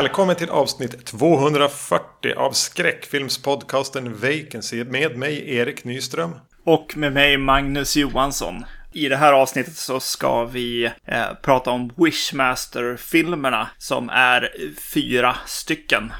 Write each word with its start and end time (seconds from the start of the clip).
Välkommen 0.00 0.36
till 0.36 0.50
avsnitt 0.50 1.06
240 1.06 2.34
av 2.36 2.52
skräckfilmspodcasten 2.52 4.14
Vacancy 4.14 4.84
med 4.84 5.18
mig 5.18 5.56
Erik 5.56 5.84
Nyström. 5.84 6.34
Och 6.64 6.96
med 6.96 7.12
mig 7.12 7.36
Magnus 7.36 7.96
Johansson. 7.96 8.64
I 8.92 9.08
det 9.08 9.16
här 9.16 9.32
avsnittet 9.32 9.76
så 9.76 10.00
ska 10.00 10.44
vi 10.44 10.84
eh, 11.04 11.34
prata 11.42 11.70
om 11.70 11.92
Wishmaster-filmerna 11.96 13.68
som 13.78 14.10
är 14.10 14.52
fyra 14.92 15.36
stycken. 15.46 16.12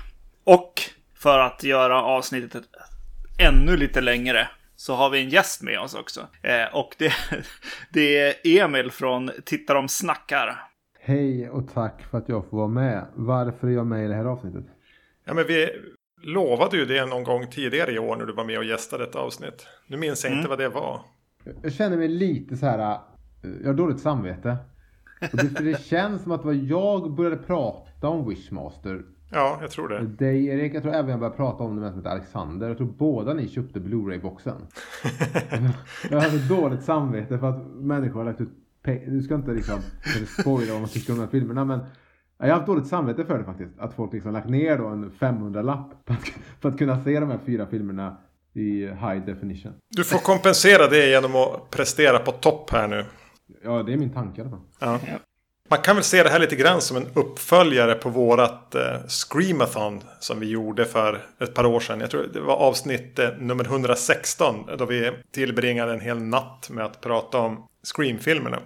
Och 0.45 0.83
för 1.19 1.39
att 1.39 1.63
göra 1.63 2.03
avsnittet 2.03 2.63
ännu 3.39 3.77
lite 3.77 4.01
längre 4.01 4.49
så 4.77 4.95
har 4.95 5.11
vi 5.11 5.21
en 5.21 5.31
gäst 5.31 5.63
med 5.63 5.81
oss 5.81 5.95
också. 5.95 6.27
Eh, 6.43 6.75
och 6.75 6.95
det, 6.99 7.15
det 7.91 8.19
är 8.19 8.35
Emil 8.45 8.91
från 8.91 9.31
Titta 9.45 9.75
de 9.75 9.89
snackar. 9.89 10.70
Hej 11.03 11.51
och 11.51 11.69
tack 11.75 12.03
för 12.03 12.19
att 12.19 12.29
jag 12.29 12.45
får 12.47 12.57
vara 12.57 12.69
med. 12.69 13.05
Varför 13.15 13.69
är 13.69 13.73
jag 13.73 13.87
med 13.87 14.05
i 14.05 14.09
det 14.09 14.15
här 14.15 14.25
avsnittet? 14.25 14.65
Ja, 15.25 15.35
men 15.35 15.45
vi 15.47 15.69
lovade 16.23 16.77
ju 16.77 16.85
det 16.85 17.07
någon 17.07 17.25
gång 17.25 17.47
tidigare 17.51 17.93
i 17.93 17.99
år 17.99 18.17
när 18.17 18.27
du 18.27 18.33
var 18.33 18.45
med 18.45 18.59
och 18.59 18.65
gästade 18.65 19.05
ett 19.05 19.17
avsnitt. 19.17 19.67
Nu 19.87 19.97
minns 19.97 20.25
jag 20.25 20.33
inte 20.33 20.49
vad 20.49 20.59
det 20.59 20.69
var. 20.69 21.01
Jag 21.63 21.73
känner 21.73 21.97
mig 21.97 22.09
lite 22.09 22.57
så 22.57 22.67
här. 22.67 22.79
eh, 23.43 23.51
Jag 23.61 23.67
har 23.69 23.75
dåligt 23.75 24.01
samvete. 24.01 24.57
Och 25.33 25.37
det, 25.39 25.49
för 25.49 25.65
det 25.65 25.83
känns 25.85 26.23
som 26.23 26.33
att 26.33 26.41
det 26.43 26.47
var 26.47 26.55
jag 26.55 27.15
började 27.15 27.37
prata 27.37 28.09
om 28.09 28.29
Wishmaster. 28.29 29.03
Ja, 29.33 29.59
jag 29.61 29.71
tror 29.71 29.89
det. 29.89 30.01
Dig 30.07 30.47
Erik, 30.47 30.75
jag 30.75 30.83
tror 30.83 30.95
även 30.95 31.11
jag 31.11 31.19
började 31.21 31.37
prata 31.37 31.65
om 31.65 31.75
det 31.77 31.81
med 31.83 31.91
som 31.91 31.99
heter 32.01 32.11
Alexander. 32.11 32.69
Jag 32.69 32.77
tror 32.77 32.87
båda 32.99 33.35
ni 33.35 33.49
köpte 33.49 33.81
Blu-ray-boxen. 33.81 34.67
jag 36.11 36.21
har 36.21 36.29
så 36.39 36.55
dåligt 36.55 36.83
samvete 36.83 37.39
för 37.39 37.49
att 37.49 37.67
människor 37.67 38.19
har 38.19 38.25
lagt 38.25 38.41
ut. 38.41 38.49
Du 39.07 39.23
ska 39.23 39.35
inte 39.35 39.51
liksom 39.51 39.81
spoila 40.41 40.73
vad 40.73 40.81
man 40.81 40.91
tycker 40.91 41.13
om 41.13 41.19
de 41.19 41.25
här 41.25 41.31
filmerna 41.31 41.65
men 41.65 41.81
jag 42.39 42.47
har 42.47 42.55
haft 42.55 42.67
dåligt 42.67 42.87
samvete 42.87 43.25
för 43.25 43.39
det 43.39 43.45
faktiskt. 43.45 43.79
Att 43.79 43.95
folk 43.95 44.13
liksom 44.13 44.33
lagt 44.33 44.49
ner 44.49 44.79
då 44.79 44.87
en 44.87 45.11
500-lapp 45.11 46.05
på 46.05 46.13
att, 46.13 46.21
för 46.61 46.69
att 46.69 46.79
kunna 46.79 47.05
se 47.05 47.21
de 47.21 47.31
här 47.31 47.39
fyra 47.47 47.67
filmerna 47.67 48.17
i 48.55 48.87
high 48.87 49.25
definition. 49.27 49.73
Du 49.89 50.05
får 50.05 50.19
kompensera 50.19 50.87
det 50.87 51.11
genom 51.11 51.37
att 51.37 51.71
prestera 51.71 52.19
på 52.19 52.33
topp 52.33 52.71
här 52.71 52.89
nu. 52.89 53.05
Ja, 53.65 53.83
det 53.83 53.93
är 53.93 53.97
min 53.97 54.13
tanke 54.13 54.41
i 54.43 54.45
fall. 54.45 54.61
Ja. 54.79 54.99
Man 55.71 55.79
kan 55.79 55.97
väl 55.97 56.05
se 56.05 56.23
det 56.23 56.31
här 56.31 56.39
lite 56.39 56.57
grann 56.57 56.81
som 56.81 56.97
en 56.97 57.07
uppföljare 57.15 57.95
på 57.95 58.09
vårat 58.09 58.75
eh, 58.75 59.07
Screamathon 59.09 60.03
som 60.21 60.41
vi 60.41 60.51
gjorde 60.51 60.85
för 60.85 61.21
ett 61.41 61.55
par 61.55 61.67
år 61.67 61.81
sedan. 61.81 62.01
Jag 62.01 62.11
tror 62.11 62.27
det 62.33 62.41
var 62.41 62.57
avsnitt 62.57 63.19
eh, 63.19 63.29
nummer 63.39 63.65
116 63.65 64.55
då 64.79 64.87
vi 64.87 65.13
tillbringade 65.33 65.93
en 65.93 66.01
hel 66.01 66.23
natt 66.23 66.71
med 66.71 66.85
att 66.85 67.01
prata 67.01 67.39
om 67.39 67.67
Scream-filmerna. 67.83 68.59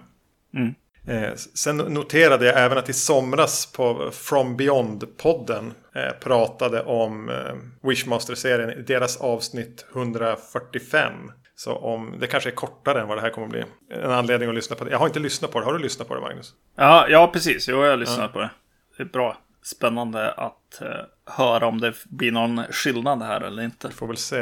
Mm. 0.55 0.75
Eh, 1.07 1.33
sen 1.35 1.77
noterade 1.77 2.45
jag 2.45 2.59
även 2.59 2.77
att 2.77 2.89
i 2.89 2.93
somras 2.93 3.71
på 3.71 4.11
From 4.11 4.57
Beyond-podden 4.57 5.71
eh, 5.95 6.11
pratade 6.19 6.83
om 6.83 7.29
eh, 7.29 7.89
Wishmaster-serien 7.89 8.69
i 8.69 8.81
deras 8.81 9.17
avsnitt 9.17 9.85
145. 9.93 11.13
Så 11.55 11.75
om 11.75 12.15
det 12.19 12.27
kanske 12.27 12.49
är 12.49 12.55
kortare 12.55 13.01
än 13.01 13.07
vad 13.07 13.17
det 13.17 13.21
här 13.21 13.29
kommer 13.29 13.47
att 13.47 13.51
bli. 13.51 13.63
En 13.89 14.11
anledning 14.11 14.49
att 14.49 14.55
lyssna 14.55 14.75
på 14.75 14.83
det. 14.83 14.91
Jag 14.91 14.99
har 14.99 15.07
inte 15.07 15.19
lyssnat 15.19 15.51
på 15.51 15.59
det. 15.59 15.65
Har 15.65 15.73
du 15.73 15.79
lyssnat 15.79 16.07
på 16.07 16.15
det 16.15 16.21
Magnus? 16.21 16.53
Ja, 16.75 17.07
ja 17.09 17.29
precis. 17.33 17.67
Jo, 17.67 17.83
jag 17.83 17.89
har 17.89 17.97
lyssnat 17.97 18.33
på 18.33 18.39
det. 18.39 18.49
Det 18.97 19.03
är 19.03 19.07
bra. 19.07 19.37
Spännande 19.63 20.31
att 20.31 20.81
eh, 20.81 20.87
höra 21.25 21.67
om 21.67 21.81
det 21.81 21.93
blir 22.05 22.31
någon 22.31 22.63
skillnad 22.71 23.23
här 23.23 23.41
eller 23.41 23.63
inte. 23.63 23.87
Vi 23.87 23.93
får 23.93 24.07
väl 24.07 24.17
se. 24.17 24.39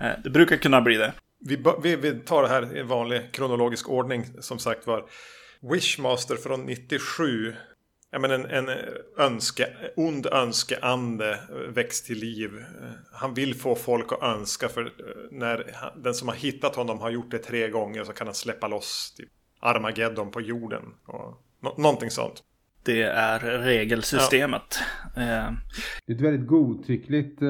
Eh, 0.00 0.10
det 0.24 0.30
brukar 0.30 0.56
kunna 0.56 0.80
bli 0.80 0.96
det. 0.96 1.12
Vi, 1.40 1.64
vi, 1.82 1.96
vi 1.96 2.12
tar 2.12 2.42
det 2.42 2.48
här 2.48 2.76
i 2.76 2.82
vanlig 2.82 3.32
kronologisk 3.32 3.88
ordning 3.88 4.26
som 4.40 4.58
sagt 4.58 4.86
var. 4.86 5.04
Wishmaster 5.72 6.36
från 6.36 6.60
97. 6.66 7.52
Ja, 8.10 8.18
men 8.18 8.30
en, 8.30 8.46
en 8.46 8.68
önske, 9.18 9.66
ond 9.96 10.26
önskeande 10.26 11.38
väcks 11.74 12.02
till 12.02 12.18
liv. 12.18 12.50
Han 13.12 13.34
vill 13.34 13.54
få 13.54 13.74
folk 13.74 14.12
att 14.12 14.22
önska 14.22 14.68
för 14.68 14.82
eh, 14.84 14.90
när 15.30 15.70
han- 15.74 16.02
den 16.02 16.14
som 16.14 16.28
har 16.28 16.34
hittat 16.34 16.76
honom 16.76 16.98
har 16.98 17.10
gjort 17.10 17.30
det 17.30 17.38
tre 17.38 17.68
gånger 17.70 18.04
så 18.04 18.12
kan 18.12 18.26
han 18.26 18.34
släppa 18.34 18.68
loss 18.68 19.14
typ 19.16 19.28
Armageddon 19.60 20.30
på 20.30 20.40
jorden. 20.40 20.82
Och 21.06 21.42
nå- 21.62 21.74
någonting 21.78 22.10
sånt. 22.10 22.42
Det 22.82 23.02
är 23.02 23.38
regelsystemet. 23.58 24.78
Eh, 25.16 25.52
Det 26.06 26.12
är 26.12 26.14
ett 26.14 26.20
väldigt 26.20 26.46
godtyckligt 26.46 27.42
eh, 27.42 27.48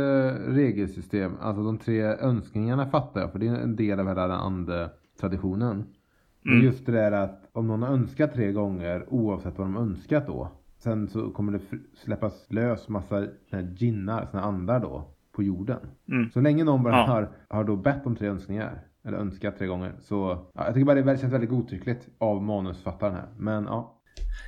regelsystem. 0.48 1.36
Alltså 1.40 1.62
de 1.62 1.78
tre 1.78 2.02
önskningarna 2.02 2.90
fattar 2.90 3.20
jag, 3.20 3.32
för 3.32 3.38
det 3.38 3.46
är 3.46 3.54
en 3.54 3.76
del 3.76 4.00
av 4.00 4.08
hela 4.08 4.22
den 4.26 4.36
ande-traditionen. 4.38 5.84
Men 6.42 6.62
just 6.62 6.86
det 6.86 6.92
där 6.92 7.12
att 7.12 7.40
om 7.54 7.66
någon 7.66 7.82
har 7.82 7.88
önskat 7.88 8.34
tre 8.34 8.52
gånger, 8.52 9.04
oavsett 9.08 9.58
vad 9.58 9.66
de 9.66 9.76
önskat 9.76 10.26
då. 10.26 10.48
Sen 10.76 11.08
så 11.08 11.30
kommer 11.30 11.52
det 11.52 11.60
släppas 11.94 12.46
lös 12.52 12.88
massa 12.88 13.26
ginnar, 13.76 14.26
såna 14.26 14.42
andar 14.42 14.80
då, 14.80 15.04
på 15.32 15.42
jorden. 15.42 15.78
Mm. 16.08 16.30
Så 16.30 16.40
länge 16.40 16.64
någon 16.64 16.82
bara 16.82 16.96
Ja. 16.96 17.06
har, 17.06 17.28
har 17.48 17.64
då 17.64 17.76
bett 17.76 18.06
om 18.06 18.16
tre 18.16 18.28
önskningar, 18.28 18.80
eller 19.04 19.18
önskat 19.18 19.58
tre 19.58 19.66
gånger, 19.66 19.92
så 20.00 20.38
ja, 20.54 20.64
jag 20.64 20.74
tycker 20.74 20.86
bara 20.86 21.02
det 21.02 21.18
känns 21.20 21.32
väldigt 21.32 21.50
godtyckligt 21.50 22.08
av 22.18 22.42
manusfattaren 22.42 23.14
här. 23.14 23.28
Men 23.38 23.64
ja, 23.64 24.00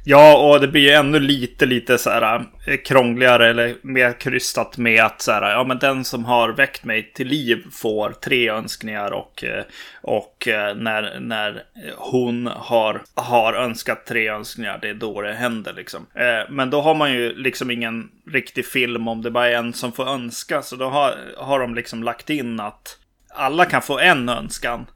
Ja, 0.09 0.37
och 0.37 0.61
det 0.61 0.69
blir 0.69 0.83
ju 0.83 0.91
ännu 0.91 1.21
lite, 1.21 1.67
lite 1.67 1.99
så 1.99 2.11
här 2.11 2.45
eh, 2.67 2.77
krångligare 2.77 3.49
eller 3.49 3.75
mer 3.83 4.21
krystat 4.21 4.79
med 4.79 5.05
att 5.05 5.23
så 5.23 5.33
här, 5.33 5.51
ja 5.51 5.65
men 5.65 5.79
den 5.79 6.05
som 6.05 6.25
har 6.25 6.49
väckt 6.49 6.85
mig 6.85 7.13
till 7.13 7.27
liv 7.27 7.67
får 7.73 8.11
tre 8.11 8.51
önskningar 8.51 9.11
och, 9.11 9.45
eh, 9.45 9.65
och 10.03 10.49
eh, 10.49 10.77
när, 10.77 11.21
när 11.21 11.63
hon 11.97 12.47
har, 12.47 13.03
har 13.15 13.55
önskat 13.55 14.07
tre 14.07 14.29
önskningar, 14.29 14.79
det 14.83 14.89
är 14.89 14.95
då 14.95 15.23
det 15.23 15.33
händer 15.33 15.73
liksom. 15.73 16.07
Men 16.49 16.71
då 16.71 16.81
har 16.81 16.95
man 16.95 17.13
ju 17.13 17.35
liksom 17.35 17.71
ingen 17.71 18.09
riktig 18.31 18.67
film 18.67 19.09
om 19.09 19.23
det 19.23 19.31
bara 19.31 19.49
är 19.49 19.55
en 19.57 19.73
som 19.73 19.93
får 19.93 20.09
önska, 20.09 20.63
så 20.63 20.77
då 20.77 20.89
har, 20.89 21.15
har 21.37 21.61
de 21.61 21.75
liksom 21.75 22.03
lagt 22.03 22.31
in 22.31 22.61
att 22.61 22.99
alla 23.35 23.65
kan 23.65 23.83
få 23.83 23.99
en 23.99 24.29
önskan. 24.29 24.87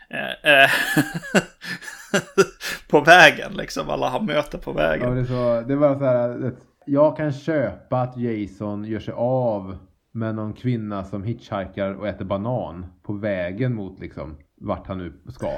På 2.91 3.01
vägen, 3.01 3.53
liksom. 3.53 3.91
Alla 3.91 4.09
har 4.09 4.21
möte 4.21 4.59
på 4.59 4.73
vägen. 4.73 5.09
Ja, 5.09 5.15
det, 5.15 5.27
så, 5.27 5.63
det 5.69 5.77
var 5.77 5.95
så 5.99 6.05
här 6.05 6.53
jag 6.87 7.17
kan 7.17 7.33
köpa 7.33 8.01
att 8.01 8.17
Jason 8.17 8.85
gör 8.85 9.01
sig 9.01 9.15
av 9.17 9.77
med 10.13 10.35
någon 10.35 10.53
kvinna 10.53 11.05
som 11.05 11.23
hitchhikar 11.23 11.95
och 11.95 12.09
äter 12.09 12.25
banan 12.25 12.87
på 13.03 13.13
vägen 13.13 13.75
mot 13.75 14.01
liksom 14.01 14.37
vart 14.61 14.87
han 14.87 14.99
nu 14.99 15.13
ska. 15.29 15.51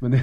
Men, 0.00 0.10
det, 0.10 0.20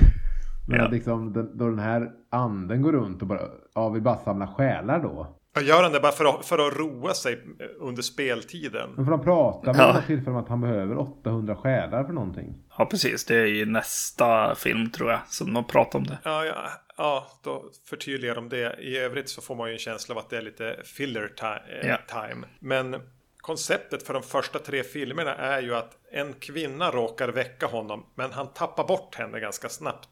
men 0.68 0.78
Ja. 0.80 0.88
liksom 0.88 1.34
den, 1.34 1.58
då 1.58 1.70
den 1.70 1.80
här 1.80 2.12
anden 2.32 2.82
går 2.82 2.92
runt 2.92 3.22
och 3.22 3.28
bara, 3.28 3.40
ja, 3.76 3.90
vill 3.90 4.02
bara 4.04 4.18
samla 4.18 4.48
själar 4.48 5.00
då. 5.04 5.37
Gör 5.62 5.84
han 5.84 5.92
det 5.92 6.00
bara 6.00 6.12
för 6.12 6.26
att, 6.26 6.46
för 6.46 6.68
att 6.68 6.78
roa 6.78 7.14
sig 7.14 7.40
under 7.80 8.02
speltiden? 8.02 8.90
Men 8.96 9.06
för 9.06 9.12
de 9.12 9.24
pratar 9.24 9.74
med 9.74 9.82
Ja. 9.82 9.94
ja. 9.96 10.02
tillfälle 10.08 10.32
om 10.32 10.44
att 10.44 10.50
han 10.50 10.62
behöver 10.62 10.98
800 10.98 11.56
själar 11.56 12.04
för 12.04 12.14
någonting. 12.14 12.56
Ja, 12.78 12.86
precis. 12.86 13.26
Det 13.26 13.36
är 13.36 13.46
i 13.46 13.66
nästa 13.66 14.56
film, 14.56 14.92
tror 14.92 15.12
jag, 15.12 15.20
som 15.28 15.54
de 15.54 15.68
pratar 15.68 16.00
om 16.00 16.06
det. 16.08 16.18
Ja, 16.24 16.46
ja, 16.46 16.70
ja, 16.98 17.28
då 17.44 17.64
förtydligar 17.90 18.36
de 18.36 18.50
det. 18.50 18.76
I 18.80 18.98
övrigt 18.98 19.30
så 19.30 19.42
får 19.42 19.56
man 19.56 19.68
ju 19.68 19.74
en 19.74 19.80
känsla 19.80 20.16
av 20.16 20.20
att 20.20 20.30
det 20.30 20.38
är 20.38 20.42
lite 20.42 20.76
filler 20.84 21.32
ti- 21.38 21.82
eh, 21.84 21.88
Ja. 21.90 21.98
time. 22.28 22.48
Men 22.60 22.96
konceptet 23.38 24.04
för 24.04 24.14
de 24.14 24.24
första 24.24 24.60
tre 24.60 24.84
filmerna 24.84 25.36
är 25.36 25.62
ju 25.62 25.76
att 25.76 25.98
en 26.12 26.34
kvinna 26.34 26.92
råkar 26.92 27.28
väcka 27.30 27.66
honom, 27.66 28.06
men 28.16 28.32
han 28.32 28.48
tappar 28.54 28.88
bort 28.88 29.16
henne 29.16 29.40
ganska 29.40 29.70
snabbt. 29.70 30.10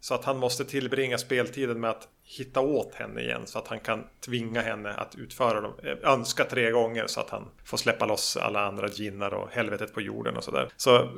Så 0.00 0.14
att 0.14 0.24
han 0.24 0.38
måste 0.38 0.64
tillbringa 0.64 1.18
speltiden 1.18 1.80
med 1.80 1.90
att 1.90 2.08
hitta 2.26 2.60
åt 2.60 2.94
henne 2.94 3.20
igen 3.20 3.42
så 3.46 3.58
att 3.58 3.68
han 3.68 3.80
kan 3.80 4.04
tvinga 4.24 4.62
henne 4.62 4.94
att 4.94 5.14
utföra 5.14 5.60
dem. 5.60 5.72
eh, 5.82 6.12
Önska 6.12 6.44
tre 6.44 6.70
gånger 6.70 7.06
så 7.06 7.20
att 7.20 7.30
han 7.30 7.48
får 7.64 7.76
släppa 7.76 8.06
loss 8.06 8.36
alla 8.36 8.66
andra 8.66 8.88
ginnar 8.88 9.34
och 9.34 9.48
helvetet 9.50 9.94
på 9.94 10.00
jorden 10.00 10.36
och 10.36 10.44
sådär. 10.44 10.68
Så 10.76 10.96
eh, 10.96 11.08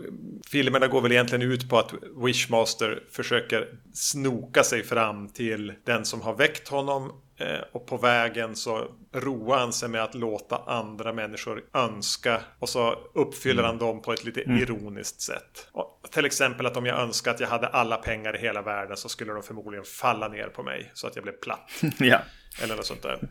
filmerna 0.50 0.86
går 0.86 1.00
väl 1.00 1.12
egentligen 1.12 1.52
ut 1.52 1.70
på 1.70 1.78
att 1.78 1.94
Wishmaster 2.24 3.02
försöker 3.10 3.68
snoka 3.92 4.62
sig 4.62 4.82
fram 4.82 5.28
till 5.28 5.72
den 5.84 6.04
som 6.04 6.22
har 6.22 6.34
väckt 6.34 6.68
honom 6.68 7.12
eh, 7.36 7.60
och 7.72 7.86
på 7.86 7.96
vägen 7.96 8.56
så 8.56 8.84
roar 9.12 9.58
han 9.58 9.72
sig 9.72 9.88
med 9.88 10.02
att 10.02 10.14
låta 10.14 10.56
andra 10.66 11.12
människor 11.12 11.64
önska 11.74 12.40
och 12.58 12.68
så 12.68 12.94
uppfyller 13.14 13.62
han 13.62 13.78
dem 13.78 14.02
på 14.02 14.12
ett 14.12 14.24
lite 14.24 14.40
ironiskt 14.40 15.20
sätt. 15.20 15.68
Och 15.72 15.92
till 16.10 16.24
exempel 16.24 16.66
att 16.66 16.76
om 16.76 16.86
jag 16.86 16.98
önskar 17.00 17.30
att 17.30 17.40
jag 17.40 17.48
hade 17.48 17.66
alla 17.66 17.96
pengar 17.96 18.36
i 18.36 18.38
hela 18.38 18.62
världen 18.62 18.96
så 18.96 19.08
skulle 19.08 19.32
de 19.32 19.42
förmodligen 19.42 19.84
falla 19.84 20.28
ner 20.28 20.48
på 20.48 20.62
mig 20.62 20.90
så 20.96 21.06
att 21.06 21.16
jag 21.16 21.22
blev 21.22 21.32
platt. 21.32 21.70
ja. 21.98 22.20
Eller 22.62 22.76
något 22.76 22.86
sånt 22.86 23.02
där. 23.02 23.28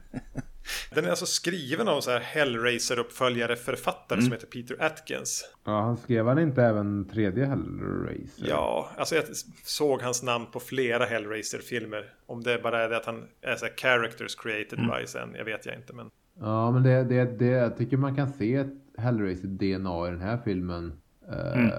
Den 0.95 1.05
är 1.05 1.09
alltså 1.09 1.25
skriven 1.25 1.87
av 1.87 2.01
så 2.01 2.11
här 2.11 2.19
Hellraiser-uppföljare 2.19 3.55
författare 3.55 4.21
som 4.21 4.31
heter 4.31 4.47
Peter 4.47 4.83
Atkins. 4.83 5.49
Ja, 5.65 5.81
han 5.81 5.97
skrev 5.97 6.27
han 6.27 6.39
inte 6.39 6.63
även 6.63 7.07
tredje 7.09 7.45
Hellraiser? 7.45 8.47
Ja, 8.49 8.89
alltså 8.97 9.15
jag 9.15 9.23
såg 9.63 10.01
hans 10.01 10.23
namn 10.23 10.45
på 10.51 10.59
flera 10.59 11.05
Hellraiser-filmer. 11.05 12.13
Om 12.25 12.43
det 12.43 12.63
bara 12.63 12.83
är 12.83 12.89
det 12.89 12.97
att 12.97 13.05
han 13.05 13.27
är 13.41 13.55
så 13.55 13.65
här 13.65 13.73
characters 13.77 14.35
created 14.35 14.79
by 14.79 15.07
sen, 15.07 15.35
jag 15.37 15.45
vet 15.45 15.65
jag 15.65 15.75
inte. 15.75 15.93
Men 15.93 16.09
Ja, 16.39 16.71
men 16.71 16.83
det, 16.83 17.03
det, 17.03 17.25
det, 17.39 17.45
jag 17.45 17.77
tycker 17.77 17.97
man 17.97 18.15
kan 18.15 18.33
se 18.33 18.55
ett 18.55 18.73
Hellraiser-DNA 18.97 20.07
i 20.07 20.11
den 20.11 20.21
här 20.21 20.39
filmen. 20.45 20.93
Eh, 21.31 21.69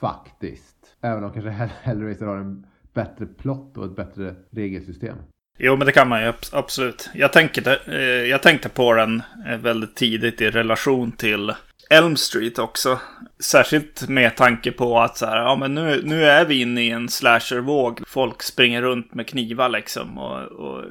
Faktiskt. 0.00 0.76
Även 1.00 1.24
om 1.24 1.32
kanske 1.32 1.50
Hell- 1.50 1.70
Hellraiser 1.82 2.26
har 2.26 2.36
en 2.36 2.66
bättre 2.94 3.26
plott 3.26 3.76
och 3.76 3.84
ett 3.84 3.96
bättre 3.96 4.34
regelsystem. 4.50 5.16
Jo, 5.58 5.76
men 5.76 5.86
det 5.86 5.92
kan 5.92 6.08
man 6.08 6.22
ju 6.22 6.32
absolut. 6.52 7.10
Jag 7.14 7.32
tänkte, 7.32 7.80
eh, 7.86 8.00
jag 8.02 8.42
tänkte 8.42 8.68
på 8.68 8.94
den 8.94 9.22
eh, 9.46 9.58
väldigt 9.58 9.96
tidigt 9.96 10.40
i 10.40 10.50
relation 10.50 11.12
till 11.12 11.52
Elm 11.90 12.16
Street 12.16 12.58
också. 12.58 13.00
Särskilt 13.40 14.08
med 14.08 14.36
tanke 14.36 14.72
på 14.72 15.00
att 15.00 15.16
så 15.16 15.26
här, 15.26 15.36
ja 15.36 15.56
men 15.56 15.74
nu, 15.74 16.02
nu 16.04 16.24
är 16.24 16.44
vi 16.44 16.60
inne 16.60 16.82
i 16.82 16.90
en 16.90 17.08
slashervåg. 17.08 18.00
Folk 18.06 18.42
springer 18.42 18.82
runt 18.82 19.14
med 19.14 19.28
knivar 19.28 19.68
liksom 19.68 20.18
och, 20.18 20.42
och 20.42 20.84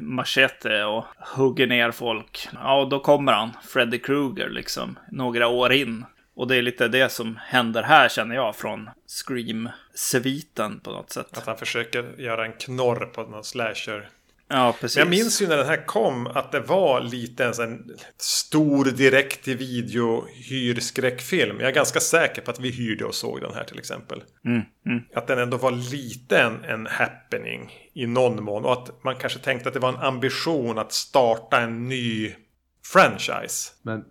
machete 0.00 0.84
och 0.84 1.04
hugger 1.36 1.66
ner 1.66 1.90
folk. 1.90 2.48
Ja, 2.52 2.80
och 2.80 2.88
då 2.88 3.00
kommer 3.00 3.32
han, 3.32 3.50
Freddy 3.62 3.98
Krueger 3.98 4.48
liksom, 4.48 4.98
några 5.10 5.48
år 5.48 5.72
in. 5.72 6.04
Och 6.34 6.48
det 6.48 6.56
är 6.56 6.62
lite 6.62 6.88
det 6.88 7.12
som 7.12 7.38
händer 7.42 7.82
här 7.82 8.08
känner 8.08 8.34
jag 8.34 8.56
från 8.56 8.90
Scream. 9.06 9.68
Scream-sviten 9.94 10.80
på 10.80 10.90
något 10.90 11.10
sätt. 11.10 11.38
Att 11.38 11.46
han 11.46 11.58
försöker 11.58 12.14
göra 12.18 12.46
en 12.46 12.52
knorr 12.52 13.06
på 13.06 13.22
någon 13.22 13.44
slasher. 13.44 14.08
Ja, 14.48 14.76
precis. 14.80 14.98
Jag 14.98 15.08
minns 15.08 15.42
ju 15.42 15.48
när 15.48 15.56
den 15.56 15.66
här 15.66 15.86
kom 15.86 16.26
att 16.26 16.52
det 16.52 16.60
var 16.60 17.00
lite 17.00 17.44
en 17.44 17.54
sån 17.54 17.90
stor 18.18 18.84
direkt 18.84 19.44
till 19.44 19.56
video 19.56 20.26
hyrskräckfilm. 20.30 21.60
Jag 21.60 21.68
är 21.68 21.74
ganska 21.74 22.00
säker 22.00 22.42
på 22.42 22.50
att 22.50 22.60
vi 22.60 22.70
hyrde 22.70 23.04
och 23.04 23.14
såg 23.14 23.40
den 23.40 23.54
här 23.54 23.64
till 23.64 23.78
exempel. 23.78 24.22
Mm, 24.44 24.62
mm. 24.86 25.02
Att 25.14 25.26
den 25.26 25.38
ändå 25.38 25.56
var 25.56 25.70
lite 25.70 26.38
en, 26.38 26.64
en 26.64 26.86
happening 26.86 27.72
i 27.94 28.06
någon 28.06 28.44
mån. 28.44 28.64
Och 28.64 28.72
att 28.72 29.04
man 29.04 29.16
kanske 29.16 29.38
tänkte 29.38 29.68
att 29.68 29.74
det 29.74 29.80
var 29.80 29.88
en 29.88 29.96
ambition 29.96 30.78
att 30.78 30.92
starta 30.92 31.60
en 31.60 31.88
ny 31.88 32.34
franchise. 32.92 33.72
Men 33.82 34.04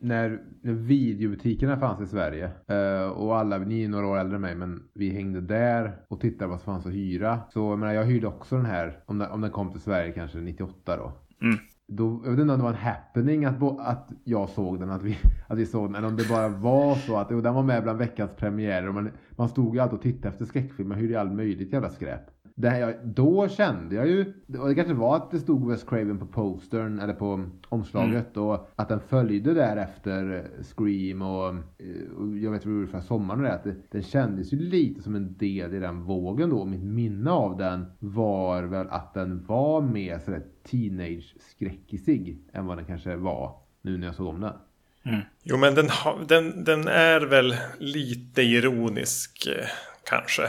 när, 0.00 0.40
när 0.62 0.72
videobutikerna 0.72 1.76
fanns 1.76 2.00
i 2.00 2.06
Sverige 2.06 2.50
eh, 2.66 3.08
och 3.08 3.36
alla, 3.36 3.58
ni 3.58 3.84
är 3.84 3.88
några 3.88 4.06
år 4.06 4.18
äldre 4.18 4.36
än 4.36 4.42
mig, 4.42 4.54
men 4.54 4.82
vi 4.94 5.10
hängde 5.10 5.40
där 5.40 5.92
och 6.08 6.20
tittade 6.20 6.50
vad 6.50 6.60
som 6.60 6.74
fanns 6.74 6.86
att 6.86 6.92
hyra. 6.92 7.40
Så 7.52 7.58
jag, 7.58 7.78
menar, 7.78 7.92
jag 7.92 8.04
hyrde 8.04 8.26
också 8.26 8.56
den 8.56 8.66
här, 8.66 9.00
om 9.06 9.18
den, 9.18 9.30
om 9.30 9.40
den 9.40 9.50
kom 9.50 9.72
till 9.72 9.80
Sverige 9.80 10.12
kanske 10.12 10.38
98 10.38 10.96
då. 10.96 11.12
Mm. 11.42 11.58
Då, 11.90 12.22
jag 12.24 12.30
vet 12.30 12.40
inte 12.40 12.52
om 12.52 12.58
det 12.58 12.64
var 12.64 12.70
en 12.70 12.76
happening 12.76 13.44
att, 13.44 13.62
att 13.80 14.08
jag 14.24 14.48
såg 14.48 14.80
den, 14.80 14.90
att 14.90 15.02
vi, 15.02 15.18
att 15.48 15.58
vi 15.58 15.66
såg 15.66 15.88
den, 15.88 15.94
eller 15.94 16.08
om 16.08 16.16
det 16.16 16.28
bara 16.28 16.48
var 16.48 16.94
så 16.94 17.16
att 17.16 17.28
jo, 17.30 17.40
den 17.40 17.54
var 17.54 17.62
med 17.62 17.82
bland 17.82 17.98
veckans 17.98 18.30
premiärer. 18.36 18.92
Man, 18.92 19.10
man 19.30 19.48
stod 19.48 19.74
ju 19.74 19.80
alltid 19.80 19.96
och 19.96 20.02
tittade 20.02 20.28
efter 20.28 20.44
skräckfilmer, 20.44 20.96
hyrde 20.96 21.20
all 21.20 21.30
möjligt 21.30 21.72
jävla 21.72 21.90
skräp 21.90 22.37
det 22.60 22.70
här, 22.70 23.00
då 23.04 23.48
kände 23.48 23.94
jag 23.94 24.08
ju, 24.08 24.34
och 24.58 24.68
det 24.68 24.74
kanske 24.74 24.94
var 24.94 25.16
att 25.16 25.30
det 25.30 25.38
stod 25.38 25.70
West 25.70 25.88
Craven 25.88 26.18
på 26.18 26.26
postern 26.26 27.00
eller 27.00 27.14
på 27.14 27.44
omslaget 27.68 28.36
mm. 28.36 28.48
och 28.48 28.70
att 28.76 28.88
den 28.88 29.00
följde 29.00 29.54
därefter 29.54 30.50
Scream 30.62 31.22
och, 31.22 31.48
och 32.16 32.38
jag 32.38 32.50
vet 32.50 32.66
vi 32.66 32.70
gjorde 32.70 32.86
för 32.86 33.00
sommaren 33.00 33.42
det, 33.42 33.54
att 33.54 33.64
det, 33.64 33.74
den 33.90 34.02
kändes 34.02 34.52
ju 34.52 34.58
lite 34.58 35.02
som 35.02 35.14
en 35.14 35.36
del 35.36 35.74
i 35.74 35.78
den 35.78 36.02
vågen 36.02 36.50
då. 36.50 36.64
Mitt 36.64 36.82
minne 36.82 37.30
av 37.30 37.56
den 37.56 37.86
var 37.98 38.62
väl 38.62 38.88
att 38.88 39.14
den 39.14 39.44
var 39.44 39.80
mer 39.80 40.18
sådär 40.18 40.42
teenage-skräckisig 40.70 42.38
än 42.52 42.66
vad 42.66 42.78
den 42.78 42.84
kanske 42.84 43.16
var 43.16 43.56
nu 43.82 43.98
när 43.98 44.06
jag 44.06 44.14
såg 44.14 44.28
om 44.28 44.40
den. 44.40 44.52
Mm. 45.04 45.20
Jo 45.42 45.56
men 45.56 45.74
den, 45.74 45.88
den, 46.28 46.64
den 46.64 46.88
är 46.88 47.20
väl 47.20 47.54
lite 47.78 48.42
ironisk 48.42 49.46
eh, 49.46 49.66
kanske. 50.10 50.42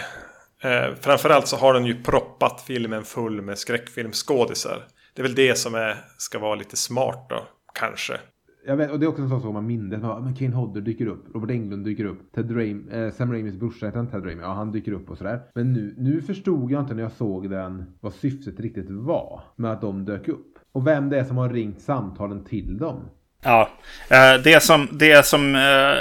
Eh, 0.63 0.95
framförallt 1.01 1.47
så 1.47 1.57
har 1.57 1.73
den 1.73 1.85
ju 1.85 2.03
proppat 2.03 2.61
filmen 2.67 3.03
full 3.03 3.41
med 3.41 3.57
skräckfilmskådisar. 3.57 4.83
Det 5.13 5.21
är 5.21 5.23
väl 5.23 5.35
det 5.35 5.57
som 5.57 5.75
är, 5.75 5.95
ska 6.17 6.39
vara 6.39 6.55
lite 6.55 6.77
smart 6.77 7.25
då, 7.29 7.47
kanske. 7.73 8.19
Jag 8.65 8.77
vet, 8.77 8.91
och 8.91 8.99
det 8.99 9.05
är 9.05 9.07
också 9.07 9.21
en 9.21 9.29
sån 9.29 9.41
sak 9.41 9.53
man 9.53 9.67
minns. 9.67 9.91
Men 10.01 10.35
Kane 10.35 10.55
Hodder 10.55 10.81
dyker 10.81 11.07
upp. 11.07 11.25
Robert 11.33 11.51
Englund 11.51 11.85
dyker 11.85 12.05
upp. 12.05 12.31
Ted 12.35 12.55
Raim, 12.55 12.89
eh, 12.89 13.11
Sam 13.11 13.31
Raimis 13.31 13.55
brorsa 13.55 13.85
heter 13.85 13.97
han 13.97 14.11
Ted 14.11 14.25
Raimi. 14.25 14.41
Ja, 14.41 14.53
han 14.53 14.71
dyker 14.71 14.91
upp 14.91 15.09
och 15.09 15.17
sådär. 15.17 15.39
Men 15.55 15.73
nu, 15.73 15.95
nu 15.97 16.21
förstod 16.21 16.71
jag 16.71 16.81
inte 16.81 16.93
när 16.93 17.03
jag 17.03 17.11
såg 17.11 17.49
den 17.49 17.85
vad 17.99 18.13
syftet 18.13 18.59
riktigt 18.59 18.89
var 18.89 19.41
med 19.55 19.71
att 19.71 19.81
de 19.81 20.05
dök 20.05 20.27
upp. 20.27 20.55
Och 20.71 20.87
vem 20.87 21.09
det 21.09 21.19
är 21.19 21.23
som 21.23 21.37
har 21.37 21.49
ringt 21.49 21.81
samtalen 21.81 22.45
till 22.45 22.77
dem. 22.77 23.09
Ja, 23.43 23.69
eh, 24.09 24.41
det 24.43 24.63
som, 24.63 24.87
det 24.91 25.25
som 25.25 25.55
eh, 25.55 25.97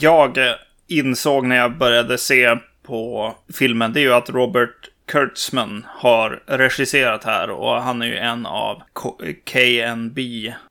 jag 0.00 0.38
insåg 0.86 1.46
när 1.46 1.56
jag 1.56 1.78
började 1.78 2.18
se 2.18 2.58
på 2.88 3.34
filmen, 3.52 3.92
det 3.92 4.00
är 4.00 4.02
ju 4.02 4.12
att 4.12 4.30
Robert 4.30 4.90
Kurtzman 5.06 5.86
har 5.88 6.42
regisserat 6.46 7.24
här 7.24 7.50
och 7.50 7.82
han 7.82 8.02
är 8.02 8.06
ju 8.06 8.16
en 8.16 8.46
av 8.46 8.82
KNB 9.44 10.18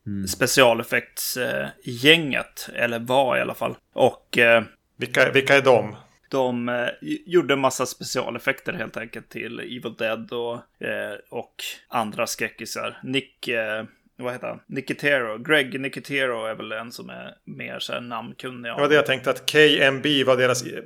mm. 0.08 0.28
specialeffektsgänget, 0.28 2.70
eller 2.76 3.00
var 3.00 3.38
i 3.38 3.42
alla 3.42 3.54
fall. 3.54 3.76
Och... 3.94 4.38
Eh, 4.38 4.64
vilka, 5.00 5.32
vilka 5.32 5.56
är 5.56 5.62
de? 5.62 5.96
De 6.30 6.70
eh, 6.70 6.88
gjorde 7.26 7.56
massa 7.56 7.86
specialeffekter 7.86 8.74
helt 8.74 8.98
enkelt 8.98 9.30
till 9.30 9.60
Evil 9.60 9.94
Dead 9.98 10.34
och, 10.34 10.54
eh, 10.88 11.16
och 11.30 11.56
andra 11.88 12.28
skräckisar. 12.28 13.00
Nick 13.04 13.48
eh, 13.48 13.84
vad 14.24 14.34
heter 14.34 14.48
han? 14.48 14.60
Nicotero. 14.68 15.38
Greg 15.38 15.82
Nicotero 15.82 16.46
är 16.46 16.56
väl 16.56 16.72
en 16.72 16.92
som 16.92 17.10
är 17.10 17.36
mer 17.46 17.80
så 17.80 17.94
här 17.94 18.02
namnkunnig. 18.02 18.72
Det 18.72 18.82
var 18.82 18.90
det 18.90 18.96
jag 18.96 19.06
tänkte 19.06 19.30
att 19.30 19.46
KMB 19.52 20.06
var 20.26 20.38
deras 20.38 20.66
eh, 20.66 20.84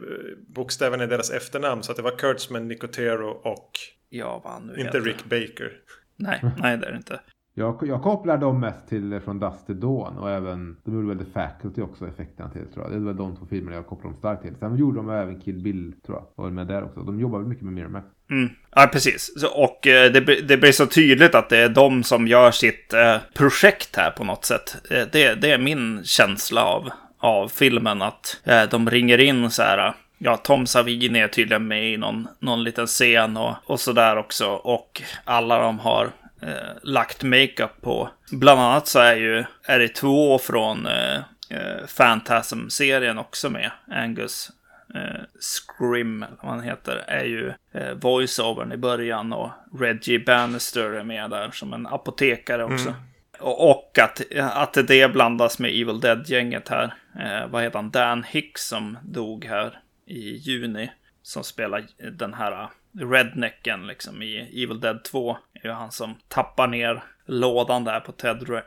bokstäverna 0.47 1.03
i 1.03 1.07
deras 1.07 1.31
efternamn. 1.31 1.83
Så 1.83 1.91
att 1.91 1.97
det 1.97 2.03
var 2.03 2.17
Kurtzman, 2.17 2.67
Nicotero 2.67 3.27
och... 3.27 3.71
Ja, 4.09 4.41
vad 4.43 4.53
han 4.53 4.67
nu 4.67 4.73
Inte 4.73 4.83
heter. 4.83 5.01
Rick 5.01 5.23
Baker. 5.23 5.71
Nej, 6.15 6.41
nej 6.57 6.77
det 6.77 6.87
är 6.87 6.91
det 6.91 6.97
inte. 6.97 7.19
Jag, 7.53 7.79
jag 7.81 8.01
kopplar 8.01 8.37
dem 8.37 8.59
mest 8.59 8.87
till 8.87 9.19
Från 9.19 9.39
Dust 9.39 9.65
till 9.65 9.79
Dawn 9.79 10.17
och 10.17 10.29
även, 10.29 10.77
de 10.83 10.93
gjorde 10.93 11.07
väl 11.07 11.25
The 11.25 11.31
Faculty 11.31 11.81
också 11.81 12.07
effekterna 12.07 12.49
till 12.49 12.67
tror 12.67 12.85
jag. 12.85 12.91
Det 12.91 12.95
är 12.95 12.99
väl 12.99 13.15
de 13.15 13.35
två 13.35 13.45
filmerna 13.45 13.75
jag 13.75 13.87
kopplar 13.87 14.11
dem 14.11 14.15
starkt 14.19 14.41
till. 14.41 14.55
Sen 14.55 14.77
gjorde 14.77 14.97
de 14.97 15.09
även 15.09 15.41
Kill 15.41 15.63
Bill 15.63 15.93
tror 16.05 16.17
jag, 16.17 16.43
var 16.43 16.51
med 16.51 16.67
där 16.67 16.83
också. 16.83 16.99
De 16.99 17.19
jobbar 17.19 17.39
mycket 17.39 17.63
med 17.63 17.73
Miramax. 17.73 18.07
Mm. 18.31 18.49
Ja, 18.75 18.89
precis. 18.93 19.43
Och 19.51 19.87
eh, 19.87 20.11
det, 20.11 20.19
det, 20.19 20.57
blir 20.57 20.71
så 20.71 20.85
tydligt 20.85 21.35
att 21.35 21.49
det 21.49 21.57
är 21.57 21.69
de 21.69 22.03
som 22.03 22.27
gör 22.27 22.51
sitt 22.51 22.93
eh, 22.93 23.17
projekt 23.33 23.95
här 23.95 24.11
på 24.11 24.23
något 24.23 24.45
sätt. 24.45 24.75
Eh, 24.91 25.07
det, 25.11 25.35
det, 25.35 25.51
är 25.51 25.57
min 25.57 26.03
känsla 26.03 26.65
av, 26.65 26.89
av 27.19 27.47
filmen, 27.49 28.01
att 28.01 28.41
de 28.69 28.89
ringer 28.89 29.17
in 29.17 29.51
så 29.51 29.63
här. 29.63 29.93
Ja, 30.17 30.37
Tom 30.37 30.67
Savini 30.67 31.19
är 31.19 31.27
tydligen 31.27 31.67
med 31.67 31.93
i 31.93 31.97
någon, 31.97 32.27
någon 32.39 32.63
liten 32.63 32.87
scen 32.87 33.37
och, 33.37 33.55
och 33.65 33.79
sådär 33.79 34.17
också. 34.17 34.47
Och 34.47 35.01
alla 35.25 35.59
de 35.59 35.79
har 35.79 36.11
eh, 36.41 36.49
lagt 36.83 37.23
makeup 37.23 37.81
på. 37.81 38.09
Bland 38.31 38.61
annat 38.61 38.87
så 38.87 38.99
är 38.99 39.15
ju 39.15 39.43
är 39.63 39.79
det 39.79 39.87
två 39.87 40.39
från 40.39 40.85
eh, 40.85 41.15
eh, 41.49 41.85
Phantasm-serien 41.97 43.17
också 43.17 43.49
med. 43.49 43.71
Angus 43.91 44.51
eh, 44.95 45.21
Scrim, 45.39 46.23
eller 46.23 46.37
vad 46.41 46.51
han 46.51 46.63
heter, 46.63 47.03
är 47.07 47.23
ju 47.23 47.53
eh, 47.71 47.93
voiceovern 47.93 48.71
i 48.71 48.77
början 48.77 49.33
och 49.33 49.51
Reggie 49.79 50.19
Bannister 50.19 50.93
är 50.93 51.03
med 51.03 51.29
där 51.29 51.51
som 51.51 51.73
en 51.73 51.87
apotekare 51.87 52.63
också. 52.63 52.89
Mm. 52.89 53.01
Och 53.39 53.99
att, 53.99 54.21
att 54.37 54.87
det 54.87 55.13
blandas 55.13 55.59
med 55.59 55.69
Evil 55.69 55.99
Dead-gänget 55.99 56.69
här. 56.69 56.93
Eh, 57.19 57.47
vad 57.49 57.63
heter 57.63 57.75
han? 57.75 57.91
Dan 57.91 58.23
Hicks 58.23 58.67
som 58.67 58.97
dog 59.03 59.45
här 59.45 59.79
i 60.05 60.35
juni. 60.35 60.91
Som 61.23 61.43
spelar 61.43 61.85
den 62.11 62.33
här 62.33 62.69
rednecken 62.99 63.87
liksom 63.87 64.21
i 64.21 64.63
Evil 64.63 64.79
Dead 64.79 65.03
2. 65.03 65.37
är 65.53 65.67
ju 65.67 65.71
han 65.71 65.91
som 65.91 66.15
tappar 66.27 66.67
ner 66.67 67.03
lådan 67.25 67.83
där 67.83 67.99
på 67.99 68.11
Ted 68.11 68.49
Ra 68.49 68.61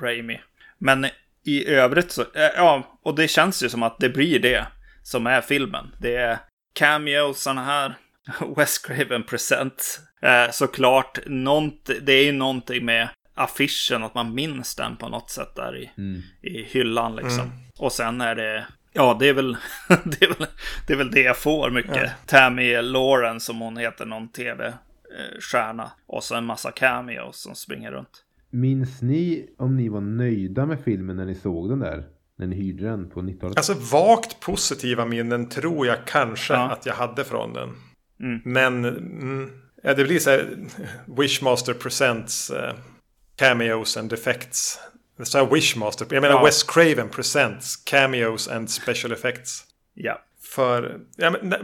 Raimi. 0.00 0.40
Men 0.78 1.06
i 1.44 1.66
övrigt 1.66 2.10
så, 2.10 2.22
eh, 2.22 2.50
ja, 2.56 2.98
och 3.02 3.14
det 3.14 3.28
känns 3.28 3.62
ju 3.62 3.68
som 3.68 3.82
att 3.82 3.98
det 3.98 4.08
blir 4.08 4.38
det 4.38 4.66
som 5.02 5.26
är 5.26 5.40
filmen. 5.40 5.94
Det 5.98 6.16
är 6.16 6.38
cameos, 6.74 7.42
sådana 7.42 7.64
här 7.64 7.94
West 8.56 8.86
Craven 8.86 9.22
Present. 9.22 10.00
Eh, 10.22 10.50
såklart, 10.50 11.18
det 12.02 12.12
är 12.12 12.24
ju 12.24 12.32
någonting 12.32 12.84
med 12.84 13.08
affischen, 13.34 14.02
att 14.02 14.14
man 14.14 14.34
minns 14.34 14.74
den 14.74 14.96
på 14.96 15.08
något 15.08 15.30
sätt 15.30 15.54
där 15.56 15.76
i, 15.76 15.90
mm. 15.98 16.22
i 16.42 16.62
hyllan 16.62 17.16
liksom. 17.16 17.40
Mm. 17.40 17.58
Och 17.78 17.92
sen 17.92 18.20
är 18.20 18.34
det 18.34 18.66
Ja, 18.92 19.16
det 19.20 19.28
är 19.28 19.34
väl 19.34 19.52
det, 19.88 20.22
är 20.24 20.28
väl, 20.28 20.46
det, 20.86 20.92
är 20.92 20.96
väl 20.96 21.10
det 21.10 21.22
jag 21.22 21.36
får 21.36 21.70
mycket. 21.70 21.96
Ja. 21.96 22.10
Tammy 22.26 22.82
Lawrence 22.82 23.46
som 23.46 23.60
hon 23.60 23.76
heter, 23.76 24.06
någon 24.06 24.28
tv-stjärna. 24.28 25.90
Och 26.06 26.24
så 26.24 26.34
en 26.34 26.44
massa 26.44 26.70
cameos 26.70 27.36
som 27.36 27.54
springer 27.54 27.92
runt. 27.92 28.24
Minns 28.50 29.02
ni 29.02 29.48
om 29.58 29.76
ni 29.76 29.88
var 29.88 30.00
nöjda 30.00 30.66
med 30.66 30.80
filmen 30.80 31.16
när 31.16 31.26
ni 31.26 31.34
såg 31.34 31.68
den 31.68 31.78
där? 31.78 32.04
När 32.42 32.46
ni 32.46 32.56
hyrde 32.56 32.84
den 32.84 33.10
på 33.10 33.20
90-talet? 33.20 33.56
Alltså 33.56 33.74
vagt 33.74 34.40
positiva 34.40 35.04
minnen 35.04 35.48
tror 35.48 35.86
jag 35.86 35.96
kanske 36.06 36.54
ja. 36.54 36.70
att 36.70 36.86
jag 36.86 36.94
hade 36.94 37.24
från 37.24 37.52
den. 37.52 37.68
Mm. 38.20 38.40
Men 38.44 38.84
mm, 38.84 39.50
ja, 39.82 39.94
det 39.94 40.04
blir 40.04 40.18
så 40.18 40.30
här 40.30 40.56
Wishmaster 41.18 41.74
Presents 41.74 42.50
uh, 42.50 42.56
cameos 43.36 43.96
and 43.96 44.12
effects. 44.12 44.78
Så 45.22 45.38
här 45.38 45.46
Wishmaster. 45.54 46.06
Jag 46.10 46.20
menar 46.20 46.34
ja. 46.34 46.44
Wes 46.44 46.62
Craven 46.62 47.08
Presents 47.08 47.76
Cameos 47.76 48.48
and 48.48 48.70
Special 48.70 49.12
Effects. 49.12 49.64
Ja. 49.94 50.20
För, 50.42 51.00
ja, 51.16 51.30
men, 51.30 51.54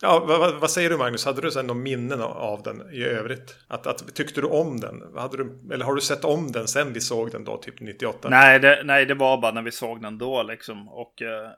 ja 0.00 0.24
vad, 0.26 0.54
vad, 0.54 0.70
säger 0.70 0.90
du 0.90 0.96
Magnus? 0.96 1.24
Hade 1.24 1.40
du 1.40 1.50
sen 1.50 1.66
någon 1.66 1.82
minnen 1.82 2.20
av 2.22 2.62
den 2.62 2.82
i 2.92 3.04
övrigt? 3.04 3.56
Att, 3.68 3.86
att, 3.86 4.14
tyckte 4.14 4.40
du 4.40 4.46
om 4.46 4.80
den? 4.80 5.02
Hade 5.16 5.36
du, 5.36 5.74
eller 5.74 5.84
har 5.84 5.94
du 5.94 6.00
sett 6.00 6.24
om 6.24 6.52
den 6.52 6.68
sen 6.68 6.92
vi 6.92 7.00
såg 7.00 7.30
den 7.30 7.44
då, 7.44 7.56
typ 7.56 7.80
98? 7.80 8.28
Nej, 8.28 8.58
det, 8.58 8.82
nej, 8.84 9.06
det 9.06 9.14
var 9.14 9.38
bara 9.40 9.52
när 9.52 9.62
vi 9.62 9.72
såg 9.72 10.02
den 10.02 10.18
då 10.18 10.42
liksom. 10.42 10.88
Och 10.88 11.22
eh, 11.22 11.50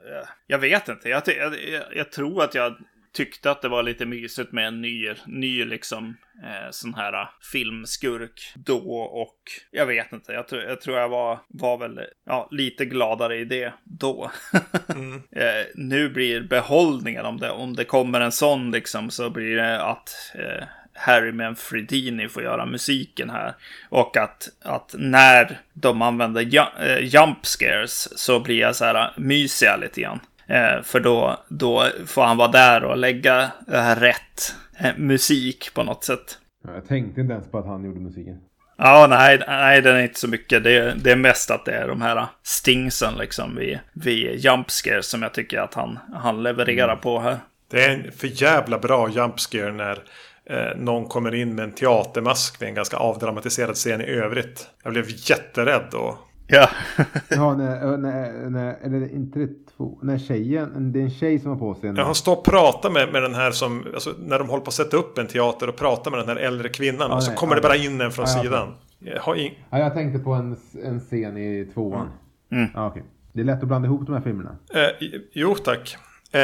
jag 0.46 0.58
vet 0.58 0.88
inte. 0.88 1.08
Jag, 1.08 1.22
jag, 1.26 1.54
jag 1.94 2.12
tror 2.12 2.42
att 2.42 2.54
jag 2.54 2.76
tyckte 3.12 3.50
att 3.50 3.62
det 3.62 3.69
var 3.69 3.83
lite 3.83 4.07
mysigt 4.07 4.52
med 4.52 4.66
en 4.66 4.81
ny, 4.81 5.14
ny 5.26 5.64
liksom 5.64 6.16
eh, 6.42 6.71
sån 6.71 6.95
här 6.95 7.31
filmskurk 7.52 8.52
då 8.54 9.00
och 9.00 9.38
jag 9.71 9.87
vet 9.87 10.12
inte, 10.12 10.33
jag, 10.33 10.49
tror 10.49 10.62
jag 10.62 10.81
tror 10.81 10.99
jag 10.99 11.09
var, 11.09 11.38
var 11.49 11.78
väl 11.78 12.00
ja, 12.26 12.49
lite 12.50 12.85
gladare 12.85 13.38
i 13.38 13.45
det 13.45 13.73
då. 13.85 14.31
mm. 14.88 15.23
eh, 15.31 15.66
nu 15.75 16.09
blir 16.09 16.40
behållningen 16.40 17.26
om 17.26 17.38
det, 17.38 17.50
om 17.50 17.76
det 17.76 17.85
kommer 17.85 18.21
en 18.21 18.33
sån 18.33 18.71
liksom 18.71 19.11
så 19.11 19.31
blir 19.31 19.57
det 19.57 19.83
att 19.83 20.33
eh, 20.35 20.64
Harry 20.95 21.33
Manfredini 21.33 22.28
får 22.28 22.42
göra 22.42 22.66
musiken 22.66 23.31
här. 23.31 23.54
Och 23.88 24.16
att, 24.16 24.49
att 24.62 24.95
när 24.99 25.61
de 25.73 26.02
använder 26.02 26.71
eh, 26.81 26.99
jump 26.99 27.47
scares 27.47 28.19
så 28.19 28.40
blir 28.40 28.59
jag 28.59 28.76
så 28.76 28.85
här 28.85 29.12
mysiga 29.16 29.76
lite 29.76 30.00
grann. 30.00 30.21
Eh, 30.52 30.82
för 30.82 31.00
då, 31.00 31.40
då 31.49 31.88
får 32.06 32.23
han 32.23 32.37
vara 32.37 32.50
där 32.50 32.85
och 32.85 32.97
lägga 32.97 33.50
rätt 33.97 34.54
eh, 34.78 34.97
musik 34.97 35.75
på 35.75 35.82
något 35.82 36.04
sätt. 36.04 36.38
Jag 36.64 36.88
tänkte 36.88 37.21
inte 37.21 37.32
ens 37.32 37.50
på 37.50 37.59
att 37.59 37.66
han 37.66 37.85
gjorde 37.85 38.00
musiken. 38.00 38.40
Ja, 38.78 39.06
nej, 39.11 39.42
nej, 39.47 39.82
den 39.82 39.97
är 39.97 40.02
inte 40.02 40.18
så 40.18 40.28
mycket. 40.28 40.64
Det, 40.64 40.94
det 40.94 41.11
är 41.11 41.16
mest 41.16 41.50
att 41.50 41.64
det 41.64 41.73
är 41.73 41.88
de 41.88 42.02
här 42.02 42.26
stingsen 42.42 43.14
liksom 43.14 43.56
vid, 43.56 43.78
vid 43.92 44.44
jumpscares 44.44 45.06
som 45.06 45.23
jag 45.23 45.35
tycker 45.35 45.59
att 45.59 45.75
han, 45.75 45.99
han 46.14 46.42
levererar 46.42 46.92
mm. 46.92 47.00
på 47.00 47.21
här. 47.21 47.37
Det 47.71 47.85
är 47.85 47.90
en 47.90 48.12
för 48.12 48.42
jävla 48.42 48.78
bra 48.78 49.09
jumpscare 49.11 49.73
när 49.73 49.99
eh, 50.44 50.76
någon 50.76 51.09
kommer 51.09 51.35
in 51.35 51.54
med 51.54 51.64
en 51.64 51.73
teatermask 51.73 52.62
vid 52.62 52.68
en 52.68 52.75
ganska 52.75 52.97
avdramatiserad 52.97 53.75
scen 53.75 54.00
i 54.00 54.04
övrigt. 54.04 54.68
Jag 54.82 54.92
blev 54.92 55.06
jätterädd 55.09 55.88
då. 55.90 56.18
Ja. 56.52 56.68
ja, 57.28 57.54
när, 57.54 57.97
när, 57.97 58.50
när, 58.50 58.76
eller 58.82 59.12
inte 59.12 59.38
det 59.38 59.49
två, 59.76 59.99
när 60.02 60.18
tjejen, 60.18 60.92
det 60.92 60.99
är 61.00 61.02
en 61.02 61.11
tjej 61.11 61.38
som 61.38 61.50
har 61.50 61.59
på 61.59 61.75
sig 61.75 61.88
en... 61.88 61.97
Ja, 61.97 62.04
han 62.04 62.14
står 62.14 62.37
och 62.37 62.44
pratar 62.44 62.90
med, 62.90 63.12
med 63.12 63.23
den 63.23 63.35
här 63.35 63.50
som, 63.50 63.87
alltså, 63.94 64.14
när 64.18 64.38
de 64.38 64.49
håller 64.49 64.64
på 64.64 64.68
att 64.68 64.75
sätta 64.75 64.97
upp 64.97 65.18
en 65.18 65.26
teater 65.26 65.68
och 65.68 65.76
pratar 65.76 66.11
med 66.11 66.21
den 66.21 66.28
här 66.28 66.37
äldre 66.37 66.68
kvinnan. 66.68 67.11
Ja, 67.11 67.16
och 67.16 67.23
så 67.23 67.30
nej, 67.30 67.38
kommer 67.38 67.56
ja, 67.56 67.61
det 67.61 67.68
bara 67.68 67.76
in 67.76 68.00
en 68.00 68.11
från 68.11 68.26
ja, 68.28 68.42
sidan. 68.42 68.75
Jag, 68.99 69.38
in... 69.38 69.52
ja, 69.71 69.78
jag 69.78 69.94
tänkte 69.94 70.18
på 70.18 70.32
en, 70.32 70.56
en 70.85 71.00
scen 71.00 71.37
i 71.37 71.71
tvåan. 71.75 72.09
Mm. 72.50 72.68
Ja, 72.75 72.90
okay. 72.90 73.02
Det 73.32 73.40
är 73.40 73.44
lätt 73.44 73.62
att 73.62 73.68
blanda 73.68 73.87
ihop 73.87 74.06
de 74.06 74.12
här 74.12 74.23
filmerna. 74.23 74.56
Eh, 74.75 75.09
jo, 75.32 75.54
tack. 75.54 75.97
Eh, 76.32 76.40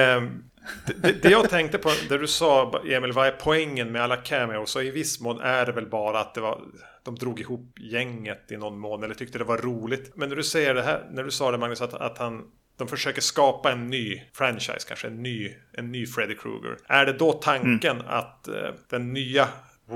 det, 0.87 1.23
det, 1.23 1.31
jag 1.31 1.51
tänkte 1.51 1.79
på, 1.79 1.89
det 2.09 2.19
du 2.19 2.27
sa 2.27 2.81
Emil, 2.91 3.13
vad 3.13 3.27
är 3.27 3.31
poängen 3.31 3.93
med 3.93 4.03
alla 4.03 4.17
cameos? 4.17 4.71
Så 4.71 4.81
i 4.81 4.91
viss 4.91 5.21
mån 5.21 5.41
är 5.41 5.67
det 5.67 5.73
väl 5.73 5.87
bara 5.87 6.21
att 6.21 6.35
det 6.35 6.41
var, 6.41 6.61
de 7.09 7.15
drog 7.15 7.41
ihop 7.41 7.79
gänget 7.81 8.53
i 8.53 8.57
någon 8.57 8.79
mån 8.79 9.03
eller 9.03 9.15
tyckte 9.15 9.39
det 9.39 9.45
var 9.45 9.59
roligt. 9.59 10.17
Men 10.17 10.29
när 10.29 10.37
du 10.37 10.45
säger 10.45 10.75
det 10.75 10.83
här, 10.83 11.09
när 11.11 11.25
du 11.25 11.31
sa 11.31 11.51
det 11.51 11.59
Magnus, 11.59 11.81
att, 11.81 11.95
att 11.95 12.19
han 12.19 12.43
de 12.77 12.89
försöker 12.89 13.21
skapa 13.21 13.73
en 13.73 13.91
ny 13.91 14.23
franchise, 14.33 14.89
kanske 14.89 15.07
en 15.07 15.23
ny, 15.23 15.55
en 15.73 15.93
ny 15.93 16.07
Freddy 16.07 16.35
Krueger. 16.35 16.77
Är 16.87 17.07
det 17.07 17.13
då 17.13 17.33
tanken 17.33 17.97
mm. 17.97 18.07
att 18.09 18.49
uh, 18.49 18.55
den 18.91 19.13
nya 19.13 19.49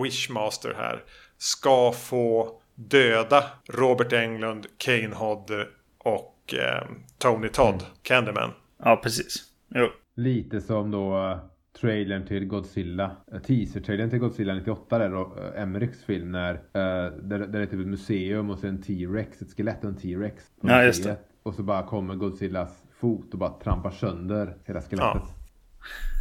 Wishmaster 0.03 0.75
här 0.75 1.05
ska 1.39 1.93
få 1.93 2.61
döda 2.75 3.45
Robert 3.69 4.13
Englund, 4.13 4.67
Kane 4.77 5.15
Hodder 5.15 5.69
och 5.99 6.55
uh, 6.55 6.89
Tony 7.19 7.49
Todd, 7.49 7.75
mm. 7.75 7.85
Candyman? 8.03 8.51
Ja, 8.85 8.97
precis. 8.97 9.45
Jo. 9.75 9.89
Lite 10.17 10.61
som 10.61 10.91
då 10.91 11.19
uh, 11.19 11.37
trailern 11.83 12.27
till 12.27 12.45
Godzilla. 12.45 13.11
Uh, 13.33 13.41
Teaser-trailern 13.41 14.11
till 14.11 14.19
Godzilla 14.19 14.55
98 14.55 14.99
där 14.99 15.09
då, 15.09 15.21
uh, 15.21 15.63
Emmerichs 15.63 16.05
film 16.05 16.33
när 16.33 16.55
uh, 16.55 16.61
där, 16.73 17.39
där 17.39 17.47
det 17.47 17.59
är 17.59 17.67
typ 17.67 17.81
ett 17.81 17.87
museum 17.87 18.51
och 18.51 18.59
så 18.59 18.67
en 18.67 18.83
T-Rex, 18.83 19.43
ett 19.43 19.57
skelett 19.57 19.85
och 19.85 19.91
en 19.91 19.97
T-Rex. 19.97 20.43
Ja, 20.61 20.83
just 20.83 21.05
det. 21.05 21.17
Och 21.43 21.55
så 21.55 21.63
bara 21.63 21.83
kommer 21.83 22.15
Godzillas 22.15 22.83
fot 23.01 23.33
och 23.33 23.39
bara 23.39 23.51
trampar 23.51 23.91
sönder 23.91 24.57
hela 24.65 24.81
skelettet. 24.81 25.23
Ja. 25.23 25.29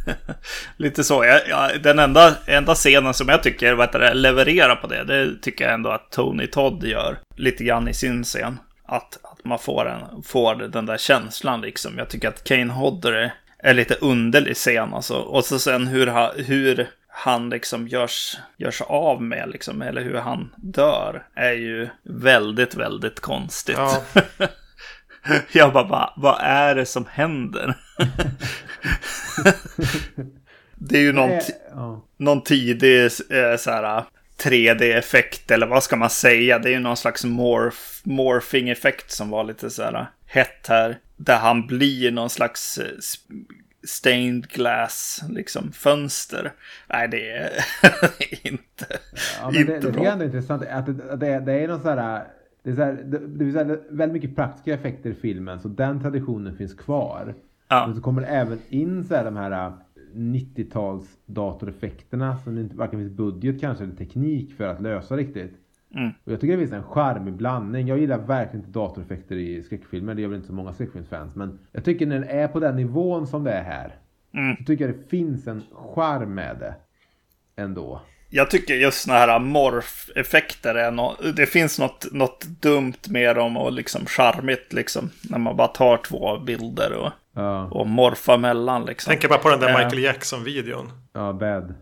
Lite 0.76 1.04
så. 1.04 1.24
Jag, 1.24 1.40
jag, 1.48 1.82
den 1.82 1.98
enda, 1.98 2.36
enda 2.46 2.74
scenen 2.74 3.14
som 3.14 3.28
jag 3.28 3.42
tycker 3.42 3.74
vad 3.74 3.92
det, 3.92 4.14
levererar 4.14 4.76
på 4.76 4.86
det, 4.86 5.04
det 5.04 5.42
tycker 5.42 5.64
jag 5.64 5.74
ändå 5.74 5.90
att 5.90 6.10
Tony 6.10 6.46
Todd 6.46 6.84
gör 6.84 7.18
lite 7.36 7.64
grann 7.64 7.88
i 7.88 7.94
sin 7.94 8.24
scen. 8.24 8.58
Att, 8.84 9.18
att 9.22 9.44
man 9.44 9.58
får, 9.58 9.88
en, 9.88 10.22
får 10.22 10.54
den 10.54 10.86
där 10.86 10.96
känslan 10.96 11.60
liksom. 11.60 11.98
Jag 11.98 12.08
tycker 12.08 12.28
att 12.28 12.44
Kane 12.44 12.72
Hodder 12.72 13.34
är 13.62 13.74
lite 13.74 13.94
underlig 13.94 14.56
scen 14.56 14.94
alltså. 14.94 15.14
Och 15.14 15.44
så 15.44 15.58
sen 15.58 15.86
hur, 15.86 16.06
ha, 16.06 16.32
hur 16.36 16.88
han 17.08 17.50
liksom 17.50 17.88
görs, 17.88 18.38
görs 18.56 18.80
av 18.80 19.22
med 19.22 19.48
liksom, 19.48 19.82
eller 19.82 20.02
hur 20.02 20.16
han 20.16 20.54
dör, 20.56 21.26
är 21.34 21.52
ju 21.52 21.88
väldigt, 22.02 22.74
väldigt 22.74 23.20
konstigt. 23.20 23.76
Ja. 23.78 24.02
Jag 25.52 25.72
bara, 25.72 25.84
va, 25.84 26.14
vad 26.16 26.40
är 26.40 26.74
det 26.74 26.86
som 26.86 27.06
händer? 27.10 27.74
det 30.74 30.98
är 30.98 31.02
ju 31.02 31.12
någon, 31.12 31.40
någon 32.16 32.42
tidig 32.42 33.04
eh, 33.04 33.56
så 33.58 33.70
här, 33.70 34.04
3D-effekt 34.42 35.50
eller 35.50 35.66
vad 35.66 35.82
ska 35.82 35.96
man 35.96 36.10
säga? 36.10 36.58
Det 36.58 36.68
är 36.68 36.72
ju 36.72 36.78
någon 36.78 36.96
slags 36.96 37.24
morph, 37.24 37.78
morphing-effekt 38.02 39.10
som 39.10 39.30
var 39.30 39.44
lite 39.44 39.70
så 39.70 39.82
här 39.82 40.06
hett 40.32 40.66
här. 40.68 40.98
Där 41.16 41.38
han 41.38 41.66
blir 41.66 42.10
någon 42.10 42.30
slags 42.30 42.78
eh, 42.78 42.84
stained 43.86 44.48
glass 44.48 45.24
liksom 45.28 45.72
fönster. 45.72 46.52
Nej, 46.92 47.08
det 47.08 47.30
är 47.30 47.50
inte, 48.52 48.86
ja, 49.40 49.50
men 49.50 49.60
inte 49.60 49.80
det, 49.80 49.92
bra. 49.92 50.02
Det 50.02 50.08
är 50.08 50.12
ändå 50.12 50.24
intressant 50.24 50.62
att 50.62 50.86
det, 50.86 51.16
det, 51.16 51.40
det 51.40 51.52
är 51.52 51.68
någon 51.68 51.82
sån 51.82 51.98
här 51.98 52.24
det 52.62 52.70
är, 52.70 52.74
så 52.74 52.82
här, 52.82 52.92
det, 52.92 53.18
det 53.18 53.44
är 53.44 53.52
så 53.52 53.58
här, 53.58 53.80
väldigt 53.90 54.22
mycket 54.22 54.36
praktiska 54.36 54.74
effekter 54.74 55.10
i 55.10 55.14
filmen 55.14 55.60
så 55.60 55.68
den 55.68 56.00
traditionen 56.00 56.56
finns 56.56 56.74
kvar. 56.74 57.34
Ja. 57.68 57.86
Men 57.86 57.96
så 57.96 58.02
kommer 58.02 58.20
det 58.20 58.28
även 58.28 58.58
in 58.68 59.04
så 59.04 59.14
här, 59.14 59.24
de 59.24 59.36
här 59.36 59.72
90-tals 60.14 61.04
äh, 61.04 61.32
datoreffekterna 61.32 62.38
som 62.38 62.54
det 62.54 62.60
inte 62.60 62.76
varken 62.76 62.98
finns 62.98 63.12
budget 63.12 63.60
kanske 63.60 63.84
eller 63.84 63.94
teknik 63.94 64.56
för 64.56 64.64
att 64.64 64.82
lösa 64.82 65.16
riktigt. 65.16 65.61
Mm. 65.94 66.10
Och 66.24 66.32
jag 66.32 66.40
tycker 66.40 66.56
det 66.56 66.58
finns 66.58 66.72
en 66.72 66.82
charmig 66.82 67.34
blandning. 67.34 67.88
Jag 67.88 67.98
gillar 67.98 68.18
verkligen 68.18 68.66
inte 68.66 68.78
datoreffekter 68.78 69.36
i 69.36 69.62
skräckfilmer. 69.62 70.14
Det 70.14 70.22
gör 70.22 70.28
väl 70.28 70.36
inte 70.36 70.48
så 70.48 70.54
många 70.54 70.72
skräckfilmsfans. 70.72 71.34
Men 71.34 71.58
jag 71.72 71.84
tycker 71.84 72.06
när 72.06 72.20
den 72.20 72.28
är 72.28 72.48
på 72.48 72.60
den 72.60 72.76
nivån 72.76 73.26
som 73.26 73.44
det 73.44 73.52
är 73.52 73.62
här. 73.62 73.94
Mm. 74.34 74.56
Så 74.56 74.64
tycker 74.64 74.86
jag 74.86 74.94
det 74.94 75.08
finns 75.08 75.46
en 75.46 75.62
charm 75.94 76.34
med 76.34 76.56
det. 76.58 76.74
Ändå. 77.62 78.02
Jag 78.34 78.50
tycker 78.50 78.74
just 78.74 79.02
sådana 79.02 79.20
här 79.20 79.38
morf-effekter 79.38 80.74
är 80.74 80.90
no 80.90 81.16
Det 81.36 81.46
finns 81.46 81.78
något, 81.78 82.12
något 82.12 82.44
dumt 82.44 82.98
med 83.08 83.36
dem 83.36 83.56
och 83.56 83.72
liksom 83.72 84.06
charmigt 84.06 84.72
liksom. 84.72 85.10
När 85.30 85.38
man 85.38 85.56
bara 85.56 85.68
tar 85.68 85.96
två 85.96 86.38
bilder 86.38 86.92
och, 86.92 87.12
ja. 87.34 87.64
och 87.64 87.86
morfar 87.86 88.38
mellan 88.38 88.84
liksom. 88.84 89.10
Tänker 89.10 89.28
bara 89.28 89.38
på 89.38 89.50
den 89.50 89.60
där 89.60 89.78
Michael 89.78 90.02
Jackson-videon. 90.02 90.90
Ja, 91.12 91.32
bad. 91.32 91.74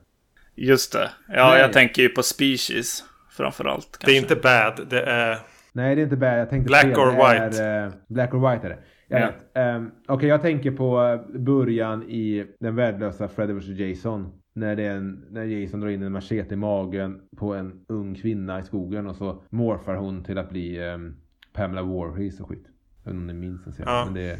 Just 0.54 0.92
det. 0.92 1.10
Ja, 1.28 1.50
Nej. 1.50 1.60
jag 1.60 1.72
tänker 1.72 2.02
ju 2.02 2.08
på 2.08 2.22
Species 2.22 3.04
framförallt. 3.40 3.98
Kanske. 3.98 4.06
Det 4.06 4.18
är 4.18 4.22
inte 4.22 4.36
bad, 4.36 4.88
det 4.90 5.02
är... 5.02 5.38
Nej, 5.72 5.94
det 5.94 6.00
är 6.00 6.04
inte 6.04 6.16
bad. 6.16 6.38
Jag 6.38 6.50
tänkte 6.50 6.68
Black 6.68 6.98
or 6.98 7.10
White. 7.10 7.62
Är, 7.62 7.86
uh, 7.86 7.92
black 8.08 8.34
or 8.34 8.50
White 8.50 8.66
är 8.66 8.70
det. 8.70 8.78
Jag 9.08 9.32
ja. 9.52 9.76
um, 9.76 9.90
Okej, 10.02 10.14
okay, 10.14 10.28
jag 10.28 10.42
tänker 10.42 10.70
på 10.70 11.02
eh, 11.02 11.40
början 11.40 12.02
i 12.02 12.46
den 12.60 12.76
värdelösa 12.76 13.28
Freddy 13.28 13.52
vs 13.52 13.66
Jason. 13.66 14.32
När, 14.54 14.76
det 14.76 14.86
en, 14.86 15.26
när 15.30 15.44
Jason 15.44 15.80
drar 15.80 15.88
in 15.88 16.02
en 16.02 16.12
machete 16.12 16.54
i 16.54 16.56
magen 16.56 17.20
på 17.36 17.54
en 17.54 17.84
ung 17.88 18.14
kvinna 18.14 18.58
i 18.58 18.62
skogen 18.62 19.06
och 19.06 19.16
så 19.16 19.42
morfar 19.50 19.94
hon 19.94 20.24
till 20.24 20.38
att 20.38 20.50
bli 20.50 20.80
um, 20.80 21.16
Pamela 21.52 21.82
Warhees 21.82 22.40
och 22.40 22.48
skit. 22.48 22.64
Jag 23.04 23.12
vet 23.12 23.20
inte 23.20 23.20
om 23.20 23.26
ni 23.26 23.34
minns 23.34 23.64
den 23.64 23.72
scenen. 23.72 23.94
Ja. 23.94 24.04
Men 24.04 24.14
det 24.14 24.30
är 24.30 24.38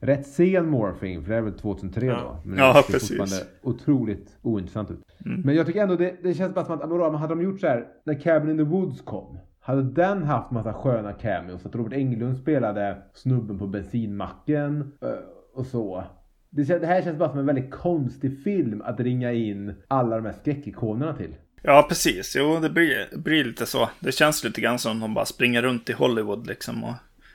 rätt 0.00 0.26
sen 0.26 0.68
morphing, 0.68 1.24
för 1.24 1.30
det 1.30 1.36
är 1.36 1.40
väl 1.40 1.52
2003 1.52 2.06
ja. 2.06 2.14
då. 2.20 2.50
Men 2.50 2.58
ja, 2.58 2.72
det 2.72 2.82
ser 2.82 2.92
precis. 2.92 3.08
fortfarande 3.08 3.46
otroligt 3.62 4.36
ointressant 4.42 4.90
ut. 4.90 5.00
Mm. 5.26 5.40
Men 5.40 5.54
jag 5.54 5.66
tycker 5.66 5.82
ändå 5.82 5.96
det, 5.96 6.16
det 6.22 6.34
känns 6.34 6.54
bara 6.54 6.64
som 6.64 6.74
att, 6.74 7.20
hade 7.20 7.34
de 7.34 7.42
gjort 7.42 7.60
så 7.60 7.66
här, 7.66 7.86
när 8.04 8.20
Cabin 8.20 8.50
in 8.50 8.56
the 8.56 8.62
Woods 8.62 9.02
kom. 9.02 9.38
Hade 9.60 9.82
den 9.82 10.22
haft 10.22 10.50
massa 10.50 10.72
sköna 10.72 11.12
cameos, 11.12 11.66
att 11.66 11.74
Robert 11.74 11.92
Englund 11.92 12.36
spelade 12.36 13.02
snubben 13.14 13.58
på 13.58 13.66
bensinmacken 13.66 14.92
eh, 15.02 15.08
och 15.54 15.66
så. 15.66 16.04
Det, 16.50 16.64
det 16.64 16.86
här 16.86 17.02
känns 17.02 17.18
bara 17.18 17.30
som 17.30 17.38
en 17.38 17.46
väldigt 17.46 17.70
konstig 17.70 18.42
film 18.44 18.82
att 18.82 19.00
ringa 19.00 19.32
in 19.32 19.74
alla 19.88 20.16
de 20.16 20.24
här 20.24 20.34
skräckikonerna 20.40 21.14
till. 21.16 21.34
Ja, 21.62 21.86
precis. 21.88 22.36
Jo, 22.36 22.58
det 22.60 22.70
blir, 22.70 23.18
blir 23.18 23.44
lite 23.44 23.66
så. 23.66 23.90
Det 24.00 24.12
känns 24.12 24.44
lite 24.44 24.60
grann 24.60 24.78
som 24.78 25.00
de 25.00 25.14
bara 25.14 25.24
springer 25.24 25.62
runt 25.62 25.90
i 25.90 25.92
Hollywood 25.92 26.46
liksom 26.46 26.84
och 26.84 26.94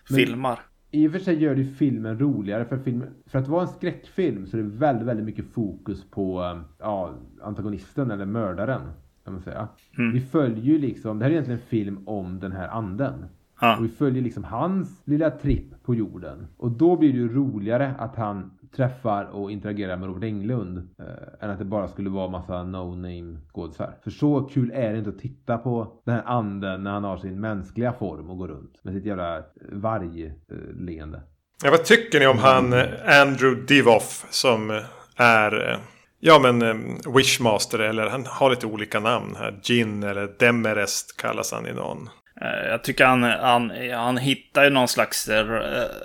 Men, 0.09 0.17
filmar. 0.17 0.59
I 0.95 1.07
och 1.07 1.11
för 1.11 1.19
sig 1.19 1.43
gör 1.43 1.55
det 1.55 1.63
filmen 1.63 2.19
roligare. 2.19 2.65
För, 2.65 2.77
film, 2.77 3.03
för 3.25 3.39
att 3.39 3.47
vara 3.47 3.61
en 3.61 3.67
skräckfilm 3.67 4.47
så 4.47 4.57
är 4.57 4.61
det 4.61 4.67
väldigt, 4.67 5.07
väldigt 5.07 5.25
mycket 5.25 5.45
fokus 5.45 6.03
på 6.11 6.59
ja, 6.79 7.13
antagonisten 7.41 8.11
eller 8.11 8.25
mördaren. 8.25 8.81
Kan 9.23 9.33
man 9.33 9.41
säga. 9.41 9.67
Mm. 9.97 10.13
Vi 10.13 10.21
följer 10.21 10.63
ju 10.63 10.77
liksom, 10.77 11.19
det 11.19 11.25
här 11.25 11.29
är 11.29 11.33
egentligen 11.33 11.59
en 11.59 11.65
film 11.65 12.07
om 12.07 12.39
den 12.39 12.51
här 12.51 12.67
anden. 12.67 13.25
Ja. 13.61 13.77
Och 13.77 13.83
vi 13.83 13.89
följer 13.89 14.23
liksom 14.23 14.43
hans 14.43 15.01
lilla 15.05 15.31
tripp 15.31 15.83
på 15.83 15.95
jorden. 15.95 16.47
Och 16.57 16.71
då 16.71 16.97
blir 16.97 17.13
det 17.13 17.19
ju 17.19 17.33
roligare 17.33 17.95
att 17.97 18.15
han 18.15 18.51
träffar 18.75 19.25
och 19.25 19.51
interagerar 19.51 19.97
med 19.97 20.07
Robert 20.07 20.23
Englund. 20.23 20.77
Eh, 20.77 21.43
än 21.43 21.49
att 21.49 21.59
det 21.59 21.65
bara 21.65 21.87
skulle 21.87 22.09
vara 22.09 22.27
massa 22.27 22.63
no-name 22.63 23.37
skådisar. 23.53 23.95
För 24.03 24.11
så 24.11 24.41
kul 24.41 24.71
är 24.73 24.91
det 24.91 24.97
inte 24.97 25.09
att 25.09 25.19
titta 25.19 25.57
på 25.57 26.01
den 26.05 26.15
här 26.15 26.23
anden 26.25 26.83
när 26.83 26.91
han 26.91 27.03
har 27.03 27.17
sin 27.17 27.39
mänskliga 27.39 27.93
form 27.93 28.29
och 28.29 28.37
går 28.37 28.47
runt. 28.47 28.83
Med 28.83 28.93
sitt 28.93 29.05
jävla 29.05 29.37
eh, 29.37 29.43
vargleende. 29.71 31.21
Ja, 31.63 31.71
vad 31.71 31.85
tycker 31.85 32.19
ni 32.19 32.27
om 32.27 32.37
han 32.37 32.73
eh, 32.73 33.21
Andrew 33.21 33.65
Divoff 33.67 34.25
som 34.29 34.69
eh, 34.69 34.77
är... 35.17 35.79
Ja, 36.25 36.39
men 36.39 36.83
Wishmaster 37.15 37.79
eller 37.79 38.09
han 38.09 38.25
har 38.25 38.49
lite 38.49 38.67
olika 38.67 38.99
namn 38.99 39.35
här. 39.35 39.59
Gin 39.63 40.03
eller 40.03 40.35
Demerest 40.39 41.17
kallas 41.17 41.51
han 41.51 41.67
i 41.67 41.73
någon. 41.73 42.09
Eh, 42.43 42.69
jag 42.69 42.83
tycker 42.83 43.05
han, 43.05 43.23
han, 43.23 43.71
han 43.93 44.17
hittar 44.17 44.63
ju 44.63 44.69
någon 44.69 44.87
slags 44.87 45.29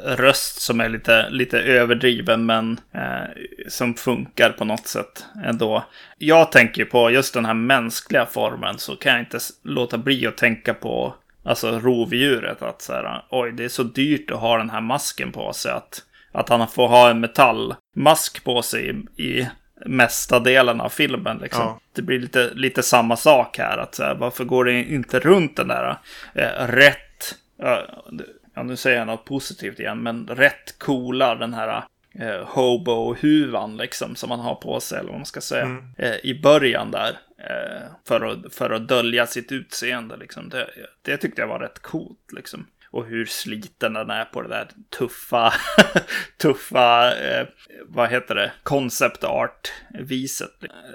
röst 0.05 0.61
som 0.61 0.81
är 0.81 0.89
lite, 0.89 1.31
lite 1.31 1.61
överdriven 1.61 2.47
men 2.47 2.81
eh, 2.95 3.43
som 3.69 3.95
funkar 3.95 4.51
på 4.51 4.65
något 4.65 4.87
sätt 4.87 5.27
ändå. 5.45 5.85
Jag 6.19 6.53
tänker 6.53 6.85
på 6.85 7.11
just 7.11 7.35
den 7.35 7.45
här 7.45 7.55
mänskliga 7.55 8.27
formen 8.27 8.79
så 8.79 8.97
kan 8.97 9.13
jag 9.13 9.21
inte 9.21 9.39
låta 9.63 9.99
bli 9.99 10.27
att 10.27 10.37
tänka 10.37 10.75
på 10.75 11.15
alltså 11.45 11.81
rovdjuret. 11.81 12.63
Att 12.63 12.83
så 12.83 12.93
här, 12.93 13.25
oj, 13.31 13.53
det 13.53 13.65
är 13.65 13.69
så 13.69 13.83
dyrt 13.83 14.31
att 14.31 14.41
ha 14.41 14.59
den 14.59 14.71
här 14.71 14.81
masken 14.81 15.33
på 15.33 15.53
sig. 15.53 15.73
Att, 15.73 16.03
att 16.33 16.49
han 16.49 16.69
får 16.69 16.89
ha 16.89 17.11
en 17.11 17.21
metallmask 17.21 18.45
på 18.45 18.63
sig 18.63 18.91
i, 19.17 19.23
i 19.23 19.49
mesta 19.87 20.41
delen 20.41 20.81
av 20.81 20.89
filmen. 20.89 21.39
Liksom. 21.39 21.63
Ja. 21.63 21.81
Det 21.93 22.03
blir 22.03 22.21
lite, 22.21 22.51
lite 22.55 22.83
samma 22.83 23.17
sak 23.17 23.59
här. 23.59 23.79
Att, 23.79 23.99
här, 23.99 24.15
varför 24.15 24.45
går 24.45 24.65
det 24.65 24.73
inte 24.73 25.19
runt 25.19 25.57
den 25.57 25.69
där 25.69 25.99
eh, 26.35 26.67
rätt, 26.67 27.35
ja 28.55 28.63
nu 28.63 28.77
säger 28.77 28.99
jag 28.99 29.07
något 29.07 29.25
positivt 29.25 29.81
igen, 29.81 30.03
men 30.03 30.27
rätt 30.27 30.79
coola 30.79 31.35
den 31.35 31.55
här 31.55 31.85
eh, 32.15 32.47
hobo-huvan 32.47 33.77
liksom 33.77 34.17
som 34.17 34.29
man 34.29 34.41
har 34.41 34.55
på 34.55 34.81
sig, 34.81 34.99
eller 34.99 35.09
vad 35.09 35.19
man 35.19 35.27
ska 35.27 35.41
säga, 35.41 35.65
mm. 35.65 35.85
eh, 35.99 36.17
i 36.23 36.41
början 36.43 36.91
där. 36.91 37.19
Eh, 37.39 37.83
för, 38.09 38.21
att, 38.21 38.55
för 38.55 38.71
att 38.71 38.89
dölja 38.89 39.27
sitt 39.27 39.53
utseende 39.53 40.17
liksom. 40.17 40.49
Det, 40.49 40.71
det 41.03 41.17
tyckte 41.17 41.41
jag 41.41 41.49
var 41.49 41.59
rätt 41.59 41.83
coolt 41.83 42.33
liksom 42.33 42.67
och 42.91 43.07
hur 43.07 43.25
sliten 43.25 43.93
den 43.93 44.11
är 44.11 44.25
på 44.25 44.43
det 44.43 44.49
där 44.49 44.69
tuffa, 44.99 45.53
tuffa, 46.37 47.15
eh, 47.15 47.47
vad 47.87 48.09
heter 48.09 48.35
det, 48.35 48.53
concept 48.63 49.25
art-viset. 49.25 50.51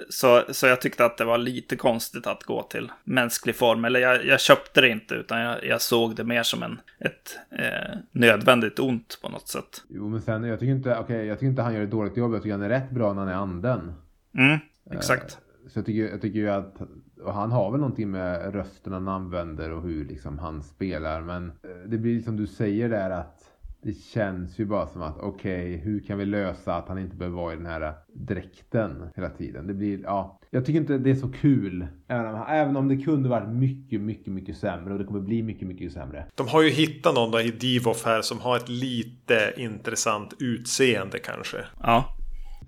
Så, 0.09 0.43
så 0.49 0.67
jag 0.67 0.81
tyckte 0.81 1.05
att 1.05 1.17
det 1.17 1.25
var 1.25 1.37
lite 1.37 1.75
konstigt 1.75 2.27
att 2.27 2.43
gå 2.43 2.63
till 2.63 2.91
mänsklig 3.03 3.55
form. 3.55 3.85
Eller 3.85 3.99
jag, 3.99 4.25
jag 4.25 4.39
köpte 4.39 4.81
det 4.81 4.89
inte, 4.89 5.15
utan 5.15 5.39
jag, 5.39 5.65
jag 5.65 5.81
såg 5.81 6.15
det 6.15 6.23
mer 6.23 6.43
som 6.43 6.63
en, 6.63 6.79
ett 6.99 7.39
eh, 7.51 7.97
nödvändigt 8.11 8.79
ont 8.79 9.19
på 9.21 9.29
något 9.29 9.47
sätt. 9.47 9.83
Jo, 9.89 10.09
men 10.09 10.21
sen, 10.21 10.43
jag 10.43 10.59
tycker 10.59 10.71
inte, 10.71 10.97
okay, 10.97 11.25
jag 11.25 11.39
tycker 11.39 11.49
inte 11.49 11.61
han 11.61 11.73
gör 11.73 11.81
ett 11.81 11.91
dåligt 11.91 12.17
jobb. 12.17 12.33
Jag 12.33 12.43
tycker 12.43 12.53
han 12.53 12.63
är 12.63 12.69
rätt 12.69 12.89
bra 12.89 13.13
när 13.13 13.21
han 13.21 13.29
är 13.29 13.35
anden. 13.35 13.93
Mm, 14.37 14.59
exakt. 14.91 15.37
Eh, 15.63 15.69
så 15.69 15.79
jag 15.79 15.85
tycker, 15.85 16.11
jag 16.11 16.21
tycker 16.21 16.39
ju 16.39 16.49
att 16.49 16.81
och 17.23 17.33
han 17.33 17.51
har 17.51 17.71
väl 17.71 17.79
någonting 17.79 18.11
med 18.11 18.53
rösten 18.53 18.93
han 18.93 19.07
använder 19.07 19.71
och 19.71 19.81
hur 19.81 20.05
liksom 20.05 20.39
han 20.39 20.63
spelar. 20.63 21.21
Men 21.21 21.47
eh, 21.47 21.89
det 21.89 21.97
blir 21.97 22.21
som 22.21 22.37
du 22.37 22.47
säger 22.47 22.89
där 22.89 23.09
att 23.09 23.53
det 23.83 23.93
känns 23.93 24.59
ju 24.59 24.65
bara 24.65 24.87
som 24.87 25.01
att 25.01 25.17
okej, 25.19 25.75
okay, 25.75 25.77
hur 25.77 25.99
kan 25.99 26.17
vi 26.17 26.25
lösa 26.25 26.75
att 26.75 26.87
han 26.87 26.99
inte 26.99 27.15
behöver 27.15 27.37
vara 27.37 27.53
i 27.53 27.55
den 27.55 27.65
här 27.65 27.93
dräkten 28.13 29.09
hela 29.15 29.29
tiden? 29.29 29.67
Det 29.67 29.73
blir, 29.73 29.99
ja, 30.03 30.39
jag 30.49 30.65
tycker 30.65 30.79
inte 30.79 30.97
det 30.97 31.09
är 31.09 31.15
så 31.15 31.31
kul. 31.31 31.87
Även 32.07 32.35
om, 32.35 32.45
även 32.47 32.75
om 32.75 32.87
det 32.87 32.97
kunde 32.97 33.29
varit 33.29 33.49
mycket, 33.49 34.01
mycket, 34.01 34.33
mycket 34.33 34.57
sämre 34.57 34.93
och 34.93 34.99
det 34.99 35.05
kommer 35.05 35.19
bli 35.19 35.43
mycket, 35.43 35.67
mycket 35.67 35.91
sämre. 35.91 36.25
De 36.35 36.47
har 36.47 36.61
ju 36.61 36.69
hittat 36.69 37.15
någon 37.15 37.31
då 37.31 37.39
i 37.41 37.51
Divoff 37.51 38.05
här 38.05 38.21
som 38.21 38.39
har 38.39 38.57
ett 38.57 38.69
lite 38.69 39.53
intressant 39.57 40.33
utseende 40.39 41.19
kanske. 41.19 41.57
Ja. 41.79 42.05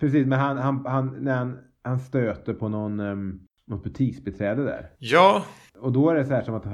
Precis, 0.00 0.26
men 0.26 0.38
han, 0.38 0.58
han, 0.58 0.86
han 0.86 1.16
när 1.20 1.36
han, 1.36 1.58
han 1.82 1.98
stöter 1.98 2.54
på 2.54 2.68
någon 2.68 3.00
um, 3.00 3.45
något 3.66 3.84
butiksbiträde 3.84 4.64
där. 4.64 4.90
Ja. 4.98 5.44
Och 5.78 5.92
då 5.92 6.10
är 6.10 6.14
det 6.14 6.24
så 6.24 6.34
här 6.34 6.42
som 6.42 6.54
att, 6.54 6.66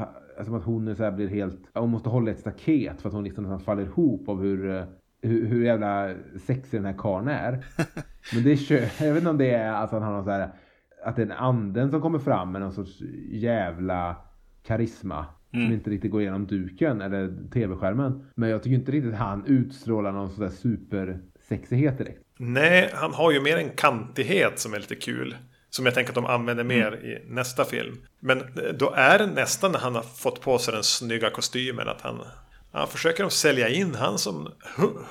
som 0.44 0.54
att 0.54 0.64
hon 0.64 0.96
så 0.96 1.10
blir 1.10 1.28
helt, 1.28 1.60
hon 1.74 1.90
måste 1.90 2.08
hålla 2.08 2.30
ett 2.30 2.38
staket 2.38 3.02
för 3.02 3.08
att 3.08 3.14
hon 3.14 3.24
liksom 3.24 3.44
nästan 3.44 3.60
faller 3.60 3.82
ihop 3.82 4.28
av 4.28 4.42
hur, 4.42 4.76
eh, 4.76 4.84
hur, 5.22 5.46
hur 5.46 5.64
jävla 5.64 6.14
sexig 6.46 6.80
den 6.80 6.84
här 6.86 6.98
karln 6.98 7.28
är. 7.28 7.64
Men 8.34 8.44
det 8.44 8.52
är, 8.52 8.80
jag 9.04 9.14
vet 9.14 9.20
inte 9.20 9.30
om 9.30 9.38
det 9.38 9.50
är 9.50 9.72
att 9.72 9.90
han 9.90 10.02
har 10.02 10.12
någon 10.12 10.24
så 10.24 10.30
här, 10.30 10.52
att 11.04 11.16
det 11.16 11.22
är 11.22 11.26
en 11.26 11.32
anden 11.32 11.90
som 11.90 12.00
kommer 12.00 12.18
fram 12.18 12.52
med 12.52 12.60
någon 12.60 12.72
sorts 12.72 13.00
jävla 13.30 14.16
karisma. 14.62 15.26
Mm. 15.52 15.66
Som 15.66 15.74
inte 15.74 15.90
riktigt 15.90 16.10
går 16.10 16.20
igenom 16.20 16.46
duken 16.46 17.00
eller 17.00 17.50
tv-skärmen. 17.52 18.26
Men 18.34 18.48
jag 18.50 18.62
tycker 18.62 18.74
inte 18.74 18.92
riktigt 18.92 19.14
han 19.14 19.46
utstrålar 19.46 20.12
någon 20.12 20.30
sån 20.30 20.44
där 20.44 20.50
supersexighet 20.50 21.98
direkt. 21.98 22.20
Nej, 22.38 22.90
han 22.94 23.12
har 23.12 23.32
ju 23.32 23.40
mer 23.40 23.56
en 23.56 23.70
kantighet 23.70 24.58
som 24.58 24.74
är 24.74 24.78
lite 24.78 24.94
kul. 24.94 25.36
Som 25.74 25.84
jag 25.84 25.94
tänker 25.94 26.10
att 26.10 26.14
de 26.14 26.26
använder 26.26 26.64
mer 26.64 26.86
mm. 26.86 27.04
i 27.04 27.22
nästa 27.26 27.64
film. 27.64 28.06
Men 28.20 28.42
då 28.74 28.90
är 28.96 29.18
det 29.18 29.26
nästan 29.26 29.72
när 29.72 29.78
han 29.78 29.94
har 29.94 30.02
fått 30.02 30.40
på 30.40 30.58
sig 30.58 30.74
den 30.74 30.84
snygga 30.84 31.30
kostymen 31.30 31.88
att 31.88 32.00
han, 32.00 32.20
han 32.72 32.88
försöker 32.88 33.22
de 33.22 33.30
sälja 33.30 33.68
in 33.68 33.94
han 33.94 34.18
som 34.18 34.52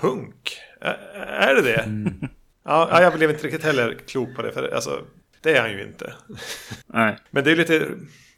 hunk. 0.02 0.58
Är, 0.82 0.94
är 1.26 1.56
det 1.56 1.62
det? 1.62 1.82
Mm. 1.82 2.14
Ja, 2.64 3.02
jag 3.02 3.14
blev 3.14 3.30
inte 3.30 3.44
riktigt 3.44 3.64
heller 3.64 3.98
klok 4.08 4.36
på 4.36 4.42
det. 4.42 4.52
För 4.52 4.76
alltså, 4.76 5.02
det 5.42 5.58
är 5.58 5.62
han 5.62 5.72
ju 5.72 5.84
inte. 5.84 6.14
Nej. 6.88 7.18
Men 7.30 7.44
det 7.44 7.52
är 7.52 7.56
lite, 7.56 7.88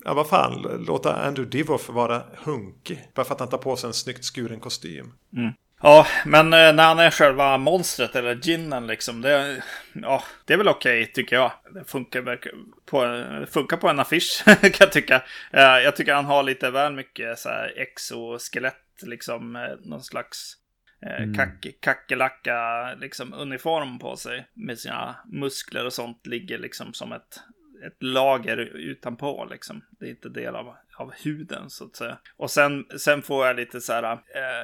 ja 0.04 0.14
vad 0.14 0.28
fan, 0.28 0.86
låta 0.88 1.16
Andrew 1.16 1.58
Divoff 1.58 1.90
vara 1.90 2.24
hunkig. 2.38 3.08
Bara 3.14 3.26
för 3.26 3.34
att 3.34 3.40
han 3.40 3.50
tar 3.50 3.58
på 3.58 3.76
sig 3.76 3.88
en 3.88 3.94
snyggt 3.94 4.24
skuren 4.24 4.60
kostym. 4.60 5.12
Mm. 5.38 5.52
Ja, 5.86 6.08
men 6.26 6.54
eh, 6.54 6.74
när 6.74 6.84
han 6.84 7.00
är 7.00 7.12
själva 7.12 7.58
monstret 7.58 8.16
eller 8.16 8.36
ginnen 8.36 8.88
liksom. 8.88 9.22
Det, 9.22 9.64
ja, 9.94 10.24
det 10.46 10.54
är 10.54 10.58
väl 10.58 10.68
okej 10.68 11.02
okay, 11.02 11.14
tycker 11.14 11.36
jag. 11.36 11.52
Det 11.74 11.84
funkar 11.84 12.40
på, 12.86 13.26
funkar 13.52 13.78
på 13.78 13.90
en 13.90 14.00
affisch 14.00 14.44
kan 14.46 14.72
jag 14.80 14.92
tycka. 14.92 15.24
Eh, 15.52 15.62
jag 15.62 15.96
tycker 15.96 16.14
han 16.14 16.26
har 16.26 16.44
lite 16.44 16.72
väl 16.72 16.94
mycket 16.94 17.40
så 17.40 17.50
här 17.50 17.74
exoskelett 17.78 18.76
liksom. 19.02 19.56
Eh, 19.56 19.62
någon 19.82 20.04
slags 20.04 20.58
mm. 21.02 21.36
kack, 21.36 21.66
kackerlacka 21.82 22.90
liksom 22.94 23.34
uniform 23.34 24.00
på 24.00 24.16
sig. 24.16 24.48
Med 24.54 24.80
sina 24.80 25.16
muskler 25.26 25.86
och 25.86 25.94
sånt 25.94 26.28
ligger 26.28 26.58
liksom 26.58 26.94
som 26.94 27.12
ett 27.12 27.40
ett 27.88 28.04
lager 28.04 28.58
utanpå 28.58 29.48
liksom. 29.52 29.82
Det 30.00 30.06
är 30.06 30.10
inte 30.10 30.30
del 30.30 30.56
av, 30.56 30.74
av 30.98 31.12
huden 31.24 31.70
så 31.70 31.86
att 31.86 31.96
säga. 31.96 32.18
Och 32.38 32.52
sen, 32.52 32.86
sen 32.98 33.22
får 33.22 33.48
jag 33.48 33.56
lite 33.56 33.82
så 33.82 33.94
här, 33.94 34.04
eh, 34.14 34.20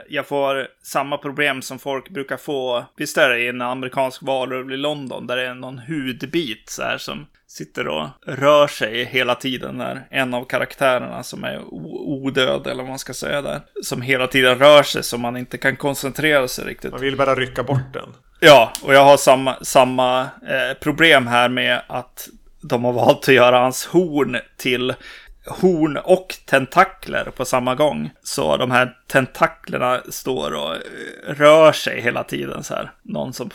jag 0.10 0.28
får 0.28 0.68
samma 0.84 1.18
problem 1.18 1.62
som 1.62 1.80
folk 1.80 2.10
brukar 2.10 2.38
få, 2.38 2.86
visst 2.98 3.18
är 3.18 3.30
det 3.30 3.40
i 3.40 3.48
en 3.48 3.62
amerikansk 3.62 4.22
varuhus 4.22 4.74
i 4.74 4.78
London, 4.78 5.28
där 5.28 5.38
det 5.38 5.48
är 5.48 5.54
någon 5.54 5.80
hudbit 5.80 6.70
så 6.70 6.84
här 6.84 6.98
som 6.98 7.28
sitter 7.48 7.88
och 7.88 8.08
rör 8.26 8.68
sig 8.68 9.04
hela 9.04 9.36
tiden 9.36 9.78
när 9.78 10.08
en 10.10 10.34
av 10.34 10.44
karaktärerna 10.44 11.24
som 11.24 11.44
är 11.44 11.62
odöd 11.72 12.68
eller 12.68 12.84
vad 12.84 12.90
man 12.90 13.00
ska 13.00 13.14
säga 13.14 13.42
där, 13.42 13.62
som 13.84 14.02
hela 14.02 14.28
tiden 14.28 14.60
rör 14.60 14.84
sig 14.84 15.04
så 15.04 15.18
man 15.18 15.38
inte 15.38 15.58
kan 15.58 15.76
koncentrera 15.76 16.48
sig 16.48 16.66
riktigt. 16.66 16.92
Man 16.92 17.02
vill 17.02 17.18
bara 17.18 17.36
rycka 17.36 17.64
bort 17.64 17.94
den. 17.94 18.10
Ja, 18.40 18.74
och 18.84 18.94
jag 18.94 19.04
har 19.04 19.18
samma, 19.18 19.58
samma 19.62 20.22
eh, 20.22 20.78
problem 20.82 21.28
här 21.28 21.50
med 21.50 21.82
att 21.88 22.30
de 22.62 22.84
har 22.84 22.94
valt 22.94 23.30
att 23.30 23.36
göra 23.36 23.60
hans 23.60 23.86
horn 23.86 24.38
till 24.58 24.94
horn 25.50 25.98
och 25.98 26.36
tentakler 26.46 27.32
på 27.38 27.46
samma 27.46 27.76
gång. 27.76 28.10
Så 28.24 28.58
de 28.58 28.72
här 28.72 28.98
tentaklerna 29.08 30.00
står 30.10 30.52
och 30.52 30.74
eh, 30.74 31.34
rör 31.34 31.72
sig 31.72 32.02
hela 32.02 32.24
tiden 32.24 32.64
så 32.64 32.74
här. 32.74 32.92
Någon 33.04 33.34
som, 33.34 33.50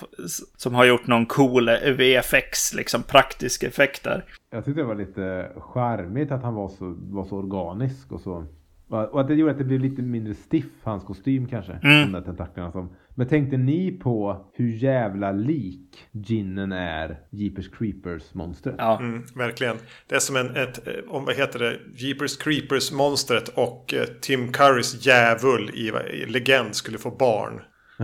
som 0.56 0.74
har 0.74 0.84
gjort 0.84 1.06
någon 1.06 1.26
cool 1.26 1.70
VFX, 1.96 2.74
liksom 2.74 3.02
praktiska 3.02 3.66
effekter. 3.66 4.24
Jag 4.50 4.64
tyckte 4.64 4.80
det 4.80 4.86
var 4.86 4.94
lite 4.94 5.50
charmigt 5.56 6.32
att 6.32 6.42
han 6.42 6.54
var 6.54 6.68
så, 6.68 6.96
var 6.98 7.24
så 7.24 7.36
organisk 7.36 8.12
och 8.12 8.20
så. 8.20 8.46
Och 8.88 9.20
att 9.20 9.28
det 9.28 9.34
gjorde 9.34 9.52
att 9.52 9.58
det 9.58 9.64
blev 9.64 9.80
lite 9.80 10.02
mindre 10.02 10.34
stiff, 10.34 10.64
hans 10.82 11.04
kostym 11.04 11.48
kanske. 11.48 11.72
Mm. 11.72 12.12
De 12.12 12.12
där 12.12 12.20
tentaklerna 12.20 12.72
som 12.72 12.96
men 13.14 13.28
tänkte 13.28 13.56
ni 13.56 13.90
på 13.90 14.46
hur 14.54 14.68
jävla 14.68 15.32
lik 15.32 15.98
ginnen 16.12 16.72
är 16.72 17.18
Jeepers 17.30 17.68
Creepers 17.68 18.34
monstret? 18.34 18.74
Ja, 18.78 18.98
mm, 18.98 19.24
verkligen. 19.34 19.76
Det 20.08 20.14
är 20.14 20.20
som 20.20 20.36
en, 20.36 20.56
ett, 20.56 20.86
eh, 20.86 20.94
om 21.08 21.24
vad 21.24 21.34
heter 21.34 21.58
det, 21.58 21.78
Jeepers 21.94 22.36
Creepers 22.36 22.92
monstret 22.92 23.48
och 23.48 23.94
eh, 23.94 24.04
Tim 24.04 24.52
Currys 24.52 25.06
djävul 25.06 25.70
i, 25.74 25.92
i 26.16 26.26
Legend 26.26 26.74
skulle 26.74 26.98
få 26.98 27.10
barn. 27.10 27.60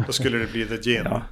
Då 0.06 0.12
skulle 0.12 0.38
det 0.38 0.52
bli 0.52 0.66
The 0.66 0.76
Gin. 0.76 1.02
ja. 1.04 1.22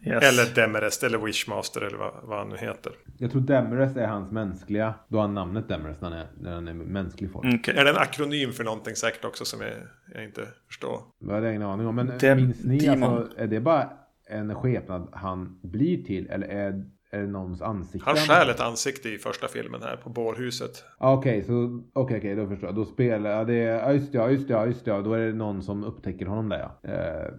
Yes. 0.00 0.22
Eller 0.22 0.54
Demerest 0.54 1.02
eller 1.02 1.18
Wishmaster 1.18 1.80
eller 1.80 1.98
vad, 1.98 2.12
vad 2.22 2.38
han 2.38 2.48
nu 2.48 2.56
heter. 2.56 2.92
Jag 3.18 3.30
tror 3.30 3.40
Demerest 3.40 3.96
är 3.96 4.06
hans 4.06 4.30
mänskliga. 4.30 4.94
Då 5.08 5.16
har 5.16 5.22
han 5.22 5.34
namnet 5.34 5.68
Demerest 5.68 6.00
när 6.00 6.10
han 6.10 6.18
är, 6.18 6.26
när 6.40 6.54
han 6.54 6.68
är 6.68 6.72
mänsklig 6.72 7.32
form. 7.32 7.54
Okay. 7.54 7.74
Är 7.74 7.84
det 7.84 7.90
en 7.90 7.96
akronym 7.96 8.52
för 8.52 8.64
någonting 8.64 8.96
säkert 8.96 9.24
också 9.24 9.44
som 9.44 9.60
jag, 9.60 9.70
jag 10.14 10.24
inte 10.24 10.42
förstår? 10.66 11.00
Det 11.20 11.32
har 11.32 11.42
jag 11.42 11.50
ingen 11.50 11.62
aning 11.62 11.86
om. 11.86 11.94
Men 11.94 12.06
Dem 12.20 12.36
minns 12.36 12.64
ni, 12.64 12.88
alltså, 12.88 13.28
är 13.36 13.46
det 13.46 13.60
bara 13.60 13.90
en 14.28 14.54
skepnad 14.54 15.08
han 15.12 15.60
blir 15.62 16.04
till? 16.04 16.30
Eller 16.30 16.46
är, 16.46 16.84
är 17.10 17.20
det 17.20 17.26
någons 17.26 17.62
ansikte? 17.62 18.06
Han 18.06 18.16
stjäl 18.16 18.50
ett 18.50 18.60
ansikte 18.60 19.08
i 19.08 19.18
första 19.18 19.48
filmen 19.48 19.82
här 19.82 19.96
på 19.96 20.10
bårhuset. 20.10 20.84
Okej, 20.98 21.18
okay, 21.18 21.42
så 21.42 21.82
okej, 21.92 22.16
okay, 22.16 22.18
okay, 22.18 22.34
då 22.34 22.48
förstår 22.48 22.68
jag. 22.68 22.76
Då 22.76 22.84
spelar 22.84 23.30
ja, 23.30 23.44
det. 23.44 23.54
Ja, 23.54 23.92
just 23.92 24.12
det, 24.12 24.18
ja, 24.18 24.30
just 24.30 24.48
det, 24.48 24.54
ja, 24.54 24.66
just 24.66 24.84
det. 24.84 25.02
Då 25.02 25.12
är 25.12 25.26
det 25.26 25.32
någon 25.32 25.62
som 25.62 25.84
upptäcker 25.84 26.26
honom 26.26 26.48
där 26.48 26.58
ja. 26.58 26.90
Eh, 26.90 27.32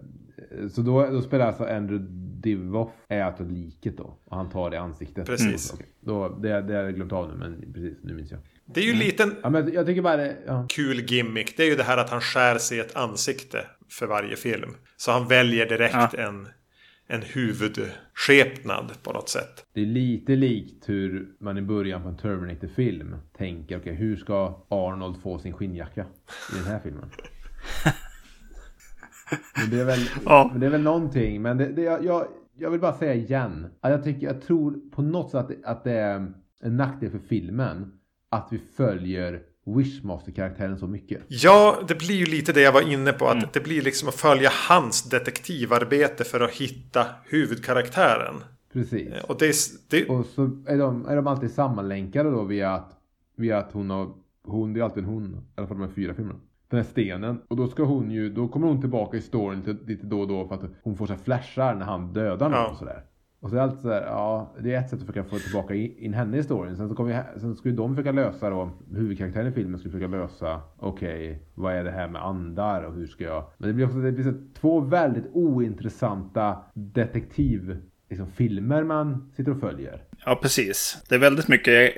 så 0.68 0.82
då, 0.82 1.06
då 1.06 1.22
spelar 1.22 1.46
alltså 1.46 1.64
Andrew 1.64 2.29
Divoff 2.42 2.90
är 3.08 3.22
alltså 3.22 3.44
liket 3.44 3.96
då. 3.96 4.18
Och 4.24 4.36
han 4.36 4.50
tar 4.50 4.70
det 4.70 4.76
i 4.76 4.78
ansiktet. 4.78 5.26
Precis. 5.26 5.72
Mm. 5.72 5.86
Då, 6.00 6.28
det, 6.28 6.48
det 6.62 6.74
har 6.74 6.82
jag 6.82 6.94
glömt 6.94 7.12
av 7.12 7.28
nu, 7.28 7.34
men 7.34 7.72
precis, 7.72 7.98
nu 8.02 8.14
minns 8.14 8.30
jag. 8.30 8.40
Det 8.64 8.80
är 8.80 8.84
ju 8.84 8.90
mm. 8.90 9.06
liten 9.06 9.36
ja, 9.42 9.50
men 9.50 9.72
jag 9.72 9.86
tycker 9.86 10.02
bara 10.02 10.16
det, 10.16 10.36
ja. 10.46 10.66
kul 10.68 11.00
gimmick. 11.00 11.56
Det 11.56 11.62
är 11.62 11.66
ju 11.66 11.76
det 11.76 11.82
här 11.82 11.98
att 11.98 12.10
han 12.10 12.20
skär 12.20 12.58
sig 12.58 12.80
ett 12.80 12.96
ansikte 12.96 13.66
för 13.90 14.06
varje 14.06 14.36
film. 14.36 14.70
Så 14.96 15.12
han 15.12 15.28
väljer 15.28 15.68
direkt 15.68 15.94
ja. 15.94 16.10
en, 16.18 16.48
en 17.06 17.22
huvudskepnad 17.22 18.92
på 19.02 19.12
något 19.12 19.28
sätt. 19.28 19.66
Det 19.72 19.80
är 19.80 19.86
lite 19.86 20.36
likt 20.36 20.88
hur 20.88 21.28
man 21.38 21.58
i 21.58 21.62
början 21.62 22.02
på 22.02 22.08
en 22.08 22.16
Terminator-film 22.16 23.16
tänker, 23.36 23.78
okej, 23.78 23.92
okay, 23.92 24.06
hur 24.06 24.16
ska 24.16 24.66
Arnold 24.68 25.22
få 25.22 25.38
sin 25.38 25.52
skinnjacka 25.52 26.06
i 26.52 26.56
den 26.56 26.64
här 26.64 26.80
filmen? 26.82 27.10
Men 29.56 29.70
det 29.70 29.80
är 29.80 29.84
väl, 29.84 30.00
ja. 30.24 30.52
det 30.56 30.66
är 30.66 30.70
väl 30.70 30.82
någonting, 30.82 31.42
men 31.42 31.56
det, 31.56 31.66
det, 31.66 31.82
jag, 31.82 32.26
jag 32.58 32.70
vill 32.70 32.80
bara 32.80 32.92
säga 32.92 33.14
igen, 33.14 33.66
jag, 33.80 34.04
tycker, 34.04 34.26
jag 34.26 34.42
tror 34.42 34.90
på 34.90 35.02
något 35.02 35.30
sätt 35.30 35.40
att, 35.40 35.64
att 35.64 35.84
det 35.84 35.92
är 35.92 36.32
en 36.62 36.76
nackdel 36.76 37.10
för 37.10 37.18
filmen 37.18 37.92
att 38.30 38.48
vi 38.50 38.60
följer 38.76 39.42
Wishmaster-karaktären 39.66 40.78
så 40.78 40.86
mycket. 40.86 41.22
Ja, 41.28 41.78
det 41.88 41.94
blir 41.98 42.14
ju 42.14 42.26
lite 42.26 42.52
det 42.52 42.60
jag 42.60 42.72
var 42.72 42.92
inne 42.92 43.12
på. 43.12 43.26
Att 43.26 43.36
mm. 43.36 43.48
det 43.52 43.60
blir 43.60 43.82
liksom 43.82 44.08
att 44.08 44.14
följa 44.14 44.50
hans 44.68 45.02
detektivarbete 45.02 46.24
för 46.24 46.40
att 46.40 46.50
hitta 46.50 47.06
huvudkaraktären. 47.24 48.34
Precis. 48.72 49.08
Och, 49.28 49.36
det, 49.38 49.54
det... 49.90 50.08
och 50.08 50.26
så 50.26 50.50
är 50.66 50.78
de, 50.78 51.06
är 51.06 51.16
de 51.16 51.26
alltid 51.26 51.50
sammanlänkade 51.50 52.30
då 52.30 52.44
via 52.44 52.70
att, 52.70 52.92
via 53.36 53.58
att 53.58 53.72
hon 53.72 53.90
har... 53.90 54.10
Hon, 54.44 54.72
det 54.72 54.80
är 54.80 54.84
alltid 54.84 55.04
en 55.04 55.10
hon. 55.10 55.34
I 55.34 55.60
alla 55.60 55.66
fall 55.66 55.76
de 55.76 55.86
här 55.86 55.94
fyra 55.94 56.14
filmerna. 56.14 56.38
Den 56.70 56.78
här 56.78 56.84
stenen. 56.84 57.40
Och 57.48 57.56
då 57.56 57.68
ska 57.68 57.84
hon 57.84 58.10
ju, 58.10 58.30
då 58.30 58.48
kommer 58.48 58.66
hon 58.66 58.80
tillbaka 58.80 59.16
i 59.16 59.20
storyn 59.20 59.58
lite, 59.58 59.84
lite 59.86 60.06
då 60.06 60.20
och 60.20 60.28
då 60.28 60.48
för 60.48 60.54
att 60.54 60.70
hon 60.82 60.96
får 60.96 61.06
så 61.06 61.16
flashar 61.16 61.74
när 61.74 61.86
han 61.86 62.12
dödar 62.12 62.48
någon 62.48 62.58
ja. 62.58 62.70
och 62.70 62.76
sådär. 62.76 63.02
Och 63.40 63.50
så 63.50 63.56
är 63.56 63.58
det 63.58 63.64
alltid 63.64 63.80
så 63.80 63.88
här, 63.88 64.02
ja, 64.02 64.54
det 64.62 64.74
är 64.74 64.80
ett 64.80 64.90
sätt 64.90 65.00
att 65.00 65.06
försöka 65.06 65.28
få 65.28 65.38
tillbaka 65.38 65.74
in 65.74 66.14
henne 66.14 66.38
i 66.38 66.42
storyn. 66.42 66.76
Sen 66.76 66.88
så 66.88 66.94
kommer 66.94 67.24
sen 67.40 67.56
skulle 67.56 67.74
de 67.74 67.96
försöka 67.96 68.12
lösa 68.12 68.50
då, 68.50 68.70
huvudkaraktären 68.94 69.46
i 69.46 69.52
filmen 69.52 69.78
skulle 69.78 69.92
försöka 69.92 70.16
lösa, 70.16 70.60
okej, 70.76 71.30
okay, 71.30 71.38
vad 71.54 71.74
är 71.74 71.84
det 71.84 71.90
här 71.90 72.08
med 72.08 72.24
andar 72.24 72.82
och 72.82 72.94
hur 72.94 73.06
ska 73.06 73.24
jag... 73.24 73.44
Men 73.58 73.68
det 73.68 73.74
blir 73.74 73.86
också, 73.86 73.98
det 73.98 74.12
blir 74.12 74.24
så 74.24 74.34
två 74.60 74.80
väldigt 74.80 75.26
ointressanta 75.32 76.58
detektiv 76.74 77.76
liksom, 78.10 78.26
filmer 78.30 78.84
man 78.84 79.32
sitter 79.36 79.52
och 79.52 79.60
följer. 79.60 80.02
Ja, 80.24 80.38
precis. 80.42 80.98
Det 81.08 81.14
är 81.14 81.18
väldigt 81.18 81.48
mycket 81.48 81.92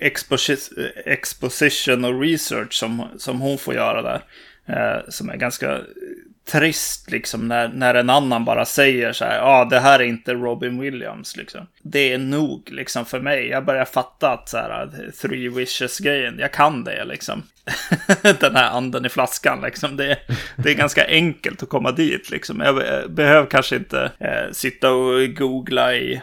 exposition 1.05 2.05
och 2.05 2.21
research 2.21 2.73
som, 2.73 3.03
som 3.17 3.41
hon 3.41 3.59
får 3.59 3.75
göra 3.75 4.03
där. 4.03 4.23
Eh, 4.67 4.99
som 5.09 5.31
är 5.31 5.37
ganska 5.37 5.79
trist 6.45 7.11
liksom 7.11 7.49
när, 7.49 7.69
när 7.69 7.95
en 7.95 8.11
annan 8.11 8.45
bara 8.45 8.65
säger 8.65 9.13
så 9.13 9.25
här, 9.25 9.37
ja 9.37 9.61
ah, 9.61 9.65
det 9.65 9.81
här 9.81 10.01
är 10.01 10.05
inte 10.05 10.35
Robin 10.35 10.81
Williams 10.81 11.37
liksom. 11.37 11.67
Det 11.83 12.13
är 12.13 12.19
nog 12.19 12.69
liksom 12.73 13.05
för 13.05 13.21
mig. 13.21 13.49
Jag 13.49 13.65
börjar 13.65 13.85
fatta 13.85 14.31
att 14.31 14.49
så 14.49 14.57
här, 14.57 14.91
three 15.23 15.49
wishes-grejen, 15.49 16.37
jag 16.39 16.53
kan 16.53 16.85
det 16.85 17.05
liksom. 17.05 17.43
Den 18.41 18.57
här 18.57 18.71
anden 18.71 19.07
i 19.07 19.09
flaskan 19.09 19.61
liksom. 19.61 19.97
Det, 19.97 20.19
det 20.57 20.71
är 20.71 20.75
ganska 20.75 21.07
enkelt 21.07 21.63
att 21.63 21.69
komma 21.69 21.93
dit 21.93 22.31
liksom. 22.31 22.61
Jag 22.61 22.77
behöver 23.13 23.51
kanske 23.51 23.77
inte 23.77 24.13
eh, 24.19 24.53
sitta 24.53 24.93
och 24.93 25.35
googla 25.37 25.95
i 25.95 26.23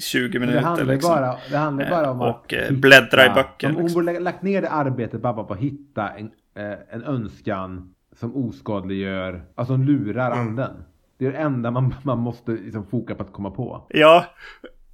20 0.00 0.38
minuter. 0.38 0.60
Det 0.60 0.66
handlar, 0.66 0.94
liksom. 0.94 1.10
bara, 1.10 1.36
det 1.50 1.56
handlar 1.56 1.90
bara 1.90 2.10
om 2.10 2.20
och, 2.20 2.52
att 2.52 2.70
och 2.70 2.74
bläddra 2.74 3.26
i 3.26 3.28
böcker. 3.28 3.68
Hon 3.68 3.82
liksom. 3.82 4.04
borde 4.04 4.20
lagt 4.20 4.42
ner 4.42 4.62
det 4.62 4.70
arbetet 4.70 5.20
bara 5.20 5.44
på 5.44 5.52
att 5.52 5.60
hitta 5.60 6.08
en, 6.08 6.30
eh, 6.54 6.94
en 6.94 7.02
önskan 7.02 7.94
som 8.16 8.36
oskadliggör, 8.36 9.44
alltså 9.54 9.76
lurar 9.76 10.32
mm. 10.32 10.48
anden. 10.48 10.84
Det 11.18 11.26
är 11.26 11.32
det 11.32 11.38
enda 11.38 11.70
man, 11.70 11.94
man 12.02 12.18
måste 12.18 12.52
liksom 12.52 12.86
foka 12.86 13.14
på 13.14 13.22
att 13.22 13.32
komma 13.32 13.50
på. 13.50 13.86
Ja, 13.88 14.24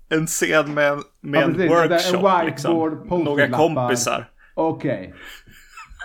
en 0.09 0.27
scen 0.27 0.75
med, 0.75 0.99
med 1.21 1.41
ja, 1.41 1.45
en 1.45 1.69
workshop. 1.69 2.27
En 2.27 2.47
liksom. 2.47 3.25
Några 3.25 3.49
kompisar. 3.49 4.31
Okej. 4.55 5.15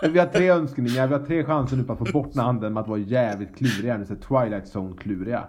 Okay. 0.01 0.11
Vi 0.11 0.19
har 0.19 0.27
tre 0.27 0.49
önskningar, 0.49 1.07
vi 1.07 1.13
har 1.13 1.25
tre 1.25 1.43
chanser 1.43 1.77
nu 1.77 1.83
på 1.83 1.93
att 1.93 1.99
få 1.99 2.05
bort 2.05 2.33
den 2.33 2.45
anden 2.45 2.73
med 2.73 2.81
att 2.81 2.87
vara 2.87 2.99
jävligt 2.99 3.57
kluriga. 3.57 3.97
Twilight 4.05 4.75
Zone-kluriga. 4.75 5.43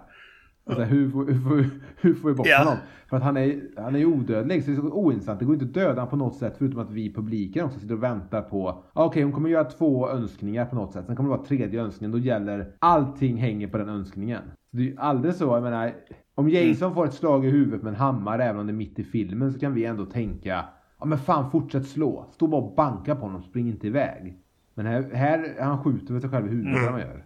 Alltså, 0.67 0.83
hur, 0.83 1.09
får, 1.09 1.25
hur, 1.25 1.39
får, 1.39 1.65
hur 2.01 2.13
får 2.13 2.29
vi 2.29 2.35
bort 2.35 2.47
yeah. 2.47 2.65
honom? 2.65 2.77
För 3.09 3.17
att 3.17 3.23
han 3.23 3.37
är, 3.37 3.61
han 3.77 3.95
är 3.95 4.05
odödlig, 4.05 4.63
så 4.63 4.71
det 4.71 4.77
är 4.77 4.81
så 4.81 4.91
ointressant. 4.91 5.39
Det 5.39 5.45
går 5.45 5.55
inte 5.55 5.65
att 5.65 5.73
döda 5.73 6.01
honom 6.01 6.09
på 6.09 6.15
något 6.15 6.35
sätt, 6.35 6.55
förutom 6.57 6.79
att 6.79 6.91
vi 6.91 7.13
publiken 7.13 7.65
också 7.65 7.79
sitter 7.79 7.95
och 7.95 8.03
väntar 8.03 8.41
på... 8.41 8.83
Okej, 8.93 9.07
okay, 9.07 9.23
hon 9.23 9.31
kommer 9.31 9.49
göra 9.49 9.63
två 9.63 10.09
önskningar 10.09 10.65
på 10.65 10.75
något 10.75 10.93
sätt. 10.93 11.05
Sen 11.05 11.15
kommer 11.15 11.29
det 11.29 11.37
vara 11.37 11.47
tredje 11.47 11.81
önskningen, 11.81 12.11
då 12.11 12.17
gäller... 12.17 12.71
Allting 12.79 13.37
hänger 13.37 13.67
på 13.67 13.77
den 13.77 13.89
önskningen. 13.89 14.41
Så 14.71 14.77
det 14.77 14.83
är 14.83 14.85
ju 14.87 14.97
aldrig 14.97 15.33
så, 15.33 15.45
jag 15.45 15.63
menar... 15.63 15.93
Om 16.35 16.49
Jason 16.49 16.85
mm. 16.85 16.95
får 16.95 17.05
ett 17.05 17.13
slag 17.13 17.45
i 17.45 17.49
huvudet 17.49 17.83
med 17.83 17.89
en 17.89 17.99
hammare, 17.99 18.43
även 18.43 18.59
om 18.59 18.67
det 18.67 18.73
är 18.73 18.75
mitt 18.75 18.99
i 18.99 19.03
filmen, 19.03 19.53
så 19.53 19.59
kan 19.59 19.73
vi 19.73 19.85
ändå 19.85 20.05
tänka... 20.05 20.65
Ja 20.99 21.05
men 21.05 21.17
fan, 21.17 21.51
fortsätt 21.51 21.87
slå. 21.87 22.25
Stå 22.31 22.47
bara 22.47 22.61
och 22.61 22.75
banka 22.75 23.15
på 23.15 23.21
honom, 23.21 23.43
spring 23.43 23.67
inte 23.67 23.87
iväg. 23.87 24.37
Men 24.73 24.85
här, 24.85 25.09
här 25.13 25.55
han 25.59 25.83
skjuter 25.83 26.13
väl 26.13 26.21
sig 26.21 26.29
själv 26.29 26.45
i 26.45 26.49
huvudet, 26.49 26.77
mm. 26.77 26.91
han 26.91 27.01
gör. 27.01 27.25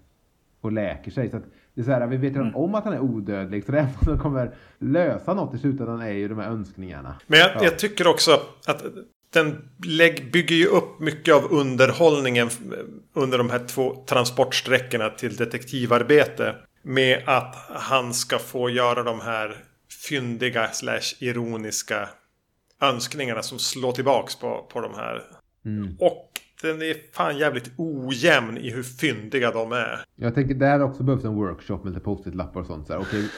Och 0.62 0.72
läker 0.72 1.12
sig. 1.12 1.30
Så 1.30 1.38
att 1.38 1.44
det 1.82 1.92
är 1.92 1.96
så 1.96 2.00
här, 2.00 2.08
vi 2.08 2.18
vet 2.18 2.34
redan 2.34 2.48
mm. 2.48 2.56
om 2.56 2.76
att 2.76 2.84
han 2.84 2.94
är 2.94 3.00
odödlig, 3.00 3.66
så 3.66 3.72
det 3.72 3.80
enda 3.80 4.00
som 4.04 4.20
kommer 4.20 4.56
lösa 4.80 5.34
något 5.34 5.56
i 5.56 5.58
slutändan 5.58 6.02
är 6.02 6.12
ju 6.12 6.28
de 6.28 6.40
här 6.40 6.50
önskningarna. 6.50 7.16
Men 7.28 7.40
jag, 7.40 7.50
ja. 7.56 7.64
jag 7.64 7.80
tycker 7.80 8.08
också 8.08 8.40
att 8.66 8.84
den 9.34 9.70
bygger 10.32 10.56
ju 10.56 10.66
upp 10.66 11.00
mycket 11.00 11.36
av 11.36 11.52
underhållningen 11.52 12.50
under 13.14 13.38
de 13.38 13.50
här 13.50 13.68
två 13.68 14.06
transportsträckorna 14.06 15.10
till 15.10 15.36
detektivarbete. 15.36 16.56
Med 16.84 17.24
att 17.26 17.56
han 17.70 18.14
ska 18.14 18.40
få 18.40 18.70
göra 18.70 19.04
de 19.04 19.20
här 19.20 19.56
fyndiga 20.10 20.68
slash 20.68 21.16
ironiska 21.20 22.10
önskningarna 22.82 23.44
som 23.44 23.60
slår 23.60 23.92
tillbaks 23.92 24.36
på, 24.36 24.68
på 24.74 24.82
de 24.82 24.94
här. 24.94 25.22
Mm. 25.66 25.96
Och 26.00 26.31
den 26.68 26.82
är 26.82 26.96
fan 27.14 27.38
jävligt 27.38 27.72
ojämn 27.78 28.58
i 28.58 28.72
hur 28.72 28.84
fyndiga 28.84 29.52
de 29.52 29.72
är. 29.72 30.00
Jag 30.16 30.36
tänker 30.36 30.56
där 30.56 30.84
också 30.84 31.04
behövs 31.04 31.26
en 31.26 31.36
workshop 31.36 31.78
med 31.84 31.94
lite 31.94 32.06
post-it-lappar 32.06 32.60
och 32.60 32.66
sånt. 32.66 32.88
Så 32.88 32.94
här. 32.94 33.00
Okej, 33.00 33.30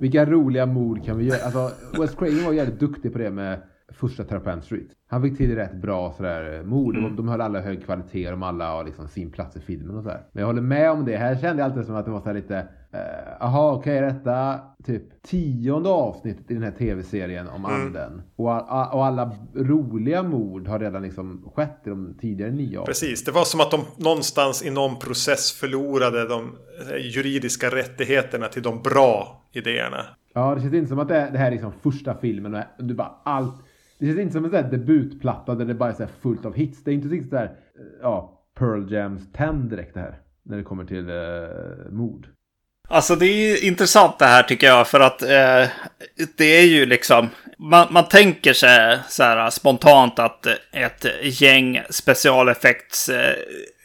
vilka 0.00 0.24
roliga 0.24 0.66
mord 0.66 1.04
kan 1.04 1.18
vi 1.18 1.24
göra? 1.24 1.44
Alltså, 1.44 1.70
Wes 2.00 2.14
Craven 2.14 2.44
var 2.44 2.52
jävligt 2.52 2.80
duktig 2.80 3.12
på 3.12 3.18
det 3.18 3.30
med 3.30 3.62
första 3.88 4.24
Terrapin 4.24 4.62
Street. 4.62 4.88
Han 5.06 5.22
fick 5.22 5.36
till 5.36 5.54
rätt 5.54 5.74
bra 5.74 6.14
sådär 6.16 6.62
mord. 6.62 6.96
Mm. 6.96 7.16
De 7.16 7.28
höll 7.28 7.40
alla 7.40 7.60
hög 7.60 7.84
kvalitet. 7.84 8.30
De 8.30 8.42
alla 8.42 8.70
har 8.70 8.84
liksom 8.84 9.08
sin 9.08 9.30
plats 9.30 9.56
i 9.56 9.60
filmen 9.60 9.96
och 9.96 10.02
sådär. 10.02 10.20
Men 10.32 10.40
jag 10.40 10.46
håller 10.46 10.62
med 10.62 10.90
om 10.90 11.04
det. 11.04 11.16
Här 11.16 11.36
kände 11.36 11.62
jag 11.62 11.70
alltid 11.70 11.86
som 11.86 11.94
att 11.94 12.04
det 12.04 12.10
var 12.10 12.20
så 12.20 12.32
lite 12.32 12.68
Jaha, 13.40 13.70
uh, 13.70 13.78
okej, 13.78 13.98
okay, 13.98 14.12
detta 14.12 14.60
typ 14.84 15.22
tionde 15.22 15.88
avsnittet 15.88 16.50
i 16.50 16.54
den 16.54 16.62
här 16.62 16.70
tv-serien 16.70 17.48
om 17.48 17.64
mm. 17.64 17.80
anden. 17.80 18.22
Och, 18.36 18.48
och, 18.94 19.06
alla 19.06 19.36
roliga 19.54 20.22
mord 20.22 20.68
har 20.68 20.78
redan 20.78 21.02
liksom 21.02 21.50
skett 21.54 21.80
i 21.84 21.88
de 21.88 22.14
tidigare 22.20 22.50
nio 22.50 22.64
avsnitten. 22.64 22.84
Precis, 22.84 23.24
det 23.24 23.32
var 23.32 23.44
som 23.44 23.60
att 23.60 23.70
de 23.70 23.80
någonstans 23.96 24.64
i 24.64 24.70
någon 24.70 24.98
process 24.98 25.52
förlorade 25.52 26.28
de 26.28 26.56
juridiska 27.00 27.68
rättigheterna 27.68 28.48
till 28.48 28.62
de 28.62 28.82
bra 28.82 29.42
idéerna. 29.52 30.06
Ja, 30.34 30.54
det 30.54 30.60
känns 30.60 30.74
inte 30.74 30.88
som 30.88 30.98
att 30.98 31.08
det, 31.08 31.28
det 31.32 31.38
här 31.38 31.46
är 31.46 31.50
liksom 31.50 31.72
första 31.82 32.14
filmen 32.14 32.54
och 32.54 32.84
du 32.84 32.94
bara 32.94 33.14
allt. 33.24 33.54
Det 33.98 34.06
känns 34.06 34.18
inte 34.18 34.32
som 34.32 34.44
en 34.44 34.50
sån 34.50 34.64
här 34.64 34.70
debutplatta 34.70 35.54
där 35.54 35.64
det 35.64 35.74
bara 35.74 35.90
är 35.90 35.94
så 35.94 36.06
fullt 36.20 36.46
av 36.46 36.54
hits. 36.54 36.84
Det 36.84 36.90
är 36.90 36.94
inte 36.94 37.08
riktigt 37.08 37.30
så 37.30 37.36
här, 37.36 37.56
ja, 38.02 38.42
Pearl 38.58 38.92
Jams 38.92 39.32
10 39.32 39.52
direkt 39.52 39.94
det 39.94 40.00
här. 40.00 40.18
När 40.42 40.56
det 40.56 40.62
kommer 40.62 40.84
till 40.84 41.10
eh, 41.10 41.92
mord. 41.92 42.26
Alltså 42.92 43.16
det 43.16 43.26
är 43.26 43.64
intressant 43.64 44.18
det 44.18 44.26
här 44.26 44.42
tycker 44.42 44.66
jag 44.66 44.88
för 44.88 45.00
att 45.00 45.22
eh, 45.22 45.64
det 46.36 46.44
är 46.44 46.66
ju 46.66 46.86
liksom 46.86 47.28
man, 47.58 47.86
man 47.90 48.08
tänker 48.08 48.52
sig 48.52 48.98
så 49.08 49.22
här 49.22 49.50
spontant 49.50 50.18
att 50.18 50.46
ett 50.72 51.06
gäng 51.22 51.82
specialeffekts 51.90 53.08
eh, 53.08 53.30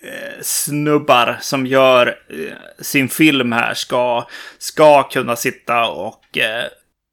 eh 0.03 0.41
snubbar 0.41 1.37
som 1.41 1.65
gör 1.65 2.07
eh, 2.07 2.83
sin 2.83 3.09
film 3.09 3.51
här 3.51 3.73
ska, 3.73 4.27
ska 4.57 5.03
kunna 5.03 5.35
sitta 5.35 5.87
och 5.89 6.37
eh, 6.37 6.65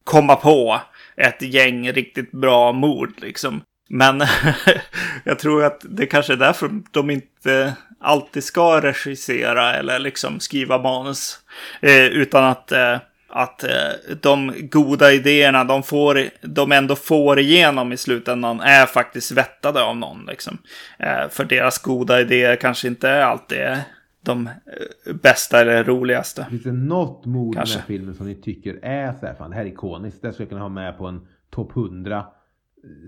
komma 0.04 0.36
på 0.36 0.80
ett 1.16 1.42
gäng 1.42 1.92
riktigt 1.92 2.32
bra 2.32 2.72
mord 2.72 3.12
liksom. 3.16 3.62
Men 3.88 4.22
jag 5.24 5.38
tror 5.38 5.64
att 5.64 5.80
det 5.82 6.06
kanske 6.06 6.32
är 6.32 6.36
därför 6.36 6.70
de 6.90 7.10
inte 7.10 7.74
alltid 8.04 8.44
ska 8.44 8.80
regissera 8.80 9.74
eller 9.74 9.98
liksom 9.98 10.40
skriva 10.40 10.78
manus. 10.78 11.38
Eh, 11.80 12.04
utan 12.04 12.44
att, 12.44 12.72
eh, 12.72 12.98
att 13.28 13.64
eh, 13.64 13.70
de 14.22 14.52
goda 14.70 15.12
idéerna 15.12 15.64
de, 15.64 15.82
får, 15.82 16.28
de 16.40 16.72
ändå 16.72 16.96
får 16.96 17.38
igenom 17.38 17.92
i 17.92 17.96
slutändan 17.96 18.60
är 18.60 18.86
faktiskt 18.86 19.32
vettade 19.32 19.82
av 19.82 19.96
någon. 19.96 20.26
Liksom. 20.26 20.58
För 21.30 21.44
deras 21.44 21.78
goda 21.78 22.20
idéer 22.20 22.56
kanske 22.56 22.88
inte 22.88 23.08
är 23.08 23.20
alltid 23.20 23.58
de 24.24 24.46
eh, 24.46 25.14
bästa 25.14 25.60
eller 25.60 25.84
roligaste. 25.84 26.46
Finns 26.50 26.62
det 26.62 26.72
något 26.72 27.24
mord 27.26 27.54
i 27.54 27.58
den 27.58 27.66
här 27.66 27.82
filmen 27.86 28.14
som 28.14 28.26
ni 28.26 28.34
tycker 28.34 28.78
är 28.82 29.12
så 29.12 29.26
här, 29.26 29.34
fan 29.34 29.50
det 29.50 29.56
här 29.56 29.62
är 29.62 29.68
ikoniskt, 29.68 30.22
det 30.22 30.32
skulle 30.32 30.44
jag 30.44 30.50
kunna 30.50 30.62
ha 30.62 30.68
med 30.68 30.98
på 30.98 31.06
en 31.06 31.26
topp 31.50 31.76
100 31.76 32.24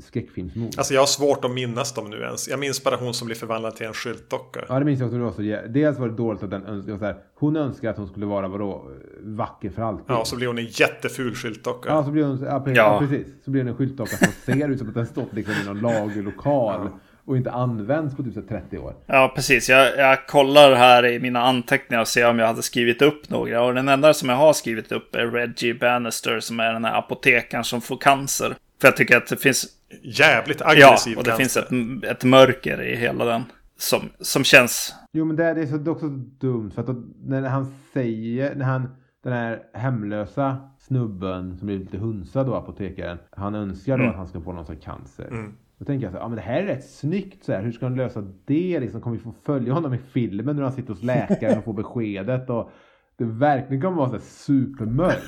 skräckfilmsmord. 0.03 0.75
Alltså 0.77 0.95
jag 0.95 1.01
har 1.01 1.07
svårt 1.07 1.45
att 1.45 1.51
minnas 1.51 1.95
dem 1.95 2.11
nu 2.11 2.17
ens. 2.17 2.49
Jag 2.49 2.61
minns 2.61 2.85
bara 2.85 2.97
hon 2.97 3.15
som 3.15 3.27
blir 3.27 3.37
förvandlad 3.37 3.77
till 3.77 3.87
en 3.87 3.93
skyltdocka. 3.93 4.65
Ja 4.69 4.79
det 4.79 4.85
minns 4.85 5.01
jag 5.01 5.07
också. 5.07 5.19
Det 5.19 5.25
var 5.25 5.63
så, 5.63 5.69
dels 5.69 5.99
var 5.99 6.09
det 6.09 6.15
dåligt 6.15 6.43
att 6.43 6.51
den 6.51 6.67
önskade, 6.67 7.17
hon 7.35 7.57
önskar 7.57 7.91
att 7.91 7.97
hon 7.97 8.09
skulle 8.09 8.27
vara 8.27 8.49
vadå, 8.49 8.91
vacker 9.21 9.71
för 9.71 9.83
alltid. 9.83 10.05
Ja, 10.09 10.25
så 10.25 10.37
blir 10.37 10.47
hon 10.47 10.59
en 10.59 10.67
jätteful 10.67 11.35
skyltdocka. 11.35 11.89
Ja, 11.89 12.05
så 12.05 12.11
blir 12.11 12.25
hon, 12.25 12.45
ja, 12.45 12.61
precis, 12.61 12.77
ja. 12.77 12.99
precis. 12.99 13.27
Så 13.45 13.51
blir 13.51 13.63
hon 13.63 13.69
en 13.69 13.77
skyltdocka 13.77 14.17
som 14.17 14.33
ser 14.45 14.69
ut 14.69 14.79
som 14.79 14.89
att 14.89 14.95
den 14.95 15.07
stått 15.07 15.33
liksom 15.33 15.55
i 15.63 15.67
någon 15.67 15.81
lagerlokal. 15.81 16.81
Ja. 16.85 17.01
och 17.25 17.37
inte 17.37 17.51
använts 17.51 18.17
på 18.17 18.23
typ 18.23 18.35
så 18.35 18.41
här 18.41 18.47
30 18.47 18.79
år. 18.79 18.95
Ja, 19.07 19.33
precis. 19.35 19.69
Jag, 19.69 19.99
jag 19.99 20.27
kollar 20.27 20.75
här 20.75 21.07
i 21.07 21.19
mina 21.19 21.43
anteckningar 21.43 22.01
och 22.01 22.09
ser 22.09 22.31
om 22.31 22.39
jag 22.39 22.47
hade 22.47 22.63
skrivit 22.63 23.03
upp 23.03 23.31
några. 23.31 23.63
Och 23.63 23.75
den 23.75 23.89
enda 23.89 24.15
som 24.15 24.29
jag 24.29 24.37
har 24.37 24.53
skrivit 24.53 24.93
upp 24.93 25.15
är 25.15 25.27
Reggie 25.27 25.75
Bannister 25.75 26.41
som 26.41 26.61
är 26.61 26.73
den 26.73 26.85
här 26.85 26.99
apotekaren 26.99 27.65
som 27.65 27.81
får 27.81 27.97
cancer. 27.97 28.57
För 28.81 28.89
jag 28.89 28.97
tycker 28.97 29.17
att 29.17 29.27
det 29.29 29.37
finns... 29.37 29.67
Jävligt 30.03 30.61
Ja, 30.61 30.71
aggressiv 30.71 31.19
och 31.19 31.25
det 31.25 31.37
finns 31.37 31.57
ett, 31.57 31.69
ett 32.11 32.25
mörker 32.25 32.83
i 32.83 32.97
hela 32.97 33.25
den. 33.25 33.43
Som, 33.79 34.01
som 34.21 34.45
känns... 34.45 34.95
Jo 35.13 35.25
men 35.25 35.37
det, 35.37 35.55
det 35.55 35.61
är 35.61 35.67
så, 35.67 35.77
det 35.77 35.91
är 35.91 35.93
också 35.93 36.09
dumt 36.41 36.71
för 36.75 36.81
att 36.81 36.87
då, 36.87 37.03
när 37.25 37.43
han 37.43 37.75
säger, 37.93 38.55
när 38.55 38.65
han, 38.65 38.89
den 39.25 39.33
här 39.33 39.63
hemlösa 39.75 40.57
snubben 40.79 41.57
som 41.59 41.67
blir 41.67 41.79
lite 41.79 41.99
hunsad 41.99 42.47
då, 42.47 42.55
apotekaren. 42.55 43.19
Han 43.31 43.55
önskar 43.55 43.97
då 43.99 44.03
Mm. 44.03 44.11
att 44.11 44.17
han 44.17 44.27
ska 44.27 44.41
få 44.41 44.53
någon 44.53 44.67
sån 44.67 44.77
cancer. 44.77 45.27
Mm. 45.31 45.53
Då 45.79 45.85
tänker 45.85 46.07
jag 46.07 46.13
så 46.13 46.19
här, 46.19 46.25
ja 46.25 46.29
men 46.29 46.37
det 46.37 46.43
här 46.43 46.63
är 46.63 46.67
rätt 46.67 46.91
snyggt 46.91 47.45
så 47.45 47.53
här. 47.53 47.63
Hur 47.63 47.73
ska 47.73 47.87
han 47.87 47.97
lösa 47.97 48.23
det 48.45 48.81
liksom? 48.81 49.01
Kommer 49.01 49.17
vi 49.17 49.23
få 49.23 49.35
följa 49.45 49.73
honom 49.73 49.95
i 49.95 49.99
filmen 49.99 50.57
när 50.57 50.63
han 50.63 50.73
sitter 50.73 50.89
hos 50.89 51.03
läkaren 51.03 51.59
och 51.59 51.65
får 51.65 51.73
beskedet? 51.73 52.51
Och 52.51 52.71
det 53.19 53.25
verkligen 53.25 53.83
kommer 53.83 53.97
vara 53.97 54.11
så 54.11 54.19
supermörkt. 54.21 55.25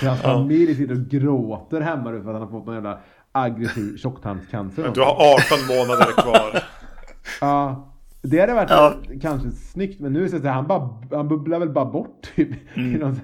För 0.00 0.06
hans 0.06 0.20
familj 0.20 0.74
sitter 0.74 0.94
och 0.94 1.00
gråter 1.06 1.80
hemma 1.80 2.10
nu 2.10 2.22
för 2.22 2.28
att 2.28 2.34
han 2.40 2.42
har 2.42 2.50
fått 2.50 2.66
någon 2.66 2.74
jävla 2.74 3.00
aggressiv 3.32 3.96
tjocktarmscancer. 3.96 4.90
Du 4.94 5.00
har 5.00 5.34
18 5.34 5.76
månader 5.76 6.12
kvar. 6.22 6.62
Ja. 7.40 7.86
Det 8.22 8.40
hade 8.40 8.54
varit 8.54 8.70
Ja. 8.70 8.94
kanske 9.22 9.50
snyggt 9.50 10.00
men 10.00 10.12
nu 10.12 10.18
är 10.18 10.22
det 10.24 10.30
så 10.30 10.36
att 10.36 10.44
han, 10.44 10.66
bara, 10.66 10.88
han 11.10 11.28
bubblar 11.28 11.58
väl 11.58 11.70
bara 11.70 11.84
bort 11.84 12.22
typ. 12.36 12.76
Mm. 12.76 13.02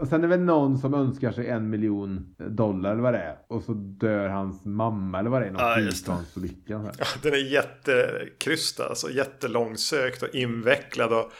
Och 0.00 0.08
sen 0.08 0.18
är 0.18 0.22
det 0.22 0.28
väl 0.36 0.40
någon 0.40 0.78
som 0.78 0.94
önskar 0.94 1.32
sig 1.32 1.48
en 1.48 1.70
miljon 1.70 2.34
dollar 2.48 2.92
eller 2.92 3.02
vad 3.02 3.14
det 3.14 3.18
är. 3.18 3.36
Och 3.48 3.62
så 3.62 3.72
dör 3.74 4.28
hans 4.28 4.64
mamma 4.64 5.18
eller 5.18 5.30
vad 5.30 5.42
det 5.42 5.46
är. 5.46 5.50
Någon 5.50 5.62
Ja, 5.62 5.74
flygplansolycka. 5.74 6.72
Ja, 6.98 7.04
Den 7.22 7.32
är 7.32 7.52
jättekrystad, 7.52 8.84
alltså 8.88 9.10
jättelångsökt 9.10 10.22
och 10.22 10.34
invecklad. 10.34 11.12
Och 11.12 11.32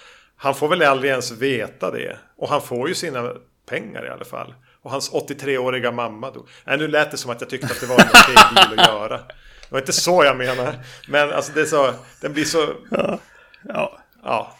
han 0.42 0.54
får 0.54 0.68
väl 0.68 0.82
aldrig 0.82 1.10
ens 1.10 1.32
veta 1.32 1.90
det. 1.90 2.16
Och 2.36 2.48
han 2.48 2.60
får 2.60 2.88
ju 2.88 2.94
sina 2.94 3.32
pengar 3.68 4.06
i 4.06 4.08
alla 4.08 4.24
fall. 4.24 4.54
Och 4.82 4.90
hans 4.90 5.12
83-åriga 5.12 5.92
mamma 5.92 6.30
dog. 6.30 6.48
Nej, 6.66 6.78
nu 6.78 6.88
lät 6.88 7.10
det 7.10 7.16
som 7.16 7.30
att 7.30 7.40
jag 7.40 7.50
tyckte 7.50 7.66
att 7.66 7.80
det 7.80 7.86
var 7.86 7.94
en 7.94 8.08
okej 8.08 8.34
deal 8.54 8.78
att 8.78 8.86
göra. 8.94 9.16
Det 9.18 9.70
var 9.70 9.78
inte 9.78 9.92
så 9.92 10.24
jag 10.24 10.36
menar. 10.36 10.74
Men 11.08 11.30
alltså 11.32 11.52
det 11.54 11.60
är 11.60 11.64
så, 11.64 11.90
den 12.20 12.32
blir 12.32 12.44
så, 12.44 12.58
Ja, 13.68 13.98
ja. 14.22 14.52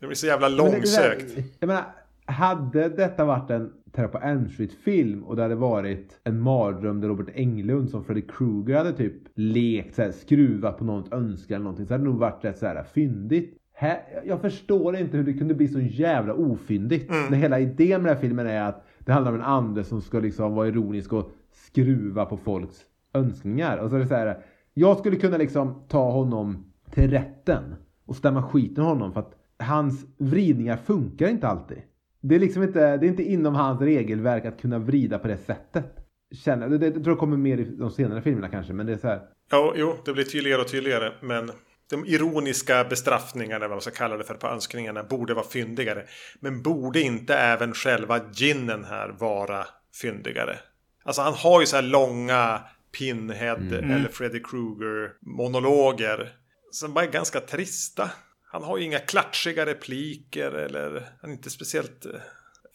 Den 0.00 0.08
blir 0.08 0.16
så 0.16 0.26
jävla 0.26 0.48
Men 0.48 0.56
det- 0.58 0.64
det 0.70 0.72
långsökt. 0.76 1.32
Jag 1.60 1.66
menar, 1.66 1.84
hade 2.26 2.88
detta 2.88 3.24
varit 3.24 3.50
en 3.50 3.72
Terra 3.92 4.08
på 4.08 4.18
Elm 4.18 4.48
Street-film 4.48 5.24
och 5.24 5.36
det 5.36 5.42
hade 5.42 5.54
varit 5.54 6.20
en 6.24 6.40
mardröm 6.40 7.00
där 7.00 7.08
Robert 7.08 7.28
Englund 7.34 7.90
som 7.90 8.04
Freddy 8.04 8.22
Krueger 8.22 8.74
hade 8.76 8.92
typ 8.92 9.12
lekt 9.34 9.94
så 9.94 10.02
här, 10.02 10.12
skruvat 10.12 10.78
på 10.78 10.84
något 10.84 11.12
önskan 11.12 11.54
eller 11.54 11.64
någonting 11.64 11.86
så 11.86 11.94
hade 11.94 12.04
det 12.04 12.10
nog 12.10 12.18
varit 12.18 12.44
rätt 12.44 12.58
så 12.58 12.66
här 12.66 12.84
fyndigt. 12.94 13.57
Här, 13.80 14.22
jag 14.24 14.40
förstår 14.40 14.96
inte 14.96 15.16
hur 15.16 15.24
det 15.24 15.32
kunde 15.32 15.54
bli 15.54 15.68
så 15.68 15.80
jävla 15.80 16.34
ofyndigt. 16.34 17.10
När 17.10 17.36
hela 17.36 17.60
idén 17.60 18.02
med 18.02 18.10
den 18.10 18.16
här 18.16 18.22
filmen 18.22 18.46
är 18.46 18.62
att 18.62 18.86
det 18.98 19.12
handlar 19.12 19.32
om 19.32 19.38
en 19.38 19.44
ande 19.44 19.84
som 19.84 20.02
ska 20.02 20.20
liksom 20.20 20.54
vara 20.54 20.68
ironisk 20.68 21.12
och 21.12 21.30
skruva 21.52 22.24
på 22.24 22.36
folks 22.36 22.76
önskningar. 23.14 23.78
Och 23.78 23.90
så 23.90 23.96
är 23.96 24.00
det 24.00 24.06
så 24.06 24.14
här, 24.14 24.38
jag 24.74 24.98
skulle 24.98 25.16
kunna 25.16 25.36
liksom 25.36 25.82
ta 25.88 26.10
honom 26.10 26.72
till 26.90 27.10
rätten 27.10 27.74
och 28.06 28.16
stämma 28.16 28.42
skiten 28.42 28.84
honom 28.84 29.12
för 29.12 29.20
att 29.20 29.34
hans 29.58 30.06
vridningar 30.16 30.76
funkar 30.76 31.28
inte 31.28 31.48
alltid. 31.48 31.78
Det 32.20 32.34
är 32.34 32.40
liksom 32.40 32.62
inte, 32.62 32.96
det 32.96 33.06
är 33.06 33.10
inte 33.10 33.30
inom 33.32 33.54
hans 33.54 33.80
regelverk 33.80 34.44
att 34.44 34.60
kunna 34.60 34.78
vrida 34.78 35.18
på 35.18 35.28
det 35.28 35.38
sättet. 35.38 35.96
Känner, 36.30 36.68
det, 36.68 36.78
det, 36.78 36.90
det 36.90 37.00
tror 37.00 37.08
jag 37.08 37.18
kommer 37.18 37.36
mer 37.36 37.58
i 37.58 37.64
de 37.64 37.90
senare 37.90 38.22
filmerna 38.22 38.48
kanske, 38.48 38.72
men 38.72 38.86
det 38.86 38.92
är 38.92 38.96
så 38.96 39.08
här. 39.08 39.20
Ja, 39.50 39.72
jo, 39.76 39.94
det 40.04 40.12
blir 40.12 40.24
tydligare 40.24 40.60
och 40.60 40.68
tydligare. 40.68 41.12
Men 41.22 41.50
de 41.90 42.06
ironiska 42.06 42.84
bestraffningarna, 42.84 43.56
eller 43.56 43.68
vad 43.68 43.76
man 43.76 43.82
ska 43.82 43.90
kalla 43.90 44.16
det 44.16 44.24
för, 44.24 44.34
på 44.34 44.46
önskningarna 44.46 45.02
borde 45.02 45.34
vara 45.34 45.46
fyndigare. 45.46 46.04
Men 46.40 46.62
borde 46.62 47.00
inte 47.00 47.34
även 47.34 47.74
själva 47.74 48.20
ginnen 48.32 48.84
här 48.84 49.08
vara 49.08 49.66
fyndigare? 50.00 50.58
Alltså 51.04 51.22
han 51.22 51.34
har 51.34 51.60
ju 51.60 51.66
så 51.66 51.76
här 51.76 51.82
långa 51.82 52.60
Pinhead 52.98 53.72
eller 53.72 54.08
Freddy 54.12 54.42
Krueger 54.42 55.12
monologer. 55.20 56.32
Som 56.70 56.94
bara 56.94 57.04
är 57.04 57.10
ganska 57.10 57.40
trista. 57.40 58.10
Han 58.52 58.62
har 58.62 58.78
ju 58.78 58.84
inga 58.84 58.98
klatschiga 58.98 59.66
repliker 59.66 60.52
eller 60.52 61.06
han 61.20 61.30
är 61.30 61.34
inte 61.34 61.50
speciellt 61.50 62.06
eh, 62.06 62.12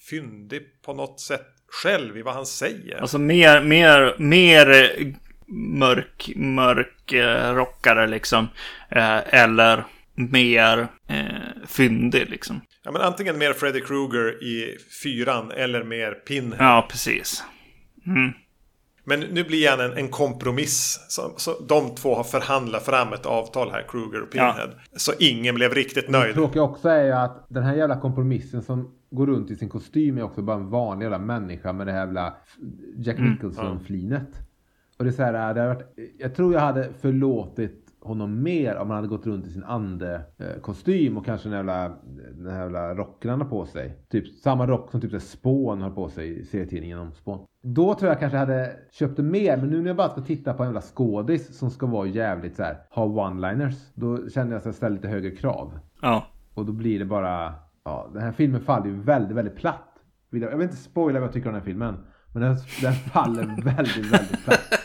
fyndig 0.10 0.82
på 0.82 0.94
något 0.94 1.20
sätt 1.20 1.48
själv 1.68 2.18
i 2.18 2.22
vad 2.22 2.34
han 2.34 2.46
säger. 2.46 3.02
alltså 3.02 3.18
mer, 3.18 3.62
mer, 3.62 4.16
mer 4.18 4.68
mörk, 5.54 6.32
mörk 6.36 7.14
eh, 7.14 7.56
rockare 7.56 8.08
liksom. 8.08 8.48
Eh, 8.90 9.34
eller 9.34 9.84
mer 10.16 10.88
eh, 11.08 11.26
fyndig 11.68 12.30
liksom. 12.30 12.62
Ja, 12.84 12.92
men 12.92 13.02
antingen 13.02 13.38
mer 13.38 13.54
Freddy 13.54 13.82
Krueger 13.82 14.44
i 14.44 14.78
fyran 15.04 15.52
eller 15.52 15.84
mer 15.84 16.12
Pinhead. 16.12 16.66
Ja, 16.66 16.88
precis. 16.90 17.44
Mm. 18.06 18.32
Men 19.06 19.20
nu 19.20 19.44
blir 19.44 19.70
han 19.70 19.80
en, 19.80 19.98
en 19.98 20.08
kompromiss. 20.08 21.06
Så, 21.10 21.34
så 21.38 21.60
de 21.68 21.96
två 21.96 22.16
har 22.16 22.24
förhandlat 22.24 22.86
fram 22.86 23.14
ett 23.14 23.26
avtal 23.26 23.72
här, 23.72 23.86
Kruger 23.90 24.22
och 24.22 24.32
Pinhead. 24.32 24.70
Så 24.96 25.12
ingen 25.20 25.56
blev 25.56 25.74
riktigt 25.74 26.06
Det 26.06 26.12
nöjd. 26.12 26.34
tråkiga 26.34 26.62
också 26.64 26.90
är 26.90 27.04
ju 27.04 27.12
att 27.12 27.46
den 27.50 27.64
här 27.64 27.76
jävla 27.76 28.00
kompromissen 28.00 28.62
som 28.62 28.96
går 29.12 29.28
runt 29.28 29.52
i 29.52 29.56
sin 29.56 29.70
kostym 29.70 30.18
är 30.18 30.24
också 30.24 30.42
bara 30.42 30.58
en 30.58 30.70
vanlig 30.70 31.04
jävla 31.04 31.20
människa 31.20 31.74
med 31.74 31.88
det 31.88 31.94
här 31.94 32.00
jävla 32.00 32.34
Jack 32.98 33.18
Nicholson-flinet. 33.20 34.30
Och 34.98 35.04
det 35.04 35.10
är 35.10 35.12
så 35.12 35.24
här, 35.24 35.34
det 35.34 35.40
hade 35.40 35.68
varit, 35.68 35.96
jag 36.20 36.36
tror 36.36 36.54
jag 36.54 36.60
hade 36.60 36.94
förlåtit 36.94 37.84
honom 38.04 38.44
mer 38.44 38.76
om 38.76 38.90
han 38.90 38.96
hade 38.96 39.08
gått 39.08 39.28
runt 39.28 39.48
i 39.48 39.50
sin 39.50 39.64
ande-kostym 39.64 41.18
och 41.18 41.26
kanske 41.26 41.50
den 41.50 41.58
jävla, 41.58 41.92
den 42.36 42.54
här 42.54 42.62
jävla 42.62 42.96
rocken 42.96 43.30
han 43.32 43.42
har 43.42 43.50
på 43.50 43.66
sig. 43.66 43.98
Typ 44.10 44.28
samma 44.28 44.68
rock 44.68 44.92
som 44.92 45.02
typ 45.02 45.22
Spawn 45.22 45.82
har 45.82 45.90
på 45.90 46.10
sig 46.10 46.40
i 46.40 46.46
serietidningen 46.46 47.00
om 47.00 47.12
Spawn. 47.12 47.46
Då 47.64 47.94
tror 47.94 48.10
jag 48.10 48.20
kanske 48.20 48.38
hade 48.38 48.76
köpt 48.92 49.18
det 49.18 49.24
mer, 49.24 49.58
men 49.58 49.70
nu 49.70 49.82
när 49.82 49.88
jag 49.88 49.98
bara 49.98 50.10
ska 50.10 50.22
titta 50.22 50.54
på 50.54 50.64
en 50.64 50.70
jävla 50.70 50.82
skådis 50.82 51.58
som 51.58 51.70
ska 51.70 51.86
vara 51.86 52.08
jävligt 52.08 52.56
så 52.56 52.64
här, 52.64 52.78
ha 52.90 53.06
one-liners, 53.06 53.92
då 53.94 54.30
känner 54.30 54.52
jag 54.52 54.60
att 54.60 54.66
jag 54.66 54.76
ställer 54.76 54.96
lite 54.96 55.08
högre 55.08 55.32
krav. 55.32 55.80
Ja. 56.02 56.28
Och 56.54 56.66
då 56.66 56.72
blir 56.72 57.00
det 57.00 57.06
bara... 57.06 57.54
Ja, 57.86 58.10
den 58.14 58.22
här 58.22 58.32
filmen 58.32 58.62
faller 58.62 58.88
ju 58.88 59.02
väldigt, 59.02 59.38
väldigt 59.38 59.56
platt. 59.56 59.90
Jag 60.30 60.42
jag 60.42 60.58
vill 60.58 60.62
inte 60.62 60.76
spoila 60.76 61.20
vad 61.20 61.28
jag 61.28 61.34
tycker 61.34 61.50
om 61.50 61.54
den 61.54 61.62
här 61.62 61.66
filmen. 61.66 61.98
Men 62.34 62.42
den, 62.42 62.58
den 62.82 62.94
faller 62.94 63.44
väldigt, 63.64 64.14
väldigt 64.14 64.46
platt. 64.46 64.83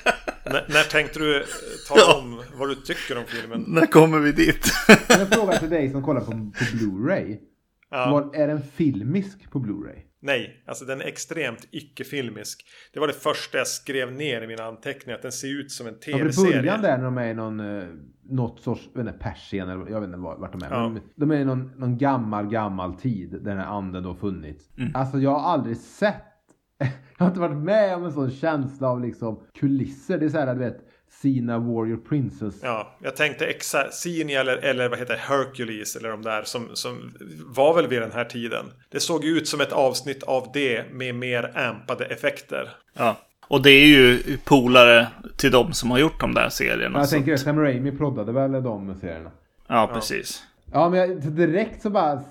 När, 0.53 0.91
tänkte 0.91 1.19
du 1.19 1.37
eh, 1.37 1.47
tala 1.89 2.19
om 2.19 2.43
vad 2.59 2.69
du 2.69 2.75
tycker 2.75 3.19
om 3.19 3.25
filmen? 3.27 3.65
När 3.69 3.87
kommer 3.87 4.19
vi 4.19 4.33
dit? 4.33 4.73
Men 5.09 5.19
jag 5.19 5.29
frågar 5.29 5.59
till 5.59 5.71
dig 5.71 5.91
som 5.91 6.03
kollar 6.03 6.21
på, 6.21 6.31
på 6.31 6.65
Blu-ray. 6.77 7.39
Ja. 7.91 8.11
Vad, 8.11 8.35
är 8.37 8.49
den 8.49 8.63
filmisk 8.63 9.51
på 9.51 9.59
Blu-ray? 9.59 10.03
Nej, 10.21 10.65
alltså 10.67 10.85
den 10.85 11.01
är 11.01 11.05
extremt 11.05 11.69
icke-filmisk. 11.71 12.65
Det 12.93 13.01
var 13.01 13.07
det 13.07 13.13
första 13.13 13.59
jag 13.59 13.67
skrev 13.67 14.13
ner 14.13 14.43
i 14.43 14.47
mina 14.47 14.63
anteckningar. 14.65 15.17
Att 15.17 15.23
den 15.23 15.33
ser 15.33 15.61
ut 15.61 15.71
som 15.73 15.87
en 15.87 15.95
Ja, 15.95 16.01
för 16.01 16.11
i 16.11 16.13
början 16.13 16.33
tv-serie. 16.33 16.77
där 16.77 16.99
när 16.99 17.05
de 17.05 17.19
är 17.19 17.29
i 17.31 17.35
någon, 17.35 17.61
eh, 17.61 17.89
något 18.31 18.61
sorts, 18.61 18.89
jag 18.95 19.05
vet 19.05 19.15
inte, 19.15 19.25
Persien 19.25 19.69
eller 19.69 19.91
jag 19.91 20.01
vet 20.01 20.07
inte 20.07 20.19
vart 20.19 20.39
vart 20.39 20.53
de 20.53 20.63
är. 20.63 20.71
Ja. 20.71 20.89
Men 20.89 21.03
de 21.17 21.31
är 21.31 21.37
i 21.37 21.45
någon, 21.45 21.73
någon 21.77 21.99
gammal, 21.99 22.49
gammal 22.49 22.95
tid 22.95 23.31
där 23.31 23.39
den 23.39 23.59
här 23.59 23.67
anden 23.67 24.03
då 24.03 24.15
funnits. 24.15 24.71
Mm. 24.79 24.93
Alltså 24.95 25.19
jag 25.19 25.31
har 25.31 25.53
aldrig 25.53 25.77
sett, 25.77 26.23
jag 27.19 27.25
har 27.25 27.31
inte 27.31 27.41
varit 27.41 27.57
med 27.57 27.97
om 27.97 28.05
en 28.05 28.13
sån 28.13 28.31
känsla 28.31 28.89
av 28.89 29.03
liksom 29.03 29.41
kulisser. 29.59 30.19
Det 30.19 30.25
är 30.25 30.29
så 30.29 30.39
här, 30.39 30.55
du 30.55 30.61
vet, 30.61 30.79
Sina 31.11 31.59
Warrior 31.59 31.97
Princess. 31.97 32.55
Ja, 32.63 32.97
jag 33.03 33.17
tänkte 33.17 33.47
exakt 33.47 33.95
Sini 33.95 34.35
eller, 34.35 34.57
eller 34.57 34.89
vad 34.89 34.99
heter 34.99 35.15
det, 35.15 35.21
Hercules 35.21 35.97
eller 35.97 36.09
de 36.09 36.23
där 36.23 36.43
som, 36.43 36.69
som 36.75 37.15
var 37.47 37.75
väl 37.75 37.87
vid 37.87 38.03
den 38.03 38.13
här 38.13 38.25
tiden. 38.25 38.65
Det 38.91 39.01
såg 39.01 39.25
ut 39.25 39.49
som 39.49 39.61
ett 39.61 39.73
avsnitt 39.73 40.23
av 40.23 40.51
det 40.53 40.93
med 40.93 41.15
mer 41.15 41.59
ampade 41.59 42.05
effekter. 42.05 42.71
ja. 42.93 43.17
Och 43.51 43.63
det 43.63 43.71
är 43.71 43.87
ju 43.87 44.19
polare 44.45 45.09
till 45.37 45.51
de 45.51 45.73
som 45.73 45.91
har 45.91 45.99
gjort 45.99 46.21
de 46.21 46.35
där 46.35 46.49
serierna. 46.49 46.99
jag 46.99 47.11
tänker 47.11 47.35
att 47.35 47.41
Sam 47.41 47.61
Raimi 47.61 47.93
proddade 47.93 48.33
väl 48.33 48.53
de 48.53 48.95
serierna. 49.01 49.31
Ja, 49.67 49.91
precis. 49.95 50.43
Ja, 50.73 50.89
men 50.89 50.99
jag, 51.01 51.23
direkt 51.23 51.83
så 51.83 51.91
bara 51.91 52.23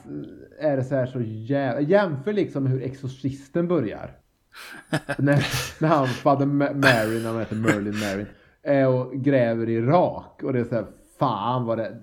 är 0.59 0.77
det 0.77 0.83
så 0.83 0.95
här 0.95 1.05
så 1.05 1.21
jävla... 1.21 1.81
Jämför 1.81 2.33
liksom 2.33 2.67
hur 2.67 2.83
Exorcisten 2.83 3.67
börjar. 3.67 4.11
när, 5.17 5.45
när 5.81 5.87
han, 5.87 6.07
fader 6.07 6.45
Ma- 6.45 6.73
Marin, 6.73 7.25
han 7.25 7.39
heter 7.39 7.55
Merlin 7.55 7.99
Marin, 7.99 8.25
är 8.63 8.87
och 8.87 9.13
gräver 9.13 9.69
i 9.69 9.73
Irak. 9.73 10.41
Och 10.43 10.53
det 10.53 10.59
är 10.59 10.63
så 10.63 10.75
här, 10.75 10.85
fan 11.19 11.65
vad 11.65 11.77
det... 11.77 11.95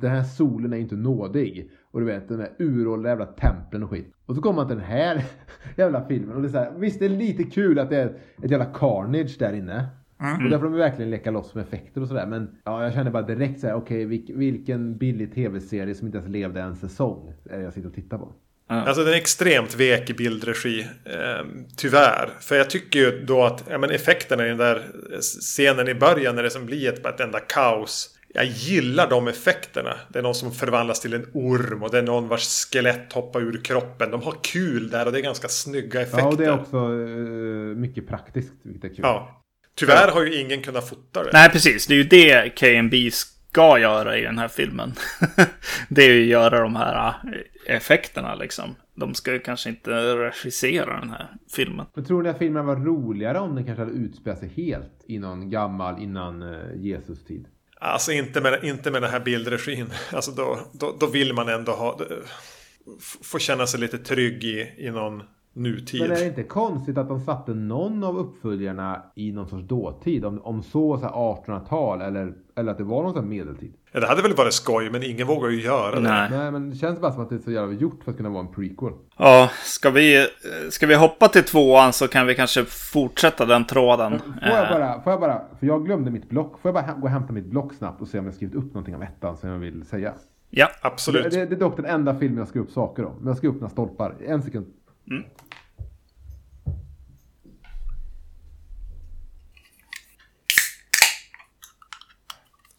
Den 0.00 0.10
här 0.10 0.22
solen 0.22 0.72
är 0.72 0.76
inte 0.76 0.96
nådig. 0.96 1.70
Och 1.90 2.00
du 2.00 2.06
vet, 2.06 2.28
den 2.28 2.38
där 2.38 2.50
uråldriga 2.58 3.12
jävla 3.12 3.26
templen 3.26 3.82
och 3.82 3.90
skit. 3.90 4.12
Och 4.26 4.34
så 4.36 4.42
kommer 4.42 4.56
man 4.56 4.66
till 4.68 4.76
den 4.76 4.84
här 4.86 5.24
jävla 5.76 6.04
filmen. 6.04 6.36
Och 6.36 6.42
det 6.42 6.48
är 6.48 6.52
så 6.52 6.58
här, 6.58 6.72
visst 6.76 6.98
det 6.98 7.04
är 7.04 7.08
lite 7.10 7.44
kul 7.44 7.78
att 7.78 7.90
det 7.90 7.96
är 7.96 8.16
ett 8.42 8.50
jävla 8.50 8.66
carnage 8.66 9.36
där 9.38 9.52
inne. 9.52 9.86
Och 10.44 10.50
där 10.50 10.58
får 10.58 10.64
de 10.64 10.72
verkligen 10.72 11.10
leka 11.10 11.30
loss 11.30 11.54
med 11.54 11.62
effekter 11.62 12.00
och 12.00 12.08
sådär. 12.08 12.26
Men 12.26 12.50
ja, 12.64 12.82
jag 12.84 12.92
känner 12.92 13.10
bara 13.10 13.22
direkt 13.22 13.60
så 13.60 13.66
här, 13.66 13.74
okej 13.74 14.04
vilk, 14.04 14.30
vilken 14.34 14.96
billig 14.98 15.34
tv-serie 15.34 15.94
som 15.94 16.06
inte 16.06 16.18
ens 16.18 16.30
levde 16.30 16.60
en 16.60 16.76
säsong 16.76 17.32
är 17.50 17.58
det 17.58 17.64
jag 17.64 17.72
sitter 17.72 17.88
och 17.88 17.94
tittar 17.94 18.18
på. 18.18 18.32
Alltså 18.72 19.04
den 19.04 19.12
är 19.12 19.16
extremt 19.16 19.74
vek 19.74 20.10
i 20.10 20.14
bildregi. 20.14 20.86
Eh, 21.04 21.46
tyvärr. 21.76 22.30
För 22.40 22.56
jag 22.56 22.70
tycker 22.70 22.98
ju 22.98 23.24
då 23.24 23.44
att 23.44 23.64
ja, 23.68 23.78
men 23.78 23.90
effekterna 23.90 24.46
i 24.46 24.48
den 24.48 24.56
där 24.56 24.82
scenen 25.20 25.88
i 25.88 25.94
början 25.94 26.36
när 26.36 26.42
det 26.42 26.50
som 26.50 26.66
blir 26.66 26.88
ett, 26.88 27.06
ett 27.06 27.20
enda 27.20 27.40
kaos. 27.40 28.16
Jag 28.34 28.44
gillar 28.44 29.10
de 29.10 29.28
effekterna. 29.28 29.96
Det 30.08 30.18
är 30.18 30.22
någon 30.22 30.34
som 30.34 30.52
förvandlas 30.52 31.00
till 31.00 31.14
en 31.14 31.26
orm 31.32 31.82
och 31.82 31.90
det 31.90 31.98
är 31.98 32.02
någon 32.02 32.28
vars 32.28 32.66
skelett 32.72 33.12
hoppar 33.12 33.40
ur 33.40 33.64
kroppen. 33.64 34.10
De 34.10 34.22
har 34.22 34.34
kul 34.42 34.90
där 34.90 35.06
och 35.06 35.12
det 35.12 35.18
är 35.18 35.22
ganska 35.22 35.48
snygga 35.48 36.00
effekter. 36.00 36.20
Ja, 36.20 36.28
och 36.28 36.36
det 36.36 36.44
är 36.44 36.60
också 36.60 36.76
uh, 36.76 37.76
mycket 37.76 38.08
praktiskt, 38.08 38.52
vilket 38.62 38.84
är 38.84 38.88
kul. 38.88 39.00
Ja. 39.02 39.42
Tyvärr 39.74 40.10
har 40.10 40.24
ju 40.24 40.40
ingen 40.40 40.62
kunnat 40.62 40.88
fota 40.88 41.24
det. 41.24 41.30
Nej, 41.32 41.50
precis. 41.50 41.86
Det 41.86 41.94
är 41.94 41.96
ju 41.96 42.04
det 42.04 42.50
KMB 42.50 42.94
ska 43.50 43.78
göra 43.78 44.18
i 44.18 44.22
den 44.22 44.38
här 44.38 44.48
filmen. 44.48 44.92
det 45.88 46.02
är 46.02 46.12
ju 46.12 46.22
att 46.22 46.28
göra 46.28 46.60
de 46.60 46.76
här 46.76 47.08
äh, 47.08 47.76
effekterna 47.76 48.34
liksom. 48.34 48.74
De 48.94 49.14
ska 49.14 49.32
ju 49.32 49.38
kanske 49.38 49.68
inte 49.68 49.90
regissera 49.90 51.00
den 51.00 51.10
här 51.10 51.28
filmen. 51.54 51.86
Men 51.94 52.04
tror 52.04 52.22
ni 52.22 52.28
att 52.28 52.38
filmen 52.38 52.66
var 52.66 52.76
roligare 52.76 53.38
om 53.38 53.54
den 53.54 53.64
kanske 53.64 53.84
hade 53.84 53.96
utspelat 53.96 54.38
sig 54.38 54.48
helt 54.48 55.04
i 55.06 55.18
någon 55.18 55.50
gammal 55.50 56.02
innan 56.02 56.42
uh, 56.42 56.76
Jesus 56.76 57.24
tid? 57.24 57.46
Alltså 57.80 58.12
inte 58.12 58.40
med, 58.40 58.64
inte 58.64 58.90
med 58.90 59.02
den 59.02 59.10
här 59.10 59.20
bildregin. 59.20 59.86
Alltså 60.12 60.30
då, 60.30 60.58
då, 60.72 60.96
då 61.00 61.06
vill 61.06 61.34
man 61.34 61.48
ändå 61.48 61.72
ha... 61.72 62.00
Få 63.22 63.38
känna 63.38 63.66
sig 63.66 63.80
lite 63.80 63.98
trygg 63.98 64.44
i, 64.44 64.74
i 64.78 64.90
någon 64.90 65.22
nutid. 65.52 66.00
Men 66.00 66.10
är 66.10 66.14
det 66.14 66.26
inte 66.26 66.42
konstigt 66.42 66.98
att 66.98 67.08
de 67.08 67.20
satte 67.20 67.54
någon 67.54 68.04
av 68.04 68.18
uppföljarna 68.18 69.02
i 69.14 69.32
någon 69.32 69.48
sorts 69.48 69.68
dåtid? 69.68 70.24
Om, 70.24 70.40
om 70.42 70.62
så, 70.62 70.98
så 70.98 71.06
1800-tal 71.06 72.02
eller, 72.02 72.34
eller 72.60 72.72
att 72.72 72.78
det 72.78 72.84
var 72.84 73.02
någon 73.02 73.14
sån 73.14 73.28
medeltid? 73.28 73.72
Ja, 73.92 74.00
det 74.00 74.06
hade 74.06 74.22
väl 74.22 74.34
varit 74.34 74.52
skoj, 74.52 74.90
men 74.90 75.02
ingen 75.02 75.26
vågar 75.26 75.50
ju 75.50 75.62
göra 75.62 75.94
det. 75.94 76.00
Nej. 76.00 76.30
Nej, 76.30 76.50
men 76.50 76.70
det 76.70 76.76
känns 76.76 77.00
bara 77.00 77.12
som 77.12 77.22
att 77.22 77.28
det 77.28 77.34
är 77.34 77.38
så 77.38 77.50
jävla 77.50 77.74
gjort 77.74 78.04
för 78.04 78.10
att 78.10 78.16
kunna 78.16 78.28
vara 78.28 78.40
en 78.40 78.52
prequel. 78.52 78.92
Ja, 79.16 79.50
ska 79.64 79.90
vi, 79.90 80.26
ska 80.70 80.86
vi 80.86 80.94
hoppa 80.94 81.28
till 81.28 81.44
tvåan 81.44 81.92
så 81.92 82.08
kan 82.08 82.26
vi 82.26 82.34
kanske 82.34 82.64
fortsätta 82.64 83.46
den 83.46 83.64
tråden. 83.64 84.18
Får 84.18 84.48
jag 84.48 84.68
bara, 84.68 85.02
får 85.02 85.12
jag 85.12 85.20
bara 85.20 85.42
för 85.60 85.66
jag 85.66 85.84
glömde 85.84 86.10
mitt 86.10 86.28
block. 86.28 86.52
Får 86.62 86.68
jag 86.68 86.74
bara 86.74 86.94
gå 86.94 87.02
och 87.02 87.10
hämta 87.10 87.32
mitt 87.32 87.46
block 87.46 87.74
snabbt 87.74 88.02
och 88.02 88.08
se 88.08 88.18
om 88.18 88.24
jag 88.24 88.34
skrivit 88.34 88.54
upp 88.54 88.74
någonting 88.74 88.94
om 88.94 89.02
ettan 89.02 89.36
som 89.36 89.48
jag 89.50 89.58
vill 89.58 89.84
säga? 89.84 90.12
Ja. 90.50 90.68
Absolut. 90.82 91.24
Det, 91.24 91.38
det, 91.38 91.46
det 91.46 91.54
är 91.54 91.60
dock 91.60 91.76
den 91.76 91.86
enda 91.86 92.18
filmen 92.18 92.38
jag 92.38 92.48
skriver 92.48 92.66
upp 92.66 92.72
saker 92.72 93.04
om. 93.04 93.14
Men 93.18 93.26
jag 93.26 93.36
skriver 93.36 93.54
upp 93.54 93.60
några 93.60 93.72
stolpar. 93.72 94.14
En 94.26 94.42
sekund. 94.42 94.66
Mm. 95.10 95.24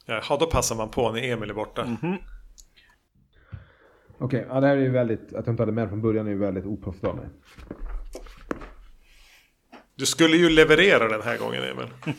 Jaha, 0.06 0.38
då 0.40 0.46
passar 0.46 0.76
man 0.76 0.90
på 0.90 1.12
när 1.12 1.24
Emil 1.24 1.50
är 1.50 1.54
borta. 1.54 1.82
Mm 1.82 1.96
-hmm. 1.96 2.18
Okej, 4.18 4.40
okay, 4.40 4.56
ja, 4.56 4.60
det 4.60 4.68
här 4.68 4.78
är 4.78 4.82
ju 4.82 4.90
väldigt, 4.90 5.34
att 5.34 5.46
jag 5.46 5.54
inte 5.54 5.62
hade 5.62 5.72
med 5.72 5.90
från 5.90 6.02
början 6.02 6.28
är 6.28 6.32
ju 6.32 6.38
väldigt 6.38 6.66
oproffsigt 6.66 7.06
av 7.06 7.16
mig. 7.16 7.26
Du 9.96 10.06
skulle 10.06 10.38
ju 10.38 10.50
leverera 10.50 11.08
den 11.08 11.22
här 11.22 11.38
gången 11.38 11.64
Emil. 11.64 11.88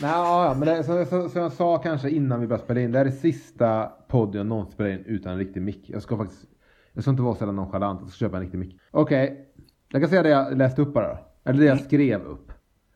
Nej, 0.00 0.10
ja, 0.10 0.54
men 0.58 0.68
det, 0.68 0.84
som, 0.84 1.06
som, 1.06 1.30
som, 1.30 1.42
jag 1.42 1.52
sa 1.52 1.78
kanske 1.78 2.10
innan 2.10 2.40
vi 2.40 2.46
började 2.46 2.64
spela 2.64 2.80
in. 2.80 2.92
Det 2.92 2.98
här 2.98 3.06
är 3.06 3.10
sista 3.10 3.92
podden 4.08 4.36
jag 4.36 4.46
någonsin 4.46 4.72
spelar 4.72 4.90
in 4.90 5.04
utan 5.06 5.32
en 5.32 5.38
riktig 5.38 5.62
mick. 5.62 5.90
Jag 5.90 6.02
ska 6.02 6.16
faktiskt, 6.16 6.44
jag 6.92 7.04
ska 7.04 7.10
inte 7.10 7.22
vara 7.22 7.34
så 7.34 7.52
nonchalant. 7.52 8.00
Jag 8.02 8.10
ska 8.10 8.18
köpa 8.18 8.36
en 8.36 8.42
riktig 8.42 8.58
mick. 8.58 8.80
Okej, 8.90 9.24
okay. 9.24 9.44
jag 9.88 10.02
kan 10.02 10.10
säga 10.10 10.22
det 10.22 10.28
jag 10.28 10.58
läste 10.58 10.82
upp 10.82 10.94
bara. 10.94 11.18
Eller 11.44 11.60
det 11.60 11.66
jag 11.66 11.80
skrev 11.80 12.22
upp. 12.22 12.52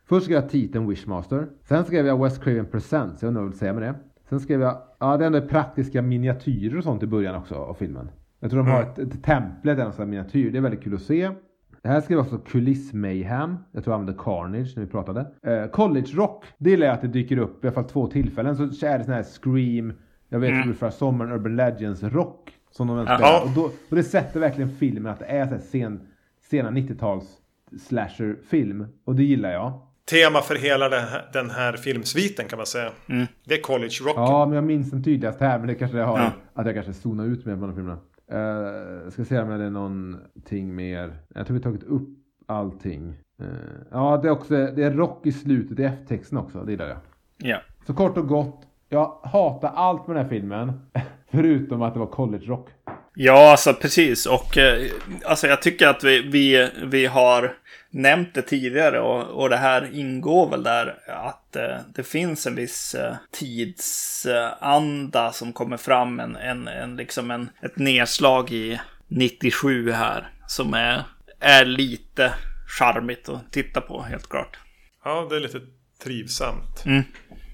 Först 0.09 0.25
skrev 0.25 0.41
jag 0.41 0.49
titeln 0.51 0.89
Wishmaster. 0.89 1.47
Sen 1.65 1.85
skrev 1.85 2.07
jag 2.07 2.23
West 2.23 2.43
Craven 2.43 2.67
Presents. 2.67 3.23
Jag 3.23 3.29
undrar 3.29 3.43
vad 3.43 3.47
jag 3.47 3.51
vill 3.51 3.59
säga 3.59 3.73
med 3.73 3.83
det. 3.83 3.95
Sen 4.29 4.41
skrev 4.41 4.61
jag, 4.61 4.83
ja 4.99 5.17
det 5.17 5.25
är 5.25 5.27
ändå 5.27 5.41
praktiska 5.41 6.03
miniatyrer 6.03 6.79
och 6.79 6.85
sånt 6.85 7.03
i 7.03 7.07
början 7.07 7.35
också 7.35 7.55
av 7.55 7.75
filmen. 7.75 8.11
Jag 8.41 8.51
tror 8.51 8.63
de 8.63 8.71
har 8.71 8.83
ett, 8.83 8.99
ett 8.99 9.25
temple 9.25 9.75
där, 9.75 9.91
sån 9.91 10.11
miniatyr. 10.11 10.51
Det 10.53 10.59
är 10.59 10.63
väldigt 10.63 10.83
kul 10.83 10.95
att 10.95 11.03
se. 11.03 11.31
Det 11.83 11.89
här 11.89 12.01
skrev 12.01 12.19
också 12.19 12.39
Kuliss 12.39 12.93
Mayhem. 12.93 13.57
Jag 13.73 13.85
tror 13.85 13.95
jag 13.95 14.01
använde 14.01 14.23
Carnage 14.23 14.73
när 14.77 14.85
vi 14.85 14.91
pratade. 14.91 15.27
Eh, 15.43 15.67
College 15.67 16.13
Rock. 16.15 16.45
Det 16.59 16.71
gillar 16.71 16.87
jag 16.87 16.95
att 16.95 17.03
det 17.03 17.09
dyker 17.09 17.39
upp 17.39 17.65
i 17.65 17.67
alla 17.67 17.75
fall 17.75 17.85
två 17.85 18.07
tillfällen. 18.07 18.57
Så 18.57 18.87
är 18.87 18.99
det 18.99 19.05
sån 19.05 19.15
här 19.15 19.23
Scream. 19.23 19.93
Jag 20.29 20.39
vet 20.39 20.65
mm. 20.65 20.75
för 20.75 20.91
sommaren 20.91 21.33
Urban 21.33 21.57
Legends 21.57 22.03
Rock. 22.03 22.53
Som 22.71 22.87
de 22.87 23.05
spelar. 23.05 23.43
Och, 23.45 23.51
då, 23.55 23.63
och 23.63 23.97
det 23.97 24.03
sätter 24.03 24.41
verkligen 24.41 24.71
filmen 24.71 25.13
att 25.13 25.19
det 25.19 25.27
är 25.27 25.47
så 25.47 25.53
här 25.53 25.61
sen, 25.61 26.01
sena 26.51 26.71
90-tals 26.71 27.39
slasher-film. 27.79 28.87
Och 29.05 29.15
det 29.15 29.25
gillar 29.25 29.51
jag 29.51 29.88
tema 30.11 30.41
för 30.41 30.55
hela 30.55 30.89
den 30.89 31.09
här, 31.09 31.29
den 31.33 31.51
här 31.51 31.73
filmsviten 31.73 32.49
kan 32.49 32.57
man 32.57 32.67
säga. 32.67 32.91
Mm. 33.07 33.27
Det 33.45 33.55
är 33.55 33.61
College 33.61 33.95
Rock. 34.05 34.17
Ja, 34.17 34.47
men 34.47 34.55
jag 34.55 34.65
minns 34.65 34.91
den 34.91 35.05
tydligast 35.05 35.41
här. 35.41 35.59
Men 35.59 35.67
det 35.67 35.75
kanske 35.75 35.99
jag 35.99 36.07
har, 36.07 36.19
ja. 36.19 36.33
att 36.55 36.67
jag 36.67 36.75
kanske 36.75 36.93
zonar 36.93 37.25
ut 37.25 37.45
med 37.45 37.59
bland 37.59 37.75
filmerna. 37.75 37.99
Uh, 38.33 39.11
ska 39.11 39.25
se 39.25 39.39
om 39.39 39.59
det 39.59 39.65
är 39.65 39.71
någonting 39.71 40.75
mer. 40.75 41.17
Jag 41.35 41.47
tror 41.47 41.57
vi 41.57 41.63
tagit 41.63 41.83
upp 41.83 42.09
allting. 42.47 43.17
Uh, 43.43 43.49
ja, 43.91 44.21
det 44.23 44.29
är 44.29 44.33
också 44.33 44.55
det 44.55 44.85
är 44.85 44.91
rock 44.91 45.27
i 45.27 45.33
slutet 45.33 45.79
i 45.79 45.85
eftertexten 45.85 46.39
också. 46.39 46.65
Det 46.65 46.71
gillar 46.71 46.89
jag. 46.89 46.99
Ja. 47.37 47.59
Så 47.87 47.95
kort 47.95 48.19
och 48.19 48.29
gott. 48.29 48.65
Jag 48.89 49.21
hatar 49.23 49.73
allt 49.75 50.07
med 50.07 50.17
den 50.17 50.25
här 50.25 50.31
filmen. 50.31 50.73
Förutom 51.31 51.83
att 51.83 51.95
det 51.95 52.01
var 52.01 52.07
college 52.07 52.47
rock. 52.47 52.69
Ja, 53.21 53.51
alltså 53.51 53.75
precis. 53.75 54.27
Och 54.27 54.59
eh, 54.59 54.91
alltså 55.25 55.47
jag 55.47 55.63
tycker 55.63 55.89
att 55.89 56.05
vi, 56.05 56.23
vi, 56.23 56.71
vi 56.83 57.07
har 57.07 57.57
nämnt 57.91 58.35
det 58.35 58.43
tidigare 58.43 59.01
och, 59.01 59.43
och 59.43 59.49
det 59.49 59.57
här 59.57 59.91
ingår 59.95 60.51
väl 60.51 60.63
där 60.63 60.99
att 61.07 61.57
eh, 61.57 61.77
det 61.95 62.03
finns 62.03 62.47
en 62.47 62.55
viss 62.55 62.95
eh, 62.95 63.15
tidsanda 63.33 65.33
som 65.33 65.53
kommer 65.53 65.77
fram. 65.77 66.21
En, 66.21 66.37
en, 66.37 66.69
en, 66.69 66.97
liksom 66.97 67.31
en, 67.31 67.51
ett 67.63 67.77
nedslag 67.77 68.53
i 68.53 68.81
97 69.09 69.91
här 69.91 70.31
som 70.47 70.75
är, 70.75 71.05
är 71.41 71.65
lite 71.65 72.35
charmigt 72.69 73.29
att 73.29 73.53
titta 73.53 73.81
på 73.81 74.03
helt 74.03 74.29
klart. 74.29 74.59
Ja, 75.05 75.27
det 75.31 75.37
är 75.37 75.41
lite 75.41 75.61
trivsamt. 76.05 76.85
Mm. 76.87 77.03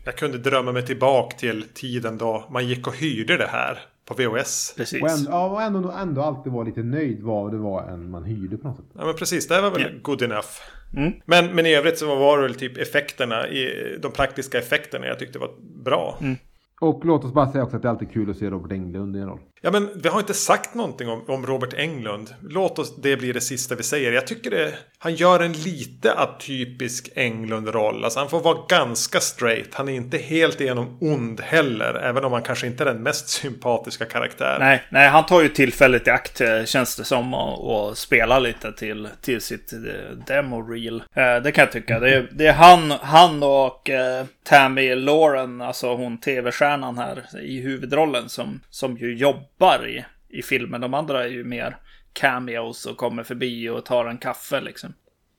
Jag 0.04 0.16
kunde 0.16 0.38
drömma 0.38 0.72
mig 0.72 0.86
tillbaka 0.86 1.36
till 1.36 1.64
tiden 1.74 2.18
då 2.18 2.48
man 2.50 2.68
gick 2.68 2.86
och 2.86 2.96
hyrde 2.96 3.36
det 3.36 3.48
här 3.52 3.78
på 4.04 4.14
VHS. 4.14 4.74
Precis. 4.76 5.02
Och 5.02 5.08
ändå, 5.08 5.30
ja, 5.30 5.46
och 5.46 5.62
ändå, 5.62 5.90
ändå 5.90 6.22
alltid 6.22 6.52
vara 6.52 6.64
lite 6.64 6.82
nöjd 6.82 7.22
vad 7.22 7.52
det 7.52 7.58
var 7.58 7.82
än 7.82 8.10
man 8.10 8.24
hyrde 8.24 8.56
på 8.56 8.68
något 8.68 8.76
sätt. 8.76 8.86
Ja 8.94 9.06
men 9.06 9.14
precis, 9.14 9.48
det 9.48 9.60
var 9.60 9.70
väl 9.70 9.80
Yeah. 9.80 9.94
good 10.02 10.22
enough. 10.22 10.48
Mm. 10.96 11.12
Men, 11.24 11.54
men 11.54 11.66
i 11.66 11.74
övrigt 11.74 11.98
så 11.98 12.14
var 12.14 12.36
det 12.36 12.42
väl 12.42 12.54
typ 12.54 12.78
effekterna, 12.78 13.48
i, 13.48 13.98
de 14.02 14.12
praktiska 14.12 14.58
effekterna 14.58 15.06
jag 15.06 15.18
tyckte 15.18 15.38
var 15.38 15.50
bra. 15.84 16.18
Mm. 16.20 16.36
Och 16.80 17.04
låt 17.04 17.24
oss 17.24 17.32
bara 17.32 17.52
säga 17.52 17.64
också 17.64 17.76
att 17.76 17.82
det 17.82 17.88
är 17.88 17.90
alltid 17.90 18.12
kul 18.12 18.30
att 18.30 18.36
se 18.36 18.50
Robert 18.50 18.72
Englund 18.72 19.16
i 19.16 19.18
en 19.18 19.28
roll. 19.28 19.40
Ja 19.64 19.70
men 19.70 19.90
vi 19.94 20.08
har 20.08 20.20
inte 20.20 20.34
sagt 20.34 20.74
någonting 20.74 21.08
om, 21.08 21.24
om 21.28 21.46
Robert 21.46 21.74
Englund. 21.74 22.34
Låt 22.42 22.78
oss 22.78 22.96
det 22.96 23.16
bli 23.16 23.32
det 23.32 23.40
sista 23.40 23.74
vi 23.74 23.82
säger. 23.82 24.12
Jag 24.12 24.26
tycker 24.26 24.50
det, 24.50 24.74
han 24.98 25.14
gör 25.14 25.40
en 25.40 25.52
lite 25.52 26.12
atypisk 26.12 27.08
Englund-roll. 27.14 28.04
Alltså 28.04 28.18
han 28.18 28.28
får 28.28 28.40
vara 28.40 28.58
ganska 28.68 29.20
straight. 29.20 29.74
Han 29.74 29.88
är 29.88 29.92
inte 29.92 30.18
helt 30.18 30.60
igenom 30.60 30.98
ond 31.00 31.40
heller. 31.40 31.94
Även 31.94 32.24
om 32.24 32.32
han 32.32 32.42
kanske 32.42 32.66
inte 32.66 32.84
är 32.84 32.86
den 32.86 33.02
mest 33.02 33.28
sympatiska 33.28 34.04
karaktären. 34.04 34.60
Nej, 34.60 34.82
nej, 34.90 35.08
han 35.08 35.26
tar 35.26 35.42
ju 35.42 35.48
tillfället 35.48 36.06
i 36.06 36.10
akt 36.10 36.40
eh, 36.40 36.64
känns 36.64 36.96
det 36.96 37.04
som 37.04 37.34
och, 37.34 37.88
och 37.88 37.98
spelar 37.98 38.40
lite 38.40 38.72
till, 38.72 39.08
till 39.20 39.40
sitt 39.40 39.72
eh, 39.72 39.78
demo-reel. 40.26 41.02
Eh, 41.14 41.42
det 41.42 41.52
kan 41.52 41.62
jag 41.62 41.72
tycka. 41.72 42.00
Det 42.00 42.14
är, 42.14 42.28
det 42.32 42.46
är 42.46 42.52
han, 42.52 42.90
han 42.90 43.42
och 43.42 43.90
eh, 43.90 44.24
Tammy 44.42 44.94
Lauren, 44.94 45.60
alltså 45.60 45.94
hon 45.94 46.18
tv-stjärnan 46.18 46.98
här 46.98 47.24
i 47.42 47.60
huvudrollen 47.60 48.28
som, 48.28 48.60
som 48.70 48.96
ju 48.96 49.16
jobbar 49.16 49.53
i, 49.88 50.04
i 50.28 50.42
filmen. 50.42 50.80
De 50.80 50.94
andra 50.94 51.24
är 51.24 51.28
ju 51.28 51.44
mer 51.44 51.76
cameos 52.12 52.86
och 52.86 52.96
kommer 52.96 53.22
förbi 53.22 53.68
och 53.68 53.84
tar 53.84 54.06
en 54.06 54.18
kaffe 54.18 54.60
liksom. 54.60 54.92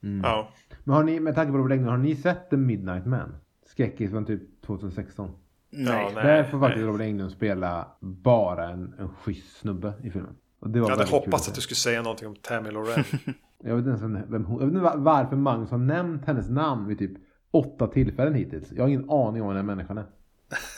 Mm. 0.04 0.22
Ja. 0.24 0.51
Men 0.84 0.95
har 0.95 1.03
ni, 1.03 1.20
med 1.20 1.36
tanke 1.36 1.51
på 1.51 1.57
Englund, 1.57 1.86
har 1.86 1.97
ni 1.97 2.16
sett 2.16 2.49
The 2.49 2.57
Midnight 2.57 3.05
Man? 3.05 3.36
Skräckis 3.66 4.11
från 4.11 4.26
typ 4.26 4.61
2016. 4.66 5.32
Nej. 5.70 6.11
Ja, 6.16 6.22
Där 6.22 6.43
får 6.43 6.59
faktiskt 6.59 6.86
Robert 6.86 7.01
Englund 7.01 7.32
spela 7.32 7.88
bara 7.99 8.70
en, 8.70 8.93
en 8.99 9.09
schysst 9.09 9.57
snubbe 9.57 9.93
i 10.03 10.09
filmen. 10.11 10.36
Och 10.59 10.70
det 10.70 10.80
var 10.80 10.89
Jag 10.89 10.97
hade 10.97 11.09
hoppats 11.09 11.49
att 11.49 11.55
du 11.55 11.61
skulle 11.61 11.76
säga 11.76 12.01
någonting 12.01 12.28
om 12.28 12.36
Tammy 12.36 12.72
Loren. 12.72 13.03
Jag 13.63 13.76
vet 13.76 13.86
inte 13.88 14.05
ens 14.05 14.30
vem 14.32 14.45
hon, 14.45 14.59
jag 14.59 14.66
vet 14.68 14.74
inte 14.74 14.84
va- 14.84 14.93
varför 14.97 15.36
Magnus 15.36 15.70
har 15.72 15.78
nämnt 15.78 16.26
hennes 16.26 16.49
namn 16.49 16.88
vid 16.88 16.99
typ 16.99 17.11
åtta 17.51 17.88
tillfällen 17.88 18.34
hittills. 18.34 18.72
Jag 18.72 18.84
har 18.84 18.88
ingen 18.88 19.09
aning 19.09 19.41
om 19.41 19.47
vem 19.47 19.55
den 19.55 19.55
här 19.70 19.76
människan 19.76 19.97
är. 19.97 20.05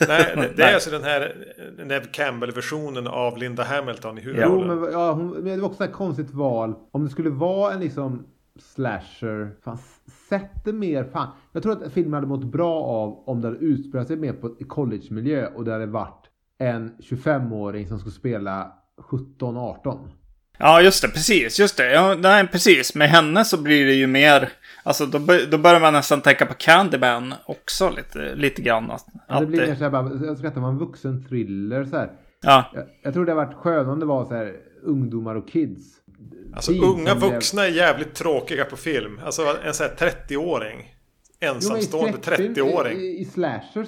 Nej, 0.07 0.33
det, 0.35 0.53
det 0.57 0.63
är 0.63 0.73
alltså 0.73 0.89
den 0.91 1.03
här 1.03 1.35
Neve 1.85 2.05
Campbell-versionen 2.11 3.07
av 3.07 3.37
Linda 3.37 3.63
Hamilton 3.63 4.17
i 4.17 4.21
Jo, 4.25 4.31
huvudrollen. 4.31 4.79
men, 4.79 4.91
ja, 4.91 5.11
hon, 5.13 5.29
men 5.29 5.43
det 5.45 5.57
var 5.57 5.69
också 5.69 5.83
ett 5.83 5.93
konstigt 5.93 6.31
val. 6.31 6.73
Om 6.91 7.03
det 7.03 7.09
skulle 7.09 7.29
vara 7.29 7.73
en 7.73 7.79
liksom 7.79 8.25
slasher. 8.59 9.55
Fan, 9.63 9.77
sätt 10.29 10.51
det 10.65 10.73
mer. 10.73 11.03
Fan. 11.03 11.27
Jag 11.51 11.63
tror 11.63 11.85
att 11.85 11.91
filmen 11.91 12.13
hade 12.13 12.27
mått 12.27 12.43
bra 12.43 12.83
av 12.83 13.23
om 13.25 13.41
det 13.41 13.47
hade 13.47 13.59
utspelat 13.59 14.07
sig 14.07 14.17
mer 14.17 14.33
på 14.33 14.47
ett 14.47 14.69
college-miljö 14.69 15.47
och 15.55 15.65
det 15.65 15.71
hade 15.71 15.85
varit 15.85 16.25
en 16.57 16.91
25-åring 16.99 17.87
som 17.87 17.99
skulle 17.99 18.13
spela 18.13 18.71
17-18. 18.97 19.97
Ja, 20.57 20.81
just 20.81 21.01
det. 21.01 21.07
Precis. 21.07 21.59
Just 21.59 21.77
det. 21.77 21.91
Ja, 21.91 22.15
nej, 22.15 22.47
precis. 22.47 22.95
Med 22.95 23.09
henne 23.09 23.45
så 23.45 23.57
blir 23.61 23.85
det 23.85 23.93
ju 23.93 24.07
mer... 24.07 24.49
Alltså, 24.83 25.05
då, 25.05 25.19
då 25.51 25.57
börjar 25.57 25.79
man 25.79 25.93
nästan 25.93 26.21
tänka 26.21 26.45
på 26.45 26.53
Candyman 26.53 27.33
också 27.45 27.89
lite, 27.89 28.35
lite 28.35 28.61
grann. 28.61 28.91
Att, 28.91 29.05
Ja, 29.27 29.39
det 29.39 29.45
blir 29.45 29.61
det- 29.61 29.67
mer 29.67 29.75
såhär 29.75 29.91
bara, 29.91 30.11
jag 30.25 30.61
vara 30.61 30.71
en 30.71 30.77
vuxen 30.77 31.25
thriller 31.29 31.85
så 31.85 31.97
här. 31.97 32.11
Ja. 32.41 32.71
Jag, 32.73 32.83
jag 33.03 33.13
tror 33.13 33.25
det 33.25 33.31
har 33.31 33.45
varit 33.45 33.55
skönare 33.55 33.91
om 33.91 33.99
det 33.99 34.05
var 34.05 34.25
så 34.25 34.33
här 34.33 34.53
ungdomar 34.83 35.35
och 35.35 35.49
kids. 35.49 35.83
Alltså 36.55 36.71
Teens 36.71 36.85
unga 36.85 37.15
vuxna 37.15 37.63
är 37.63 37.69
jävligt 37.69 38.13
tråkiga 38.15 38.65
på 38.65 38.77
film. 38.77 39.19
Alltså 39.25 39.41
en 39.65 39.73
sån 39.73 39.87
här 39.99 40.11
30-åring. 40.11 40.77
Jo, 40.79 41.47
men 41.47 41.53
i 41.53 41.55
Ensamstående 41.55 42.17
skräckfilm, 42.21 42.53
30-åring. 42.53 42.97
I, 42.97 43.01
i, 43.01 43.21
I 43.21 43.25
slashers 43.25 43.87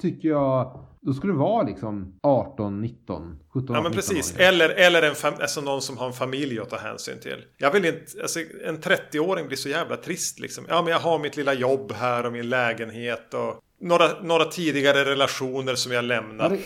tycker 0.00 0.28
jag, 0.28 0.84
då 1.02 1.12
skulle 1.12 1.32
det 1.32 1.38
vara 1.38 1.62
liksom 1.62 2.18
18, 2.22 2.80
19, 2.80 3.38
17, 3.54 3.74
Ja 3.74 3.82
men 3.82 3.90
19 3.92 3.92
precis. 3.92 4.34
åringar. 4.36 4.48
Eller, 4.48 4.68
eller 4.68 5.02
en 5.02 5.14
fam- 5.14 5.40
alltså 5.40 5.60
någon 5.60 5.80
som 5.82 5.98
har 5.98 6.06
en 6.06 6.12
familj 6.12 6.60
att 6.60 6.70
ta 6.70 6.76
hänsyn 6.78 7.20
till. 7.20 7.44
Jag 7.56 7.72
vill 7.72 7.84
inte, 7.84 8.00
alltså 8.22 8.40
en 8.66 8.76
30-åring 8.78 9.46
blir 9.46 9.56
så 9.56 9.68
jävla 9.68 9.96
trist 9.96 10.40
liksom. 10.40 10.64
Ja 10.68 10.82
men 10.82 10.92
jag 10.92 10.98
har 11.00 11.18
mitt 11.18 11.36
lilla 11.36 11.54
jobb 11.54 11.92
här 11.92 12.26
och 12.26 12.32
min 12.32 12.48
lägenhet 12.48 13.34
och 13.34 13.60
några, 13.80 14.04
några 14.22 14.44
tidigare 14.44 15.04
relationer 15.04 15.74
som 15.74 15.92
jag 15.92 16.04
Ja, 16.04 16.08
lämnat. 16.08 16.50
det, 16.50 16.58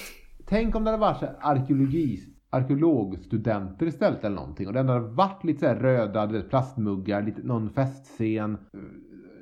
tänk 0.47 0.75
om 0.77 0.85
det 0.85 0.91
hade 0.91 1.01
varit 1.01 1.19
så 1.21 1.27
arkeologi, 1.41 2.21
arkeologstudenter 2.51 3.87
istället 3.87 4.25
eller 4.25 4.37
någonting. 4.37 4.67
Och 4.67 4.73
det 4.73 4.79
hade 4.83 5.01
varit 5.01 5.45
lite 5.45 5.61
så 5.61 5.67
här 5.67 5.77
röda 5.77 6.27
vet, 6.27 6.51
plastmuggar, 6.51 7.23
lite, 7.23 7.43
någon 7.43 7.71
festscen. 7.71 8.59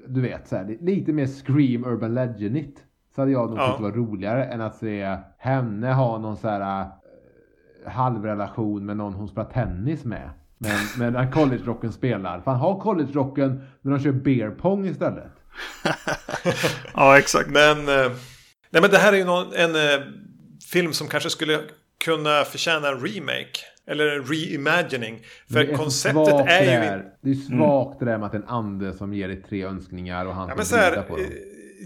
Du 0.08 0.20
vet, 0.20 0.48
så 0.48 0.56
här, 0.56 0.76
lite 0.80 1.12
mer 1.12 1.26
Scream 1.26 1.84
Urban 1.84 2.14
Legend-igt. 2.18 2.76
Så 3.14 3.20
hade 3.20 3.32
jag 3.32 3.50
nog 3.50 3.58
Ja. 3.58 3.66
tyckt 3.66 3.76
det 3.78 3.82
var 3.82 3.92
roligare 3.92 4.44
än 4.44 4.60
att 4.60 4.76
se 4.76 5.16
henne 5.38 5.92
ha 5.92 6.18
någon 6.18 6.36
så 6.36 6.48
här 6.48 6.80
äh, 6.80 6.86
halvrelation 7.92 8.86
med 8.86 8.96
någon 8.96 9.12
hon 9.14 9.28
spelar 9.28 9.50
tennis 9.50 10.04
med. 10.04 10.30
Men, 10.58 11.12
men 11.12 11.32
college-rocken 11.32 11.92
spelar. 11.92 12.40
Fan, 12.40 12.56
ha 12.56 12.80
college-rocken 12.80 13.66
när 13.82 13.92
de 13.92 14.00
kör 14.02 14.12
beer 14.12 14.50
pong 14.50 14.86
istället. 14.86 15.32
ja, 16.94 17.18
exakt. 17.18 17.50
Men, 17.50 17.78
eh, 17.78 18.12
nej 18.70 18.82
men 18.82 18.90
det 18.90 18.98
här 18.98 19.12
är 19.12 19.16
ju 19.16 19.24
någon, 19.24 19.46
en 19.54 19.74
eh, 19.74 20.04
film 20.72 20.92
som 20.92 21.08
kanske 21.08 21.30
skulle 21.30 21.60
kunna 22.04 22.44
förtjäna 22.44 22.88
en 22.88 23.00
remake. 23.00 23.58
Eller 23.86 24.16
en 24.16 24.22
reimagining. 24.22 25.20
För 25.52 25.76
konceptet 25.76 26.46
är 26.46 26.62
ju... 26.96 27.02
Det 27.20 27.30
är 27.30 27.34
svagt 27.34 27.98
det 27.98 28.04
där 28.04 28.18
med 28.18 28.26
att 28.26 28.34
en 28.34 28.44
ande 28.48 28.92
som 28.92 29.14
ger 29.14 29.28
dig 29.28 29.42
tre 29.42 29.64
önskningar 29.64 30.26
och 30.26 30.34
han 30.34 30.48
Ja, 30.48 30.54
bjuda 30.54 31.02
på 31.02 31.16
dem. 31.16 31.26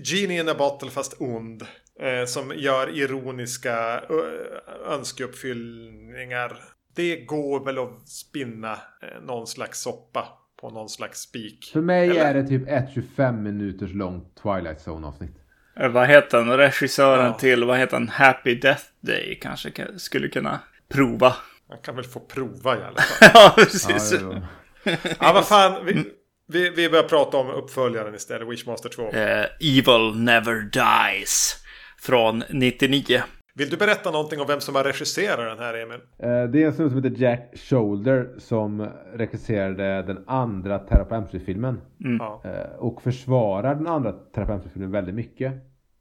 Genie 0.05 0.40
in 0.40 0.49
a 0.49 0.55
bottle 0.59 0.90
fast 0.90 1.16
ond. 1.20 1.62
Eh, 2.01 2.24
som 2.26 2.53
gör 2.57 2.99
ironiska 2.99 4.01
eh, 4.11 4.92
önskeuppfyllningar. 4.92 6.57
Det 6.97 7.16
går 7.16 7.64
väl 7.64 7.78
att 7.78 8.09
spinna 8.09 8.72
eh, 8.72 9.22
någon 9.26 9.47
slags 9.47 9.80
soppa 9.80 10.28
på 10.61 10.70
någon 10.70 10.88
slags 10.88 11.20
spik. 11.20 11.70
För 11.72 11.80
mig 11.80 12.11
Eller? 12.11 12.24
är 12.24 12.34
det 12.34 12.47
typ 12.49 12.68
ett 12.68 12.88
25 12.94 13.42
minuters 13.42 13.92
långt 13.92 14.34
Twilight 14.42 14.78
Zone 14.86 15.07
avsnitt. 15.07 15.36
Eh, 15.80 15.88
Vad 15.88 16.09
heter 16.09 16.38
den? 16.38 16.57
Regissören 16.57 17.26
Ja. 17.26 17.34
till, 17.34 17.64
vad 17.64 17.78
heter 17.78 17.97
den? 17.99 18.09
Happy 18.09 18.55
Death 18.55 18.82
Day 19.01 19.38
kanske 19.42 19.68
ka- 19.68 19.99
skulle 19.99 20.28
kunna 20.28 20.61
prova. 20.88 21.36
Man 21.68 21.78
kan 21.82 21.97
väl 21.97 22.05
få 22.05 22.20
prova 22.20 22.76
i 22.78 22.82
alla 22.82 23.01
fall. 23.01 23.30
ja, 23.34 23.55
Ja, 23.57 23.64
precis. 23.64 24.20
då. 24.20 24.42
ja, 25.20 25.32
vad 25.32 25.47
fan. 25.47 25.84
Vi, 25.84 26.05
vi, 26.49 26.70
vi 26.70 26.88
börjar 26.90 27.05
prata 27.09 27.36
om 27.36 27.51
uppföljaren 27.51 28.14
istället. 28.14 28.49
Wishmaster 28.49 28.88
2. 28.88 29.03
Eh, 29.03 29.44
Evil 29.78 30.14
Never 30.24 30.70
Dies. 30.72 31.62
Från 31.99 32.42
99. 32.51 33.20
Vill 33.55 33.70
du 33.70 33.76
berätta 33.76 34.11
någonting 34.11 34.40
om 34.40 34.47
vem 34.47 34.61
som 34.61 34.74
har 34.74 34.84
regisserat 34.84 35.38
den 35.38 35.59
här, 35.59 35.74
Emil? 35.74 35.99
Eh, 36.18 36.51
Det 36.51 36.62
är 36.62 36.66
en 36.66 36.72
snubbe 36.72 36.90
som 36.90 37.05
heter 37.05 37.22
Jack 37.22 37.51
Shoulder 37.57 38.28
som 38.38 38.88
regisserade 39.14 40.03
den 40.03 40.24
andra 40.26 40.78
Terra 40.78 41.05
på 41.05 41.14
MC-filmen. 41.14 41.80
Ja. 41.99 42.42
Eh, 42.44 42.76
Och 42.78 43.03
försvarar 43.03 43.74
den 43.74 43.86
andra 43.86 44.12
Terra 44.12 44.47
på 44.47 44.53
MC-filmen 44.53 44.90
väldigt 44.90 45.14
mycket. 45.14 45.53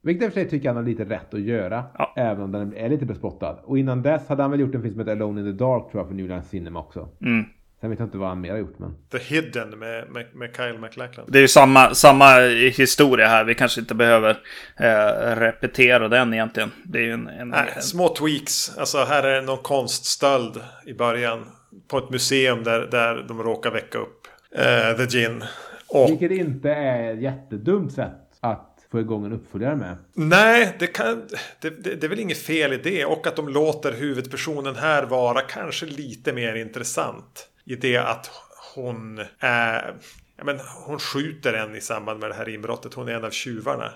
Vilket 0.02 0.26
och 0.28 0.32
för 0.34 0.40
sig 0.40 0.50
tycker 0.50 0.68
han 0.68 0.76
har 0.76 0.82
lite 0.84 1.04
rätt 1.04 1.34
att 1.34 1.40
göra. 1.40 1.84
Ja. 1.98 2.12
Även 2.16 2.42
om 2.42 2.52
den 2.52 2.76
är 2.76 2.88
lite 2.88 3.06
bespottad. 3.06 3.58
Och 3.64 3.78
innan 3.78 4.02
dess 4.02 4.28
hade 4.28 4.42
han 4.42 4.50
väl 4.50 4.60
gjort 4.60 4.74
en 4.74 4.82
film 4.82 4.92
som 4.94 5.00
heter 5.00 5.12
Alone 5.12 5.40
in 5.40 5.46
the 5.58 5.64
Dark 5.64 5.90
tror 5.90 6.00
jag 6.00 6.08
för 6.08 6.14
New 6.14 6.28
Line 6.28 6.42
Cinema 6.42 6.80
också. 6.80 7.08
Mm. 7.20 7.44
Sen 7.80 7.90
vet 7.90 7.98
jag 7.98 8.06
inte 8.06 8.18
vad 8.18 8.28
han 8.28 8.40
mer 8.40 8.50
har 8.50 8.58
gjort 8.58 8.78
men. 8.78 8.94
The 9.12 9.18
Hidden 9.18 9.78
med, 9.78 10.10
med, 10.10 10.26
med 10.34 10.56
Kyle 10.56 10.78
MacLachlan. 10.78 11.26
Det 11.28 11.38
är 11.38 11.42
ju 11.42 11.48
samma, 11.48 11.94
samma 11.94 12.38
historia 12.76 13.26
här. 13.26 13.44
Vi 13.44 13.54
kanske 13.54 13.80
inte 13.80 13.94
behöver 13.94 14.30
eh, 14.76 15.36
repetera 15.36 16.08
den 16.08 16.34
egentligen. 16.34 16.72
Det 16.84 16.98
är 16.98 17.02
ju 17.02 17.12
en... 17.12 17.28
en, 17.28 17.48
Nej, 17.48 17.72
en 17.76 17.82
små 17.82 18.08
tweaks. 18.08 18.78
Alltså 18.78 18.98
här 18.98 19.22
är 19.22 19.42
någon 19.42 19.62
konststöld 19.62 20.60
i 20.86 20.94
början. 20.94 21.46
På 21.88 21.98
ett 21.98 22.10
museum 22.10 22.64
där, 22.64 22.80
där 22.80 23.24
de 23.28 23.42
råkar 23.42 23.70
väcka 23.70 23.98
upp 23.98 24.28
eh, 24.54 24.96
The 24.96 25.06
Gin. 25.06 25.44
Och 25.88 26.10
Vilket 26.10 26.30
inte 26.30 26.70
är 26.70 27.14
ett 27.14 27.22
jättedumt 27.22 27.92
sätt 27.92 28.12
att 28.40 28.72
få 28.90 29.00
igång 29.00 29.24
en 29.24 29.32
uppföljare 29.32 29.76
med. 29.76 29.96
nej, 30.14 30.76
det, 30.78 30.86
kan, 30.86 31.22
det, 31.60 31.84
det, 31.84 31.94
det 31.94 32.06
är 32.06 32.08
väl 32.08 32.20
inget 32.20 32.38
fel 32.38 32.72
i 32.72 32.76
det. 32.76 33.04
Och 33.04 33.26
att 33.26 33.36
de 33.36 33.48
låter 33.48 33.92
huvudpersonen 33.92 34.76
här 34.76 35.02
vara 35.02 35.40
kanske 35.40 35.86
lite 35.86 36.32
mer 36.32 36.54
intressant. 36.54 37.48
I 37.66 37.76
det 37.76 37.96
att 37.96 38.30
hon 38.74 39.24
är... 39.40 39.94
Ja, 40.38 40.44
men 40.44 40.60
hon 40.86 40.98
skjuter 40.98 41.52
en 41.52 41.76
i 41.76 41.80
samband 41.80 42.20
med 42.20 42.30
det 42.30 42.34
här 42.34 42.48
inbrottet. 42.48 42.94
Hon 42.94 43.08
är 43.08 43.12
en 43.12 43.24
av 43.24 43.30
tjuvarna. 43.30 43.92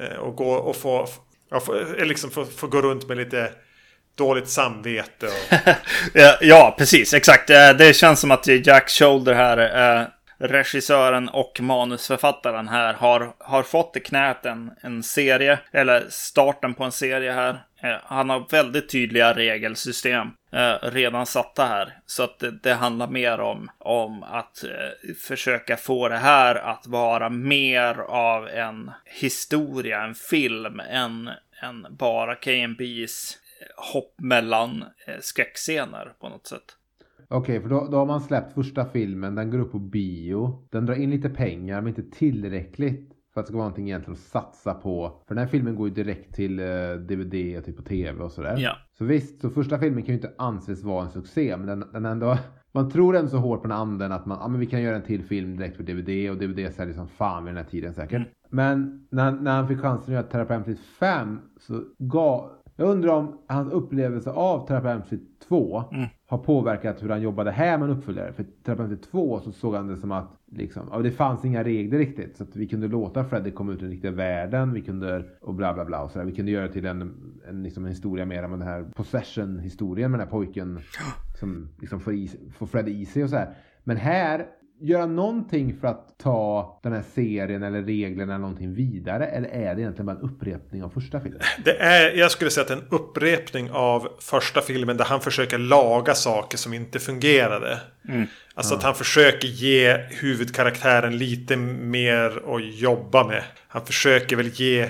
Eh, 0.00 0.16
och 0.16 0.36
går 0.36 0.58
och 0.58 0.76
får... 0.76 1.08
Ja, 1.50 1.62
eh, 1.98 2.04
liksom 2.06 2.30
får, 2.30 2.44
får 2.44 2.68
gå 2.68 2.82
runt 2.82 3.08
med 3.08 3.16
lite 3.16 3.50
dåligt 4.14 4.48
samvete. 4.48 5.26
Och, 5.26 5.58
Ja, 6.14 6.38
ja, 6.40 6.74
precis. 6.78 7.14
Exakt. 7.14 7.50
Eh, 7.50 7.70
Det 7.70 7.96
känns 7.96 8.20
som 8.20 8.30
att 8.30 8.46
Jack 8.46 8.90
Shoulder 8.90 9.34
här, 9.34 9.58
eh, 10.00 10.06
regissören 10.38 11.28
och 11.28 11.60
manusförfattaren 11.60 12.68
här, 12.68 12.94
har, 12.94 13.34
har 13.38 13.62
fått 13.62 13.96
i 13.96 14.00
knät 14.00 14.46
en, 14.46 14.70
en 14.82 15.02
serie, 15.02 15.58
eller 15.72 16.06
starten 16.10 16.74
på 16.74 16.84
en 16.84 16.92
serie 16.92 17.32
här. 17.32 17.62
Eh, 17.84 17.96
han 18.02 18.30
har 18.30 18.46
väldigt 18.50 18.88
tydliga 18.88 19.32
regelsystem 19.32 20.28
eh, 20.52 20.90
redan 20.90 21.26
satta 21.26 21.64
här. 21.64 21.98
Så 22.06 22.22
att 22.22 22.38
det, 22.38 22.50
det 22.62 22.74
handlar 22.74 23.08
mer 23.08 23.40
om, 23.40 23.68
om 23.78 24.22
att 24.22 24.64
eh, 24.64 25.14
försöka 25.14 25.76
få 25.76 26.08
det 26.08 26.16
här 26.16 26.54
att 26.54 26.86
vara 26.86 27.30
mer 27.30 27.98
av 28.08 28.48
en 28.48 28.90
historia, 29.04 30.02
en 30.02 30.14
film, 30.14 30.80
än, 30.90 31.30
än 31.62 31.86
bara 31.98 32.34
KMBs 32.34 33.38
eh, 33.60 33.92
hopp 33.92 34.14
mellan 34.20 34.84
eh, 35.06 35.14
skräckscener 35.20 36.12
på 36.20 36.28
något 36.28 36.46
sätt. 36.46 36.76
Okej, 37.28 37.62
för 37.62 37.68
då, 37.68 37.88
då 37.90 37.96
har 37.96 38.06
man 38.06 38.20
släppt 38.20 38.54
första 38.54 38.84
filmen, 38.84 39.34
den 39.34 39.50
går 39.50 39.58
upp 39.58 39.72
på 39.72 39.78
bio. 39.78 40.66
Den 40.70 40.86
drar 40.86 40.94
in 40.94 41.10
lite 41.10 41.28
pengar, 41.28 41.80
men 41.80 41.88
inte 41.88 42.18
tillräckligt 42.18 43.13
för 43.34 43.40
att 43.40 43.46
det 43.46 43.50
ska 43.50 43.56
vara 43.56 43.64
någonting 43.64 43.88
egentligen 43.88 44.12
att 44.12 44.18
satsa 44.18 44.74
på. 44.74 45.20
För 45.28 45.34
den 45.34 45.44
här 45.44 45.50
filmen 45.50 45.76
går 45.76 45.88
ju 45.88 45.94
direkt 45.94 46.34
till 46.34 46.58
eh, 46.58 46.66
DVD 47.08 47.58
och 47.58 47.64
typ 47.64 47.76
på 47.76 47.82
tv 47.82 48.24
och 48.24 48.32
sådär. 48.32 48.56
Ja. 48.58 48.76
Så 48.98 49.04
visst, 49.04 49.40
så 49.40 49.50
första 49.50 49.78
filmen 49.78 50.02
kan 50.02 50.14
ju 50.14 50.20
inte 50.20 50.32
anses 50.38 50.82
vara 50.82 51.04
en 51.04 51.10
succé, 51.10 51.56
men 51.56 51.66
den, 51.66 51.84
den 51.92 52.04
ändå... 52.04 52.38
Man 52.76 52.90
tror 52.90 53.16
ändå 53.16 53.30
så 53.30 53.36
hårt 53.36 53.62
på 53.62 53.68
den 53.68 53.76
anden 53.76 54.12
att 54.12 54.26
man, 54.26 54.38
ja 54.40 54.48
men 54.48 54.60
vi 54.60 54.66
kan 54.66 54.82
göra 54.82 54.96
en 54.96 55.02
till 55.02 55.24
film 55.24 55.56
direkt 55.56 55.76
på 55.76 55.82
DVD 55.82 56.30
och 56.30 56.36
DVD 56.36 56.74
säljer 56.74 56.94
som 56.94 57.08
fan 57.08 57.44
vid 57.44 57.54
den 57.54 57.64
här 57.64 57.70
tiden 57.70 57.94
säkert. 57.94 58.16
Mm. 58.16 58.28
Men 58.50 59.06
när, 59.10 59.32
när 59.32 59.56
han 59.56 59.68
fick 59.68 59.80
chansen 59.80 60.04
att 60.04 60.08
göra 60.08 60.22
Terapeutic 60.22 60.80
5 60.80 61.38
så 61.60 61.82
gav... 61.98 62.50
Jag 62.76 62.88
undrar 62.88 63.12
om 63.12 63.38
hans 63.48 63.72
upplevelse 63.72 64.30
av 64.30 64.66
Terapeutic 64.66 65.20
2 65.48 65.84
Mm. 65.92 66.08
har 66.26 66.38
påverkat 66.38 67.02
hur 67.02 67.08
han 67.08 67.22
jobbade 67.22 67.50
här 67.50 67.78
med 67.78 67.90
en 67.90 67.96
uppföljare. 67.96 68.32
För 68.32 68.44
Terapeutic 68.64 69.00
2 69.10 69.40
så 69.40 69.52
såg 69.52 69.74
han 69.74 69.86
det 69.86 69.96
som 69.96 70.12
att 70.12 70.30
liksom, 70.56 70.88
ja, 70.92 70.98
det 70.98 71.10
fanns 71.10 71.44
inga 71.44 71.64
regler 71.64 71.98
riktigt. 71.98 72.36
Så 72.36 72.44
att 72.44 72.56
vi 72.56 72.68
kunde 72.68 72.88
låta 72.88 73.24
Freddy 73.24 73.50
komma 73.50 73.72
ut 73.72 73.78
i 73.78 73.82
den 73.82 73.90
riktiga 73.90 74.10
världen. 74.10 74.72
Vi 74.72 74.80
kunde, 74.80 75.24
och 75.40 75.54
bla 75.54 75.74
bla 75.74 75.84
bla 75.84 76.02
och 76.02 76.10
sådär. 76.10 76.26
Vi 76.26 76.34
kunde 76.34 76.50
göra 76.50 76.68
till 76.68 76.86
en, 76.86 77.14
en, 77.48 77.62
liksom 77.62 77.84
en 77.84 77.90
historia 77.90 78.24
mer 78.24 78.42
om 78.42 78.50
den 78.50 78.62
här 78.62 78.84
possession-historien 78.94 80.10
med 80.10 80.20
den 80.20 80.26
här 80.26 80.32
pojken. 80.32 80.78
Som 81.40 81.68
liksom 81.80 82.00
får, 82.00 82.14
is, 82.14 82.36
får 82.52 82.66
Freddy 82.66 82.92
i 82.92 83.06
sig 83.06 83.24
och 83.24 83.30
så 83.30 83.36
här. 83.36 83.54
Men 83.84 83.96
här, 83.96 84.46
göra 84.80 85.06
någonting 85.06 85.76
för 85.80 85.88
att 85.88 86.18
ta 86.18 86.80
den 86.82 86.92
här 86.92 87.04
serien 87.14 87.62
eller 87.62 87.82
reglerna 87.82 88.34
eller 88.34 88.40
någonting 88.40 88.74
vidare? 88.74 89.26
Eller 89.26 89.48
är 89.48 89.74
det 89.74 89.80
egentligen 89.80 90.06
bara 90.06 90.16
en 90.16 90.22
upprepning 90.22 90.82
av 90.82 90.88
första 90.88 91.20
filmen? 91.20 91.40
Det 91.64 91.76
är, 91.76 92.16
jag 92.16 92.30
skulle 92.30 92.50
säga 92.50 92.62
att 92.62 92.68
det 92.68 92.74
är 92.74 92.78
en 92.78 92.88
upprepning 92.90 93.70
av 93.70 94.08
första 94.20 94.60
filmen 94.60 94.96
där 94.96 95.04
han 95.04 95.20
försöker 95.20 95.58
laga 95.58 96.14
saker 96.14 96.58
som 96.58 96.74
inte 96.74 96.98
fungerade. 96.98 97.80
Alltså 98.54 98.74
att 98.74 98.82
han 98.82 98.94
försöker 98.94 99.48
ge 99.48 99.96
huvudkaraktären 100.10 101.18
lite 101.18 101.56
mer 101.56 102.56
att 102.56 102.74
jobba 102.74 103.26
med. 103.26 103.42
Han 103.68 103.86
försöker 103.86 104.36
väl 104.36 104.48
ge 104.48 104.88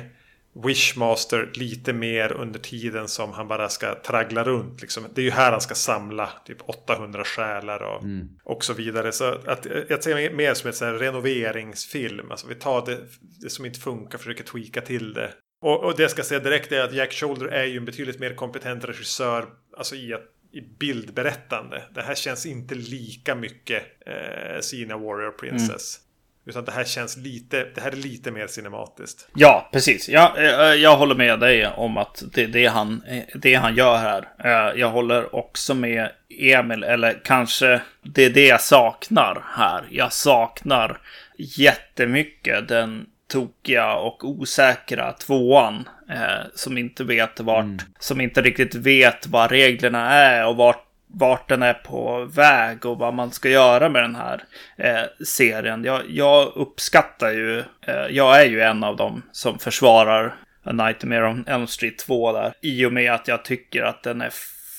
Wishmaster 0.54 1.50
lite 1.54 1.92
mer 1.92 2.32
under 2.32 2.60
tiden 2.60 3.08
som 3.08 3.32
han 3.32 3.48
bara 3.48 3.68
ska 3.68 3.94
traggla 3.94 4.44
runt. 4.44 4.80
Liksom. 4.80 5.04
Det 5.14 5.20
är 5.20 5.24
ju 5.24 5.30
här 5.30 5.52
han 5.52 5.60
ska 5.60 5.74
samla 5.74 6.30
typ 6.44 6.58
800 6.66 7.24
själar 7.24 7.82
och, 7.82 8.02
och 8.44 8.64
så 8.64 8.72
vidare. 8.72 9.12
Så 9.12 9.24
att, 9.46 9.66
jag 9.88 10.02
ser 10.02 10.16
det 10.16 10.30
mer 10.30 10.54
som 10.54 10.86
här 10.86 10.92
renoveringsfilm. 10.92 12.30
Alltså 12.30 12.46
vi 12.46 12.54
tar 12.54 12.86
det, 12.86 12.98
det 13.40 13.50
som 13.50 13.66
inte 13.66 13.80
funkar, 13.80 14.18
försöker 14.18 14.44
tweaka 14.44 14.80
till 14.80 15.12
det. 15.14 15.30
Och, 15.62 15.84
och 15.84 15.96
det 15.96 16.02
jag 16.02 16.10
ska 16.10 16.22
säga 16.22 16.40
direkt 16.40 16.72
är 16.72 16.80
att 16.80 16.94
Jack 16.94 17.12
Shoulder 17.12 17.46
är 17.46 17.64
ju 17.64 17.76
en 17.76 17.84
betydligt 17.84 18.20
mer 18.20 18.34
kompetent 18.34 18.84
regissör 18.84 19.46
alltså 19.76 19.94
i, 19.96 20.14
att, 20.14 20.24
i 20.52 20.60
bildberättande. 20.60 21.82
Det 21.94 22.02
här 22.02 22.14
känns 22.14 22.46
inte 22.46 22.74
lika 22.74 23.34
mycket 23.34 23.82
eh, 24.06 24.60
Sina 24.60 24.96
Warrior 24.96 25.30
Princess. 25.30 26.00
Utan 26.46 26.64
det 26.64 26.72
här 26.72 26.84
känns 26.84 27.16
lite, 27.16 27.66
det 27.74 27.80
här 27.80 27.92
är 27.92 27.96
lite 27.96 28.30
mer 28.30 28.46
cinematiskt. 28.46 29.28
Ja, 29.34 29.68
precis. 29.72 30.08
Jag, 30.08 30.32
jag, 30.36 30.78
jag 30.78 30.96
håller 30.96 31.14
med 31.14 31.40
dig 31.40 31.66
om 31.66 31.96
att 31.96 32.22
det 32.34 32.42
är 32.42 32.48
det 32.48 32.66
han, 32.66 33.02
det 33.34 33.54
han 33.54 33.74
gör 33.74 33.96
här. 33.96 34.28
Eh, 34.44 34.80
jag 34.80 34.90
håller 34.90 35.34
också 35.34 35.74
med 35.74 36.10
Emil, 36.40 36.82
eller 36.82 37.20
kanske 37.24 37.80
det 38.02 38.24
är 38.24 38.30
det 38.30 38.46
jag 38.46 38.60
saknar 38.60 39.44
här. 39.56 39.84
Jag 39.90 40.12
saknar 40.12 41.00
jättemycket 41.38 42.68
den 42.68 43.06
tokiga 43.32 43.94
och 43.94 44.24
osäkra 44.24 45.12
tvåan. 45.12 45.88
Eh, 46.10 46.46
som 46.54 46.78
inte 46.78 47.04
vet 47.04 47.40
vart, 47.40 47.64
mm. 47.64 47.78
som 47.98 48.20
inte 48.20 48.42
riktigt 48.42 48.74
vet 48.74 49.26
vad 49.26 49.50
reglerna 49.50 50.10
är 50.10 50.46
och 50.46 50.56
vart 50.56 50.83
vart 51.14 51.48
den 51.48 51.62
är 51.62 51.74
på 51.74 52.24
väg 52.24 52.86
och 52.86 52.98
vad 52.98 53.14
man 53.14 53.30
ska 53.30 53.48
göra 53.48 53.88
med 53.88 54.02
den 54.02 54.14
här 54.14 54.44
eh, 54.76 55.24
serien. 55.24 55.84
Jag, 55.84 56.02
jag 56.08 56.52
uppskattar 56.56 57.30
ju, 57.30 57.58
eh, 57.58 58.06
jag 58.10 58.40
är 58.40 58.46
ju 58.46 58.60
en 58.60 58.84
av 58.84 58.96
dem 58.96 59.22
som 59.32 59.58
försvarar 59.58 60.36
A 60.64 60.72
Nightmare 60.72 61.28
on 61.28 61.44
Elm 61.46 61.66
Street 61.66 61.98
2 61.98 62.32
där. 62.32 62.52
I 62.60 62.86
och 62.86 62.92
med 62.92 63.12
att 63.12 63.28
jag 63.28 63.44
tycker 63.44 63.82
att 63.82 64.02
den 64.02 64.20
är 64.20 64.32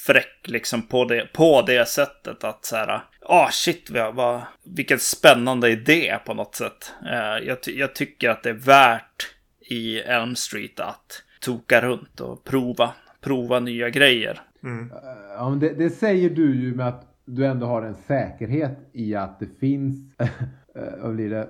fräck 0.05 0.39
liksom 0.43 0.81
på 0.81 1.05
det, 1.05 1.33
på 1.33 1.61
det 1.61 1.87
sättet 1.87 2.43
att 2.43 2.65
så 2.65 2.75
här, 2.75 3.01
ah 3.21 3.45
oh, 3.45 3.49
shit, 3.49 3.89
vad, 3.89 4.15
vad, 4.15 4.41
vilken 4.63 4.99
spännande 4.99 5.69
idé 5.69 6.17
på 6.25 6.33
något 6.33 6.55
sätt. 6.55 6.93
Eh, 7.11 7.47
jag, 7.47 7.57
jag 7.65 7.95
tycker 7.95 8.29
att 8.29 8.43
det 8.43 8.49
är 8.49 8.53
värt 8.53 9.27
i 9.59 9.99
Elm 9.99 10.35
Street 10.35 10.79
att 10.79 11.23
toka 11.39 11.81
runt 11.81 12.21
och 12.21 12.43
prova, 12.43 12.93
prova 13.21 13.59
nya 13.59 13.89
grejer. 13.89 14.41
Mm. 14.65 14.91
Ja, 15.37 15.49
men 15.49 15.59
det, 15.59 15.69
det, 15.69 15.89
säger 15.89 16.29
du 16.29 16.61
ju 16.61 16.75
med 16.75 16.87
att 16.87 17.07
du 17.25 17.45
ändå 17.45 17.65
har 17.65 17.81
en 17.81 17.95
säkerhet 17.95 18.77
i 18.93 19.15
att 19.15 19.39
det 19.39 19.59
finns 19.59 19.97
eh, 20.75 20.83
vad 21.01 21.15
blir 21.15 21.29
det, 21.29 21.47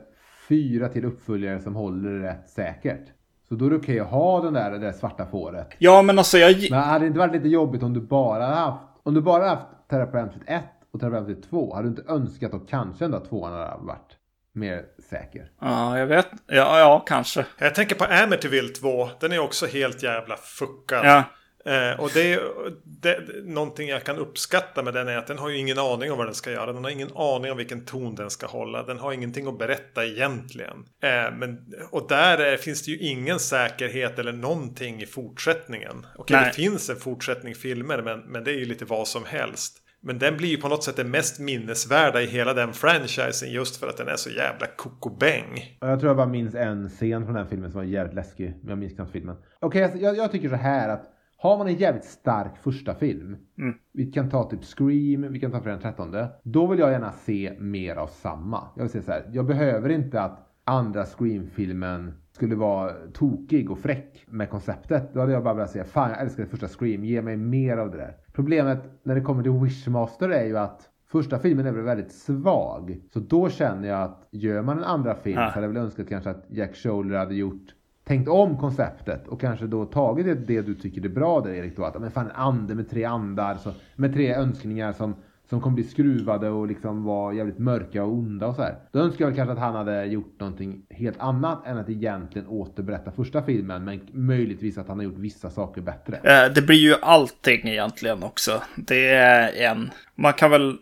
fyra 0.49 0.89
till 0.89 1.05
uppföljare 1.05 1.59
som 1.59 1.76
håller 1.76 2.09
det 2.09 2.28
rätt 2.28 2.49
säkert. 2.49 3.07
Så 3.49 3.55
då 3.55 3.66
är 3.66 3.70
det 3.70 3.76
okej 3.76 3.99
att 3.99 4.07
ha 4.07 4.41
den 4.41 4.53
där, 4.53 4.72
det 4.72 4.80
där 4.80 4.91
svarta 4.91 5.26
fåret. 5.26 5.68
Ja, 5.78 6.01
men 6.01 6.18
alltså 6.18 6.38
jag... 6.38 6.68
Men 6.70 6.80
hade 6.80 7.05
det 7.05 7.07
inte 7.07 7.20
varit 7.20 7.34
lite 7.34 7.47
jobbigt 7.47 7.84
om 7.84 7.93
du 7.93 8.01
bara 8.01 8.45
haft, 8.45 8.84
om 9.03 9.13
du 9.13 9.22
bara 9.22 9.49
haft 9.49 9.66
Terapeut 9.89 10.32
1 10.47 10.63
och 10.93 10.99
Terapeut 10.99 11.49
2? 11.49 11.76
Hade 11.76 11.88
du 11.88 11.89
inte 11.89 12.11
önskat 12.11 12.53
att 12.53 12.70
kanske 12.70 13.05
ändå 13.05 13.20
tvåan 13.20 13.53
hade 13.53 13.86
varit 13.86 14.18
mer 14.53 14.86
säker? 15.09 15.51
Ja, 15.61 15.99
jag 15.99 16.07
vet. 16.07 16.28
Ja, 16.47 16.80
ja, 16.80 17.03
kanske. 17.07 17.45
Jag 17.57 17.76
tänker 17.76 17.95
på 17.95 18.05
Amityville 18.05 18.70
2. 18.70 19.09
Den 19.20 19.32
är 19.32 19.39
också 19.39 19.66
helt 19.66 20.03
jävla 20.03 20.36
fuckad. 20.38 21.05
Ja. 21.05 21.24
Eh, 21.66 21.99
och 21.99 22.09
det 22.13 22.34
är 22.34 22.39
det, 22.84 23.20
någonting 23.43 23.89
jag 23.89 24.03
kan 24.03 24.18
uppskatta 24.18 24.84
med 24.84 24.93
den 24.93 25.07
är 25.07 25.18
att 25.18 25.28
den 25.28 25.38
har 25.38 25.49
ju 25.49 25.57
ingen 25.57 25.80
aning 25.80 26.11
om 26.11 26.18
vad 26.18 26.28
den 26.28 26.34
ska 26.34 26.51
göra. 26.51 26.74
Den 26.74 26.84
har 26.84 26.91
ingen 26.91 27.11
aning 27.16 27.51
om 27.51 27.57
vilken 27.57 27.86
ton 27.86 28.16
den 28.16 28.30
ska 28.30 28.47
hålla. 28.47 28.84
Den 28.84 28.99
har 28.99 29.13
ingenting 29.13 29.47
att 29.47 29.59
berätta 29.59 30.05
egentligen. 30.05 30.78
Eh, 31.03 31.38
men, 31.38 31.74
och 31.91 32.07
där 32.09 32.38
är, 32.38 32.57
finns 32.57 32.86
det 32.86 32.91
ju 32.91 32.97
ingen 32.97 33.39
säkerhet 33.39 34.20
eller 34.20 34.34
någonting 34.34 35.01
i 35.01 35.05
fortsättningen. 35.05 36.05
Okej, 36.16 36.45
det 36.45 36.51
finns 36.53 36.89
en 36.89 36.95
fortsättning 36.95 37.55
filmer 37.55 38.01
men, 38.01 38.20
men 38.20 38.43
det 38.43 38.51
är 38.51 38.57
ju 38.57 38.66
lite 38.66 38.86
vad 38.86 39.07
som 39.07 39.26
helst. 39.26 39.82
Men 40.01 40.20
den 40.20 40.38
blir 40.38 40.49
ju 40.49 40.57
på 40.57 40.68
något 40.68 40.84
sätt 40.84 40.95
det 40.95 41.03
mest 41.03 41.39
minnesvärda 41.39 42.22
i 42.22 42.26
hela 42.26 42.53
den 42.53 42.74
franchisen 42.74 43.51
just 43.51 43.78
för 43.78 43.88
att 43.88 43.97
den 43.97 44.07
är 44.07 44.16
så 44.16 44.30
jävla 44.30 44.68
kokobäng. 44.76 45.78
Jag 45.80 45.99
tror 45.99 46.09
jag 46.09 46.18
bara 46.18 46.28
minns 46.28 46.55
en 46.55 46.89
scen 46.89 47.26
från 47.26 47.36
den 47.36 47.47
filmen 47.47 47.72
som 47.72 47.80
var 47.80 47.86
jävligt 47.86 48.16
läskig. 48.16 48.53
Men 48.61 48.70
jag 48.70 48.78
minns 48.78 48.93
knappt 48.93 49.11
filmen. 49.11 49.36
Okej, 49.59 49.86
okay, 49.86 50.01
jag, 50.01 50.18
jag 50.18 50.32
tycker 50.32 50.49
så 50.49 50.55
här 50.55 50.89
att 50.89 51.14
har 51.45 51.57
man 51.57 51.67
en 51.67 51.75
jävligt 51.75 52.05
stark 52.05 52.57
första 52.57 52.95
film, 52.95 53.37
mm. 53.57 53.75
vi 53.91 54.11
kan 54.11 54.29
ta 54.29 54.49
typ 54.49 54.63
Scream, 54.63 55.31
vi 55.31 55.39
kan 55.39 55.51
ta 55.51 55.61
Fredag 55.61 55.79
den 55.81 55.95
13. 55.95 56.15
Då 56.43 56.67
vill 56.67 56.79
jag 56.79 56.91
gärna 56.91 57.11
se 57.11 57.53
mer 57.59 57.95
av 57.95 58.07
samma. 58.07 58.67
Jag 58.75 58.83
vill 58.83 58.91
säga 58.91 59.03
så 59.03 59.11
här, 59.11 59.29
jag 59.33 59.45
behöver 59.45 59.89
inte 59.89 60.21
att 60.21 60.39
andra 60.63 61.05
Scream-filmen 61.05 62.13
skulle 62.31 62.55
vara 62.55 62.91
tokig 63.13 63.71
och 63.71 63.79
fräck 63.79 64.25
med 64.27 64.49
konceptet. 64.49 65.13
Då 65.13 65.19
hade 65.19 65.31
jag 65.31 65.43
bara 65.43 65.53
velat 65.53 65.69
säga, 65.69 65.83
fan 65.83 66.09
jag 66.09 66.21
älskar 66.21 66.43
det 66.43 66.49
första 66.49 66.67
Scream, 66.67 67.05
ge 67.05 67.21
mig 67.21 67.37
mer 67.37 67.77
av 67.77 67.91
det 67.91 67.97
där. 67.97 68.17
Problemet 68.33 68.83
när 69.03 69.15
det 69.15 69.21
kommer 69.21 69.43
till 69.43 69.51
Wishmaster 69.51 70.29
är 70.29 70.45
ju 70.45 70.57
att 70.57 70.89
Första 71.07 71.39
filmen 71.39 71.65
är 71.65 71.71
väl 71.71 71.83
väldigt 71.83 72.11
svag. 72.11 73.01
Så 73.13 73.19
då 73.19 73.49
känner 73.49 73.87
jag 73.87 74.01
att 74.01 74.27
gör 74.31 74.61
man 74.61 74.77
en 74.77 74.83
andra 74.83 75.15
film 75.15 75.37
ah. 75.39 75.47
så 75.47 75.53
hade 75.53 75.67
jag 75.67 75.73
väl 75.73 75.83
önskat 75.83 76.09
kanske 76.09 76.29
att 76.29 76.45
Jack 76.49 76.75
Shoulder 76.75 77.17
hade 77.17 77.35
gjort 77.35 77.73
tänkt 78.05 78.27
om 78.27 78.57
konceptet 78.57 79.27
och 79.27 79.41
kanske 79.41 79.67
då 79.67 79.85
tagit 79.85 80.25
det, 80.25 80.35
det 80.35 80.61
du 80.61 80.75
tycker 80.75 81.05
är 81.05 81.09
bra 81.09 81.41
där 81.41 81.53
Erik 81.53 81.77
då. 81.77 81.85
Att 81.85 82.01
men 82.01 82.11
fan 82.11 82.25
en 82.25 82.35
ande 82.35 82.75
med 82.75 82.89
tre 82.89 83.03
andar, 83.03 83.55
så, 83.55 83.71
med 83.95 84.13
tre 84.13 84.33
önskningar 84.33 84.93
som, 84.93 85.15
som 85.49 85.61
kommer 85.61 85.75
bli 85.75 85.83
skruvade 85.83 86.49
och 86.49 86.67
liksom 86.67 87.03
vara 87.03 87.33
jävligt 87.33 87.59
mörka 87.59 88.03
och 88.03 88.13
onda 88.13 88.47
och 88.47 88.55
så 88.55 88.61
här. 88.61 88.75
Då 88.91 88.99
önskar 88.99 89.25
jag 89.25 89.35
kanske 89.35 89.53
att 89.53 89.59
han 89.59 89.75
hade 89.75 90.05
gjort 90.05 90.39
någonting 90.39 90.81
helt 90.89 91.19
annat 91.19 91.67
än 91.67 91.77
att 91.77 91.89
egentligen 91.89 92.47
återberätta 92.47 93.11
första 93.11 93.43
filmen. 93.43 93.85
Men 93.85 93.99
möjligtvis 94.11 94.77
att 94.77 94.87
han 94.87 94.97
har 94.97 95.03
gjort 95.03 95.17
vissa 95.17 95.49
saker 95.49 95.81
bättre. 95.81 96.15
Eh, 96.15 96.53
det 96.53 96.61
blir 96.61 96.79
ju 96.79 96.95
allting 97.01 97.67
egentligen 97.67 98.23
också. 98.23 98.61
Det 98.75 99.09
är 99.09 99.71
en... 99.71 99.91
Man 100.15 100.33
kan 100.33 100.51
väl 100.51 100.77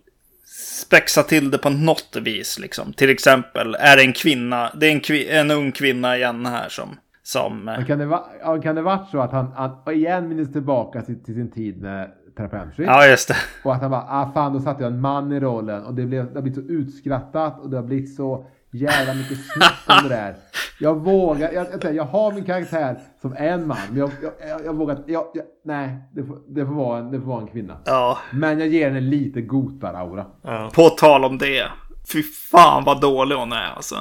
spexa 0.81 1.23
till 1.23 1.51
det 1.51 1.57
på 1.57 1.69
något 1.69 2.17
vis 2.21 2.59
liksom. 2.59 2.93
Till 2.93 3.09
exempel 3.09 3.75
är 3.79 3.97
det 3.97 4.03
en 4.03 4.13
kvinna, 4.13 4.71
det 4.75 4.87
är 4.87 5.11
en, 5.11 5.39
en 5.39 5.51
ung 5.51 5.71
kvinna 5.71 6.17
igen 6.17 6.45
här 6.45 6.69
som 6.69 6.97
som... 7.23 7.83
Kan, 7.87 7.99
det 7.99 8.05
va, 8.05 8.25
kan 8.63 8.75
det 8.75 8.81
varit 8.81 9.09
så 9.09 9.19
att 9.19 9.31
han, 9.31 9.47
han 9.55 9.93
igen 9.93 10.27
minns 10.27 10.53
tillbaka 10.53 11.01
till, 11.01 11.23
till 11.23 11.33
sin 11.33 11.51
tid 11.51 11.81
med 11.81 12.11
Terapeutstreet? 12.37 12.89
Ja, 12.89 13.07
just 13.07 13.27
det. 13.27 13.35
Och 13.63 13.73
att 13.73 13.81
han 13.81 13.91
bara, 13.91 14.05
ah 14.09 14.31
fan, 14.33 14.53
då 14.53 14.59
satte 14.59 14.83
jag 14.83 14.93
en 14.93 15.01
man 15.01 15.31
i 15.31 15.39
rollen 15.39 15.83
och 15.83 15.93
det, 15.93 16.05
blev, 16.05 16.25
det 16.25 16.35
har 16.35 16.41
blivit 16.41 16.65
så 16.65 16.71
utskrattat 16.71 17.59
och 17.59 17.69
det 17.69 17.77
har 17.77 17.83
blivit 17.83 18.15
så 18.15 18.45
jävla 18.71 19.13
mycket 19.13 19.37
snack 19.45 19.97
om 19.99 20.09
det 20.09 20.15
där. 20.15 20.35
Jag 20.79 20.95
vågar, 20.95 21.51
jag, 21.51 21.67
jag, 21.81 21.95
jag 21.95 22.03
har 22.03 22.31
min 22.31 22.43
karaktär 22.43 22.99
som 23.21 23.35
en 23.37 23.67
man, 23.67 23.77
men 23.89 23.97
jag, 23.97 24.11
jag, 24.49 24.65
jag 24.65 24.75
vågar 24.75 25.03
jag, 25.07 25.25
nej, 25.65 25.97
det 26.11 26.23
får, 26.23 26.39
det, 26.47 26.65
får 26.65 26.73
vara 26.73 26.99
en, 26.99 27.11
det 27.11 27.19
får 27.19 27.27
vara 27.27 27.41
en 27.41 27.47
kvinna. 27.47 27.77
Ja. 27.85 28.17
Men 28.31 28.59
jag 28.59 28.67
ger 28.67 28.87
henne 28.87 29.01
lite 29.01 29.41
gotar-aura. 29.41 30.25
Ja. 30.41 30.71
På 30.73 30.89
tal 30.89 31.25
om 31.25 31.37
det, 31.37 31.67
fy 32.13 32.23
fan 32.23 32.83
vad 32.83 33.01
dålig 33.01 33.35
hon 33.35 33.51
är 33.51 33.71
alltså. 33.75 33.95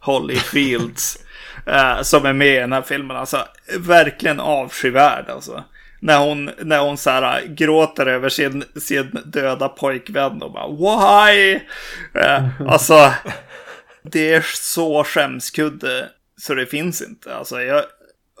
Holly 0.00 0.34
Fields. 0.34 1.18
Eh, 1.66 2.02
som 2.02 2.26
är 2.26 2.32
med 2.32 2.56
i 2.56 2.60
den 2.60 2.72
här 2.72 2.82
filmen. 2.82 3.16
Alltså, 3.16 3.44
verkligen 3.78 4.40
avskyvärd 4.40 5.28
alltså. 5.28 5.64
När 6.00 6.18
hon, 6.18 6.50
när 6.58 6.78
hon 6.78 6.96
så 6.96 7.10
här, 7.10 7.42
gråter 7.46 8.06
över 8.06 8.28
sin, 8.28 8.64
sin 8.76 9.18
döda 9.24 9.68
pojkvän 9.68 10.42
och 10.42 10.52
bara 10.52 10.68
why? 10.68 11.60
Eh, 12.14 12.44
alltså, 12.68 13.12
det 14.02 14.34
är 14.34 14.46
så 14.54 15.04
skämskudde 15.04 16.08
så 16.40 16.54
det 16.54 16.66
finns 16.66 17.02
inte. 17.02 17.36
Alltså, 17.36 17.62
jag, 17.62 17.84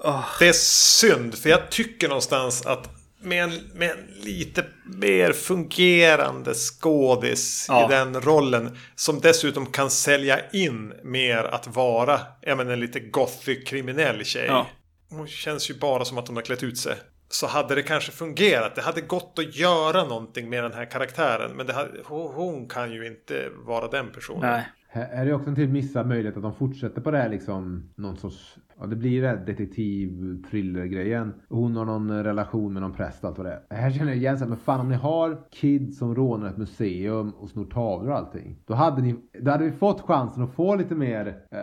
oh. 0.04 0.24
Det 0.38 0.48
är 0.48 0.52
synd, 0.52 1.38
för 1.38 1.50
jag 1.50 1.70
tycker 1.70 2.08
någonstans 2.08 2.66
att 2.66 2.97
med 3.20 3.44
en, 3.44 3.50
med 3.74 3.90
en 3.90 4.24
lite 4.24 4.64
mer 4.84 5.32
fungerande 5.32 6.54
skådis 6.54 7.66
ja. 7.68 7.84
i 7.84 7.92
den 7.92 8.20
rollen. 8.20 8.76
Som 8.94 9.20
dessutom 9.20 9.66
kan 9.66 9.90
sälja 9.90 10.50
in 10.52 10.92
mer 11.02 11.44
att 11.44 11.76
vara 11.76 12.20
ja, 12.40 12.54
men 12.54 12.68
en 12.68 12.80
lite 12.80 13.00
gothic 13.00 13.68
kriminell 13.68 14.24
tjej. 14.24 14.46
Ja. 14.46 14.66
Hon 15.10 15.26
känns 15.26 15.70
ju 15.70 15.74
bara 15.74 16.04
som 16.04 16.18
att 16.18 16.28
hon 16.28 16.36
har 16.36 16.42
klätt 16.42 16.62
ut 16.62 16.78
sig. 16.78 16.94
Så 17.30 17.46
hade 17.46 17.74
det 17.74 17.82
kanske 17.82 18.12
fungerat. 18.12 18.74
Det 18.74 18.82
hade 18.82 19.00
gått 19.00 19.38
att 19.38 19.56
göra 19.56 20.04
någonting 20.04 20.50
med 20.50 20.62
den 20.62 20.72
här 20.72 20.84
karaktären. 20.84 21.50
Men 21.56 21.68
hade, 21.68 21.90
hon 22.04 22.68
kan 22.68 22.92
ju 22.92 23.06
inte 23.06 23.48
vara 23.66 23.88
den 23.88 24.10
personen. 24.12 24.40
Nej. 24.40 24.64
Här 24.90 25.08
är 25.12 25.26
det 25.26 25.34
också 25.34 25.48
en 25.48 25.54
till 25.54 25.68
missad 25.68 26.06
möjlighet 26.06 26.36
att 26.36 26.42
de 26.42 26.54
fortsätter 26.54 27.00
på 27.00 27.10
det 27.10 27.18
här 27.18 27.28
liksom 27.28 27.90
någon 27.96 28.16
sorts 28.16 28.56
Ja, 28.80 28.86
det 28.86 28.96
blir 28.96 29.22
det 29.22 29.42
detektiv 29.46 30.42
thriller 30.50 30.84
grejen. 30.84 31.34
Hon 31.48 31.76
har 31.76 31.84
någon 31.84 32.24
relation 32.24 32.72
med 32.72 32.82
någon 32.82 32.92
präst 32.92 33.24
allt 33.24 33.38
vad 33.38 33.46
det 33.46 33.60
är. 33.70 33.76
Här 33.76 33.90
känner 33.90 34.10
jag 34.10 34.16
igen 34.16 34.38
så 34.38 34.46
men 34.46 34.56
fan 34.56 34.80
om 34.80 34.88
ni 34.88 34.94
har 34.94 35.38
kids 35.50 35.98
som 35.98 36.14
rånar 36.14 36.48
ett 36.48 36.56
museum 36.56 37.30
och 37.30 37.48
snor 37.48 37.64
tavlor 37.64 38.10
och 38.10 38.16
allting. 38.16 38.56
Då 38.66 38.74
hade, 38.74 39.02
ni, 39.02 39.16
då 39.40 39.50
hade 39.50 39.64
vi 39.64 39.72
fått 39.72 40.00
chansen 40.00 40.42
att 40.42 40.54
få 40.54 40.76
lite 40.76 40.94
mer 40.94 41.26
eh, 41.26 41.58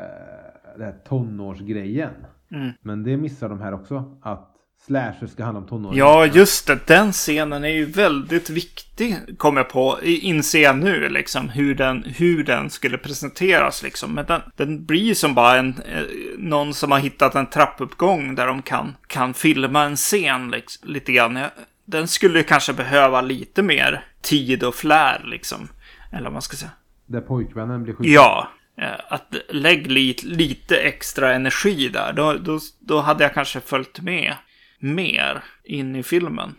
den 0.77 0.85
här 0.85 0.95
tonårsgrejen. 1.05 2.11
Mm. 2.51 2.71
Men 2.81 3.03
det 3.03 3.17
missar 3.17 3.49
de 3.49 3.59
här 3.59 3.73
också. 3.73 4.17
Att 4.21 4.54
slasher 4.85 5.27
ska 5.27 5.43
handla 5.43 5.61
om 5.61 5.67
tonåringar. 5.67 6.05
Ja, 6.05 6.25
just 6.25 6.67
det. 6.67 6.87
Den 6.87 7.11
scenen 7.11 7.63
är 7.63 7.69
ju 7.69 7.85
väldigt 7.85 8.49
viktig, 8.49 9.17
kommer 9.37 9.59
jag 9.59 9.69
på. 9.69 9.99
Inser 10.03 10.61
jag 10.61 10.77
nu, 10.77 11.09
liksom. 11.09 11.49
Hur 11.49 11.75
den, 11.75 12.03
hur 12.03 12.43
den 12.43 12.69
skulle 12.69 12.97
presenteras, 12.97 13.83
liksom. 13.83 14.13
Men 14.13 14.25
den, 14.25 14.41
den 14.55 14.85
blir 14.85 15.13
som 15.13 15.33
bara 15.33 15.57
en... 15.57 15.69
Eh, 15.69 16.03
någon 16.37 16.73
som 16.73 16.91
har 16.91 16.99
hittat 16.99 17.35
en 17.35 17.49
trappuppgång 17.49 18.35
där 18.35 18.47
de 18.47 18.61
kan, 18.61 18.95
kan 19.07 19.33
filma 19.33 19.83
en 19.83 19.95
scen, 19.95 20.51
liksom, 20.51 20.89
lite 20.89 21.11
grann. 21.11 21.39
Den 21.85 22.07
skulle 22.07 22.43
kanske 22.43 22.73
behöva 22.73 23.21
lite 23.21 23.63
mer 23.63 24.05
tid 24.21 24.63
och 24.63 24.75
flär, 24.75 25.21
liksom. 25.25 25.67
Eller 26.11 26.23
vad 26.23 26.33
man 26.33 26.41
ska 26.41 26.57
säga. 26.57 26.71
Där 27.05 27.21
pojkvännen 27.21 27.83
blir 27.83 27.93
skjuten? 27.93 28.13
Ja. 28.13 28.51
Eh, 28.77 28.87
att 29.09 29.35
lägg 29.49 29.91
lite, 29.91 30.27
lite 30.27 30.77
extra 30.77 31.33
energi 31.33 31.89
där. 31.89 32.13
Då, 32.13 32.33
då, 32.33 32.59
då 32.79 32.99
hade 32.99 33.23
jag 33.23 33.33
kanske 33.33 33.59
följt 33.59 33.99
med 33.99 34.33
mer 34.79 35.43
in 35.63 35.95
i 35.95 36.03
filmen. 36.03 36.55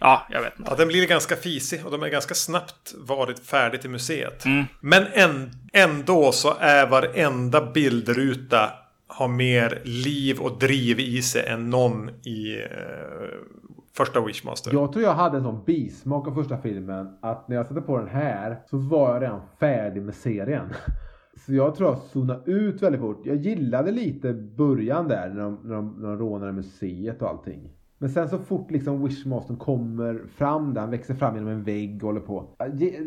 Ja, 0.00 0.26
jag 0.30 0.42
vet 0.42 0.58
inte. 0.58 0.70
Ja, 0.70 0.76
den 0.76 0.88
blir 0.88 1.06
ganska 1.06 1.36
fisig 1.36 1.84
och 1.84 1.90
de 1.90 2.02
är 2.02 2.08
ganska 2.08 2.34
snabbt 2.34 2.94
varit 2.98 3.38
färdig 3.38 3.80
till 3.80 3.90
museet. 3.90 4.44
Men 4.80 5.06
en, 5.12 5.50
ändå 5.72 6.32
så 6.32 6.54
är 6.60 6.86
varenda 6.86 7.72
bildruta 7.72 8.70
har 9.06 9.28
mer 9.28 9.82
liv 9.84 10.38
och 10.38 10.58
driv 10.58 11.00
i 11.00 11.22
sig 11.22 11.46
än 11.46 11.70
någon 11.70 12.08
i 12.08 12.62
eh, 12.62 13.28
första 13.96 14.20
Wishmaster. 14.20 14.72
Jag 14.72 14.92
tror 14.92 15.04
jag 15.04 15.14
hade 15.14 15.36
en 15.36 15.42
sån 15.42 15.64
bismak 15.64 16.28
av 16.28 16.34
första 16.34 16.58
filmen 16.58 17.18
att 17.22 17.48
när 17.48 17.56
jag 17.56 17.66
satte 17.66 17.80
på 17.80 17.98
den 17.98 18.08
här 18.08 18.60
så 18.70 18.76
var 18.76 19.14
jag 19.14 19.22
redan 19.22 19.40
färdig 19.60 20.02
med 20.02 20.14
serien. 20.14 20.74
Så 21.36 21.54
jag 21.54 21.74
tror 21.74 21.90
jag 21.90 21.98
zonade 21.98 22.52
ut 22.52 22.82
väldigt 22.82 23.00
fort. 23.00 23.26
Jag 23.26 23.36
gillade 23.36 23.92
lite 23.92 24.32
början 24.32 25.08
där 25.08 25.28
när 25.28 25.42
de, 25.42 25.58
när 25.64 25.74
de, 25.74 25.96
när 25.98 26.08
de 26.08 26.18
rånade 26.18 26.52
museet 26.52 27.22
och 27.22 27.28
allting. 27.28 27.70
Men 27.98 28.10
sen 28.10 28.28
så 28.28 28.38
fort 28.38 28.70
liksom 28.70 29.04
Wishmastern 29.04 29.56
kommer 29.56 30.22
fram 30.36 30.74
där, 30.74 30.80
han 30.80 30.90
växer 30.90 31.14
fram 31.14 31.34
genom 31.34 31.50
en 31.50 31.64
vägg 31.64 31.94
och 31.96 32.08
håller 32.08 32.20
på. 32.20 32.56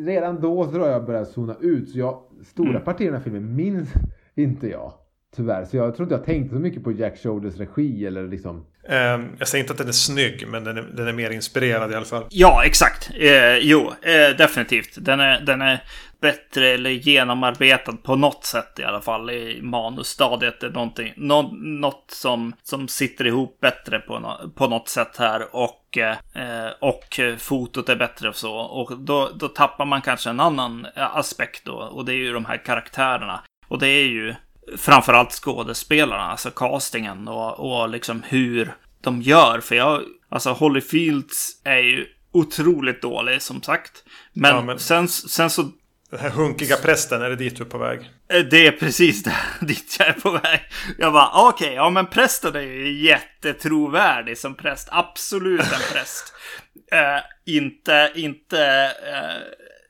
Redan 0.06 0.42
då 0.42 0.64
så 0.64 0.72
tror 0.72 0.86
jag 0.86 0.96
jag 0.96 1.06
började 1.06 1.26
zona 1.26 1.56
ut. 1.62 1.90
Så 1.90 2.00
jag, 2.00 2.22
stora 2.46 2.80
partier 2.80 3.08
i 3.08 3.12
den 3.12 3.18
här 3.18 3.24
filmen 3.24 3.56
minns 3.56 3.90
inte 4.36 4.68
jag. 4.68 4.94
Tyvärr. 5.36 5.66
Så 5.66 5.78
jag 5.78 5.96
tror 5.96 6.06
inte 6.06 6.16
jag 6.16 6.26
tänkte 6.26 6.56
så 6.56 6.62
mycket 6.62 6.84
på 6.84 6.92
Jack 6.92 7.18
Shoulders 7.18 7.58
regi 7.58 8.06
eller 8.06 8.28
liksom. 8.28 8.66
Eh, 8.90 8.96
jag 9.40 9.48
säger 9.48 9.64
inte 9.64 9.74
att 9.74 9.78
den 9.78 9.88
är 9.88 9.92
snygg, 9.92 10.48
men 10.48 10.64
den 10.64 10.78
är, 10.78 10.82
den 10.82 11.08
är 11.08 11.14
mer 11.14 11.32
inspirerad 11.32 11.92
i 11.92 11.96
alla 11.96 12.06
fall. 12.06 12.24
Ja, 12.30 12.64
exakt. 12.66 13.10
Eh, 13.20 13.58
jo, 13.58 13.92
eh, 14.02 14.38
definitivt. 14.38 14.98
Den 15.06 15.20
är, 15.20 15.42
den 15.42 15.62
är 15.62 15.84
bättre 16.22 16.68
eller 16.70 16.90
genomarbetad 16.90 17.94
på 18.04 18.16
något 18.16 18.46
sätt 18.46 18.80
i 18.80 18.84
alla 18.84 19.02
fall 19.02 19.30
i 19.30 19.60
manusstadiet. 19.62 20.64
Är 20.64 20.70
någonting, 20.70 21.14
nå, 21.18 21.42
något 21.62 22.06
som, 22.12 22.54
som 22.64 22.88
sitter 22.88 23.28
ihop 23.28 23.60
bättre 23.62 24.00
på, 24.00 24.20
no, 24.20 24.50
på 24.56 24.68
något 24.68 24.90
sätt 24.90 25.18
här. 25.18 25.56
Och, 25.56 25.98
eh, 25.98 26.70
och 26.80 27.20
fotot 27.38 27.90
är 27.90 27.96
bättre 27.96 28.30
och 28.30 28.36
så. 28.36 28.54
Och 28.56 28.98
då, 28.98 29.30
då 29.36 29.48
tappar 29.48 29.86
man 29.86 30.02
kanske 30.02 30.30
en 30.30 30.40
annan 30.40 30.88
aspekt 30.96 31.66
då. 31.66 31.74
Och 31.74 32.06
det 32.06 32.14
är 32.14 32.18
ju 32.18 32.34
de 32.34 32.46
här 32.46 32.66
karaktärerna. 32.66 33.44
Och 33.68 33.80
det 33.80 33.88
är 33.88 34.06
ju 34.08 34.36
framförallt 34.78 35.32
skådespelarna, 35.32 36.24
alltså 36.24 36.52
castingen 36.52 37.28
och, 37.28 37.60
och 37.82 37.90
liksom 37.90 38.24
hur 38.28 38.74
de 39.02 39.22
gör. 39.22 39.60
För 39.60 39.76
jag, 39.76 40.02
alltså 40.30 40.50
Holly 40.52 40.82
Fields 40.82 41.62
är 41.64 41.78
ju 41.78 42.06
otroligt 42.32 43.02
dålig 43.02 43.42
som 43.42 43.62
sagt. 43.62 44.04
Men, 44.34 44.56
Ja, 44.56 44.62
men- 44.62 44.80
Sen, 44.80 45.08
sen 45.08 45.50
så 45.50 45.64
Den 46.10 46.20
här 46.20 46.30
hunkiga 46.30 46.76
prästen, 46.76 47.22
är 47.22 47.30
det 47.30 47.36
dit 47.36 47.58
du 47.58 47.64
är 47.64 47.68
på 47.68 47.78
väg? 47.78 48.00
Eh, 48.34 48.40
Det 48.40 48.68
är 48.68 48.72
precis 48.72 49.24
där, 49.24 49.36
dit 49.66 49.96
jag 50.00 50.08
är 50.08 50.14
på 50.14 50.32
väg. 50.32 50.60
Jag 50.98 51.14
bara, 51.14 51.48
okej, 51.50 51.74
ja 51.74 51.90
men 51.90 52.08
prästen 52.08 52.56
är 52.56 52.62
ju 52.62 53.06
jättetrovärdig 53.06 54.38
som 54.38 54.56
präst. 54.56 54.88
Absolut 54.92 55.62
en 55.62 55.94
präst. 55.94 56.34
Eh, 56.92 57.20
inte, 57.46 58.12
inte 58.16 58.66
eh, 59.14 59.42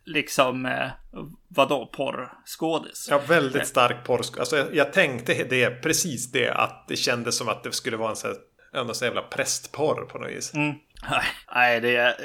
liksom, 0.06 0.66
eh, 0.66 0.88
vadå, 1.48 1.86
porrskådis. 1.86 3.08
Ja, 3.10 3.22
väldigt 3.28 3.68
stark 3.68 4.04
porrsk. 4.06 4.38
Alltså, 4.40 4.58
jag, 4.58 4.76
jag 4.76 4.94
tänkte 4.94 5.34
det, 5.34 5.70
precis 5.70 6.32
det, 6.32 6.50
att 6.50 6.86
det 6.88 6.96
kändes 6.96 7.38
som 7.38 7.50
att 7.50 7.64
det 7.64 7.72
skulle 7.72 7.98
vara 7.98 8.10
en 8.10 8.16
sån 8.16 8.30
här, 8.74 8.82
en 8.82 8.96
sån 8.96 9.06
jävla 9.06 9.22
prästporr 9.22 10.06
på 10.06 10.18
något 10.18 10.30
vis. 10.32 10.54
Mm. 10.54 10.76
Nej, 11.56 11.82
det 11.82 11.96
är, 11.96 12.16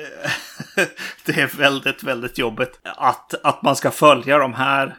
det 1.24 1.32
är 1.40 1.56
väldigt, 1.56 2.02
väldigt 2.02 2.38
jobbigt 2.38 2.80
att, 2.84 3.34
att 3.44 3.62
man 3.62 3.76
ska 3.76 3.90
följa 3.90 4.38
de 4.38 4.54
här 4.54 4.94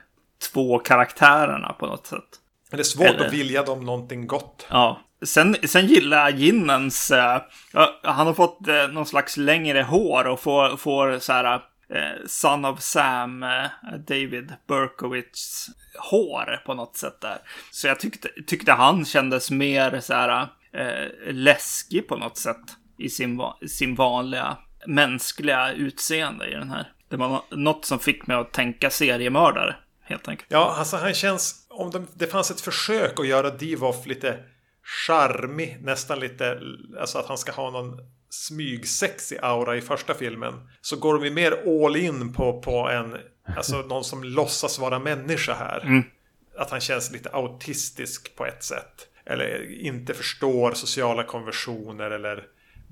två 0.52 0.80
karaktärerna 0.80 1.74
på 1.74 1.86
något 1.88 2.08
sätt. 2.08 2.24
Det 2.72 2.80
är 2.80 2.84
svårt 2.84 3.08
Eller- 3.08 3.26
att 3.28 3.34
vilja 3.34 3.64
dem 3.64 3.86
någonting 3.86 4.28
gott. 4.28 4.68
Ja. 4.70 5.02
Sen, 5.26 5.56
sen 5.68 5.88
gillar 5.88 6.18
jag 6.30 6.40
Ginnens... 6.40 7.12
eh, 7.12 7.42
ja, 7.74 8.00
han 8.04 8.28
har 8.28 8.34
fått 8.34 8.60
uh, 8.68 8.94
någon 8.94 9.06
slags 9.06 9.38
längre 9.38 9.82
hår 9.82 10.28
och 10.28 10.40
får, 10.40 10.78
får 10.78 11.20
så 11.20 11.34
här... 11.34 11.54
eh, 11.90 12.26
Son 12.28 12.66
of 12.66 12.82
Sam, 12.82 13.44
eh, 13.44 13.66
David 14.08 14.54
Berkowitz 14.68 15.68
hår 16.00 16.62
på 16.66 16.74
något 16.74 16.98
sätt 16.98 17.22
där. 17.22 17.38
Så 17.72 17.88
jag 17.88 18.00
tyckte, 18.00 18.30
tyckte 18.48 18.72
han 18.72 19.06
kändes 19.06 19.52
mer 19.52 20.00
så 20.00 20.14
här 20.14 20.48
eh, 20.74 21.34
läskig 21.34 22.08
på 22.08 22.16
något 22.16 22.38
sätt 22.38 22.62
i 22.98 23.10
sin, 23.10 23.42
sin 23.68 23.96
vanliga 23.96 24.58
mänskliga 24.88 25.74
utseende 25.74 26.48
i 26.48 26.54
den 26.54 26.70
här. 26.70 26.92
Det 27.10 27.18
var 27.18 27.30
nå- 27.30 27.46
något 27.50 27.86
som 27.86 28.00
fick 28.00 28.28
mig 28.28 28.38
att 28.38 28.54
tänka 28.54 28.90
seriemördare, 28.90 29.76
helt 30.02 30.28
enkelt. 30.28 30.48
Ja, 30.52 30.76
alltså 30.78 30.98
han 30.98 31.14
känns... 31.14 31.68
Om 31.70 31.92
de, 31.92 32.08
det 32.14 32.28
fanns 32.28 32.52
ett 32.52 32.62
försök 32.62 33.20
att 33.20 33.28
göra 33.28 33.50
Divoff 33.50 34.06
lite 34.06 34.40
charmig, 35.08 35.78
nästan 35.82 36.20
lite... 36.20 36.60
Alltså 37.00 37.18
att 37.18 37.28
han 37.28 37.38
ska 37.38 37.52
ha 37.52 37.70
någon 37.70 37.98
smygsexig 38.30 39.40
aura 39.42 39.76
i 39.78 39.82
första 39.82 40.14
filmen. 40.14 40.54
Så 40.82 40.96
går 40.96 41.14
de 41.14 41.26
ju 41.26 41.32
mer 41.32 41.86
all 41.86 41.96
in 41.96 42.34
på, 42.34 42.62
på 42.62 42.90
en... 42.90 43.18
Alltså 43.58 43.78
någon 43.88 44.04
som 44.04 44.24
låtsas 44.24 44.80
vara 44.80 45.00
människa 45.00 45.54
här. 45.54 46.04
Att 46.58 46.72
han 46.72 46.82
känns 46.82 47.12
lite 47.12 47.30
autistisk 47.30 48.36
på 48.36 48.46
ett 48.46 48.64
sätt. 48.64 49.08
Eller 49.26 49.80
inte 49.82 50.14
förstår 50.14 50.74
sociala 50.74 51.24
konventioner 51.24 52.12
eller 52.12 52.44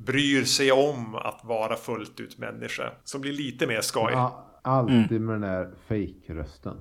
bryr 0.05 0.43
sig 0.43 0.71
om 0.71 1.15
att 1.15 1.41
vara 1.43 1.75
fullt 1.75 2.19
ut 2.19 2.37
människa. 2.37 2.91
Som 3.03 3.21
blir 3.21 3.33
lite 3.33 3.67
mer 3.67 3.81
skoj. 3.81 4.11
Ja, 4.13 4.45
alltid 4.61 5.21
med 5.21 5.33
den 5.35 5.41
där 5.41 5.71
fake-rösten. 5.87 6.77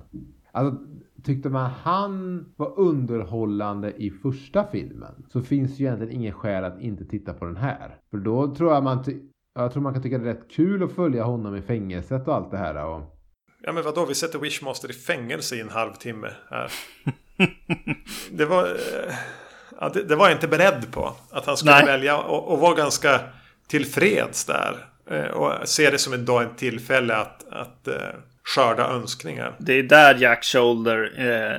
Alltså, 0.51 0.81
tyckte 1.23 1.49
man 1.49 1.69
han 1.83 2.45
var 2.55 2.79
underhållande 2.79 3.93
i 3.97 4.11
första 4.11 4.67
filmen 4.71 5.25
så 5.29 5.41
finns 5.41 5.79
ju 5.79 5.85
egentligen 5.85 6.13
ingen 6.13 6.33
skäl 6.33 6.63
att 6.63 6.81
inte 6.81 7.05
titta 7.05 7.33
på 7.33 7.45
den 7.45 7.57
här. 7.57 7.95
För 8.11 8.17
då 8.17 8.55
tror 8.55 8.73
jag 8.73 8.83
man, 8.83 9.03
ty- 9.03 9.19
jag 9.55 9.73
tror 9.73 9.83
man 9.83 9.93
kan 9.93 10.03
tycka 10.03 10.17
det 10.17 10.29
är 10.29 10.33
rätt 10.33 10.51
kul 10.51 10.83
att 10.83 10.91
följa 10.91 11.23
honom 11.23 11.55
i 11.55 11.61
fängelset 11.61 12.27
och 12.27 12.35
allt 12.35 12.51
det 12.51 12.57
här. 12.57 12.85
Och, 12.85 13.17
Ja 13.63 13.71
men 13.73 13.83
vadå, 13.83 14.05
vi 14.05 14.15
sätter 14.15 14.39
Wishmaster 14.39 14.89
i 14.89 14.93
fängelse 14.93 15.55
i 15.55 15.61
en 15.61 15.69
halvtimme 15.69 16.27
här. 16.49 16.71
det 18.31 18.45
var... 18.45 18.63
eh, 18.65 19.13
det, 19.89 20.03
det 20.03 20.15
var 20.15 20.27
jag 20.27 20.35
inte 20.35 20.47
beredd 20.47 20.91
på. 20.91 21.15
Att 21.31 21.45
han 21.45 21.57
skulle 21.57 21.75
Nej. 21.75 21.85
välja 21.85 22.17
och, 22.17 22.51
och 22.51 22.59
vara 22.59 22.75
ganska 22.75 23.19
tillfreds 23.67 24.45
där. 24.45 24.77
Eh, 25.11 25.25
Och 25.25 25.69
se 25.69 25.89
det 25.89 25.97
som 25.97 26.25
då 26.25 26.39
en 26.39 26.55
tillfälle 26.55 27.15
att, 27.15 27.45
att 27.51 27.87
eh, 27.87 27.93
skörda 28.43 28.87
önskningar. 28.87 29.55
Det 29.57 29.73
är 29.73 29.83
där 29.83 30.15
Jack 30.15 30.43
Shoulder 30.43 31.11
eh, 31.17 31.57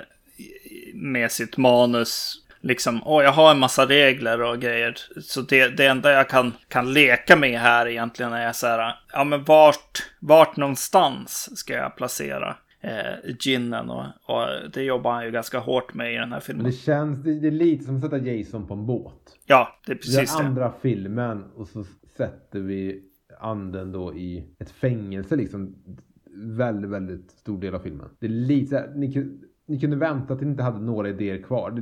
med 0.94 1.32
sitt 1.32 1.56
manus 1.56 2.42
liksom, 2.62 3.02
åh 3.04 3.24
jag 3.24 3.32
har 3.32 3.50
en 3.50 3.58
massa 3.58 3.86
regler 3.86 4.42
och 4.42 4.60
grejer. 4.60 4.94
Så 5.22 5.40
det, 5.40 5.68
det 5.68 5.86
enda 5.86 6.12
jag 6.12 6.28
kan, 6.28 6.52
kan 6.68 6.92
leka 6.92 7.36
med 7.36 7.60
här 7.60 7.88
egentligen 7.88 8.32
är 8.32 8.52
så 8.52 8.66
här, 8.66 8.94
ja 9.12 9.24
men 9.24 9.44
vart, 9.44 10.02
vart 10.18 10.56
någonstans 10.56 11.58
ska 11.58 11.74
jag 11.74 11.96
placera 11.96 12.56
eh, 12.82 13.34
ginen 13.38 13.90
och, 13.90 14.04
och 14.26 14.70
det 14.72 14.82
jobbar 14.82 15.12
han 15.12 15.24
ju 15.24 15.30
ganska 15.30 15.58
hårt 15.58 15.94
med 15.94 16.12
i 16.12 16.16
den 16.16 16.22
här 16.22 16.28
men 16.30 16.40
filmen. 16.40 16.64
det 16.64 16.72
känns, 16.72 17.18
det, 17.24 17.40
det 17.40 17.46
är 17.46 17.50
lite 17.50 17.84
som 17.84 17.96
att 17.96 18.02
sätta 18.02 18.18
Jason 18.18 18.66
på 18.66 18.74
en 18.74 18.86
båt. 18.86 19.38
Ja, 19.46 19.68
det 19.86 19.92
är 19.92 19.96
precis 19.96 20.36
det. 20.36 20.44
andra 20.44 20.72
filmen 20.82 21.44
och 21.56 21.68
så 21.68 21.84
sätter 22.16 22.60
vi 22.60 23.02
anden 23.40 23.92
då 23.92 24.14
i 24.14 24.44
ett 24.58 24.70
fängelse 24.70 25.36
liksom. 25.36 25.74
Väldigt, 26.34 26.90
väldigt 26.90 27.30
stor 27.30 27.60
del 27.60 27.74
av 27.74 27.78
filmen. 27.78 28.08
Det 28.18 28.26
är 28.26 28.30
lite 28.30 28.66
så 28.66 28.76
här, 28.76 28.92
ni, 28.94 29.38
ni 29.66 29.80
kunde 29.80 29.96
vänta 29.96 30.36
till 30.36 30.46
ni 30.46 30.50
inte 30.50 30.62
hade 30.62 30.80
några 30.80 31.08
idéer 31.08 31.42
kvar. 31.42 31.70
Det, 31.70 31.80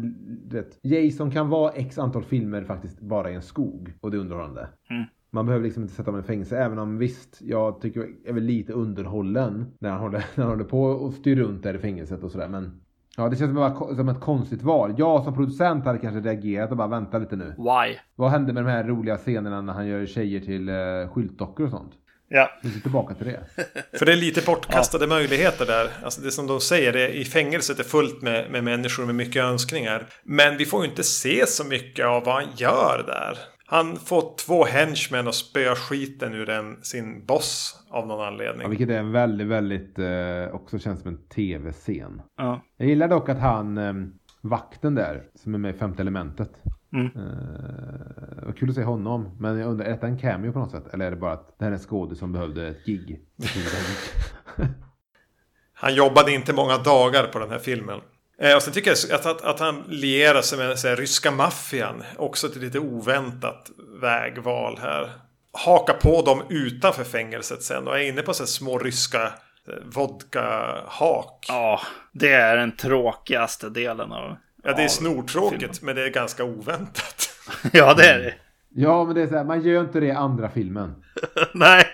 du 0.49 0.57
vet, 0.57 0.79
Jason 0.83 1.31
kan 1.31 1.49
vara 1.49 1.73
x 1.73 1.99
antal 1.99 2.25
filmer 2.25 2.65
faktiskt 2.65 3.01
bara 3.01 3.31
i 3.31 3.35
en 3.35 3.43
skog 3.43 3.93
och 4.01 4.11
det 4.11 4.17
är 4.17 4.21
underhållande. 4.21 4.69
Mm. 4.91 5.05
Man 5.33 5.47
behöver 5.47 5.65
liksom 5.65 5.83
inte 5.83 5.95
sätta 5.95 6.11
honom 6.11 6.25
i 6.25 6.27
fängelse 6.27 6.59
även 6.59 6.79
om 6.79 6.99
visst, 6.99 7.39
jag 7.41 7.81
tycker 7.81 8.01
jag 8.01 8.09
är 8.27 8.33
väl 8.33 8.43
lite 8.45 8.73
underhållen 8.73 9.67
när 9.79 9.91
han 9.91 10.01
håller, 10.01 10.25
när 10.35 10.45
han 10.45 10.53
håller 10.53 10.65
på 10.65 10.83
och 10.83 11.15
styr 11.15 11.37
runt 11.37 11.63
där 11.63 11.75
i 11.75 11.79
fängelset 11.79 12.23
och 12.23 12.31
sådär. 12.31 12.49
Men 12.49 12.81
ja, 13.17 13.29
det 13.29 13.37
känns 13.37 13.55
bara 13.55 13.75
ko- 13.75 13.95
som 13.97 14.09
ett 14.09 14.21
konstigt 14.21 14.63
val. 14.63 14.95
Jag 14.99 15.25
som 15.25 15.35
producent 15.35 15.85
hade 15.85 15.99
kanske 15.99 16.21
reagerat 16.21 16.71
och 16.71 16.77
bara 16.77 16.89
vänta 16.89 17.19
lite 17.19 17.37
nu. 17.37 17.45
Why? 17.45 17.97
Vad 18.15 18.31
hände 18.31 18.53
med 18.53 18.65
de 18.65 18.71
här 18.71 18.85
roliga 18.85 19.17
scenerna 19.17 19.61
när 19.61 19.73
han 19.73 19.87
gör 19.87 20.07
tjejer 20.07 20.41
till 20.41 20.69
uh, 20.69 21.09
skyltdockor 21.09 21.65
och 21.65 21.71
sånt? 21.71 21.93
Ja, 22.33 22.51
Vi 22.63 22.71
ska 22.71 22.81
tillbaka 22.81 23.15
till 23.15 23.27
det. 23.27 23.41
För 23.99 24.07
det 24.07 24.13
är 24.13 24.17
lite 24.17 24.43
bortkastade 24.47 25.07
möjligheter 25.17 25.67
där. 25.67 25.91
Alltså 26.05 26.21
det 26.21 26.31
som 26.31 26.47
de 26.47 26.61
säger, 26.61 26.93
det 26.93 27.01
är, 27.05 27.09
i 27.09 27.25
fängelset 27.25 27.79
är 27.79 27.85
fullt 27.85 28.23
med, 28.23 28.51
med 28.51 28.65
människor 28.65 29.07
med 29.07 29.15
mycket 29.15 29.45
önskningar. 29.45 30.07
Men 30.25 30.57
vi 30.57 30.65
får 30.67 30.85
ju 30.85 30.91
inte 30.91 31.03
se 31.03 31.47
så 31.47 31.65
mycket 31.65 32.07
av 32.07 32.25
vad 32.25 32.35
han 32.35 32.45
gör 32.57 33.05
där. 33.07 33.39
Han 33.71 33.97
får 33.97 34.37
två 34.47 34.65
henchmen 34.65 35.27
och 35.27 35.35
spöa 35.35 35.75
skiten 35.75 36.35
ur 36.35 36.49
en, 36.49 36.77
sin 36.83 37.27
boss 37.27 37.85
av 37.91 38.07
någon 38.07 38.27
anledning. 38.27 38.63
Ja, 38.63 38.69
vilket 38.69 38.89
är 38.89 38.99
en 38.99 39.13
väldigt, 39.13 39.47
väldigt, 39.47 39.99
eh, 39.99 40.55
också 40.55 40.79
känns 40.79 41.01
som 41.01 41.09
en 41.09 41.29
tv-scen. 41.29 42.23
ja. 42.37 42.61
Jag 42.77 42.89
gillar 42.89 43.09
dock 43.09 43.29
att 43.29 43.39
han, 43.39 43.79
eh, 43.79 43.95
vakten 44.41 44.95
där, 44.95 45.23
som 45.35 45.55
är 45.55 45.59
med 45.59 45.75
i 45.75 45.79
femte 45.79 46.03
elementet. 46.03 46.51
Mm. 46.93 47.07
Eh, 47.07 48.45
vad 48.45 48.57
kul 48.57 48.69
att 48.69 48.75
se 48.75 48.85
honom. 48.85 49.37
Men 49.39 49.59
jag 49.59 49.71
undrar, 49.71 49.87
är 49.87 49.91
detta 49.91 50.07
en 50.07 50.19
cameo 50.19 50.53
på 50.53 50.59
något 50.59 50.71
sätt? 50.71 50.95
Eller 50.95 51.07
är 51.07 51.11
det 51.11 51.17
bara 51.17 51.33
att 51.33 51.59
det 51.59 51.65
här 51.65 51.73
är 51.73 51.77
en 51.77 51.83
skådis 51.83 52.19
som 52.19 52.33
behövde 52.33 52.69
ett 52.69 52.87
gig? 52.87 53.21
Han 55.73 55.95
jobbade 55.95 56.33
inte 56.33 56.55
många 56.55 56.79
dagar 56.79 57.27
på 57.33 57.39
den 57.39 57.51
här 57.51 57.59
filmen. 57.59 58.01
Eh, 58.41 58.57
och 58.57 58.63
sen 58.63 58.73
tycker 58.73 58.91
jag 58.91 59.21
att, 59.21 59.27
att, 59.27 59.43
att 59.43 59.61
han 59.61 59.85
lierar 59.89 60.43
sig 60.43 60.59
med 60.59 60.67
här, 60.67 60.97
ryska 60.97 61.31
maffian. 61.31 62.03
Också 62.17 62.47
ett 62.47 62.57
lite 62.57 62.79
oväntat 62.79 63.71
vägval 64.01 64.79
här. 64.83 65.11
hakar 65.53 65.95
på 65.95 66.23
dem 66.23 66.43
utanför 66.49 67.05
fängelset 67.05 67.63
sen 67.63 67.89
och 67.89 67.99
är 67.99 68.03
inne 68.03 68.23
på 68.23 68.35
så 68.35 68.47
små 68.47 68.79
ryska 68.79 69.23
eh, 69.23 69.75
vodka-hak. 69.85 71.47
Ja, 71.49 71.81
det 72.13 72.33
är 72.33 72.57
den 72.57 72.77
tråkigaste 72.77 73.69
delen 73.69 74.13
av... 74.13 74.37
Ja, 74.63 74.73
det 74.73 74.83
är 74.83 74.89
snortråkigt, 74.89 75.83
men 75.83 75.97
det 75.97 76.05
är 76.05 76.11
ganska 76.11 76.45
oväntat. 76.45 77.31
ja, 77.73 77.95
det 77.95 78.07
är 78.07 78.19
det. 78.19 78.35
Ja, 78.69 79.05
men 79.05 79.15
det 79.15 79.23
är 79.23 79.27
så 79.27 79.37
här, 79.37 79.45
man 79.45 79.63
gör 79.63 79.81
inte 79.81 80.01
det 80.01 80.07
i 80.07 80.11
andra 80.11 80.51
filmen. 80.51 80.95
Nej. 81.55 81.85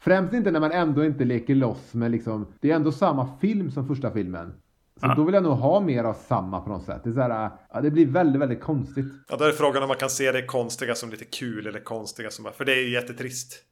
Främst 0.00 0.34
inte 0.34 0.50
när 0.50 0.60
man 0.60 0.72
ändå 0.72 1.04
inte 1.04 1.24
leker 1.24 1.54
loss 1.54 1.94
med 1.94 2.10
liksom, 2.10 2.52
det 2.60 2.70
är 2.70 2.74
ändå 2.74 2.92
samma 2.92 3.38
film 3.40 3.70
som 3.70 3.88
första 3.88 4.10
filmen. 4.10 4.54
Så 5.00 5.06
Ja. 5.06 5.14
då 5.14 5.24
vill 5.24 5.34
jag 5.34 5.42
nog 5.42 5.52
ha 5.52 5.80
mer 5.80 6.04
av 6.04 6.14
samma 6.14 6.60
på 6.60 6.68
något 6.70 6.84
sätt. 6.84 7.00
Det, 7.04 7.10
är 7.10 7.14
så 7.14 7.20
här, 7.20 7.50
ja, 7.72 7.80
det 7.80 7.90
blir 7.90 8.06
väldigt, 8.06 8.42
väldigt 8.42 8.60
konstigt. 8.60 9.06
Ja, 9.28 9.36
då 9.36 9.44
är 9.44 9.52
frågan 9.52 9.82
om 9.82 9.88
man 9.88 9.96
kan 9.96 10.08
se 10.10 10.32
det 10.32 10.42
konstiga 10.42 10.94
som 10.94 11.10
lite 11.10 11.24
kul 11.24 11.66
eller 11.66 11.80
konstiga 11.80 12.30
som... 12.30 12.44
För 12.54 12.64
det 12.64 12.72
är 12.72 12.82
ju 12.82 12.92
jättetrist. 12.92 13.64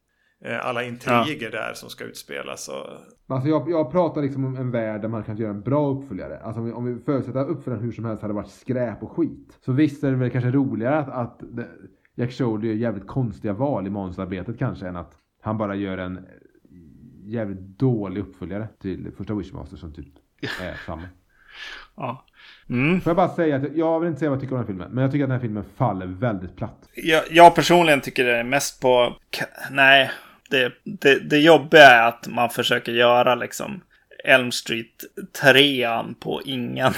Eh, 0.45 0.67
Alla 0.67 0.85
intriger 0.85 1.51
där 1.51 1.73
som 1.75 1.91
ska 1.91 2.05
utspelas. 2.05 2.69
Och... 2.69 3.35
Alltså 3.35 3.49
jag, 3.49 3.71
jag 3.71 3.93
pratar 3.93 4.23
liksom 4.23 4.45
om 4.45 4.57
en 4.57 4.71
värld 4.71 5.01
där 5.03 5.09
man 5.09 5.25
kan 5.25 5.37
göra 5.37 5.51
en 5.51 5.61
bra 5.63 5.89
uppföljare. 5.91 6.41
Alltså 6.41 6.61
om 6.61 6.67
vi, 6.67 6.73
om 6.73 6.85
vi 6.85 7.03
förutsätter 7.05 7.41
att 7.41 7.49
uppföljaren 7.49 7.85
hur 7.85 7.93
som 7.93 8.05
helst 8.05 8.23
hade 8.23 8.35
varit 8.35 8.51
skräp 8.51 9.03
och 9.03 9.11
skit. 9.13 9.59
Så 9.65 9.73
visst 9.73 10.05
är 10.05 10.11
det 10.11 10.17
väl 10.17 10.31
kanske 10.31 10.51
roligare 10.51 10.99
att, 10.99 11.09
att 11.09 11.41
det, 11.57 11.67
Jack 12.15 12.33
Sholey 12.33 12.69
gör 12.71 12.77
jävligt 12.77 13.07
konstiga 13.07 13.53
val 13.55 13.87
i 13.87 13.91
manusarbetet 13.91 14.59
kanske 14.59 14.89
än 14.89 14.97
att 14.97 15.13
han 15.43 15.59
bara 15.59 15.75
gör 15.75 15.99
en 15.99 16.27
jävligt 17.25 17.61
dålig 17.79 18.21
uppföljare 18.21 18.69
till 18.81 19.13
första 19.17 19.35
Wishmaster 19.35 19.77
som 19.77 19.93
typ 19.93 20.09
är 20.41 20.77
samma. 20.87 21.09
Ja. 21.97 22.25
Mm. 22.71 23.01
Får 23.01 23.11
jag 23.11 23.17
bara 23.17 23.29
säga 23.29 23.57
att 23.57 23.77
jag 23.77 24.01
vill 24.01 24.09
inte 24.09 24.19
säga 24.19 24.31
vad 24.31 24.37
jag 24.37 24.43
tycker 24.43 24.55
om 24.55 24.59
den 24.59 24.67
här 24.67 24.73
filmen. 24.73 24.91
Men 24.93 25.03
jag 25.03 25.13
tycker 25.13 25.25
att 25.25 25.29
den 25.29 25.39
här 25.39 25.43
filmen 25.43 25.65
faller 25.77 26.07
väldigt 26.07 26.57
platt. 26.57 26.89
Jag, 26.95 27.25
jag 27.31 27.55
personligen 27.55 28.01
tycker 28.01 28.25
det 28.25 28.37
är 28.37 28.45
mest 28.45 28.81
på... 28.81 29.17
Nej, 29.71 30.11
det, 30.51 30.73
det, 30.85 31.19
det 31.19 31.39
jobbiga 31.39 31.87
är 31.87 32.09
att 32.09 32.29
man 32.29 32.51
försöker 32.51 32.93
göra 32.93 33.35
liksom 33.35 33.81
Elm 34.25 34.53
Street 34.53 35.05
3 35.43 35.89
på 36.21 36.43
ingen 36.45 36.93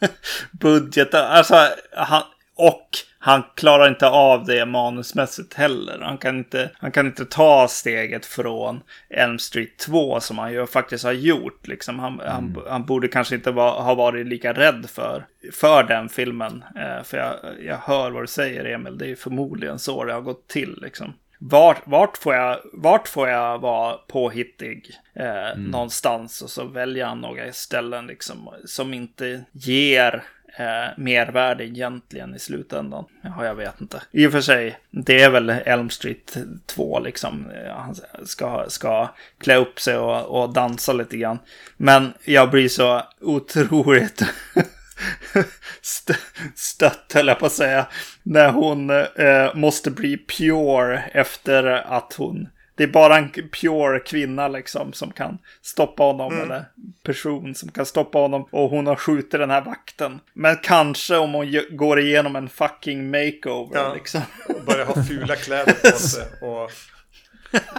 budget. 0.60 1.14
Alltså, 1.14 1.54
han, 1.96 2.22
och 2.54 2.88
han 3.26 3.42
klarar 3.54 3.88
inte 3.88 4.08
av 4.08 4.44
det 4.44 4.66
manusmässigt 4.66 5.54
heller. 5.54 5.98
Han 6.02 6.18
kan 6.18 6.38
inte, 6.38 6.70
han 6.78 6.92
kan 6.92 7.06
inte 7.06 7.24
ta 7.24 7.68
steget 7.68 8.26
från 8.26 8.80
Elm 9.10 9.38
Street 9.38 9.78
2 9.78 10.20
som 10.20 10.38
han 10.38 10.52
ju 10.52 10.66
faktiskt 10.66 11.04
har 11.04 11.12
gjort. 11.12 11.66
Liksom, 11.66 11.98
han, 11.98 12.20
han, 12.26 12.56
han 12.68 12.84
borde 12.84 13.08
kanske 13.08 13.34
inte 13.34 13.50
va, 13.50 13.82
ha 13.82 13.94
varit 13.94 14.26
lika 14.26 14.52
rädd 14.52 14.86
för, 14.90 15.26
för 15.52 15.82
den 15.82 16.08
filmen. 16.08 16.64
Eh, 16.76 17.02
för 17.04 17.16
jag, 17.18 17.36
jag 17.60 17.76
hör 17.76 18.10
vad 18.10 18.22
du 18.22 18.26
säger 18.26 18.64
Emil, 18.64 18.98
det 18.98 19.10
är 19.10 19.16
förmodligen 19.16 19.78
så 19.78 20.04
det 20.04 20.12
har 20.12 20.20
gått 20.20 20.48
till. 20.48 20.78
Liksom. 20.82 21.12
Vart, 21.38 21.82
vart, 21.84 22.18
får 22.18 22.34
jag, 22.34 22.58
vart 22.72 23.08
får 23.08 23.28
jag 23.28 23.58
vara 23.58 23.96
påhittig 23.96 24.90
eh, 25.14 25.58
någonstans 25.58 26.42
och 26.42 26.50
så 26.50 26.64
välja 26.64 27.14
några 27.14 27.52
ställen 27.52 28.06
liksom, 28.06 28.48
som 28.64 28.94
inte 28.94 29.44
ger 29.52 30.22
eh, 30.58 30.88
mervärde 30.96 31.64
egentligen 31.64 32.34
i 32.34 32.38
slutändan. 32.38 33.04
Ja, 33.20 33.44
jag 33.44 33.54
vet 33.54 33.80
inte. 33.80 34.02
I 34.10 34.26
och 34.26 34.32
för 34.32 34.40
sig, 34.40 34.78
det 34.90 35.22
är 35.22 35.30
väl 35.30 35.50
Elm 35.50 35.90
Street 35.90 36.36
2 36.66 37.00
liksom. 37.00 37.50
Eh, 37.50 37.74
han 37.74 37.94
ska, 38.24 38.64
ska 38.68 39.14
klä 39.38 39.56
upp 39.56 39.80
sig 39.80 39.96
och, 39.96 40.42
och 40.42 40.52
dansa 40.52 40.92
lite 40.92 41.16
grann. 41.16 41.38
Men 41.76 42.12
jag 42.24 42.50
blir 42.50 42.68
så 42.68 43.02
otroligt 43.20 44.22
st 45.82 46.14
stött, 46.54 47.12
höll 47.14 47.28
jag 47.28 47.38
på 47.38 47.46
att 47.46 47.52
säga. 47.52 47.86
När 48.22 48.50
hon 48.50 48.90
eh, 48.90 49.54
måste 49.54 49.90
bli 49.90 50.16
pure 50.16 51.04
efter 51.12 51.64
att 51.64 52.12
hon... 52.12 52.48
Det 52.76 52.82
är 52.82 52.88
bara 52.88 53.16
en 53.18 53.30
pure 53.60 54.00
kvinna 54.00 54.48
liksom 54.48 54.92
som 54.92 55.12
kan 55.12 55.38
stoppa 55.62 56.02
honom. 56.02 56.40
Eller 56.40 56.64
person 57.02 57.54
som 57.54 57.70
kan 57.72 57.86
stoppa 57.86 58.18
honom. 58.18 58.48
Och 58.52 58.70
hon 58.70 58.86
har 58.86 58.96
skjutit 58.96 59.30
den 59.30 59.50
här 59.50 59.64
vakten. 59.64 60.20
Men 60.34 60.56
kanske 60.62 61.16
om 61.16 61.32
hon 61.34 61.60
går 61.70 62.00
igenom 62.00 62.36
en 62.36 62.48
fucking 62.48 63.10
makeover 63.10 63.76
Ja. 63.78 63.94
liksom. 63.94 64.20
och 64.48 64.64
börjar 64.64 64.86
ha 64.86 65.04
fula 65.04 65.36
kläder 65.36 65.90
på 65.90 65.98
sig. 65.98 66.26
Och 66.42 66.70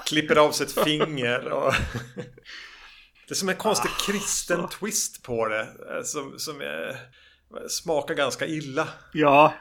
klipper 0.05 0.35
av 0.35 0.51
sig 0.51 0.65
ett 0.65 0.83
finger. 0.83 1.51
Och 1.51 1.73
det 3.27 3.33
är 3.33 3.35
som 3.35 3.49
en 3.49 3.55
konstig 3.55 3.91
kristen 4.05 4.67
twist 4.69 5.23
på 5.23 5.47
det. 5.47 5.61
eh, 5.61 6.03
Som, 6.03 6.33
som 6.39 6.61
eh, 6.61 6.95
smakar 7.69 8.13
ganska 8.15 8.45
illa. 8.45 8.87
Ja, 9.13 9.53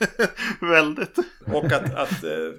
väldigt. 0.60 1.16
Och 1.52 1.64
att, 1.64 1.94
att 1.94 2.24
eh, 2.24 2.52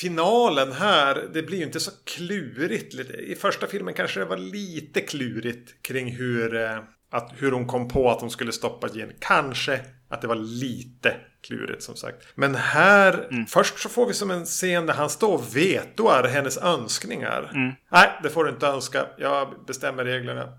finalen 0.00 0.72
här, 0.72 1.28
det 1.32 1.42
blir 1.42 1.58
ju 1.58 1.64
inte 1.64 1.80
så 1.80 1.90
klurigt. 2.04 2.94
I 3.18 3.34
första 3.34 3.66
filmen 3.66 3.94
kanske 3.94 4.20
det 4.20 4.26
var 4.26 4.36
lite 4.36 5.00
klurigt 5.00 5.82
kring 5.82 6.16
hur, 6.16 6.56
eh, 6.56 6.78
att, 7.10 7.32
hur 7.38 7.52
hon 7.52 7.66
kom 7.66 7.88
på 7.88 8.10
att 8.10 8.20
hon 8.20 8.30
skulle 8.30 8.52
stoppa 8.52 8.88
Jean. 8.94 9.12
Kanske 9.20 9.80
att 10.08 10.20
det 10.20 10.26
var 10.26 10.34
lite 10.34 11.16
klurigt 11.46 11.82
som 11.82 11.96
sagt. 11.96 12.26
Men 12.34 12.54
här, 12.54 13.28
först 13.48 13.78
så 13.78 13.88
får 13.88 14.06
vi 14.06 14.14
som 14.14 14.30
en 14.30 14.44
scen 14.44 14.86
där 14.86 14.94
han 14.94 15.10
står 15.10 15.34
och 15.34 15.56
vetoar 15.56 16.28
hennes 16.28 16.58
önskningar. 16.58 17.50
Nej, 17.90 18.10
det 18.22 18.30
får 18.30 18.44
du 18.44 18.50
inte 18.50 18.66
önska. 18.66 19.06
Jag 19.18 19.64
bestämmer 19.66 20.04
reglerna. 20.04 20.58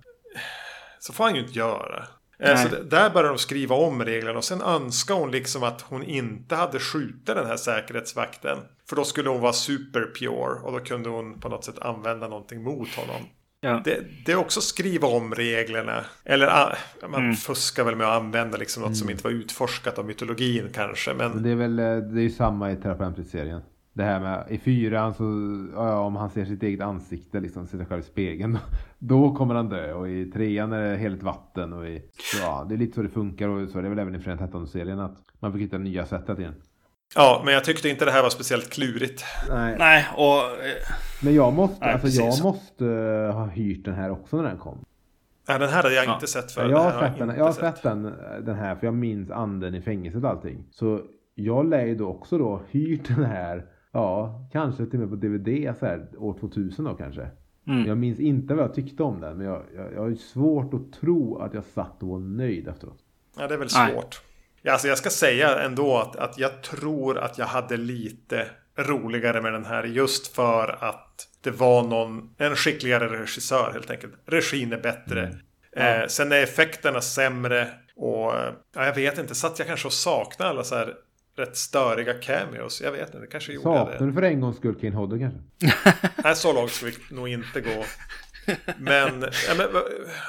Så 1.00 1.14
får 1.14 1.24
han 1.24 1.36
ju 1.36 1.42
inte 1.42 1.60
göra. 1.60 2.08
Eh, 2.40 2.56
Så 2.56 2.70
Nej. 2.70 2.72
d- 2.72 2.88
där 2.90 3.10
börjar 3.10 3.30
de 3.30 3.38
skriva 3.38 3.76
om 3.76 4.06
reglerna 4.06 4.38
och 4.38 4.44
sen 4.44 4.62
önskar 4.62 5.16
hon 5.16 5.32
liksom 5.32 5.64
att 5.64 5.82
hon 5.82 6.04
inte 6.04 6.56
hade 6.56 6.80
skjutit 6.80 7.26
den 7.26 7.46
här 7.48 7.58
säkerhetsvakten. 7.58 8.58
För 8.90 8.96
då 8.96 9.04
skulle 9.04 9.30
hon 9.30 9.42
vara 9.42 9.54
super 9.54 10.12
pure 10.20 10.60
och 10.64 10.72
då 10.72 10.80
kunde 10.80 11.10
hon 11.10 11.40
på 11.40 11.50
något 11.50 11.64
sätt 11.66 11.80
använda 11.80 12.28
någonting 12.28 12.64
mot 12.64 12.90
honom. 12.96 13.22
Ja. 13.62 13.82
Det, 13.86 14.00
det 14.26 14.32
är 14.32 14.36
också 14.36 14.62
skriva 14.62 15.08
om 15.08 15.36
reglerna. 15.36 16.06
Eller 16.26 16.48
ah, 16.48 16.76
man 17.10 17.36
fuskar 17.36 17.84
väl 17.84 17.96
med 17.96 18.08
att 18.08 18.22
använda 18.22 18.58
liksom 18.58 18.84
något 18.84 18.98
som 18.98 19.10
inte 19.10 19.24
var 19.24 19.32
utforskat 19.32 20.00
av 20.00 20.06
mytologin 20.06 20.70
kanske. 20.74 21.14
Men 21.14 21.44
det 21.44 21.50
är 21.50 21.56
väl 21.56 21.80
eh, 21.80 21.98
det 21.98 22.22
är 22.22 22.30
samma 22.30 22.72
i 22.72 22.76
Terapeutic-serien. 22.76 23.62
Det 23.98 24.04
här 24.04 24.20
med 24.20 24.46
i 24.50 24.58
fyran 24.58 25.14
så, 25.14 25.24
ja, 25.76 26.00
om 26.00 26.16
han 26.16 26.30
ser 26.30 26.46
sitt 26.46 26.64
eget 26.64 26.82
ansikte 26.82 27.40
liksom, 27.40 27.68
ser 27.68 27.78
sig 27.78 27.86
själv 27.88 28.00
i 28.02 28.04
spegeln. 28.04 28.58
Då 29.00 29.36
kommer 29.36 29.56
han 29.56 29.70
dö 29.70 29.94
och 29.94 30.10
i 30.10 30.26
trean 30.32 30.74
är 30.74 30.92
det 30.92 30.98
heligt 30.98 31.24
vatten 31.24 31.74
och 31.74 31.88
i, 31.88 32.02
så, 32.20 32.38
ja, 32.42 32.66
det 32.70 32.76
är 32.76 32.78
lite 32.78 32.96
så 32.96 33.02
det 33.02 33.10
funkar 33.10 33.48
och 33.48 33.70
så 33.70 33.80
är 33.80 33.84
det 33.84 33.90
väl 33.90 34.00
även 34.00 34.16
i 34.16 34.20
Fredag 34.20 34.46
13-serien 34.52 35.00
att 35.00 35.18
man 35.40 35.54
fick 35.54 35.62
hitta 35.62 35.78
nya 35.78 36.06
sätt 36.06 36.30
att 36.30 36.40
igen. 36.40 36.54
ja, 37.16 37.42
men 37.46 37.54
jag 37.54 37.64
tyckte 37.64 37.90
inte 37.90 38.06
det 38.06 38.12
här 38.12 38.22
var 38.24 38.30
speciellt 38.30 38.70
klurigt. 38.70 39.24
Nej. 39.50 39.76
Nej, 39.80 40.06
och... 40.18 40.38
eh, 40.42 40.96
Men 41.24 41.36
jag 41.36 41.54
måste, 41.54 41.86
Nej, 41.86 41.94
alltså 41.94 42.22
jag 42.22 42.44
måste 42.44 42.86
eh, 42.88 43.36
ha 43.36 43.46
hyrt 43.46 43.86
den 43.86 43.94
här 43.94 44.10
också 44.12 44.38
när 44.38 44.44
den 44.44 44.58
kom. 44.58 44.78
Nej, 45.48 45.60
den 45.60 45.70
här 45.70 45.76
hade 45.84 45.96
jag 45.96 46.06
Ja. 46.06 46.14
inte 46.14 46.28
sett 46.28 46.52
för. 46.52 46.70
jag 46.70 46.78
har 46.78 47.02
sett 47.08 47.18
den, 47.20 47.30
jag 47.38 47.46
har 47.46 47.52
sett 47.54 47.84
den, 47.84 48.04
den 48.42 48.56
här 48.56 48.76
för 48.76 48.88
jag 48.88 48.94
minns 48.94 49.32
anden 49.32 49.76
i 49.76 49.82
fängelset 49.82 50.24
och 50.24 50.30
allting. 50.30 50.64
Så 50.72 51.02
jag 51.36 51.70
lär 51.70 51.86
ju 51.86 51.96
då 51.96 52.08
också 52.08 52.38
då 52.38 52.62
hyrt 52.72 53.08
den 53.16 53.26
här, 53.26 53.66
ja, 53.96 54.48
kanske 54.52 54.86
till 54.86 55.02
och 55.02 55.10
med 55.10 55.22
på 55.22 55.28
DVD 55.28 55.76
så 55.80 55.86
här, 55.86 56.08
år 56.18 56.38
2000 56.40 56.86
då 56.86 56.94
kanske. 56.94 57.30
Mm. 57.68 57.88
Jag 57.88 57.98
minns 57.98 58.20
inte 58.20 58.54
vad 58.54 58.64
jag 58.64 58.74
tyckte 58.74 59.04
om 59.04 59.22
den, 59.22 59.38
men 59.38 59.46
jag, 59.46 59.64
jag, 59.76 59.94
jag 59.94 60.02
har 60.02 60.08
ju 60.08 60.16
svårt 60.16 60.74
att 60.74 60.94
tro 60.94 61.38
att 61.38 61.54
jag 61.54 61.64
satt 61.64 62.04
och 62.04 62.10
var 62.10 62.20
nöjd 62.20 62.68
efteråt. 62.68 63.00
Ja, 63.38 63.48
det 63.48 63.54
är 63.54 63.58
väl 63.58 63.68
Nej. 63.76 63.92
svårt. 63.92 64.22
Ja, 64.62 64.72
alltså 64.72 64.88
jag 64.88 64.98
ska 64.98 65.10
säga 65.10 65.62
ändå 65.62 65.98
att, 65.98 66.16
att 66.16 66.38
jag 66.38 66.64
tror 66.64 67.18
att 67.18 67.38
jag 67.38 67.46
hade 67.46 67.78
lite 67.78 68.48
roligare 68.78 69.42
med 69.42 69.54
den 69.54 69.66
här 69.66 69.84
just 69.84 70.36
för 70.36 70.84
att 70.84 71.28
det 71.42 71.52
var 71.52 71.84
någon, 71.84 72.30
en 72.38 72.56
skickligare 72.56 73.22
regissör 73.22 73.72
helt 73.74 73.92
enkelt. 73.92 74.14
Regin 74.26 74.74
är 74.74 74.82
bättre. 74.82 75.38
Eh, 75.72 76.08
sen 76.08 76.32
är 76.32 76.44
effekterna 76.44 77.02
sämre 77.02 77.68
och 77.96 78.34
ja, 78.76 78.86
jag 78.86 78.96
vet 78.96 79.18
inte, 79.18 79.36
satt 79.36 79.60
jag 79.60 79.68
kanske 79.68 79.88
och 79.88 79.94
saknade 79.94 80.50
alla 80.50 80.64
så 80.64 80.76
här 80.76 80.94
rätt 81.36 81.58
störiga 81.58 82.14
cameos. 82.14 82.82
Jag 82.82 82.92
vet 82.92 83.16
inte, 83.16 83.28
kanske 83.28 83.54
gjorde 83.54 83.64
Saknar 83.64 84.00
det. 84.00 84.06
du 84.06 84.14
för 84.14 84.22
en 84.22 84.42
gångs 84.42 84.58
skull 84.58 84.80
Kane 84.80 84.96
Hodder 84.96 85.20
kanske? 85.20 85.40
Nej, 86.24 86.36
så 86.36 86.54
långt 86.54 86.72
ska 86.72 86.86
vi 86.86 87.16
nog 87.16 87.28
inte 87.28 87.62
gå. 87.62 87.86
Men, 88.78 89.22
ja, 89.48 89.56
men 89.58 89.68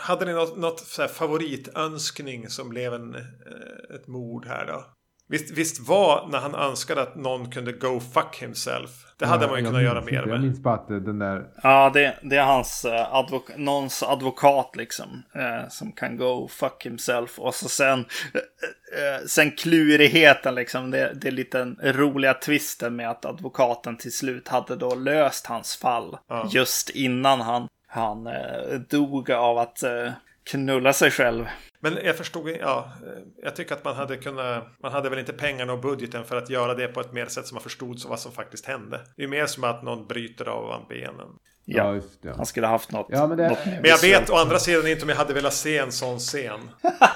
hade 0.03 0.25
ni 0.25 0.33
något, 0.33 0.57
något 0.57 0.81
så 0.81 1.03
här 1.03 1.09
favoritönskning 1.09 2.49
som 2.49 2.69
blev 2.69 2.95
en, 2.95 3.15
eh, 3.15 3.95
ett 3.97 4.07
mord 4.07 4.47
här 4.47 4.67
då? 4.67 4.85
Visst, 5.29 5.51
visst 5.51 5.89
var 5.89 6.27
när 6.31 6.39
han 6.39 6.55
önskade 6.55 7.03
att 7.03 7.17
någon 7.17 7.51
kunde 7.51 7.73
go 7.73 8.01
fuck 8.01 8.37
himself. 8.41 8.91
Det 9.19 9.27
hade 9.27 9.45
Ja, 9.45 9.51
man 9.51 9.59
ju 9.61 9.67
kunnat 9.67 9.83
göra 9.83 10.01
mer 10.01 10.01
inte. 10.01 10.15
Jag 10.15 10.29
med. 10.29 10.41
minns 10.41 10.61
bara 10.61 10.75
att 10.75 10.89
den 10.89 11.19
där 11.19 11.45
Ja, 11.63 11.91
det, 11.95 12.17
det 12.23 12.37
är 12.37 12.45
hans 12.45 12.85
eh, 12.85 13.15
advok 13.15 13.57
någons 13.57 14.03
advokat 14.03 14.71
liksom. 14.77 15.23
Eh, 15.35 15.69
som 15.69 15.93
kan 15.93 16.17
go 16.17 16.49
fuck 16.49 16.87
himself. 16.87 17.39
Och 17.39 17.55
så 17.55 17.69
sen, 17.69 17.99
eh, 18.35 19.15
eh, 19.15 19.21
sen 19.27 19.51
klurigheten 19.51 20.55
liksom. 20.55 20.91
Det, 20.91 21.13
det 21.15 21.29
är 21.29 21.33
lite 21.33 21.59
den 21.59 21.79
roliga 21.83 22.35
twisten 22.35 22.97
med 22.97 23.11
att 23.11 23.25
advokaten 23.25 23.97
till 23.97 24.13
slut 24.13 24.49
hade 24.49 24.77
då 24.77 24.95
löst 24.95 25.47
hans 25.47 25.77
fall. 25.77 26.17
Ja. 26.29 26.49
Just 26.51 26.91
innan 26.91 27.41
han, 27.41 27.69
han 27.87 28.27
eh, 28.27 28.81
dog 28.91 29.31
av 29.31 29.59
att 29.59 29.83
eh, 29.83 30.11
knulla 30.51 30.93
sig 30.93 31.11
själv. 31.11 31.45
Men 31.91 32.05
jag 32.05 32.17
förstod, 32.17 32.49
ja, 32.61 32.93
eh, 33.03 33.23
jag 33.43 33.57
tycker 33.57 33.75
att 33.75 33.85
man 33.85 33.97
hade 33.97 34.17
kunnat, 34.17 34.65
man 34.83 34.93
hade 34.93 35.11
väl 35.11 35.19
inte 35.19 35.33
pengarna 35.33 35.73
och 35.73 35.81
budgeten 35.81 36.25
för 36.25 36.37
att 36.37 36.51
göra 36.51 36.75
det 36.75 36.89
på 36.89 37.01
ett 37.01 37.13
mer 37.13 37.27
sätt 37.27 37.47
som 37.47 37.55
man 37.55 37.63
förstod 37.63 37.99
så 38.01 38.09
vad 38.09 38.21
som 38.21 38.33
faktiskt 38.33 38.67
hände. 38.67 39.01
Det 39.17 39.23
är 39.25 39.29
mer 39.29 39.47
som 39.47 39.65
att 39.65 39.83
någon 39.83 40.07
bryter 40.07 40.49
av 40.49 40.89
benen. 40.89 41.27
Ja, 41.65 41.95
just 41.95 42.23
det. 42.23 42.33
Han 42.37 42.47
skulle 42.47 42.67
haft 42.67 42.93
något. 42.93 43.07
Ja, 43.11 43.27
men 43.27 43.37
det- 43.39 43.49
något 43.49 43.59
Men 43.67 43.85
jag 43.85 44.01
vet 44.03 44.31
å 44.31 44.35
andra 44.35 44.59
sidan 44.59 44.87
inte 44.87 45.03
om 45.03 45.09
jag 45.09 45.17
hade 45.17 45.35
velat 45.35 45.53
se 45.55 45.79
en 45.79 45.93
sån 45.93 46.19
scen. 46.19 46.61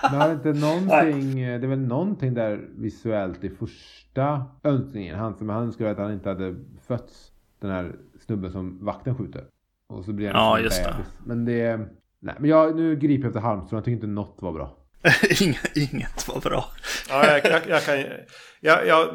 Men 0.02 0.20
har 0.20 0.28
det 0.28 0.34
inte 0.34 0.52
någonting, 0.66 1.36
det 1.46 1.52
är 1.52 1.66
väl 1.68 1.78
någonting 1.78 2.34
där 2.34 2.60
visuellt 2.76 3.44
i 3.44 3.50
första 3.50 4.44
önskningen. 4.64 5.18
Han 5.18 5.36
som 5.36 5.48
han 5.48 5.62
önskade 5.62 5.90
att 5.90 5.98
han 5.98 6.12
inte 6.12 6.28
hade 6.28 6.54
fötts. 6.86 7.32
Den 7.60 7.70
här 7.70 7.92
snubben 8.26 8.52
som 8.52 8.84
vakten 8.84 9.16
skjuter. 9.16 9.44
Och 9.88 10.04
så 10.04 10.12
blir 10.12 10.26
han 10.30 10.36
Ja, 10.36 10.58
just 10.60 10.84
det. 10.84 10.94
Men 11.26 11.44
det, 11.44 11.80
nej 12.20 12.34
men 12.38 12.50
jag, 12.50 12.76
nu 12.76 12.96
griper 12.96 13.24
jag 13.24 13.30
efter 13.30 13.40
halmstrån. 13.40 13.76
Jag 13.76 13.84
tycker 13.84 13.94
inte 13.94 14.06
något 14.06 14.36
var 14.40 14.52
bra. 14.52 14.76
inget, 15.40 15.76
inget 15.76 16.28
var 16.28 16.40
bra. 16.40 16.64
Ja, 17.08 17.26
jag, 17.26 17.52
jag, 17.52 17.68
jag 17.68 17.84
kan 17.84 18.04
jag, 18.60 18.86
jag, 18.86 19.08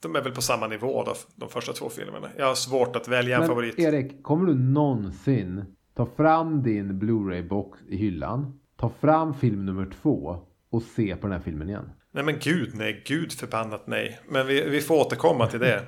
De 0.00 0.16
är 0.16 0.22
väl 0.22 0.32
på 0.32 0.42
samma 0.42 0.66
nivå 0.66 1.04
då, 1.04 1.14
de 1.36 1.48
första 1.48 1.72
två 1.72 1.88
filmerna. 1.88 2.28
Jag 2.36 2.46
har 2.46 2.54
svårt 2.54 2.96
att 2.96 3.08
välja 3.08 3.36
en 3.36 3.40
Men 3.40 3.48
favorit. 3.48 3.78
Erik, 3.78 4.22
kommer 4.22 4.46
du 4.46 4.54
någonsin 4.54 5.64
ta 5.96 6.06
fram 6.16 6.62
din 6.62 6.98
Blu-ray-box 6.98 7.78
i 7.88 7.96
hyllan, 7.96 8.60
ta 8.76 8.92
fram 9.00 9.34
film 9.34 9.66
nummer 9.66 9.90
två 10.02 10.38
och 10.70 10.82
se 10.82 11.16
på 11.16 11.26
den 11.26 11.32
här 11.36 11.42
filmen 11.42 11.68
igen? 11.68 11.90
Nej 12.12 12.24
men 12.24 12.38
gud 12.38 12.70
nej, 12.74 13.02
gud 13.06 13.32
förbannat 13.32 13.86
nej. 13.86 14.20
Men 14.28 14.46
vi, 14.46 14.68
vi 14.68 14.80
får 14.80 14.94
återkomma 14.94 15.46
till 15.46 15.60
det. 15.60 15.82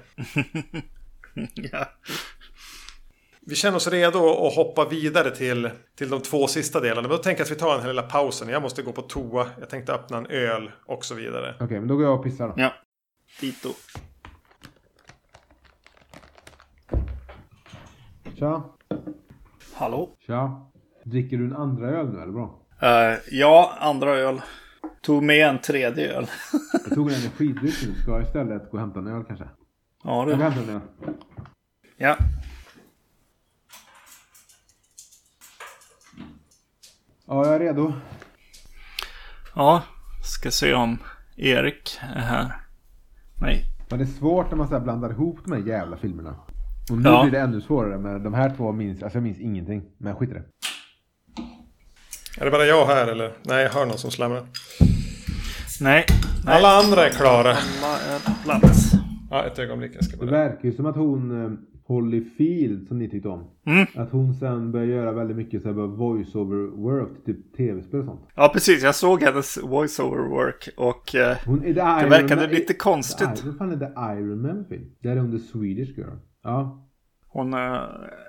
ja. 1.55 1.87
Vi 3.49 3.55
känner 3.55 3.77
oss 3.77 3.89
redo 3.89 4.47
att 4.47 4.55
hoppa 4.55 4.89
vidare 4.89 5.31
till, 5.31 5.71
till 5.99 6.11
de 6.11 6.21
två 6.21 6.47
sista 6.47 6.81
delarna. 6.81 7.03
Men 7.03 7.11
då 7.11 7.23
tänker 7.23 7.41
jag 7.41 7.45
att 7.45 7.51
vi 7.51 7.55
tar 7.55 7.73
den 7.73 7.81
här 7.81 7.89
lilla 7.89 8.03
pausen. 8.03 8.49
Jag 8.49 8.63
måste 8.63 8.83
gå 8.83 8.93
på 8.93 9.03
toa. 9.03 9.47
Jag 9.61 9.69
tänkte 9.71 9.93
öppna 9.93 10.17
en 10.19 10.27
öl 10.27 10.71
och 10.87 11.05
så 11.05 11.15
vidare. 11.15 11.55
Okej, 11.61 11.79
men 11.79 11.89
då 11.89 11.97
går 11.97 12.05
jag 12.05 12.15
och 12.19 12.25
pissar 12.25 12.49
då. 12.49 12.55
ja. 12.57 12.73
Dito. 13.41 13.69
Tja! 18.39 18.63
Hallå? 19.75 20.11
Tja! 20.27 20.71
Dricker 21.05 21.37
du 21.37 21.45
en 21.45 21.57
andra 21.57 21.89
öl 21.91 22.09
nu 22.13 22.23
eller 22.23 22.33
bra? 22.33 22.59
Eh, 22.83 23.19
ja, 23.31 23.73
andra 23.81 24.11
öl. 24.11 24.41
Tog 25.03 25.23
med 25.23 25.49
en 25.49 25.59
tredje 25.61 26.13
öl. 26.17 26.27
Jag 26.85 26.95
tog 26.95 27.09
en 27.11 27.15
energidryck 27.15 27.75
nu. 27.87 27.95
Ska 28.03 28.11
jag 28.11 28.23
istället 28.23 28.63
gå 28.71 28.77
och 28.77 28.81
hämta 28.81 28.99
en 28.99 29.07
öl 29.07 29.25
kanske? 29.27 29.45
ja, 30.05 30.17
Jag 30.19 30.25
går 30.27 30.33
och 30.33 30.39
du. 30.39 30.45
hämtar 30.45 30.63
en 30.63 30.69
öl. 30.77 30.81
Ja. 31.97 32.17
Ja, 37.27 37.47
jag 37.47 37.55
är 37.55 37.59
redo. 37.61 37.93
ja, 39.55 39.83
ska 40.25 40.51
se 40.51 40.75
om 40.75 40.99
Erik 41.37 41.99
är 42.15 42.21
här. 42.21 42.53
Nej. 43.41 43.65
Men 43.91 43.99
det 43.99 44.05
är 44.05 44.07
svårt 44.07 44.51
när 44.51 44.57
man 44.59 44.69
så 44.69 44.75
här 44.75 44.81
blandar 44.81 45.11
ihop 45.11 45.39
de 45.45 45.53
här 45.53 45.61
jävla 45.69 45.97
filmerna. 45.97 46.35
Och 46.91 46.99
nu 46.99 47.09
Ja. 47.09 47.23
blir 47.23 47.33
det 47.33 47.41
ännu 47.41 47.61
svårare 47.61 47.99
med 47.99 48.21
de 48.21 48.35
här 48.35 48.55
två 48.57 48.73
minns, 48.73 49.03
alltså 49.03 49.17
jag 49.19 49.23
minns 49.23 49.39
ingenting. 49.41 49.83
Men 49.99 50.17
skit 50.17 50.31
i 50.31 50.33
det. 50.33 50.43
Är 52.41 52.45
det 52.45 52.51
bara 52.51 52.65
jag 52.65 52.87
här 52.87 53.07
eller? 53.07 53.33
Nej, 53.43 53.63
jag 53.63 53.71
hör 53.71 53.87
någon 53.87 53.99
som 53.99 54.11
slamrar. 54.11 54.47
Nej. 55.81 56.05
Nej. 56.45 56.57
Alla 56.57 56.69
andra 56.79 57.07
är 57.07 57.11
klara. 57.11 57.51
Alla 57.51 57.99
är 58.15 58.19
på 58.25 58.31
plats. 58.45 58.93
Ja, 59.31 59.45
ett 59.45 59.59
ögonblick. 59.59 59.93
Jag 59.95 60.05
ska 60.05 60.17
Det 60.17 60.27
bara... 60.27 60.31
verkar 60.49 60.65
ju 60.69 60.73
som 60.77 60.87
att 60.87 60.97
hon 60.97 61.45
eh, 61.45 61.51
Holly 61.87 62.25
Field 62.25 62.89
som 62.89 62.99
ni 62.99 63.11
tyckte 63.11 63.29
om. 63.29 63.45
Mm. 63.67 63.87
Att 63.95 64.11
hon 64.11 64.35
sen 64.35 64.73
börjar 64.73 64.87
göra 64.87 65.13
väldigt 65.13 65.37
mycket 65.37 65.63
så 65.63 65.69
här 65.69 65.75
voice-over 65.75 66.77
work 66.77 67.25
typ 67.27 67.57
tv-spel 67.57 68.01
och 68.01 68.07
sånt. 68.07 68.21
Ja, 68.35 68.51
precis. 68.53 68.83
Jag 68.83 68.95
såg 68.95 69.23
hennes 69.23 69.59
voice-over 69.63 70.29
work 70.29 70.69
och 70.77 71.15
eh, 71.15 71.37
Hon 71.47 71.65
är 71.65 71.75
det 71.75 71.81
Iron 72.01 72.11
verkade 72.11 72.41
Man- 72.41 72.51
lite 72.51 72.67
The 72.73 72.79
konstigt. 72.79 73.45
Vad 73.45 73.57
fan 73.59 73.73
är 73.73 73.77
The 73.77 74.21
Iron 74.21 74.43
Man 74.43 74.65
film? 74.69 74.85
Där 75.03 75.17
är 75.17 75.33
the 75.33 75.39
Swedish 75.39 75.99
girl. 75.99 76.17
Ja. 76.43 76.83
Hon, 77.29 77.55
eh, 77.55 77.81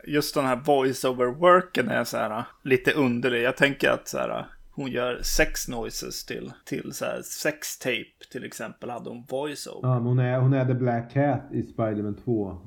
just 0.08 0.36
den 0.36 0.46
här 0.46 0.56
voice-over 0.66 1.26
worken 1.40 1.90
är 1.90 2.04
så 2.04 2.18
här 2.18 2.38
eh, 2.38 2.44
lite 2.64 2.92
underlig. 2.92 3.44
Jag 3.44 3.58
tänker 3.58 3.90
att 3.92 4.08
så 4.08 4.18
här, 4.18 4.30
eh, 4.40 4.46
hon 4.78 4.92
gör 4.92 5.20
sex 5.24 5.68
noises 5.68 6.26
till, 6.26 6.52
till 6.66 6.94
så 6.94 7.06
här 7.06 7.22
sex 7.22 7.80
tape 7.80 8.32
till 8.32 8.44
exempel 8.46 8.90
hade 8.90 9.10
hon 9.10 9.24
voice-over. 9.30 9.80
ja 9.90 10.00
hon, 10.00 10.20
är, 10.20 10.40
hon 10.40 10.54
är 10.54 10.66
the 10.66 10.74
Black 10.74 11.14
Cat 11.14 11.42
i 11.52 11.64
Spider-Man 11.64 12.16
2 12.16 12.58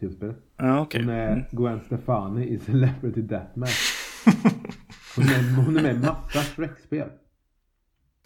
tv-spelet. 0.00 0.36
Ja, 0.56 0.80
okej. 0.80 1.00
Hon 1.00 1.10
är 1.10 1.32
Mm. 1.32 1.44
Gwen 1.50 1.80
Stefani 1.80 2.48
i 2.48 2.58
Celebrity 2.58 3.22
Deathmatch. 3.22 3.92
Hon 5.16 5.24
är, 5.24 5.64
hon 5.64 5.76
är 5.76 5.82
med 5.82 5.94
i 5.94 5.98
massa 5.98 6.38
Shrek-spel. 6.42 7.08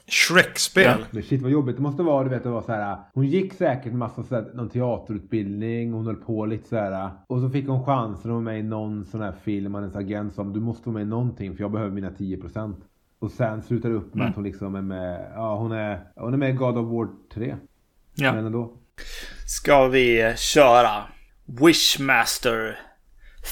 Shrek-spel. 0.07 1.05
Men 1.11 1.22
shit 1.22 1.43
vad 1.43 1.51
jobbigt 1.51 1.76
det 1.76 1.82
måste 1.82 2.03
vara. 2.03 2.24
Du 2.24 2.30
vet 2.30 2.43
det 2.43 2.49
var 2.49 2.62
så 2.62 2.72
här. 2.72 2.97
Hon 3.14 3.26
gick 3.26 3.53
säkert 3.55 3.93
massa 3.93 4.22
så 4.22 4.34
här, 4.34 4.51
någon 4.55 4.68
teaterutbildning. 4.68 5.93
Hon 5.93 6.07
höll 6.07 6.16
på 6.16 6.47
lite 6.47 6.68
så 6.68 6.76
här. 6.76 7.11
Och 7.26 7.41
så 7.41 7.51
fick 7.51 7.68
hon 7.68 7.84
chansen 7.84 8.30
att 8.30 8.34
vara 8.34 8.41
med 8.41 8.59
i 8.61 8.62
någon 8.62 9.05
sån 9.05 9.20
här 9.20 9.32
film. 9.32 9.74
Hennes 9.74 9.97
agent 9.97 10.34
sa 10.34 10.45
du 10.45 10.61
måste 10.61 10.89
vara 10.89 10.95
med 10.95 11.03
i 11.03 11.11
någonting 11.11 11.57
för 11.57 11.62
jag 11.64 11.72
behöver 11.72 11.93
mina 11.93 12.11
10%. 12.11 12.74
Och 13.20 13.30
sen 13.30 13.62
slutar 13.62 13.88
det 13.88 13.94
upp 13.94 14.14
med 14.14 14.28
att 14.28 14.34
hon 14.34 14.44
liksom 14.44 14.74
är 14.74 14.82
med. 14.82 15.32
Ja 15.34 15.56
hon 15.56 15.72
är, 15.72 16.00
hon 16.16 16.32
är 16.34 16.38
med 16.38 16.50
i 16.50 16.52
God 16.52 16.78
of 16.78 16.86
War 16.92 17.08
3. 17.34 17.56
Ja. 18.14 18.32
Men 18.32 18.46
ändå. 18.46 18.72
Ska 19.46 19.86
vi 19.86 20.34
köra 20.36 21.02
Wishmaster 21.60 22.78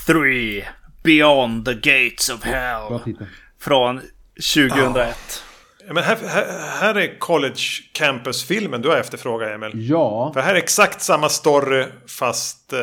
3 0.06 0.64
Beyond 1.04 1.64
the 1.64 1.74
Gates 1.74 2.28
of 2.28 2.42
Bra 2.42 2.52
Hell 2.52 3.00
titel. 3.00 3.26
från 3.60 4.00
2001. 4.54 5.16
Ja, 5.86 5.92
Men 5.94 6.02
här, 6.04 6.16
här, 6.16 6.46
här 6.80 6.94
är 6.94 7.18
College 7.18 7.60
Campus-filmen 7.92 8.82
du 8.82 8.88
har 8.88 8.96
efterfrågat 8.96 9.48
Emil. 9.50 9.70
Ja. 9.74 10.30
För 10.34 10.40
här 10.40 10.54
är 10.54 10.58
exakt 10.58 11.02
samma 11.02 11.28
story 11.28 11.84
fast 12.18 12.72
eh, 12.72 12.78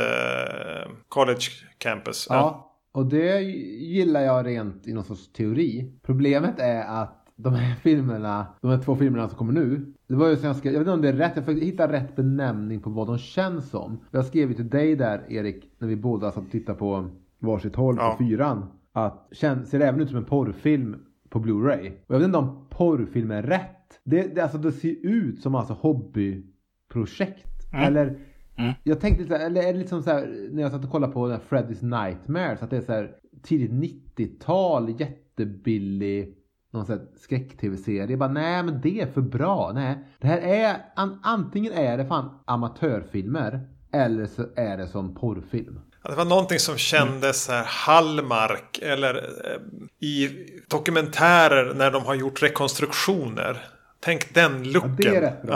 College 1.09 1.45
Campus. 1.77 2.27
Ja. 2.29 2.72
Och 2.93 3.05
det 3.05 3.41
gillar 3.41 4.21
jag 4.21 4.45
rent 4.45 4.87
i 4.87 4.93
någon 4.93 5.03
sorts 5.03 5.31
teori. 5.33 5.91
Problemet 6.01 6.59
är 6.59 6.83
att 6.85 7.19
de 7.35 7.53
här 7.53 7.75
filmerna, 7.75 8.45
de 8.61 8.71
här 8.71 8.77
två 8.77 8.95
filmerna 8.95 9.29
som 9.29 9.37
kommer 9.37 9.53
nu. 9.53 9.93
Det 10.07 10.15
var 10.15 10.29
ju 10.29 10.35
så 10.35 10.45
jag 10.45 10.55
skrev, 10.55 10.73
jag 10.73 10.79
vet 10.79 10.85
inte 10.87 10.93
om 10.93 11.01
det 11.01 11.09
är 11.09 11.13
rätt, 11.13 11.31
jag 11.35 11.45
försökte 11.45 11.65
hitta 11.65 11.91
rätt 11.91 12.15
benämning 12.15 12.81
på 12.81 12.89
vad 12.89 13.07
de 13.07 13.17
känns 13.17 13.69
som. 13.69 13.99
Jag 14.11 14.25
skrev 14.25 14.49
ju 14.49 14.55
till 14.55 14.69
dig 14.69 14.95
där 14.95 15.25
Erik, 15.29 15.71
när 15.79 15.87
vi 15.87 15.95
båda 15.95 16.31
satt 16.31 16.43
och 16.45 16.51
tittade 16.51 16.77
på 16.77 17.09
varsitt 17.39 17.75
håll 17.75 17.95
Ja. 17.99 18.11
på 18.11 18.17
fyran. 18.23 18.65
Att 18.91 19.27
känns, 19.31 19.69
ser 19.69 19.79
det 19.79 19.87
även 19.87 20.01
ut 20.01 20.09
som 20.09 20.17
en 20.17 20.25
porrfilm 20.25 20.95
på 21.29 21.39
Blu-ray. 21.39 21.91
Och 22.07 22.15
jag 22.15 22.19
vet 22.19 22.25
inte 22.25 22.37
om 22.37 22.65
porrfilm 22.69 23.31
är 23.31 23.43
rätt. 23.43 23.99
Det, 24.03 24.35
det, 24.35 24.41
alltså, 24.41 24.57
det 24.57 24.71
ser 24.71 24.95
ut 25.05 25.41
som 25.41 25.55
alltså 25.55 25.73
hobbyprojekt. 25.73 27.73
Mm. 27.73 27.85
Eller 27.87 28.17
Mm. 28.55 28.73
jag 28.83 29.01
tänkte 29.01 29.37
eller 29.37 29.61
är 29.61 29.73
det 29.73 29.79
liksom 29.79 30.03
så 30.03 30.09
här 30.09 30.49
när 30.51 30.61
jag 30.61 30.71
satt 30.71 30.83
och 30.83 30.91
kollade 30.91 31.13
på 31.13 31.27
den 31.27 31.39
här 31.39 31.43
Freddy's 31.49 32.03
Nightmares 32.03 32.61
att 32.61 32.69
det 32.69 32.77
är 32.77 32.81
så 32.81 32.91
här 32.91 33.11
tidigt 33.43 33.71
90-tal, 34.17 34.99
jättebillig 34.99 36.37
någon 36.71 36.85
sån 36.85 36.99
skräck-tv-serie. 37.15 38.09
Jag 38.09 38.19
bara 38.19 38.31
nej 38.31 38.63
men 38.63 38.81
det 38.81 39.01
är 39.01 39.07
för 39.07 39.21
bra. 39.21 39.71
Nej, 39.75 39.97
det 40.19 40.27
här 40.27 40.37
är 40.37 40.75
an, 40.95 41.19
antingen 41.23 41.73
är 41.73 41.97
det 41.97 42.05
fan 42.05 42.39
amatörfilmer 42.45 43.67
eller 43.91 44.25
så 44.25 44.45
är 44.55 44.77
det 44.77 44.87
som 44.87 45.15
porrfilm. 45.15 45.79
Ja, 46.03 46.09
Det 46.09 46.15
var 46.15 46.25
någonting 46.25 46.59
som 46.59 46.77
kändes 46.77 47.43
så 47.43 47.51
här 47.51 47.65
Hallmark 47.67 48.79
eller 48.81 49.15
eh, 49.15 50.07
i 50.07 50.29
dokumentärer 50.69 51.73
när 51.73 51.91
de 51.91 52.03
har 52.03 52.15
gjort 52.15 52.43
rekonstruktioner. 52.43 53.65
Tänk 53.99 54.33
den 54.33 54.71
looken. 54.71 54.95
Ja, 54.97 55.11
det 55.11 55.17
är 55.17 55.21
rätt 55.21 55.41
bra. 55.41 55.53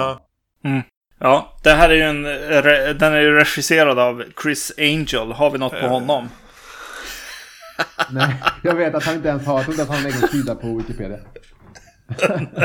Ja. 0.62 0.70
Mm. 0.70 0.82
Ja, 1.20 1.58
det 1.64 1.72
här 1.72 1.90
är 1.90 1.94
ju 1.94 2.02
en, 2.02 2.24
den 2.98 3.14
är 3.14 3.20
ju 3.22 3.32
regisserad 3.36 4.00
av 4.00 4.24
Chris 4.44 4.72
Angel. 4.78 5.32
Har 5.32 5.50
vi 5.52 5.58
något 5.58 5.72
på 5.72 5.78
Eh. 5.78 5.90
honom? 5.90 6.30
nej, 8.12 8.36
jag 8.64 8.76
vet 8.76 8.96
att 8.96 9.04
han 9.04 9.16
inte 9.16 9.28
ens 9.30 9.46
har, 9.46 9.56
jag 9.56 9.64
tror 9.64 9.74
inte 9.74 9.84
att 9.84 9.90
han 9.90 9.98
har 9.98 10.10
en 10.10 10.16
egen 10.18 10.28
sida 10.30 10.56
på 10.56 10.78
Wikipedia. 10.78 11.18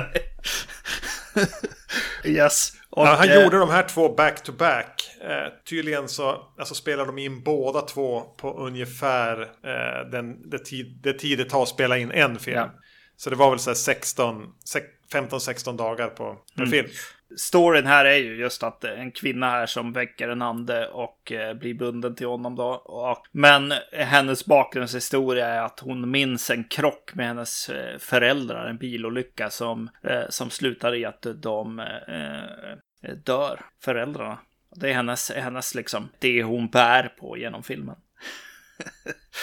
Yes. 2.24 2.72
Och, 2.90 3.06
Ja, 3.06 3.14
han 3.14 3.28
eh, 3.28 3.42
gjorde 3.42 3.58
de 3.58 3.70
här 3.70 3.82
två 3.82 4.14
back-to-back. 4.14 5.10
Eh, 5.20 5.52
tydligen 5.68 6.08
så 6.08 6.50
alltså, 6.58 6.74
spelar 6.74 7.06
de 7.06 7.18
in 7.18 7.42
båda 7.42 7.80
två 7.80 8.20
på 8.20 8.54
ungefär 8.58 9.40
eh, 9.42 10.10
den, 10.10 10.50
det, 10.50 10.58
tid, 10.58 11.00
det 11.02 11.12
tid 11.12 11.38
det 11.38 11.44
tar 11.44 11.62
att 11.62 11.68
spela 11.68 11.98
in 11.98 12.10
en 12.10 12.38
film. 12.38 12.56
Ja. 12.56 12.70
Så 13.16 13.30
det 13.30 13.36
var 13.36 13.50
väl 13.50 13.58
så 13.58 13.70
här 13.70 13.74
16, 13.74 14.46
sex- 14.64 14.86
15-16 15.12 15.76
dagar 15.76 16.08
på, 16.08 16.36
per 16.56 16.62
Mm. 16.62 16.70
film. 16.70 16.88
Storyn 17.36 17.86
här 17.86 18.04
är 18.04 18.16
ju 18.16 18.36
just 18.36 18.62
att 18.62 18.84
en 18.84 19.12
kvinna 19.12 19.50
här 19.50 19.66
som 19.66 19.92
väcker 19.92 20.28
en 20.28 20.42
ande 20.42 20.88
och 20.88 21.32
eh, 21.32 21.54
blir 21.54 21.74
bunden 21.74 22.14
till 22.14 22.26
honom 22.26 22.56
då. 22.56 22.68
Och, 22.74 23.26
men 23.32 23.72
hennes 23.92 24.46
bakgrundshistoria 24.46 25.46
är 25.46 25.62
att 25.62 25.80
hon 25.80 26.10
minns 26.10 26.50
en 26.50 26.64
krock 26.64 27.14
med 27.14 27.26
hennes 27.26 27.68
eh, 27.68 27.98
föräldrar, 27.98 28.66
en 28.66 28.78
bilolycka 28.78 29.50
som, 29.50 29.90
eh, 30.02 30.22
som 30.28 30.50
slutar 30.50 30.94
i 30.94 31.04
att 31.04 31.26
de 31.36 31.78
eh, 31.78 33.14
dör, 33.24 33.60
föräldrarna. 33.84 34.38
Det 34.76 34.90
är 34.90 34.94
hennes, 34.94 35.30
hennes 35.30 35.74
liksom, 35.74 36.08
det 36.18 36.42
hon 36.42 36.68
bär 36.68 37.08
på 37.08 37.38
genom 37.38 37.62
filmen. 37.62 37.96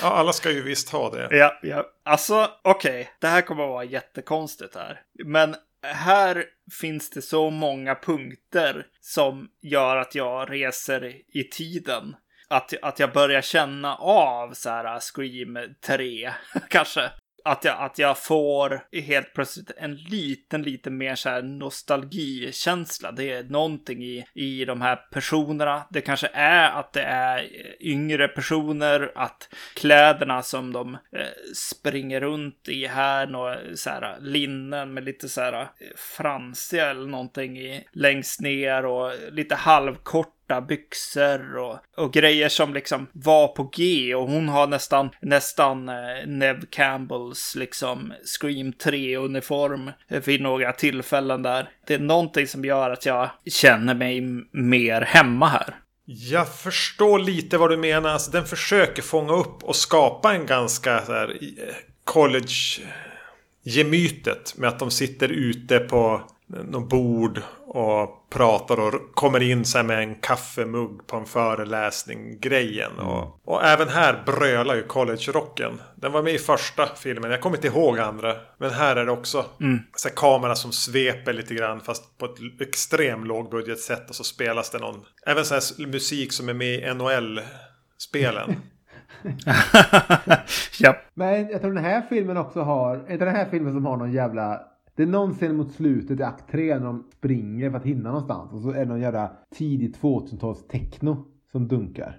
Ja, 0.01 0.07
alla 0.07 0.33
ska 0.33 0.51
ju 0.51 0.63
visst 0.63 0.89
ha 0.89 1.09
det. 1.09 1.37
Ja, 1.37 1.59
ja. 1.61 1.85
Alltså, 2.03 2.51
okej. 2.61 3.01
Okay. 3.01 3.13
Det 3.19 3.27
här 3.27 3.41
kommer 3.41 3.63
att 3.63 3.69
vara 3.69 3.83
jättekonstigt 3.83 4.75
här. 4.75 5.01
Men 5.25 5.55
här 5.83 6.45
finns 6.81 7.09
det 7.09 7.21
så 7.21 7.49
många 7.49 7.95
punkter 7.95 8.85
som 9.01 9.49
gör 9.61 9.97
att 9.97 10.15
jag 10.15 10.51
reser 10.51 11.15
i 11.27 11.43
tiden. 11.43 12.15
Att, 12.47 12.73
att 12.81 12.99
jag 12.99 13.13
börjar 13.13 13.41
känna 13.41 13.95
av 13.95 14.53
så 14.53 14.69
här 14.69 14.99
Scream 14.99 15.75
3 15.81 16.31
kanske 16.69 17.11
att 17.45 17.65
jag, 17.65 17.79
att 17.79 17.99
jag 17.99 18.17
får 18.17 18.81
helt 19.01 19.33
plötsligt 19.33 19.71
en 19.77 19.95
liten, 19.95 20.63
lite 20.63 20.89
mer 20.89 21.15
så 21.15 21.29
här 21.29 21.41
nostalgikänsla. 21.41 23.11
Det 23.11 23.31
är 23.31 23.43
någonting 23.43 24.03
i, 24.03 24.25
i 24.33 24.65
de 24.65 24.81
här 24.81 24.95
personerna. 24.95 25.85
Det 25.89 26.01
kanske 26.01 26.29
är 26.33 26.69
att 26.69 26.93
det 26.93 27.01
är 27.01 27.37
eh, 27.37 27.87
yngre 27.87 28.27
personer, 28.27 29.11
att 29.15 29.49
kläderna 29.75 30.41
som 30.41 30.73
de 30.73 30.93
eh, 30.93 31.53
springer 31.55 32.19
runt 32.19 32.69
i 32.69 32.85
här, 32.85 33.27
några 33.27 33.61
eh, 33.61 33.73
så 33.75 33.89
här 33.89 34.17
linnen 34.21 34.93
med 34.93 35.03
lite 35.03 35.29
så 35.29 35.41
här 35.41 35.53
eh, 35.53 35.67
fransiga 35.95 36.89
eller 36.89 37.07
någonting 37.07 37.57
i, 37.57 37.87
längst 37.91 38.41
ner 38.41 38.85
och 38.85 39.11
lite 39.31 39.55
halvkort 39.55 40.38
korta 40.49 40.61
byxor 40.61 41.57
och, 41.57 41.77
och 41.97 42.13
grejer 42.13 42.49
som 42.49 42.73
liksom 42.73 43.07
var 43.11 43.47
på 43.47 43.71
G 43.75 44.15
och 44.15 44.29
hon 44.29 44.49
har 44.49 44.67
nästan, 44.67 45.09
nästan 45.21 45.89
eh, 45.89 45.95
Nev 46.27 46.65
Campbells 46.69 47.55
liksom 47.55 48.13
Scream 48.39 48.71
3-uniform 48.71 49.91
vid 50.25 50.41
några 50.41 50.71
tillfällen 50.71 51.41
där. 51.41 51.69
Det 51.87 51.93
är 51.93 51.99
någonting 51.99 52.47
som 52.47 52.65
gör 52.65 52.89
att 52.89 53.05
jag 53.05 53.29
känner 53.45 53.95
mig 53.95 54.21
mer 54.51 55.01
hemma 55.01 55.47
här. 55.47 55.75
Jag 56.05 56.55
förstår 56.55 57.19
lite 57.19 57.57
vad 57.57 57.69
du 57.69 57.77
menar. 57.77 58.09
Alltså, 58.09 58.31
den 58.31 58.45
försöker 58.45 59.01
fånga 59.01 59.33
upp 59.33 59.63
och 59.63 59.75
skapa 59.75 60.33
en 60.33 60.45
ganska 60.45 61.05
så 61.05 61.13
här, 61.13 61.29
eh, 61.29 61.75
college-gemytet 62.03 64.57
med 64.57 64.69
att 64.69 64.79
de 64.79 64.91
sitter 64.91 65.29
ute 65.29 65.79
på 65.79 66.21
något 66.49 66.89
bord 66.89 67.41
och 67.67 68.29
pratar 68.29 68.79
och 68.79 69.15
kommer 69.15 69.39
in 69.41 69.65
så 69.65 69.83
med 69.83 69.99
en 69.99 70.15
kaffemugg 70.15 71.07
på 71.07 71.17
en 71.17 71.25
föreläsning 71.25 72.39
grejen. 72.39 72.91
Mm. 72.91 73.07
Och, 73.07 73.39
och 73.45 73.63
även 73.63 73.89
här 73.89 74.23
brölar 74.25 74.75
ju 74.75 74.83
college-rocken. 74.83 75.81
Den 75.95 76.11
var 76.11 76.23
med 76.23 76.33
i 76.33 76.37
första 76.37 76.87
filmen. 76.95 77.31
Jag 77.31 77.41
kommer 77.41 77.57
inte 77.57 77.67
ihåg 77.67 77.99
andra. 77.99 78.35
Men 78.57 78.71
här 78.71 78.95
är 78.95 79.05
det 79.05 79.11
också 79.11 79.45
mm. 79.61 79.79
så 79.95 80.09
kamera 80.09 80.55
som 80.55 80.71
sveper 80.71 81.33
lite 81.33 81.53
grann 81.55 81.81
fast 81.81 82.17
på 82.17 82.25
ett 82.25 82.61
extremt 82.61 83.27
lågbudgetsätt. 83.27 84.09
Och 84.09 84.15
så 84.15 84.23
spelas 84.23 84.69
det 84.69 84.79
någon. 84.79 85.05
Även 85.25 85.45
så 85.45 85.53
här 85.53 85.87
musik 85.87 86.33
som 86.33 86.49
är 86.49 86.53
med 86.53 86.79
i 86.79 86.93
NHL-spelen. 86.93 88.55
ja. 90.79 90.95
Men 91.13 91.49
jag 91.49 91.61
tror 91.61 91.73
den 91.73 91.83
här 91.83 92.01
filmen 92.09 92.37
också 92.37 92.61
har, 92.61 92.95
är 92.95 93.17
det 93.17 93.25
den 93.25 93.35
här 93.35 93.47
filmen 93.51 93.73
som 93.73 93.85
har 93.85 93.97
någon 93.97 94.11
jävla 94.11 94.61
det 94.99 95.03
är 95.03 95.07
någon 95.07 95.33
scen 95.33 95.55
mot 95.55 95.71
slutet 95.71 96.19
i 96.19 96.23
akt 96.23 96.51
3 96.51 96.79
när 96.79 96.85
de 96.85 97.03
springer 97.17 97.69
för 97.69 97.77
att 97.77 97.85
hinna 97.85 98.09
någonstans. 98.09 98.53
Och 98.53 98.61
så 98.61 98.71
är 98.71 98.79
det 98.79 98.85
någon 98.85 99.01
jävla 99.01 99.31
tidig 99.55 99.95
2000-tals 100.01 100.67
techno 100.67 101.25
som 101.51 101.67
dunkar. 101.67 102.17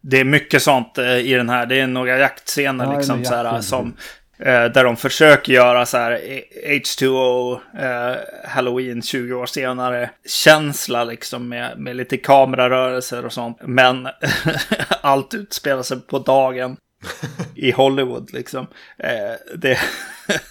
Det 0.00 0.20
är 0.20 0.24
mycket 0.24 0.62
sånt 0.62 0.98
eh, 0.98 1.16
i 1.16 1.34
den 1.34 1.48
här. 1.48 1.66
Det 1.66 1.80
är 1.80 1.86
några 1.86 2.18
jaktscener 2.18 2.84
ja, 2.84 2.96
liksom 2.96 3.24
så 3.24 3.34
här, 3.34 3.60
som 3.60 3.94
eh, 4.38 4.64
där 4.64 4.84
de 4.84 4.96
försöker 4.96 5.52
göra 5.52 5.86
så 5.86 5.96
här 5.96 6.20
H2O 6.66 7.58
eh, 7.78 8.16
Halloween 8.44 9.02
20 9.02 9.34
år 9.34 9.46
senare 9.46 10.10
känsla 10.44 11.04
liksom 11.04 11.48
med, 11.48 11.78
med 11.78 11.96
lite 11.96 12.16
kamerarörelser 12.16 13.26
och 13.26 13.32
sånt. 13.32 13.58
Men 13.66 14.08
allt 15.00 15.34
utspelar 15.34 15.82
sig 15.82 16.00
på 16.00 16.18
dagen 16.18 16.76
i 17.54 17.70
Hollywood 17.70 18.32
liksom. 18.32 18.66
Eh, 18.98 19.56
det 19.56 19.78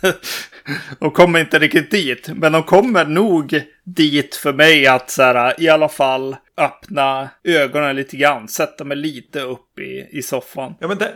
de 1.00 1.12
kommer 1.12 1.40
inte 1.40 1.60
riktigt 1.60 1.92
dit, 1.92 2.30
men 2.36 2.52
de 2.52 2.64
kommer 2.64 3.06
nog 3.06 3.62
dit 3.84 4.36
för 4.36 4.54
mig 4.54 4.88
att 4.88 5.10
så 5.10 5.24
här, 5.24 5.62
i 5.62 5.70
alla 5.70 5.90
fall 5.90 6.36
öppna 6.58 7.30
ögonen 7.44 7.96
lite 7.96 8.18
grann, 8.18 8.48
sätta 8.48 8.84
mig 8.84 8.98
lite 8.98 9.42
upp 9.42 9.80
i, 9.80 10.18
i 10.18 10.22
soffan. 10.22 10.76
Ja, 10.80 10.88
men 10.88 10.98
det, 10.98 11.14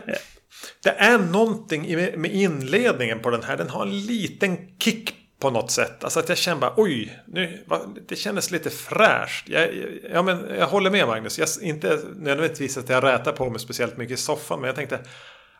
det 0.82 0.90
är 0.90 1.18
någonting 1.18 1.96
med 2.16 2.30
inledningen 2.30 3.20
på 3.20 3.30
den 3.30 3.42
här. 3.42 3.56
Den 3.56 3.68
har 3.68 3.82
en 3.86 4.00
liten 4.00 4.56
kick 4.78 5.14
på 5.40 5.50
något 5.50 5.70
sätt. 5.70 6.04
Alltså 6.04 6.20
att 6.20 6.28
jag 6.28 6.38
känner 6.38 6.60
bara 6.60 6.74
oj, 6.76 7.22
nu, 7.26 7.64
det 8.08 8.16
kändes 8.16 8.50
lite 8.50 8.70
fräscht. 8.70 9.48
Jag, 9.48 9.68
ja, 10.12 10.22
men 10.22 10.46
jag 10.58 10.66
håller 10.66 10.90
med 10.90 11.06
Magnus. 11.06 11.38
Jag, 11.38 11.48
inte 11.60 12.00
nödvändigtvis 12.16 12.76
att 12.76 12.88
jag 12.88 13.04
rätar 13.04 13.32
på 13.32 13.50
mig 13.50 13.60
speciellt 13.60 13.96
mycket 13.96 14.18
i 14.18 14.22
soffan. 14.22 14.60
Men 14.60 14.66
jag 14.66 14.76
tänkte, 14.76 15.00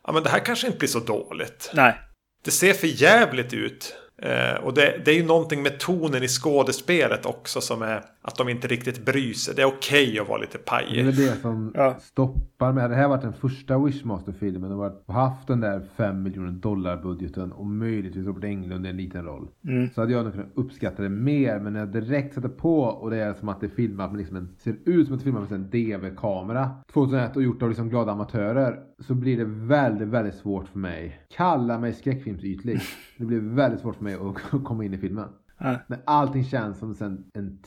ja 0.05 0.13
men 0.13 0.23
det 0.23 0.31
här 0.31 0.39
kanske 0.39 0.67
inte 0.67 0.79
blir 0.79 0.89
så 0.89 1.01
dåligt. 1.01 1.71
Nej. 1.75 1.99
Det 2.45 2.51
ser 2.51 2.75
för 2.75 2.87
jävligt 2.87 3.53
ut. 3.53 3.95
Eh, 4.23 4.65
och 4.65 4.75
det, 4.75 5.03
det, 5.05 5.11
är 5.11 5.15
ju 5.15 5.27
någonting 5.27 5.63
med 5.63 5.79
tonen 5.79 6.23
i 6.23 6.29
skådespelet 6.29 7.27
också 7.27 7.61
som 7.61 7.83
är 7.83 8.05
att 8.23 8.37
de 8.37 8.49
inte 8.49 8.69
riktigt 8.69 9.05
bryr 9.05 9.33
sig. 9.33 9.55
Det 9.55 9.63
är 9.63 9.67
okej 9.67 10.09
okay 10.09 10.19
att 10.19 10.29
vara 10.29 10.39
lite 10.39 10.59
pajig. 10.59 11.05
Det 11.05 11.23
är 11.23 11.31
det 11.31 11.41
som 11.41 11.73
ja. 11.75 11.97
stoppar 12.01 12.73
med. 12.73 12.91
Det 12.91 12.97
här 12.97 13.09
varit 13.09 13.23
den 13.23 13.33
första 13.33 13.79
Wishmaster-filmen 13.79 14.73
och 14.73 15.15
haft 15.15 15.47
den 15.47 15.61
där 15.61 15.83
5 15.97 16.23
miljoner 16.23 16.53
dollar 16.53 17.03
budgeten 17.03 17.53
och 17.53 17.67
möjligtvis 17.67 18.27
Robert 18.27 18.45
Englund 18.45 18.87
i 18.87 18.89
en 18.89 18.97
liten 18.97 19.25
roll. 19.25 19.49
Mm. 19.65 19.91
Så 19.91 20.01
hade 20.01 20.13
jag 20.13 20.25
nog 20.25 20.33
kunnat 20.33 20.49
uppskatta 20.55 21.03
det 21.03 21.09
mer. 21.09 21.61
Men 21.61 21.73
när 21.73 21.81
jag 21.81 21.93
direkt 21.93 22.35
sätter 22.35 22.49
på 22.49 22.81
och 22.81 23.11
det 23.11 23.17
är 23.17 23.35
som 23.35 23.49
att 23.49 23.61
det 23.61 23.67
är 23.67 23.71
filmat 23.71 24.11
med 24.11 24.19
liksom 24.19 24.37
en, 24.37 24.49
ser 24.59 24.77
ut 24.85 25.07
som 25.07 25.17
att 25.17 25.21
det 25.21 25.23
är 25.23 25.33
filmat 25.33 25.51
med 25.51 25.61
en 25.61 25.71
DV-kamera 25.71 26.71
2001 26.93 27.37
och 27.37 27.43
gjort 27.43 27.63
av 27.63 27.69
liksom 27.69 27.89
glada 27.89 28.13
amatörer. 28.13 28.81
Så 28.99 29.15
blir 29.15 29.37
det 29.37 29.45
väldigt, 29.45 30.09
väldigt 30.09 30.35
svårt 30.35 30.69
för 30.69 30.79
mig. 30.79 31.21
Kalla 31.37 31.79
mig 31.79 31.93
skräckfilmsytlig. 31.93 32.81
Det 33.17 33.25
blir 33.25 33.41
väldigt 33.41 33.81
svårt 33.81 33.97
för 33.97 34.05
mig 34.05 34.10
att 34.15 34.65
komma 34.65 34.85
in 34.85 34.95
i 34.95 34.99
filmen. 34.99 35.29
Ja. 35.59 35.77
När 35.87 36.01
allting 36.05 36.45
känns 36.45 36.79
som 36.79 36.97
en, 37.01 37.25
en, 37.35 37.59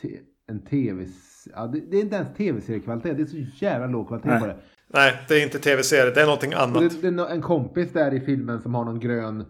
en 0.47 0.65
tv... 0.65 1.07
Ja, 1.55 1.67
det, 1.67 1.79
det, 1.91 1.97
är 1.97 2.01
inte 2.01 2.15
ens 2.15 2.37
tv-seriekvalitet. 2.37 3.17
Det 3.17 3.23
är 3.23 3.25
så 3.25 3.65
jävla 3.65 3.87
låg 3.87 4.07
kvalitet 4.07 4.29
Nej. 4.29 4.39
på 4.39 4.47
det. 4.47 4.57
Nej, 4.87 5.13
det 5.27 5.33
är 5.33 5.43
inte 5.43 5.59
tv-serie. 5.59 6.11
Det 6.11 6.21
är 6.21 6.25
någonting 6.25 6.53
annat. 6.53 7.01
Det, 7.01 7.11
det, 7.11 7.21
är 7.21 7.31
en 7.31 7.41
kompis 7.41 7.93
där 7.93 8.13
i 8.13 8.19
filmen 8.19 8.61
som 8.61 8.75
har 8.75 8.85
någon 8.85 8.99
grön 8.99 9.39
eh, 9.39 9.45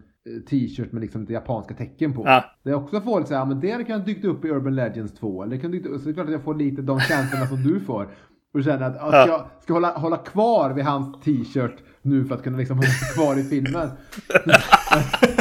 t-shirt 0.49 0.91
med 0.91 1.01
liksom 1.01 1.21
lite 1.21 1.33
japanska 1.33 1.73
tecken 1.73 2.13
på. 2.13 2.23
Ja. 2.25 2.45
Det 2.63 2.69
är 2.69 2.73
också 2.73 3.01
folk 3.01 3.27
säger, 3.27 3.41
ja 3.41 3.45
men 3.45 3.59
det 3.59 3.83
kan 3.83 4.03
dykt 4.03 4.25
upp 4.25 4.45
i 4.45 4.49
Urban 4.49 4.75
Legends 4.75 5.13
2. 5.13 5.43
Eller 5.43 5.55
det 5.55 5.61
kan 5.61 5.71
dykt 5.71 5.85
upp, 5.85 5.99
så 6.01 6.05
det 6.05 6.11
är 6.11 6.13
klart 6.13 6.25
att 6.25 6.31
jag 6.31 6.43
får 6.43 6.55
lite 6.55 6.81
de 6.81 6.99
känslorna 6.99 7.47
som 7.47 7.63
du 7.63 7.79
får. 7.79 8.07
Och 8.53 8.63
känner 8.63 8.89
att, 8.89 8.95
ja, 8.95 9.07
ska 9.07 9.27
jag 9.27 9.45
ska 9.63 9.73
hålla, 9.73 9.91
hålla 9.91 10.17
kvar 10.17 10.73
vid 10.73 10.85
hans 10.85 11.21
t-shirt 11.23 11.75
nu 12.01 12.25
för 12.25 12.35
att 12.35 12.43
kunna 12.43 12.57
liksom 12.57 12.77
hålla 12.77 12.89
kvar 13.15 13.39
i 13.39 13.43
filmen. 13.43 13.89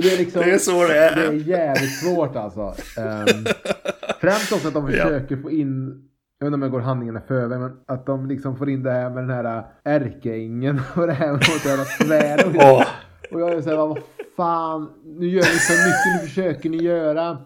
det, 0.00 0.14
är 0.14 0.18
liksom, 0.18 0.42
det 0.42 0.50
är 0.50 0.58
så 0.58 0.86
det 0.86 0.98
är. 0.98 1.16
Det 1.16 1.26
är 1.26 1.32
jävligt 1.32 1.98
svårt 1.98 2.36
alltså. 2.36 2.60
Um, 2.60 3.46
främst 4.20 4.52
också 4.52 4.68
att 4.68 4.74
de 4.74 4.86
försöker 4.86 5.36
ja. 5.36 5.42
få 5.42 5.50
in 5.50 6.02
jag 6.38 6.46
vet 6.46 6.48
inte 6.48 6.54
om 6.54 6.62
jag 6.62 6.70
går 6.70 6.80
handlingarna 6.80 7.20
förväg, 7.20 7.60
men 7.60 7.76
att 7.86 8.06
de 8.06 8.26
liksom 8.26 8.56
får 8.56 8.70
in 8.70 8.82
det 8.82 8.90
här 8.90 9.10
med 9.10 9.22
den 9.22 9.30
här 9.30 9.66
ärkeängeln 9.84 10.80
och 10.96 11.06
det 11.06 11.12
här 11.12 11.32
med 11.32 11.36
att 11.36 11.64
göra 11.64 11.84
svärd 11.84 12.46
och, 12.46 12.62
oh. 12.62 12.84
och 13.30 13.40
jag 13.40 13.52
är 13.52 13.62
såhär, 13.62 13.76
vad 13.76 13.98
fan, 14.36 14.90
nu 15.04 15.28
gör 15.28 15.42
ni 15.42 15.42
för 15.42 15.86
mycket, 15.86 16.22
nu 16.22 16.28
försöker 16.28 16.70
ni 16.70 16.76
göra. 16.76 17.38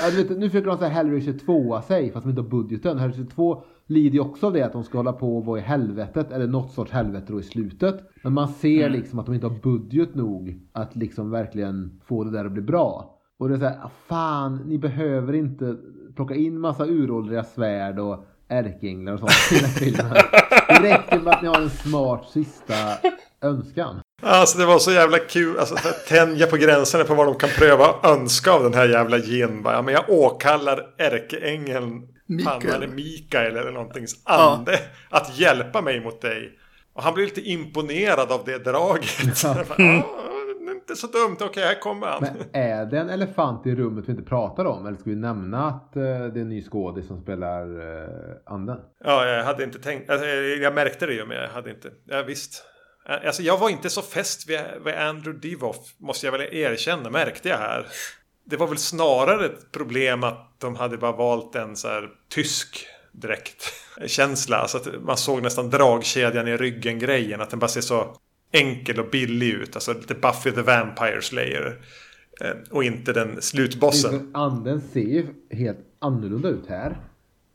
Ja, 0.00 0.10
du 0.10 0.16
vet, 0.16 0.38
nu 0.38 0.50
försöker 0.50 0.68
de 0.68 0.78
säga 0.78 0.90
Hellraiser 0.90 1.32
2 1.32 1.82
sig, 1.82 2.12
fast 2.12 2.24
de 2.24 2.30
inte 2.30 2.42
har 2.42 2.48
budgeten. 2.48 2.98
Hellraiser 2.98 3.26
2 3.34 3.62
lider 3.86 4.14
ju 4.14 4.20
också 4.20 4.46
av 4.46 4.52
det 4.52 4.62
att 4.62 4.72
de 4.72 4.84
ska 4.84 4.98
hålla 4.98 5.12
på 5.12 5.36
och 5.36 5.44
vara 5.44 5.58
i 5.58 5.62
helvetet, 5.62 6.32
eller 6.32 6.46
något 6.46 6.72
sorts 6.72 6.92
helvete 6.92 7.26
då 7.28 7.40
i 7.40 7.42
slutet. 7.42 7.96
Men 8.22 8.32
man 8.32 8.48
ser 8.48 8.86
mm. 8.86 8.92
liksom 8.92 9.18
att 9.18 9.26
de 9.26 9.34
inte 9.34 9.46
har 9.46 9.58
budget 9.62 10.14
nog 10.14 10.60
att 10.72 10.96
liksom 10.96 11.30
verkligen 11.30 12.00
få 12.04 12.24
det 12.24 12.30
där 12.30 12.44
att 12.44 12.52
bli 12.52 12.62
bra. 12.62 13.12
Och 13.38 13.48
det 13.48 13.54
är 13.54 13.58
såhär, 13.58 13.88
fan, 14.08 14.56
ni 14.66 14.78
behöver 14.78 15.32
inte 15.32 15.76
plocka 16.16 16.34
in 16.34 16.60
massa 16.60 16.86
uråldriga 16.86 17.44
svärd 17.44 17.98
och 17.98 18.24
ärkeänglar 18.48 19.12
och 19.12 19.18
sånt 19.18 19.32
i 19.52 19.60
den 19.60 19.70
filmen. 19.70 20.12
Det 20.68 20.94
räcker 20.94 21.20
med 21.20 21.34
att 21.34 21.42
ni 21.42 21.48
har 21.48 21.62
en 21.62 21.70
smart 21.70 22.28
sista 22.32 22.74
önskan. 23.42 24.00
Alltså 24.22 24.58
det 24.58 24.66
var 24.66 24.78
så 24.78 24.90
jävla 24.90 25.18
kul. 25.18 25.58
Alltså 25.58 25.76
tänja 26.08 26.46
på 26.46 26.56
gränserna 26.56 27.04
på 27.04 27.14
vad 27.14 27.26
de 27.26 27.34
kan 27.34 27.50
pröva 27.58 27.86
önska 28.02 28.52
av 28.52 28.62
den 28.62 28.74
här 28.74 28.88
jävla 28.88 29.18
gin. 29.18 29.60
Ja, 29.64 29.82
men 29.82 29.94
jag 29.94 30.10
åkallar 30.10 30.94
ärkeängeln 30.98 32.02
Mikael. 32.26 32.74
eller 32.74 32.86
Mikael 32.86 33.56
eller 33.56 33.72
någontings 33.72 34.20
ande 34.24 34.72
ja. 34.72 35.18
att 35.18 35.38
hjälpa 35.38 35.80
mig 35.80 36.00
mot 36.00 36.20
dig. 36.20 36.58
Och 36.92 37.02
han 37.02 37.14
blir 37.14 37.24
lite 37.24 37.40
imponerad 37.40 38.32
av 38.32 38.42
det 38.44 38.58
draget. 38.58 39.42
Ja. 39.42 39.64
Mm. 39.78 40.76
inte 40.76 40.96
så 40.96 41.06
dumt, 41.06 41.36
okej 41.40 41.64
här 41.64 41.80
kommer 41.80 42.06
han. 42.06 42.22
Men 42.22 42.36
är 42.52 42.86
det 42.86 42.98
en 42.98 43.10
elefant 43.10 43.66
i 43.66 43.74
rummet 43.74 44.04
vi 44.08 44.10
inte 44.10 44.24
pratar 44.24 44.64
om? 44.64 44.86
Eller 44.86 44.98
ska 44.98 45.10
vi 45.10 45.16
nämna 45.16 45.68
att 45.68 45.92
uh, 45.96 46.02
det 46.02 46.08
är 46.08 46.42
en 46.42 46.48
ny 46.48 46.62
skådis 46.62 47.06
som 47.06 47.22
spelar 47.22 47.80
uh, 47.80 48.08
anden? 48.46 48.78
Ja, 49.04 49.26
jag 49.26 49.44
hade 49.44 49.64
inte 49.64 49.78
tänkt. 49.78 50.10
Alltså, 50.10 50.26
jag 50.26 50.74
märkte 50.74 51.06
det 51.06 51.12
ju, 51.14 51.26
men 51.26 51.36
jag 51.36 51.48
hade 51.48 51.70
inte. 51.70 51.90
Ja, 52.04 52.22
visst. 52.22 52.64
Alltså, 53.26 53.42
jag 53.42 53.58
var 53.58 53.70
inte 53.70 53.90
så 53.90 54.02
fäst 54.02 54.50
vid, 54.50 54.60
vid 54.84 54.94
Andrew 54.94 55.48
Divoff, 55.48 55.94
måste 55.98 56.26
jag 56.26 56.32
väl 56.32 56.54
erkänna, 56.54 57.10
märkte 57.10 57.48
jag 57.48 57.58
här 57.58 57.86
det 58.46 58.56
var 58.56 58.66
väl 58.66 58.78
snarare 58.78 59.46
ett 59.46 59.72
problem 59.72 60.24
att 60.24 60.54
de 60.58 60.76
hade 60.76 60.96
bara 60.96 61.12
valt 61.12 61.54
en 61.54 61.76
så 61.76 61.88
här 61.88 62.08
tysk 62.28 62.86
dräktkänsla. 63.12 64.56
Alltså 64.56 64.78
att 64.78 65.02
man 65.02 65.16
såg 65.16 65.42
nästan 65.42 65.70
dragkedjan 65.70 66.48
i 66.48 66.56
ryggen-grejen. 66.56 67.40
Att 67.40 67.50
den 67.50 67.58
bara 67.58 67.68
ser 67.68 67.80
så 67.80 68.16
enkel 68.52 69.00
och 69.00 69.10
billig 69.10 69.48
ut. 69.48 69.74
Alltså 69.74 69.92
lite 69.92 70.14
Buffy 70.14 70.52
the 70.52 70.62
Vampire 70.62 71.22
Slayer. 71.22 71.80
Eh, 72.40 72.50
och 72.70 72.84
inte 72.84 73.12
den 73.12 73.42
slutbossen. 73.42 74.30
Anden 74.34 74.80
ser 74.80 75.00
ju 75.00 75.26
helt 75.50 75.78
annorlunda 75.98 76.48
ut 76.48 76.66
här. 76.68 76.96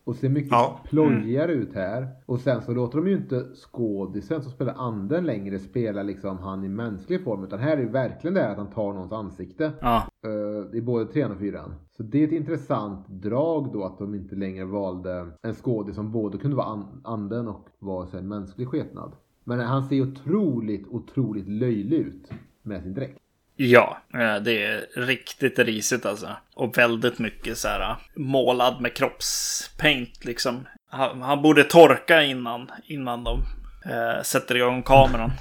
Och 0.04 0.16
ser 0.16 0.30
mycket 0.30 0.52
Ja. 0.52 0.80
plojigare 0.84 1.52
ut 1.54 1.74
här. 1.74 2.08
Och 2.26 2.40
sen 2.40 2.62
så 2.62 2.74
låter 2.74 2.98
de 2.98 3.08
ju 3.08 3.14
inte 3.18 3.46
skådisen 3.56 4.42
som 4.42 4.52
spelar 4.52 4.74
anden 4.78 5.26
längre 5.26 5.60
spela 5.60 6.04
liksom 6.04 6.38
han 6.38 6.64
i 6.64 6.70
mänsklig 6.70 7.24
form. 7.24 7.44
Utan 7.44 7.60
här 7.60 7.78
är 7.78 7.82
det 7.86 7.92
verkligen 7.92 8.34
det 8.34 8.42
här 8.42 8.52
att 8.52 8.58
han 8.58 8.70
tar 8.70 8.94
någons 8.94 9.12
ansikte. 9.12 9.72
Ja. 9.82 10.04
Eh, 10.26 10.78
I 10.78 10.82
både 10.82 11.06
trean 11.06 11.32
och 11.32 11.38
fyran. 11.38 11.74
Så 11.98 12.04
det 12.04 12.20
är 12.24 12.28
ett 12.28 12.34
intressant 12.34 13.08
drag 13.08 13.70
då 13.74 13.84
att 13.84 13.98
de 13.98 14.16
inte 14.16 14.36
längre 14.36 14.66
valde 14.66 15.28
en 15.42 15.54
skådis 15.54 15.96
som 15.96 16.12
både 16.12 16.38
kunde 16.38 16.58
vara 16.58 16.68
an- 16.68 17.02
anden 17.04 17.48
och 17.48 17.68
vara 17.80 18.06
så 18.06 18.12
här, 18.12 18.20
en 18.20 18.28
mänsklig 18.28 18.68
skepnad. 18.68 19.12
Men 19.44 19.60
han 19.60 19.84
ser 19.84 20.02
otroligt, 20.02 20.88
otroligt 20.88 21.48
löjlig 21.48 21.98
ut 21.98 22.32
med 22.64 22.84
sin 22.84 22.94
dräkt. 22.94 23.18
Ja, 23.64 23.98
eh, 24.14 24.44
det 24.44 24.66
är 24.66 25.02
riktigt 25.06 25.60
risigt 25.60 26.06
alltså. 26.06 26.28
Och 26.56 26.78
väldigt 26.78 27.20
mycket 27.20 27.58
så 27.58 27.68
här 27.68 27.96
målad 28.16 28.82
med 28.82 28.94
kroppspaint 28.94 30.26
liksom. 30.26 30.56
Han, 30.90 31.22
han 31.22 31.42
borde 31.42 31.64
torka 31.64 32.24
innan, 32.24 32.68
innan 32.86 33.24
de 33.24 33.40
eh, 33.86 34.22
sätter 34.24 34.56
igång 34.56 34.84
kameran. 34.84 35.32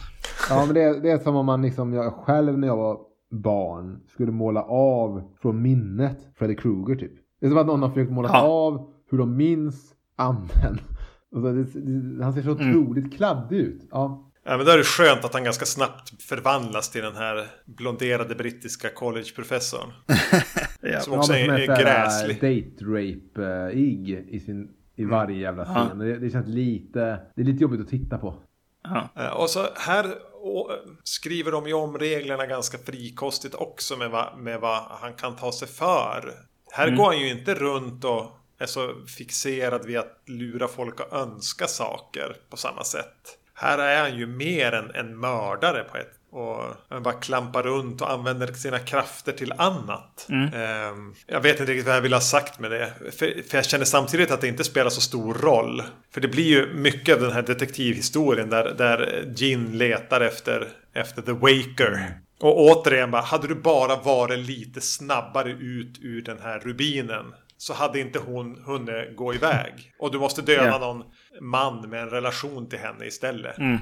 Ja 0.51 0.64
men 0.66 0.75
det 0.75 0.83
är, 0.83 1.01
det 1.01 1.11
är 1.11 1.18
som 1.18 1.37
om 1.37 1.47
man 1.47 1.62
liksom, 1.62 1.93
jag 1.93 2.12
själv 2.12 2.59
när 2.59 2.66
jag 2.68 2.77
var 2.77 2.99
barn 3.31 4.01
skulle 4.12 4.33
måla 4.33 4.62
av 4.62 5.23
från 5.43 5.62
minnet 5.62 6.18
Freddy 6.39 6.57
Krueger 6.57 6.95
typ. 6.97 7.12
Det 7.41 7.47
är 7.47 7.51
som 7.51 7.59
att 7.59 7.66
någon 7.66 7.83
har 7.83 7.89
försökt 7.89 8.12
måla 8.12 8.29
Ja. 8.33 8.41
av 8.43 8.93
hur 9.11 9.18
de 9.18 9.37
minns 9.37 9.93
anden. 10.16 10.79
Det, 11.33 11.53
det, 11.53 12.25
han 12.25 12.33
ser 12.33 12.43
så 12.43 12.51
otroligt 12.51 13.16
kladdig 13.16 13.57
ut. 13.59 13.89
Ja. 13.91 14.30
Ja, 14.45 14.57
men 14.57 14.66
då 14.66 14.72
är 14.72 14.78
det 14.78 14.84
skönt 14.84 15.24
att 15.24 15.32
han 15.34 15.45
ganska 15.45 15.64
snabbt 15.66 16.22
förvandlas 16.22 16.91
till 16.91 17.03
den 17.03 17.16
här 17.16 17.47
blonderade 17.64 18.34
brittiska 18.34 18.91
collegeprofessorn. 18.91 19.93
Ja. 20.82 21.01
Som 21.01 21.12
också 21.18 21.32
ja, 21.32 21.38
är, 21.38 21.59
är 21.59 21.66
såhär 21.66 21.82
gräslig. 21.82 22.36
date 22.36 22.84
rape 22.84 23.72
ig 23.78 24.11
i 24.30 24.41
sin 24.41 24.70
i 24.97 25.05
varje 25.05 25.38
jävla 25.38 25.62
Ja. 25.74 25.86
scen. 25.86 25.99
Det, 25.99 26.18
det 26.18 26.30
känns 26.30 26.47
lite, 26.49 27.01
det 27.36 27.41
är 27.43 27.45
lite 27.45 27.62
jobbigt 27.62 27.80
att 27.80 27.88
titta 27.88 28.18
på. 28.18 28.43
Ja. 29.14 29.32
Och 29.34 29.51
så 29.51 29.66
här 29.76 30.07
å- 30.43 30.70
skriver 31.05 31.53
de 31.53 31.66
ju 31.66 31.74
om 31.74 31.99
reglerna 31.99 32.47
ganska 32.47 32.78
frikostigt 32.78 33.55
också 33.55 33.97
med, 33.97 34.11
va, 34.11 34.34
med 34.38 34.61
vad 34.61 34.82
han 34.82 35.12
kan 35.14 35.36
ta 35.36 35.53
sig 35.53 35.68
för. 35.68 36.34
Här 36.72 36.91
går 36.97 37.05
han 37.05 37.18
ju 37.18 37.30
inte 37.30 37.55
runt 37.55 38.05
och 38.05 38.26
är 38.59 38.66
så 38.66 38.95
fixerad 39.18 39.86
vid 39.86 39.99
att 39.99 40.22
lura 40.26 40.68
folk 40.68 41.01
att 41.01 41.12
önska 41.12 41.66
saker 41.66 42.36
på 42.51 42.57
samma 42.57 42.84
sätt. 42.84 43.38
Här 43.61 43.79
är 43.79 44.01
han 44.01 44.19
ju 44.19 44.27
mer 44.27 44.73
en, 44.73 44.91
en 44.95 45.21
mördare 45.21 45.85
på 45.85 45.97
ett 45.97 46.13
och 46.33 46.65
han 46.89 47.03
bara 47.03 47.15
klampar 47.15 47.63
runt 47.63 48.01
och 48.01 48.11
använder 48.11 48.47
sina 48.53 48.79
krafter 48.79 49.33
till 49.33 49.53
annat. 49.53 50.27
Ehm, 50.55 51.15
jag 51.27 51.41
vet 51.41 51.61
inte 51.61 51.73
riktigt 51.73 51.87
vad 51.87 51.97
jag 51.97 52.01
vill 52.01 52.13
ha 52.13 52.21
sagt 52.21 52.61
med 52.61 52.71
det. 52.71 52.93
För, 53.19 53.57
jag 53.57 53.65
känner 53.65 53.85
samtidigt 53.85 54.31
att 54.31 54.41
det 54.41 54.49
inte 54.49 54.65
spelar 54.65 54.91
så 54.91 55.01
stor 55.01 55.35
roll. 55.35 55.83
För 56.15 56.21
det 56.21 56.29
blir 56.29 56.45
ju 56.45 56.75
mycket 56.75 57.15
av 57.15 57.21
den 57.21 57.33
här 57.33 57.43
detektivhistorien 57.43 58.51
där, 58.51 58.75
där 58.79 59.25
Gin 59.37 59.79
letar 59.79 60.21
efter, 60.21 60.69
efter 60.95 61.23
The 61.23 61.33
Waker. 61.33 62.21
Och 62.41 62.61
återigen 62.61 63.11
bara, 63.11 63.23
hade 63.23 63.49
du 63.49 63.55
bara 63.55 63.97
varit 63.97 64.39
lite 64.39 64.81
snabbare 64.81 65.51
ut 65.51 65.99
ur 66.03 66.23
den 66.23 66.39
här 66.43 66.59
rubinen 66.59 67.35
så 67.57 67.73
hade 67.75 68.01
inte 68.01 68.19
hon 68.19 68.63
hunnit 68.67 69.17
gå 69.17 69.35
iväg. 69.35 69.93
Och 69.99 70.13
du 70.13 70.19
måste 70.19 70.43
döda 70.43 70.65
Ja. 70.65 70.79
någon 70.79 71.05
man 71.41 71.91
med 71.91 72.03
en 72.03 72.11
relation 72.11 72.68
till 72.68 72.78
henne 72.78 73.07
istället. 73.07 73.59
Mm. 73.59 73.78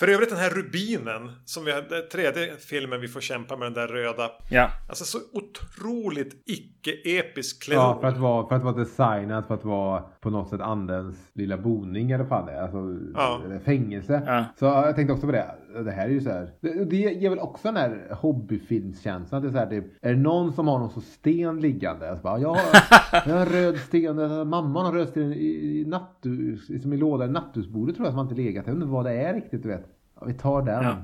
För 0.00 0.08
övrigt 0.08 0.28
den 0.30 0.38
här 0.38 0.50
rubinen, 0.50 1.32
som 1.44 1.64
vi 1.64 1.72
hade, 1.72 2.02
tredje 2.02 2.56
filmen 2.56 3.00
vi 3.00 3.08
får 3.08 3.20
kämpa 3.20 3.56
med 3.56 3.66
den 3.66 3.72
där 3.74 3.88
röda. 3.88 4.30
ja. 4.50 4.70
Alltså 4.88 5.04
så 5.04 5.18
otroligt 5.32 6.42
icke-episk 6.46 7.56
Ja, 7.60 7.64
klenod. 7.64 8.00
för 8.00 8.08
att, 8.08 8.16
vara, 8.18 8.48
för 8.48 8.56
att 8.56 8.62
vara 8.62 8.74
designat 8.74 9.46
för 9.46 9.54
att 9.54 9.64
vara 9.64 10.00
på 10.20 10.30
något 10.30 10.48
sätt 10.50 10.60
andens 10.60 11.16
lilla 11.34 11.56
boning 11.56 12.10
i 12.10 12.14
alla 12.14 12.26
fall. 12.26 12.48
Alltså 12.48 12.78
Ja. 13.14 13.40
fängelse. 13.64 14.22
Ja. 14.26 14.44
Så 14.58 14.64
jag 14.64 14.96
tänkte 14.96 15.12
också 15.12 15.26
på 15.26 15.32
det. 15.32 15.54
Det 15.84 15.90
här 15.90 16.04
är 16.04 16.10
ju 16.10 16.20
så 16.20 16.30
här. 16.30 16.50
Det, 16.60 16.84
det 16.84 16.96
ger 16.96 17.30
väl 17.30 17.38
också 17.38 17.68
den 17.68 17.76
här 17.76 18.16
hobbyfilmskänslan. 18.20 19.42
Det 19.42 19.48
är 19.48 19.52
så 19.52 19.58
här, 19.58 19.66
typ, 19.66 19.84
är 20.02 20.14
det 20.14 20.20
någon 20.20 20.52
som 20.52 20.68
har 20.68 20.78
någon 20.78 20.90
så 20.90 21.00
sten 21.00 21.60
liggande? 21.60 22.10
Alltså 22.10 22.22
bara, 22.22 22.38
jag, 22.38 22.48
har, 22.48 22.60
jag 23.26 23.34
har 23.34 23.46
en 23.46 23.52
röd 23.52 23.78
sten. 23.78 24.16
Mamma 24.48 24.82
har 24.82 24.88
en 24.88 24.94
röd 24.94 25.08
sten 25.08 25.32
i, 25.32 25.80
i, 25.80 25.84
nattus, 25.84 26.66
som 26.66 26.74
liksom 26.74 26.92
i 26.92 26.96
lådan 26.96 27.28
i 27.28 27.32
natthusbordet 27.32 27.96
tror 27.96 28.06
jag 28.06 28.12
som 28.12 28.18
har 28.18 28.24
inte 28.24 28.42
legat. 28.42 28.66
Jag 28.66 28.74
undrar 28.74 28.88
vad 28.88 29.04
det 29.04 29.12
är 29.12 29.34
riktigt 29.34 29.62
du 29.62 29.68
vet. 29.68 29.86
Ja, 30.20 30.26
vi 30.26 30.34
tar 30.34 30.62
den. 30.62 30.84
Ja. 30.84 30.96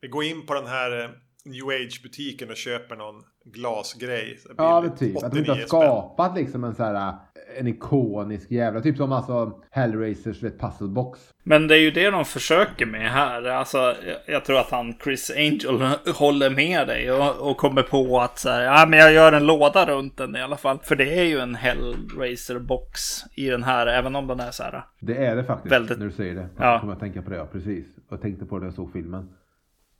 Vi 0.00 0.08
går 0.08 0.24
in 0.24 0.46
på 0.46 0.54
den 0.54 0.66
här 0.66 1.04
eh, 1.04 1.10
New 1.50 1.68
Age-butiken 1.68 2.50
och 2.50 2.56
köper 2.56 2.96
någon 2.96 3.22
glasgrej. 3.44 4.38
Ja 4.56 4.80
men 4.80 4.96
typ. 4.96 5.22
Att 5.22 5.32
de 5.32 5.38
inte 5.38 5.50
har 5.50 5.56
89 5.58 5.66
spänn. 5.66 5.80
skapat 5.82 6.36
liksom 6.36 6.64
en 6.64 6.74
så 6.74 6.82
här 6.84 7.14
en 7.58 7.66
ikonisk 7.66 8.50
jävla, 8.50 8.80
typ 8.80 8.96
som 8.96 9.12
alltså 9.12 9.52
Hellraisers 9.70 10.42
vet, 10.42 10.60
puzzlebox. 10.60 11.20
Men 11.42 11.68
det 11.68 11.74
är 11.76 11.80
ju 11.80 11.90
det 11.90 12.10
de 12.10 12.24
försöker 12.24 12.86
med 12.86 13.10
här. 13.10 13.42
Alltså, 13.44 13.78
jag- 13.78 13.94
jag 14.34 14.44
tror 14.44 14.58
att 14.58 14.70
han 14.70 14.94
Chris 15.04 15.30
Angel 15.36 15.80
håller 16.14 16.50
med 16.50 16.86
dig 16.86 17.12
och, 17.12 17.50
och 17.50 17.56
kommer 17.56 17.82
på 17.82 18.20
att 18.20 18.38
så 18.38 18.48
här, 18.50 18.62
ja, 18.62 18.86
men 18.88 18.98
jag 18.98 19.12
gör 19.12 19.32
en 19.32 19.46
låda 19.46 19.86
runt 19.86 20.16
den 20.16 20.36
i 20.36 20.42
alla 20.42 20.56
fall. 20.56 20.78
För 20.82 20.96
det 20.96 21.18
är 21.18 21.24
ju 21.24 21.38
en 21.38 21.56
Hellraiser-box 21.56 23.00
i 23.36 23.48
den 23.48 23.62
här, 23.62 23.86
även 23.86 24.16
om 24.16 24.26
den 24.26 24.40
är 24.40 24.50
så 24.50 24.62
här. 24.62 24.84
Det 25.00 25.16
är 25.26 25.36
det 25.36 25.44
faktiskt. 25.44 25.72
Väldigt- 25.72 25.98
När 25.98 26.06
du 26.06 26.12
säger 26.12 26.34
det. 26.34 26.48
Ja. 26.58 26.64
Ja. 26.72 26.80
Kommer 26.80 26.92
jag 26.92 27.00
tänka 27.00 27.22
på 27.22 27.30
det, 27.30 27.36
ja. 27.36 27.46
Precis. 27.52 27.86
Jag 28.10 28.20
tänkte 28.22 28.44
på 28.44 28.54
det 28.56 28.60
när 28.60 28.66
jag 28.66 28.74
såg 28.74 28.92
filmen. 28.92 29.28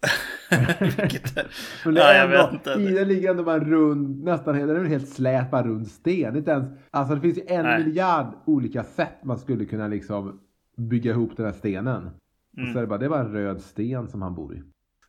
Vilket, 0.81 1.35
Men 1.85 1.95
det 1.95 2.03
är 2.03 2.15
jag 2.15 2.25
ändå, 2.25 2.45
vet 2.47 2.53
inte. 2.53 2.71
I 2.71 2.95
den 2.95 3.09
ligger 3.09 3.31
ändå 3.31 3.43
bara 3.45 3.57
en 3.57 3.71
rund, 3.71 4.25
nästan 4.25 4.55
helt, 4.55 4.69
den 4.69 4.85
är 4.85 4.89
helt 4.89 5.09
slät, 5.09 5.51
bara 5.51 5.63
rund 5.63 5.89
sten. 5.89 6.37
Inte 6.37 6.51
ens, 6.51 6.69
alltså 6.91 7.15
det 7.15 7.21
finns 7.21 7.39
ju 7.39 7.43
en 7.47 7.65
Nej. 7.65 7.85
miljard 7.85 8.35
olika 8.47 8.85
sätt 8.85 9.25
man 9.25 9.39
skulle 9.39 9.65
kunna 9.65 9.89
liksom 9.89 10.41
bygga 10.77 11.11
ihop 11.11 11.37
den 11.37 11.47
här 11.47 11.53
stenen. 11.53 12.07
Och 12.53 12.59
Mm. 12.59 12.73
så 12.73 12.79
är 12.79 12.81
det 12.83 12.87
bara, 12.89 12.99
det 12.99 13.05
är 13.05 13.11
bara 13.11 13.21
en 13.21 13.33
röd 13.33 13.61
sten 13.61 14.09
som 14.09 14.23
han 14.23 14.35
bor 14.35 14.55
i. 14.57 14.63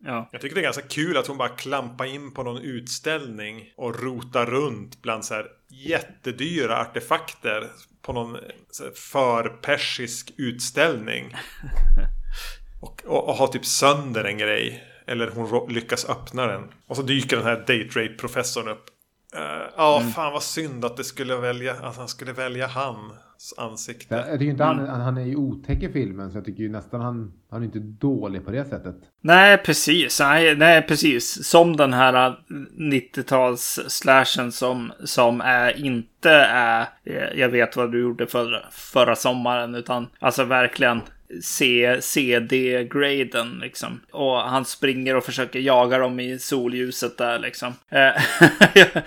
Ja. 0.05 0.29
Jag 0.31 0.41
tycker 0.41 0.55
det 0.55 0.61
är 0.61 0.63
ganska 0.63 0.87
kul 0.87 1.17
att 1.17 1.27
hon 1.27 1.37
bara 1.37 1.49
klampar 1.49 2.05
in 2.05 2.31
på 2.33 2.43
någon 2.43 2.61
utställning 2.61 3.73
och 3.77 4.03
rotar 4.03 4.45
runt 4.45 5.01
bland 5.01 5.25
så 5.25 5.33
här 5.33 5.45
jättedyra 5.87 6.77
artefakter 6.81 7.63
på 8.01 8.13
någon 8.13 8.37
förpersisk 9.11 10.33
utställning. 10.37 11.25
Och, 12.79 13.03
och, 13.05 13.29
och 13.29 13.33
har 13.35 13.47
typ 13.47 13.65
sönder 13.65 14.23
en 14.23 14.37
grej. 14.37 14.83
Eller 15.07 15.31
hon 15.35 15.73
lyckas 15.73 16.09
öppna 16.09 16.47
den. 16.47 16.61
Och 16.87 16.95
så 16.95 17.01
dyker 17.01 17.37
den 17.37 17.45
här 17.45 17.55
date 17.55 17.99
rape 17.99 18.13
professorn 18.13 18.67
upp. 18.67 18.85
Eh, 19.35 19.41
Ja, 19.77 20.03
fan 20.15 20.33
vad 20.33 20.43
synd 20.43 20.85
att 20.85 20.97
det 20.97 21.03
skulle 21.03 21.35
välja, 21.35 21.73
att 21.73 21.97
han 21.97 22.07
skulle 22.07 22.33
välja 22.33 22.67
hans 22.67 23.53
Jag, 23.57 23.65
ansikte. 23.71 24.15
jag 24.15 24.39
tycker 24.39 24.51
inte 24.51 24.63
Mm. 24.63 24.87
han, 24.87 25.01
han, 25.01 25.17
är 25.17 25.25
ju 25.25 25.35
otäck 25.35 25.83
i 25.83 25.89
filmen 25.91 26.31
så 26.31 26.37
jag 26.37 26.45
tycker 26.45 26.63
ju 26.63 26.69
nästan 26.69 27.01
han, 27.01 27.33
han 27.51 27.61
är 27.61 27.65
inte 27.65 27.79
dålig 27.79 28.45
på 28.45 28.51
det 28.51 28.65
sättet. 28.65 28.95
Nej, 29.21 29.57
precis. 29.57 30.19
Nej, 30.19 30.55
nej, 30.55 30.81
precis. 30.81 31.47
Som 31.49 31.77
den 31.77 31.93
här 31.93 32.35
90-tals 32.79 33.79
slashen 33.87 34.51
som, 34.51 34.91
som 35.03 35.41
är, 35.41 35.85
inte 35.85 36.31
är 36.51 36.87
Jag 37.35 37.49
vet 37.49 37.75
vad 37.75 37.91
du 37.91 38.01
gjorde 38.01 38.27
förra, 38.27 38.61
förra 38.71 39.15
sommaren. 39.15 39.75
Utan 39.75 40.07
alltså 40.19 40.43
verkligen 40.43 41.01
CD-graden 42.01 43.59
liksom. 43.59 43.99
Och 44.11 44.35
han 44.35 44.65
springer 44.65 45.15
och 45.15 45.23
försöker 45.23 45.59
jaga 45.59 45.97
dem 45.97 46.19
i 46.19 46.39
solljuset 46.39 47.17
där 47.17 47.39
liksom. 47.39 47.73
Eh, 47.89 48.11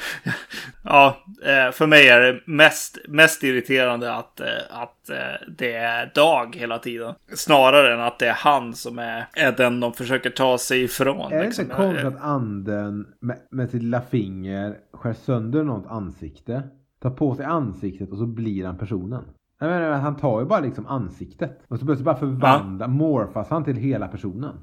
ja, 0.85 1.25
eh, 1.45 1.73
för 1.73 1.87
mig 1.87 2.09
är 2.09 2.21
det 2.21 2.41
mest, 2.45 2.99
mest 3.09 3.43
irriterande 3.43 4.15
att, 4.15 4.41
eh, 4.41 4.47
att 4.71 5.11
det 5.59 5.73
är 5.73 6.13
dag 6.15 6.57
hela 6.57 6.79
tiden. 6.79 7.15
Snarare 7.35 7.95
än 7.95 8.01
att 8.01 8.19
det 8.19 8.29
är 8.29 8.33
han 8.33 8.75
som 8.75 8.99
är, 8.99 9.27
är 9.33 9.53
den 9.53 9.81
de 9.81 9.93
försöker 9.93 10.31
ta 10.31 10.59
sig 10.59 10.83
ifrån. 10.83 11.33
Är 11.33 11.39
det 11.39 11.45
liksom. 11.45 11.65
inte 11.65 11.77
konstigt 11.77 12.07
att 12.07 12.23
anden 12.23 13.07
med, 13.21 13.39
med 13.51 13.71
sitt 13.71 13.83
lilla 13.83 14.01
finger 14.01 14.77
skär 14.93 15.13
sönder 15.13 15.63
något 15.65 15.87
ansikte? 15.91 16.63
Tar 17.01 17.11
på 17.11 17.35
sig 17.35 17.45
ansiktet 17.45 18.11
och 18.11 18.19
så 18.19 18.27
blir 18.27 18.65
han 18.65 18.79
personen. 18.79 19.25
Jag 19.63 19.71
menar, 19.71 19.91
han 19.99 20.17
tar 20.17 20.41
ju 20.41 20.47
bara 20.47 20.61
liksom 20.61 20.87
ansiktet. 20.87 21.61
Och 21.69 21.79
så 21.79 21.87
plötsligt 21.87 22.05
bara 22.05 22.17
förvandla, 22.17 22.89
morfas 22.89 23.49
han 23.51 23.65
till 23.65 23.77
hela 23.77 24.09
personen. 24.09 24.57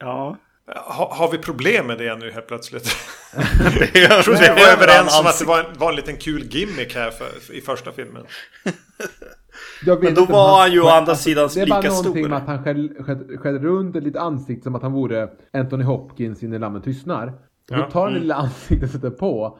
Ja. 0.00 0.36
Ha, 0.86 1.14
har 1.14 1.30
vi 1.32 1.38
problem 1.38 1.86
med 1.86 1.98
det 1.98 2.16
nu 2.16 2.30
helt 2.30 2.46
plötsligt? 2.46 2.88
Jag 3.94 4.24
trodde 4.24 4.40
vi 4.40 4.48
var 4.62 4.72
överens 4.72 5.20
om 5.20 5.26
att 5.26 5.38
det 5.38 5.44
var 5.44 5.58
en, 5.58 5.78
var 5.78 5.90
en 5.90 5.96
liten 5.96 6.16
kul 6.16 6.42
gimmick 6.42 6.94
här 6.94 7.10
för, 7.10 7.54
i 7.54 7.60
första 7.60 7.92
filmen. 7.92 8.22
Jag 9.86 9.96
vet 9.96 10.04
Men 10.04 10.14
då 10.14 10.32
var 10.32 10.60
han 10.60 10.72
ju 10.72 10.80
å 10.80 10.88
andra 10.88 11.14
sidan 11.14 11.48
Det 11.54 11.60
är 11.60 11.66
bara 11.66 11.80
lika 11.80 11.88
någonting 11.94 12.12
stor. 12.22 12.28
med 12.28 12.38
att 12.38 12.46
han 12.46 12.64
skär, 12.64 13.02
skär, 13.02 13.36
skär 13.36 13.52
runt 13.52 13.96
ett 13.96 14.02
litet 14.02 14.22
ansikte 14.22 14.64
som 14.64 14.74
att 14.74 14.82
han 14.82 14.92
vore 14.92 15.28
Anthony 15.52 15.84
Hopkins 15.84 16.42
i 16.42 16.48
När 16.48 16.58
lammen 16.58 16.82
tystnar. 16.82 17.26
Och 17.26 17.76
Ja. 17.78 17.90
tar 17.90 18.04
han 18.04 18.12
det 18.14 18.18
lilla 18.20 18.34
ansiktet 18.34 18.82
och 18.88 18.90
sätter 18.90 19.10
på. 19.10 19.58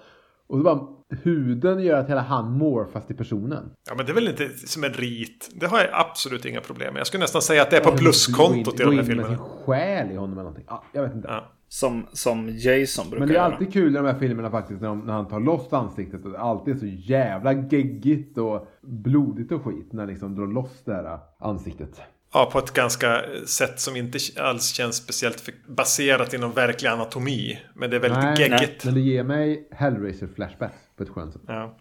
Och 0.48 0.59
så 0.59 0.62
bara 0.64 0.81
huden 1.23 1.81
gör 1.83 1.99
att 2.01 2.09
hela 2.11 2.20
han 2.20 2.51
morfas 2.59 3.07
till 3.07 3.16
personen. 3.16 3.70
Ja, 3.89 3.95
men 3.97 4.07
det 4.07 4.12
är 4.12 4.15
väl 4.15 4.28
inte 4.28 4.49
som 4.49 4.85
en 4.85 4.93
rit. 4.93 5.51
Det 5.55 5.66
har 5.66 5.78
jag 5.78 5.89
absolut 5.93 6.45
inga 6.45 6.61
problem 6.61 6.93
med. 6.95 7.01
Jag 7.01 7.07
skulle 7.07 7.20
nästan 7.24 7.43
säga 7.43 7.62
att 7.62 7.70
det 7.70 7.77
är 7.77 7.81
på 7.85 7.97
pluskontot 7.97 8.81
i 8.81 8.85
Gå 8.85 8.91
de 8.91 8.93
in 8.93 8.99
här 8.99 9.07
med 9.07 9.07
filmerna. 9.07 9.28
sin 9.28 9.39
själ 9.39 10.11
i 10.11 10.16
honom 10.16 10.33
eller 10.33 10.43
någonting. 10.43 10.65
Ja, 10.69 10.85
jag 10.93 11.03
vet 11.03 11.15
inte. 11.15 11.28
Ja. 11.28 11.53
Som, 11.69 12.07
som 12.12 12.49
Jason 12.49 13.11
brukar 13.11 13.19
Men 13.19 13.28
det 13.28 13.35
är 13.35 13.37
göra. 13.37 13.53
alltid 13.53 13.73
kul 13.73 13.93
i 13.93 13.97
de 13.97 14.07
här 14.07 14.19
filmerna 14.19 14.51
faktiskt 14.51 14.81
när, 14.81 14.89
de, 14.89 15.01
när 15.01 15.12
han 15.12 15.28
tar 15.28 15.41
loss 15.41 15.73
ansiktet. 15.73 16.24
Och 16.24 16.31
det 16.31 16.39
alltid 16.39 16.74
är 16.74 16.78
så 16.78 16.87
jävla 16.87 17.53
geggigt 17.53 18.39
och 18.39 18.69
blodigt 18.83 19.53
och 19.53 19.65
skit. 19.65 19.93
När 19.93 20.07
liksom 20.07 20.35
drar 20.37 20.47
loss 20.47 20.83
det 20.85 20.95
här 20.95 21.19
ansiktet. 21.41 22.01
Ja, 22.33 22.51
på 22.53 22.59
ett 22.59 22.73
ganska 22.73 23.20
sätt 23.47 23.81
som 23.81 23.97
inte 23.97 24.19
alls 24.41 24.65
känns 24.69 24.97
speciellt 24.97 25.49
baserat 25.69 26.35
inom 26.35 26.53
verklig 26.53 26.89
anatomi. 26.89 27.59
Men 27.74 27.91
det 27.91 27.97
är 27.97 28.01
väldigt 28.01 28.23
Nej, 28.23 28.41
geggigt. 28.41 28.85
Men 28.85 28.95
det 28.95 29.01
ger 29.01 29.24
mig 29.24 29.69
Hellraiser 29.70 30.28
flashbacks 30.37 30.77
på 30.97 31.02
ett 31.02 31.09
skönt 31.09 31.32
sätt. 31.32 31.43
Ja. 31.47 31.77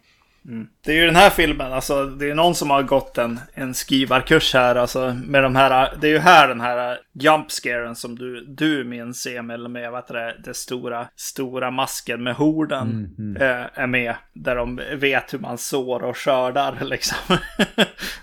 Det 0.85 0.91
är 0.91 0.95
ju 0.95 1.05
den 1.05 1.15
här 1.15 1.29
filmen, 1.29 1.73
alltså 1.73 2.05
det 2.05 2.29
är 2.29 2.35
någon 2.35 2.55
som 2.55 2.69
har 2.69 2.83
gått 2.83 3.17
en, 3.17 3.39
en 3.53 3.73
skrivarkurs 3.73 4.53
här, 4.53 4.75
alltså 4.75 5.15
med 5.25 5.43
de 5.43 5.55
här, 5.55 5.97
det 6.01 6.07
är 6.07 6.11
ju 6.11 6.19
här 6.19 6.47
den 6.47 6.61
här 6.61 6.97
jump 7.13 7.51
scaren 7.51 7.95
som 7.95 8.15
du, 8.15 8.45
du 8.45 8.83
minns 8.83 9.27
Emil 9.27 9.67
med, 9.67 9.91
vad 9.91 10.03
heter 10.03 10.13
det, 10.13 10.35
det 10.43 10.53
stora, 10.53 11.07
stora 11.15 11.71
masken 11.71 12.23
med 12.23 12.35
horden 12.35 13.15
eh, 13.39 13.65
är 13.73 13.87
med. 13.87 14.15
Där 14.33 14.55
de 14.55 14.81
vet 14.95 15.33
hur 15.33 15.39
man 15.39 15.57
sår 15.57 16.03
och 16.03 16.17
skördar 16.17 16.77
liksom. 16.85 17.37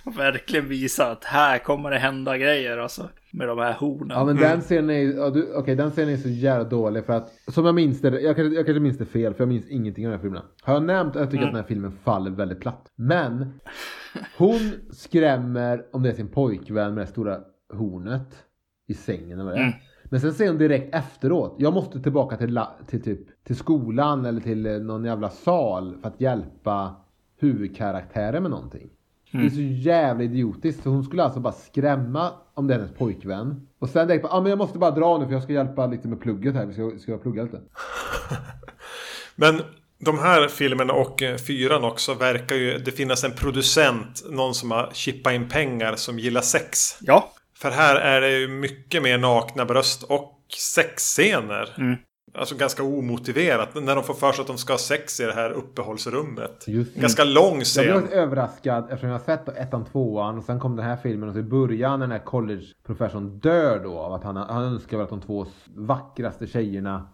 och 0.05 0.19
verkligen 0.19 0.69
visar 0.69 1.13
att 1.13 1.25
här 1.25 1.59
kommer 1.59 1.91
det 1.91 1.99
hända 1.99 2.39
grejer 2.39 2.79
alltså. 2.79 3.09
Med 3.35 3.49
de 3.49 3.59
här 3.59 3.73
hornen. 3.75 4.09
Ja 4.11 4.25
men 4.25 4.37
den 4.37 4.61
scenen 4.61 4.91
är 4.91 5.03
ja, 5.17 5.31
du- 5.31 5.55
okej 5.57 5.77
den 5.77 5.91
scenen 5.91 6.13
är 6.13 6.17
så 6.17 6.29
jävla 6.29 6.65
dålig 6.69 7.05
för 7.05 7.13
att 7.13 7.31
Som 7.49 7.65
jag 7.67 7.75
minns 7.75 8.01
det, 8.01 8.21
jag 8.21 8.37
kanske, 8.37 8.57
jag 8.57 8.67
kanske 8.67 8.81
minns 8.81 8.99
det 8.99 9.07
fel 9.07 9.35
för 9.35 9.41
jag 9.45 9.49
minns 9.49 9.69
ingenting 9.69 10.07
av 10.07 10.11
den 10.11 10.19
här 10.21 10.23
filmen. 10.23 10.43
Har 10.63 10.75
jag 10.75 10.83
nämnt 10.83 11.17
att 11.17 11.21
jag 11.23 11.31
tycker 11.31 11.45
att 11.45 11.51
den 11.51 11.61
här 11.61 11.69
filmen 11.69 11.93
faller 11.93 12.31
väldigt 12.31 12.61
platt. 12.61 12.91
Men 12.97 13.61
Hon 14.39 14.59
skrämmer 14.91 15.85
om 15.93 16.03
det 16.03 16.09
är 16.09 16.15
sin 16.15 16.29
pojkvän 16.29 16.95
med 16.95 17.03
det 17.03 17.07
stora 17.11 17.39
hornet 17.75 18.45
I 18.89 18.95
sängen 18.95 19.33
eller 19.33 19.45
vad 19.45 19.53
det 19.53 19.59
är. 19.59 19.63
Mm. 19.67 19.75
Men 20.05 20.21
sen 20.21 20.33
säger 20.33 20.51
hon 20.51 20.59
direkt 20.59 20.95
efteråt, 20.95 21.57
jag 21.59 21.75
måste 21.75 22.01
tillbaka 22.01 22.37
till, 22.37 22.53
la, 22.53 22.77
till, 22.87 23.03
typ, 23.03 23.45
till 23.45 23.57
skolan 23.57 24.25
eller 24.25 24.41
till 24.41 24.67
eh, 24.67 24.73
någon 24.79 25.05
jävla 25.05 25.31
sal 25.31 25.97
för 26.03 26.09
att 26.09 26.21
hjälpa 26.21 26.97
huvudkaraktären 27.39 28.43
med 28.43 28.51
någonting. 28.51 28.91
Det 29.33 29.39
är 29.39 29.51
så 29.51 29.61
jävla 29.61 30.23
idiotiskt. 30.25 30.83
Så 30.83 30.91
hon 30.91 31.05
skulle 31.05 31.23
alltså 31.25 31.41
bara 31.41 31.53
skrämma 31.53 32.31
om 32.55 32.67
det 32.67 32.75
är 32.75 32.79
hennes 32.79 32.97
pojkvän. 32.97 33.67
Och 33.79 33.89
sen 33.89 34.09
direkt 34.09 34.23
bara, 34.23 34.33
ah, 34.33 34.41
men 34.41 34.51
jag 34.51 34.59
måste 34.59 34.79
bara 34.79 34.91
dra 34.91 35.19
nu 35.19 35.27
för 35.27 35.33
jag 35.33 35.43
ska 35.43 35.53
hjälpa 35.53 35.87
lite 35.87 36.09
med 36.09 36.21
plugget 36.21 36.55
här. 36.55 36.67
Vi 36.67 36.75
ska, 36.75 36.99
ska 36.99 37.19
plugga 37.19 37.43
lite. 37.43 37.61
Men 39.37 39.61
de 39.99 40.19
här 40.19 40.49
filmerna 40.49 40.93
och 40.93 41.23
eh, 41.23 41.37
fyran 41.37 41.85
också 41.85 42.15
verkar 42.15 42.57
ju 42.57 42.79
det 42.79 42.93
finnas 42.93 43.25
en 43.25 43.33
producent, 43.33 44.23
någon 44.31 44.55
som 44.55 44.71
har 44.71 44.91
chippat 44.93 45.33
in 45.33 45.49
pengar 45.49 45.97
som 45.97 46.19
gillar 46.19 46.41
sex. 46.41 46.99
Ja, 47.01 47.33
För 47.59 47.71
här 47.71 47.97
är 47.97 48.21
det 48.21 48.39
ju 48.39 48.49
mycket 48.49 49.03
mer 49.03 49.19
nakna 49.19 49.65
bröst 49.65 50.03
och 50.03 50.39
sexscener. 50.57 51.75
Mm. 51.79 51.97
Alltså 52.35 52.57
ganska 52.57 52.83
omotiverat. 52.83 53.75
När 53.75 53.95
de 53.95 54.05
får 54.05 54.15
för 54.15 54.33
sig 54.33 54.41
att 54.41 54.47
de 54.47 54.59
ska 54.59 54.73
ha 54.73 54.79
sex 54.79 55.21
i 55.21 55.25
det 55.25 55.33
här 55.33 55.51
uppehållsrummet. 55.51 56.65
Just. 56.69 56.95
Ganska 56.95 57.25
lång 57.25 57.59
Jag 57.59 57.67
scen. 57.67 57.85
blev 57.85 57.97
också 57.97 58.15
överraskad 58.15 58.85
eftersom 58.85 59.09
jag 59.09 59.19
har 59.19 59.25
sett 59.25 59.47
då 59.47 59.53
ettan, 59.53 59.85
tvåan 59.85 60.39
och 60.39 60.45
sen 60.45 60.61
kom 60.61 60.77
den 60.77 60.87
här 60.87 60.97
filmen 60.97 61.29
och 61.29 61.35
så 61.35 61.39
i 61.41 61.43
början 61.43 61.99
när 62.01 62.07
den 62.07 62.13
här 62.13 62.25
college-professorn 62.25 63.39
dör 63.39 63.81
då 63.85 63.99
av 63.99 64.13
att 64.13 64.25
han, 64.25 64.37
han 64.37 64.65
önskar 64.65 64.97
väl 64.97 65.05
att 65.05 65.11
de 65.11 65.21
två 65.21 65.47
vackraste 65.75 66.47
tjejerna 66.47 67.09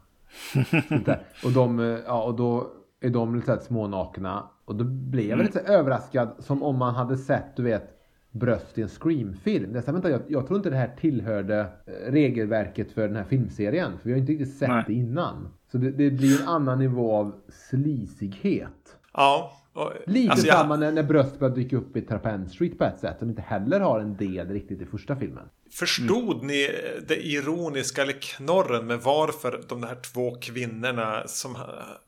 och, 1.44 1.52
de, 1.52 1.78
ja, 2.06 2.22
och 2.22 2.34
då 2.34 2.70
är 3.00 3.10
de 3.10 3.34
lite 3.34 3.60
smånakna 3.60 4.44
och 4.64 4.74
då 4.74 4.84
blev 4.84 5.26
jag 5.26 5.38
lite 5.38 5.52
så 5.52 5.58
här 5.66 5.78
överraskad 5.78 6.28
som 6.38 6.62
om 6.62 6.76
man 6.78 6.94
hade 6.94 7.16
sett 7.16 7.56
du 7.56 7.62
vet 7.62 7.97
bröst 8.39 8.78
i 8.78 8.82
en 8.82 8.89
Scream-film. 8.89 9.73
Vänta, 9.86 10.10
jag, 10.10 10.20
jag 10.28 10.47
tror 10.47 10.56
inte 10.56 10.70
det 10.70 10.77
här 10.77 10.94
tillhörde 11.01 11.60
eh, 11.60 12.12
regelverket 12.12 12.93
för 12.93 13.02
den 13.09 13.16
här 13.16 13.24
filmserien. 13.24 13.93
För 13.98 14.05
vi 14.09 14.12
har 14.12 14.19
inte 14.20 14.32
riktigt 14.32 14.59
sett 14.59 14.69
Nej. 14.69 14.85
det 14.86 14.93
innan. 14.93 15.48
Så 15.73 15.78
det, 15.78 15.90
det 15.90 16.10
blir 16.10 16.43
en 16.43 16.48
annan 16.48 16.78
nivå 16.78 17.16
av 17.16 17.32
slisighet. 17.70 18.97
Ja. 19.12 19.52
och- 19.73 19.93
Lite 20.06 20.31
alltså 20.32 20.47
jag- 20.47 20.56
samma 20.56 20.77
när, 20.77 20.93
när 20.93 21.02
bröst 21.02 21.39
börjar 21.39 21.55
dyka 21.55 21.77
upp 21.77 21.97
i 21.97 22.01
Trappan 22.02 22.48
Street 22.48 22.78
på 22.78 22.85
ett 22.85 23.01
sätt. 23.01 23.16
Som 23.19 23.28
inte 23.28 23.43
heller 23.43 23.81
har 23.81 24.01
en 24.01 24.16
del 24.16 24.48
riktigt 24.48 24.81
i 24.81 24.85
första 24.86 25.16
filmen. 25.16 25.44
Förstod 25.70 26.43
ni 26.44 26.69
det 27.09 27.27
ironiska 27.27 28.02
eller 28.02 28.12
knorren 28.12 28.86
med 28.86 28.98
varför 29.01 29.60
de 29.69 29.82
här 29.82 29.94
två 30.15 30.31
kvinnorna 30.40 31.23
som 31.27 31.56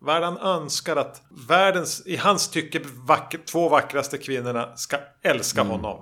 världen 0.07 0.36
önskar 0.39 0.97
att 0.97 1.23
världens, 1.48 2.02
i 2.07 2.16
hans 2.16 2.48
tycke, 2.51 2.81
vack, 3.07 3.36
två 3.52 3.69
vackraste 3.69 4.19
kvinnorna 4.19 4.77
ska 4.77 4.97
älska 5.23 5.62
honom. 5.62 6.01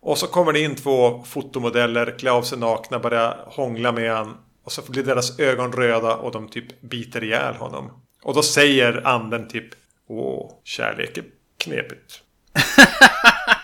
Och 0.00 0.18
så 0.18 0.26
kommer 0.26 0.52
det 0.52 0.60
in 0.60 0.74
två 0.74 1.22
fotomodeller, 1.22 2.18
klär 2.18 2.30
av 2.30 2.42
sig 2.42 2.58
nakna, 2.58 2.98
börjar 2.98 3.36
hångla 3.46 3.92
med 3.92 4.12
han. 4.12 4.34
Och 4.64 4.72
så 4.72 4.92
blir 4.92 5.02
deras 5.04 5.38
ögon 5.40 5.72
röda 5.72 6.16
och 6.16 6.32
de 6.32 6.48
typ 6.48 6.80
biter 6.80 7.24
ihjäl 7.24 7.54
honom. 7.54 7.90
Och 8.22 8.34
då 8.34 8.42
säger 8.42 9.06
anden 9.06 9.48
typ 9.48 9.66
Åh, 10.06 10.50
kärlek 10.64 11.18
är 11.18 11.24
knepigt. 11.56 12.20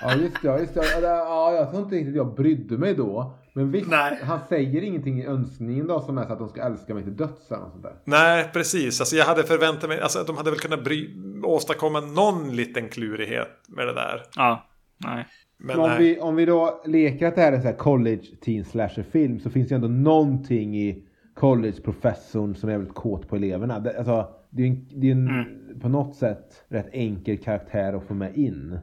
Ja 0.03 0.15
just 0.15 0.43
det, 0.43 0.49
ja, 0.49 0.59
just 0.59 0.75
det. 0.75 1.01
Ja, 1.03 1.53
jag 1.53 1.71
tror 1.71 1.83
inte 1.83 1.97
riktigt 1.97 2.17
jag 2.17 2.35
brydde 2.35 2.79
mig 2.79 2.95
då. 2.95 3.39
Men 3.53 3.71
visst, 3.71 3.91
Nej. 3.91 4.19
han 4.23 4.41
säger 4.49 4.83
ingenting 4.83 5.21
i 5.21 5.27
önskningen 5.27 5.87
då 5.87 6.01
som 6.01 6.19
är 6.19 6.27
så 6.27 6.33
att 6.33 6.39
de 6.39 6.49
ska 6.49 6.63
älska 6.63 6.95
mig 6.95 7.03
till 7.03 7.17
döds 7.17 7.51
eller 7.51 7.71
sånt 7.71 7.83
där. 7.83 7.95
Nej, 8.05 8.51
precis. 8.53 9.01
Alltså 9.01 9.17
jag 9.17 9.25
hade 9.25 9.43
förväntat 9.45 9.89
mig, 9.89 10.01
alltså 10.01 10.25
de 10.25 10.37
hade 10.37 10.51
väl 10.51 10.61
kunnat 10.61 10.85
bry, 10.85 11.15
åstadkomma 11.45 12.01
någon 12.01 12.57
liten 12.57 12.89
klurighet 12.89 13.49
med 13.69 13.87
det 13.87 13.95
där. 13.95 14.23
ja, 14.37 14.67
nej. 14.97 15.27
Men 15.59 15.81
om, 15.81 15.91
vi, 15.99 16.21
om 16.21 16.37
vi 16.37 16.45
då 16.45 16.83
leker 16.85 17.27
att 17.27 17.35
det 17.35 17.41
här 17.41 17.53
är 17.53 17.57
en 17.57 17.63
sån 17.63 17.71
här 17.71 17.79
college 17.79 18.23
teen 18.41 18.65
slasher 18.65 19.03
film 19.03 19.41
så 19.41 19.51
finns 19.51 19.69
det 19.69 19.73
ju 19.73 19.77
ändå 19.77 19.89
någonting 19.89 20.77
i 20.77 21.05
college-professorn 21.35 22.55
som 22.55 22.69
är 22.69 22.73
väldigt 22.73 22.95
kåt 22.95 23.29
på 23.29 23.37
eleverna. 23.37 23.81
Det, 23.81 23.99
alltså, 23.99 24.29
det 24.51 24.63
är 24.63 24.67
ju 24.67 24.73
en, 24.73 24.89
det 24.95 25.09
är 25.09 25.13
en 25.13 25.81
på 25.81 25.89
något 25.89 26.17
sätt 26.17 26.65
rätt 26.69 26.89
enkel 26.93 27.39
karaktär 27.39 27.93
att 27.93 28.05
få 28.05 28.15
med 28.15 28.37
in. 28.37 28.79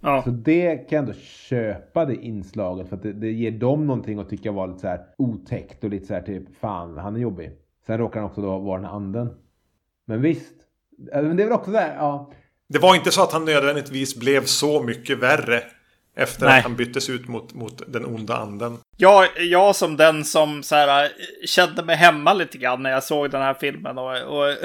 Ja, 0.00 0.22
Så 0.22 0.30
det 0.30 0.76
kan 0.76 0.96
jag 0.96 1.02
ändå 1.02 1.12
köpa 1.20 2.04
det 2.04 2.16
inslaget 2.16 2.88
för 2.88 2.96
att 2.96 3.02
det, 3.02 3.12
det 3.12 3.32
ger 3.32 3.50
dem 3.50 3.86
någonting 3.86 4.18
att 4.18 4.28
tycka 4.30 4.52
var 4.52 4.66
lite 4.66 4.80
så 4.80 4.88
här 4.88 5.00
otäckt 5.18 5.84
och 5.84 5.90
lite 5.90 6.06
så 6.06 6.14
här 6.14 6.22
typ 6.22 6.56
fan 6.60 6.98
han 6.98 7.16
är 7.16 7.20
jobbig. 7.20 7.50
Sen 7.86 7.98
råkar 7.98 8.20
han 8.20 8.30
också 8.30 8.42
då 8.42 8.58
vara 8.58 8.80
den 8.80 8.90
anden. 8.90 9.28
Men 10.06 10.22
visst. 10.22 10.54
Äh, 11.12 11.22
Men 11.22 11.36
det 11.36 11.42
är 11.42 11.46
väl 11.46 11.54
också 11.58 11.70
där, 11.70 11.94
ja. 11.96 12.30
Det 12.68 12.78
var 12.78 12.94
inte 12.94 13.10
så 13.10 13.22
att 13.22 13.32
han 13.32 13.44
nödvändigtvis 13.44 14.20
blev 14.20 14.40
så 14.44 14.82
mycket 14.82 15.18
värre. 15.18 15.60
Efter 16.14 16.46
Nej. 16.46 16.58
att 16.58 16.64
han 16.64 16.76
byttes 16.76 17.10
ut 17.10 17.28
mot, 17.28 17.54
mot 17.54 17.82
den 17.86 18.04
onda 18.04 18.36
anden. 18.36 18.78
Jag, 18.96 19.28
jag 19.36 19.76
som 19.76 19.96
den 19.96 20.24
som 20.24 20.62
så 20.62 20.74
här, 20.74 21.04
eh, 21.04 21.10
kände 21.46 21.82
mig 21.82 21.96
hemma 21.96 22.32
lite 22.32 22.58
grann 22.58 22.82
när 22.82 22.90
jag 22.90 23.04
såg 23.04 23.30
den 23.30 23.42
här 23.42 23.54
filmen. 23.54 23.98
Och, 23.98 24.16
och 24.16 24.56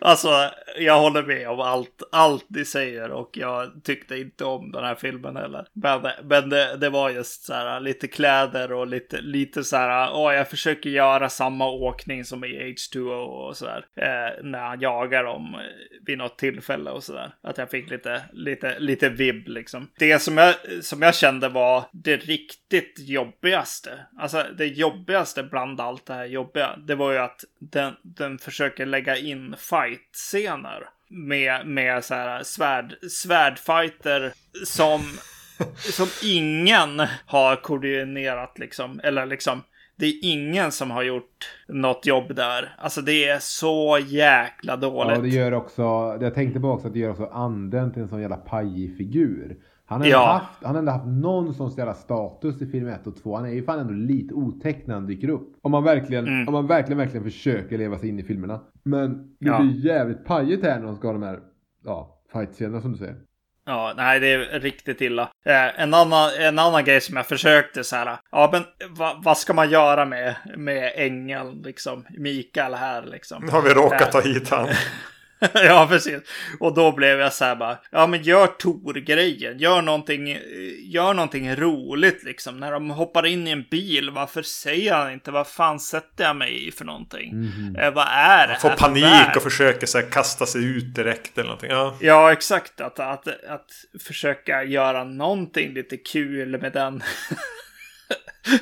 alltså, 0.00 0.50
jag 0.78 1.00
håller 1.00 1.22
med 1.22 1.48
om 1.48 1.60
allt, 1.60 2.02
allt 2.12 2.46
ni 2.48 2.64
säger 2.64 3.10
och 3.10 3.30
jag 3.32 3.84
tyckte 3.84 4.16
inte 4.16 4.44
om 4.44 4.72
den 4.72 4.84
här 4.84 4.94
filmen 4.94 5.36
heller. 5.36 5.66
Men, 5.72 6.10
men 6.22 6.50
det, 6.50 6.76
det 6.76 6.90
var 6.90 7.10
just 7.10 7.44
så 7.44 7.52
här 7.54 7.80
lite 7.80 8.08
kläder 8.08 8.72
och 8.72 8.86
lite, 8.86 9.20
lite 9.20 9.64
så 9.64 9.76
här, 9.76 10.10
åh, 10.14 10.34
jag 10.34 10.48
försöker 10.48 10.90
göra 10.90 11.28
samma 11.28 11.70
åkning 11.70 12.24
som 12.24 12.44
i 12.44 12.48
H2O 12.48 13.24
och 13.48 13.56
så 13.56 13.64
där. 13.64 13.86
Eh, 13.96 14.44
när 14.44 14.58
han 14.58 14.80
jagar 14.80 15.24
dem 15.24 15.56
vid 16.06 16.18
något 16.18 16.38
tillfälle 16.38 16.90
och 16.90 17.04
så 17.04 17.12
där. 17.12 17.34
Att 17.42 17.58
jag 17.58 17.70
fick 17.70 17.90
lite, 17.90 18.22
lite, 18.32 18.78
lite 18.78 19.08
vibb 19.08 19.48
liksom. 19.48 19.90
Det 19.98 20.18
som 20.18 20.38
jag, 20.38 20.54
som 20.82 21.02
jag 21.02 21.14
kände 21.14 21.48
var 21.54 21.84
det 21.92 22.16
riktigt 22.16 22.94
jobbigaste. 22.98 23.90
Alltså 24.18 24.44
det 24.58 24.66
jobbigaste 24.66 25.42
bland 25.42 25.80
allt 25.80 26.06
det 26.06 26.14
här 26.14 26.24
jobbiga. 26.24 26.76
Det 26.86 26.94
var 26.94 27.12
ju 27.12 27.18
att 27.18 27.44
den, 27.58 27.94
den 28.02 28.38
försöker 28.38 28.86
lägga 28.86 29.16
in 29.16 29.54
fight-scener. 29.58 30.88
Med, 31.08 31.66
med 31.66 32.04
så 32.04 32.14
här 32.14 32.42
svärd, 32.42 32.94
svärdfighter 33.10 34.32
som, 34.64 35.00
som 35.76 36.08
ingen 36.24 37.02
har 37.26 37.56
koordinerat 37.56 38.58
liksom. 38.58 39.00
Eller 39.04 39.26
liksom. 39.26 39.62
Det 39.96 40.06
är 40.06 40.14
ingen 40.22 40.72
som 40.72 40.90
har 40.90 41.02
gjort 41.02 41.50
något 41.68 42.06
jobb 42.06 42.34
där. 42.34 42.76
Alltså 42.78 43.00
det 43.00 43.28
är 43.28 43.38
så 43.38 43.98
jäkla 44.06 44.76
dåligt. 44.76 45.16
Ja, 45.16 45.22
det 45.22 45.28
gör 45.28 45.54
också, 45.54 45.82
jag 46.20 46.34
tänkte 46.34 46.60
på 46.60 46.68
också 46.68 46.86
att 46.86 46.92
det 46.92 46.98
gör 46.98 47.10
också 47.10 47.26
anden 47.26 47.92
till 47.92 48.02
en 48.02 48.08
sån 48.08 48.20
jävla 48.20 48.36
pajig 48.36 48.96
figur. 48.96 49.56
Han 49.86 50.00
har, 50.00 50.08
Ja. 50.08 50.32
haft, 50.32 50.64
han 50.64 50.74
har 50.74 50.78
ändå 50.78 50.92
haft 50.92 51.06
någon 51.06 51.54
sån 51.54 51.70
jävla 51.70 51.94
status 51.94 52.62
i 52.62 52.66
film 52.66 52.88
1 52.88 53.06
och 53.06 53.22
2. 53.22 53.36
Han 53.36 53.44
är 53.46 53.50
ju 53.50 53.64
fan 53.64 53.78
ändå 53.78 53.92
lite 53.92 54.34
otäck 54.34 54.86
när 54.86 54.94
han 54.94 55.06
dyker 55.06 55.28
upp. 55.28 55.48
Om 55.62 55.70
man 55.72 55.84
verkligen, 55.84 56.26
Mm. 56.28 56.48
om 56.48 56.52
man 56.54 56.66
verkligen, 56.66 56.98
verkligen 56.98 57.24
försöker 57.24 57.78
leva 57.78 57.98
sig 57.98 58.08
in 58.08 58.18
i 58.18 58.22
filmerna. 58.22 58.60
Men 58.82 59.08
det 59.40 59.46
Ja. 59.48 59.58
blir 59.60 59.86
jävligt 59.86 60.24
pajigt 60.24 60.64
här 60.64 60.78
när 60.78 60.86
de 60.86 60.96
ska 60.96 61.08
ha 61.08 61.12
de 61.12 61.22
här, 61.22 61.38
ja, 61.84 62.18
fight-scenerna 62.32 62.80
som 62.80 62.92
du 62.92 62.98
säger. 62.98 63.16
Ja, 63.66 63.92
nej, 63.96 64.20
det 64.20 64.32
är 64.34 64.60
riktigt 64.60 65.00
illa. 65.00 65.22
Eh, 65.44 65.80
en, 65.82 65.94
annan, 65.94 66.30
en 66.40 66.58
annan 66.58 66.84
grej 66.84 67.00
som 67.00 67.16
jag 67.16 67.26
försökte 67.26 67.84
så 67.84 67.96
här. 67.96 68.18
Ja, 68.30 68.48
men 68.52 68.62
va, 68.96 69.20
vad 69.24 69.38
ska 69.38 69.52
man 69.54 69.70
göra 69.70 70.04
med, 70.04 70.34
med 70.56 70.92
ängeln, 70.96 71.62
liksom? 71.64 72.04
Mikael 72.18 72.74
här, 72.74 73.02
liksom. 73.02 73.42
Nu 73.44 73.50
har 73.50 73.62
vi 73.62 73.68
råkat 73.70 74.12
ta 74.12 74.20
hit 74.20 74.50
han. 74.50 74.68
ja, 75.54 75.86
precis. 75.90 76.20
Och 76.60 76.74
då 76.74 76.92
blev 76.92 77.20
jag 77.20 77.32
så 77.32 77.44
här 77.44 77.56
bara, 77.56 77.78
ja 77.90 78.06
men 78.06 78.22
gör 78.22 78.46
Tor-grejen. 78.46 79.58
Gör 79.58 79.82
någonting, 79.82 80.38
gör 80.82 81.14
någonting 81.14 81.56
roligt 81.56 82.24
liksom. 82.24 82.60
När 82.60 82.72
de 82.72 82.90
hoppar 82.90 83.26
in 83.26 83.48
i 83.48 83.50
en 83.50 83.64
bil, 83.70 84.10
varför 84.10 84.42
säger 84.42 84.94
han 84.94 85.12
inte 85.12 85.30
vad 85.30 85.46
fan 85.46 85.80
sätter 85.80 86.24
jag 86.24 86.36
mig 86.36 86.68
i 86.68 86.70
för 86.70 86.84
någonting? 86.84 87.30
Mm. 87.30 87.76
Eh, 87.76 87.94
vad 87.94 88.06
är 88.10 88.48
det 88.48 88.56
Får 88.60 88.70
panik 88.70 89.36
och 89.36 89.42
försöker 89.42 89.86
så 89.86 89.98
här, 89.98 90.10
kasta 90.10 90.46
sig 90.46 90.64
ut 90.64 90.94
direkt 90.94 91.38
eller 91.38 91.48
någonting. 91.48 91.70
Ja, 91.70 91.96
ja 92.00 92.32
exakt. 92.32 92.80
Att, 92.80 93.00
att, 93.00 93.28
att 93.28 93.70
försöka 94.00 94.64
göra 94.64 95.04
någonting 95.04 95.74
lite 95.74 95.96
kul 95.96 96.60
med 96.60 96.72
den. 96.72 97.02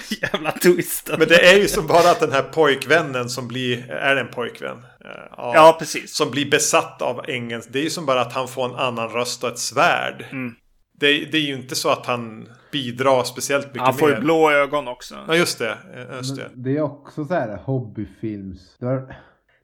Jävla 0.08 0.52
twisten. 0.52 1.18
Men 1.18 1.28
det 1.28 1.52
är 1.52 1.58
ju 1.58 1.68
som 1.68 1.86
bara 1.86 2.10
att 2.10 2.20
den 2.20 2.32
här 2.32 2.42
pojkvännen 2.42 3.28
som 3.28 3.48
blir, 3.48 3.90
är 3.90 4.14
det 4.14 4.20
en 4.20 4.28
pojkvän? 4.28 4.82
Ja, 5.04 5.52
ja, 5.54 5.76
precis. 5.78 6.14
Som 6.14 6.30
blir 6.30 6.50
besatt 6.50 7.02
av 7.02 7.20
ängeln. 7.28 7.62
Det 7.68 7.78
är 7.78 7.82
ju 7.82 7.90
som 7.90 8.06
bara 8.06 8.20
att 8.20 8.32
han 8.32 8.48
får 8.48 8.64
en 8.64 8.74
annan 8.74 9.08
röst 9.08 9.44
och 9.44 9.50
ett 9.50 9.58
svärd. 9.58 10.24
Mm. 10.30 10.54
Det, 11.00 11.06
det, 11.06 11.38
är 11.38 11.42
ju 11.42 11.54
inte 11.54 11.74
så 11.74 11.88
att 11.88 12.06
han 12.06 12.48
bidrar 12.72 13.24
speciellt 13.24 13.66
mycket 13.66 13.80
mer. 13.80 13.84
Han 13.84 13.94
får 13.94 14.10
ju 14.10 14.20
blå 14.20 14.50
ögon 14.50 14.88
också. 14.88 15.14
Ja, 15.28 15.34
just 15.34 15.58
det. 15.58 15.78
Just 16.16 16.36
det. 16.36 16.50
det 16.54 16.76
är 16.76 16.82
också 16.82 17.24
så 17.24 17.34
här 17.34 17.56
hobbyfilms. 17.56 18.76
Det, 18.78 18.86
har, 18.86 19.14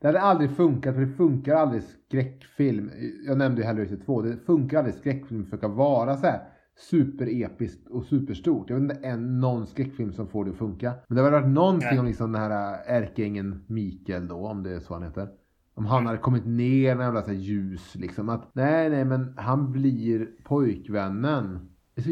det 0.01 0.07
hade 0.07 0.21
aldrig 0.21 0.57
funkat, 0.57 0.95
för 0.95 1.01
det 1.01 1.17
funkar 1.17 1.55
aldrig 1.55 1.83
skräckfilm. 1.83 2.91
Jag 3.27 3.39
nämnde 3.39 3.61
ju 3.61 3.67
Hellraiser 3.67 3.99
2. 4.07 4.23
Det 4.23 4.37
funkar 4.47 4.79
aldrig 4.79 4.95
skräckfilm 4.95 5.47
för 5.47 5.57
att 5.57 5.77
vara 5.77 6.17
så 6.17 6.27
här 6.27 6.41
superepiskt 6.79 7.89
och 7.89 8.05
superstort. 8.05 8.71
Jag 8.71 8.81
vet 8.81 8.91
inte 8.91 9.09
en 9.09 9.41
någon 9.41 9.67
skräckfilm 9.67 10.13
som 10.13 10.29
får 10.29 10.45
det 10.45 10.51
att 10.51 10.57
funka. 10.57 10.95
Men 11.07 11.17
det 11.17 11.23
har 11.23 11.31
varit 11.31 11.49
någonting 11.49 11.89
Nej. 11.91 11.99
om 11.99 12.07
liksom 12.07 12.33
den 12.33 12.43
här 12.43 12.73
äh, 12.73 12.97
ärkeängeln 12.97 13.65
Mikael 13.67 14.29
då, 14.29 14.47
om 14.47 14.63
det 14.63 14.71
är 14.71 14.81
så 14.81 14.95
han 14.95 15.03
heter. 15.03 15.29
Om 15.75 15.87
han 15.87 15.99
mm. 15.99 16.07
hade 16.07 16.19
kommit 16.19 16.47
ner 16.47 16.95
när 16.95 17.05
jävla 17.05 17.23
så 17.23 17.29
här 17.29 17.39
ljus 17.39 17.95
liksom. 17.95 18.29
Att 18.29 18.51
nej, 18.53 18.91
nej, 18.91 19.05
men 19.05 19.35
han 19.37 19.73
blir 19.73 20.29
pojkvännen. 20.45 21.69
Det 21.95 22.01
är 22.01 22.05
så, 22.05 22.11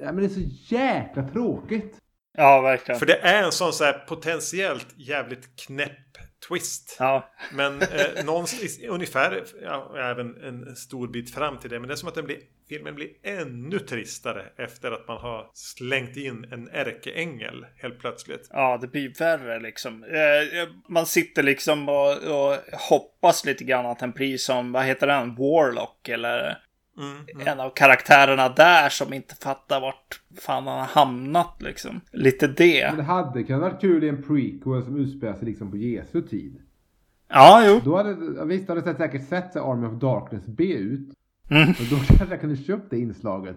ja, 0.00 0.12
men 0.12 0.16
det 0.16 0.24
är 0.24 0.28
så 0.28 0.74
jäkla 0.74 1.28
tråkigt. 1.28 1.98
Ja, 2.38 2.60
verkligen. 2.60 2.98
För 2.98 3.06
det 3.06 3.18
är 3.18 3.44
en 3.44 3.52
sån 3.52 3.72
så 3.72 3.84
här 3.84 4.04
potentiellt 4.08 4.94
jävligt 4.96 5.56
knäpp 5.66 6.07
twist. 6.48 6.96
Ja. 6.98 7.30
Men 7.52 7.82
eh, 7.82 8.24
någonstans, 8.24 8.78
ungefär, 8.88 9.44
ja, 9.62 9.94
även 9.98 10.44
en 10.44 10.76
stor 10.76 11.08
bit 11.08 11.34
fram 11.34 11.58
till 11.58 11.70
det. 11.70 11.78
Men 11.80 11.88
det 11.88 11.94
är 11.94 11.96
som 11.96 12.08
att 12.08 12.14
den 12.14 12.24
blir, 12.24 12.38
filmen 12.68 12.94
blir 12.94 13.08
ännu 13.22 13.78
tristare 13.78 14.44
efter 14.56 14.92
att 14.92 15.08
man 15.08 15.18
har 15.18 15.50
slängt 15.54 16.16
in 16.16 16.44
en 16.52 16.68
ärkeängel 16.68 17.66
helt 17.76 17.98
plötsligt. 17.98 18.48
Ja, 18.50 18.78
det 18.80 18.86
blir 18.86 19.18
värre 19.18 19.60
liksom. 19.60 20.04
Eh, 20.04 20.68
man 20.88 21.06
sitter 21.06 21.42
liksom 21.42 21.88
och, 21.88 22.12
och 22.12 22.56
hoppas 22.72 23.44
lite 23.44 23.64
grann 23.64 23.86
att 23.86 23.98
den 23.98 24.12
blir 24.12 24.38
som, 24.38 24.72
vad 24.72 24.84
heter 24.84 25.06
den, 25.06 25.34
Warlock 25.34 26.08
eller 26.08 26.58
Mm, 26.98 27.16
mm. 27.34 27.48
En 27.48 27.60
av 27.60 27.70
karaktärerna 27.70 28.48
där 28.48 28.88
som 28.88 29.12
inte 29.12 29.34
fattar 29.34 29.80
vart 29.80 30.20
fan 30.40 30.66
han 30.66 30.78
har 30.78 30.86
hamnat 30.86 31.62
liksom. 31.62 32.00
Lite 32.12 32.46
det. 32.46 32.86
Men 32.88 32.96
det 32.96 33.02
hade 33.02 33.42
kunnat 33.42 33.62
vara 33.62 33.74
kul 33.74 34.04
i 34.04 34.08
en 34.08 34.22
prequel 34.22 34.82
som 34.82 34.96
utspelar 34.96 35.34
sig 35.34 35.46
liksom 35.46 35.70
på 35.70 35.76
Jesu 35.76 36.22
tid. 36.22 36.60
Ja, 37.28 37.62
jo. 37.66 37.80
Då 37.84 37.96
hade, 37.96 38.44
visst 38.44 38.68
hade 38.68 38.80
det 38.80 38.94
säkert 38.94 39.28
sett 39.28 39.56
Army 39.56 39.86
of 39.86 40.00
Darkness 40.00 40.46
B 40.46 40.64
ut. 40.64 41.08
Mm. 41.50 41.68
Och 41.68 41.86
då 41.90 41.96
kanske 41.96 42.34
jag 42.34 42.40
kunde 42.40 42.56
köpt 42.56 42.90
det 42.90 42.98
inslaget. 42.98 43.56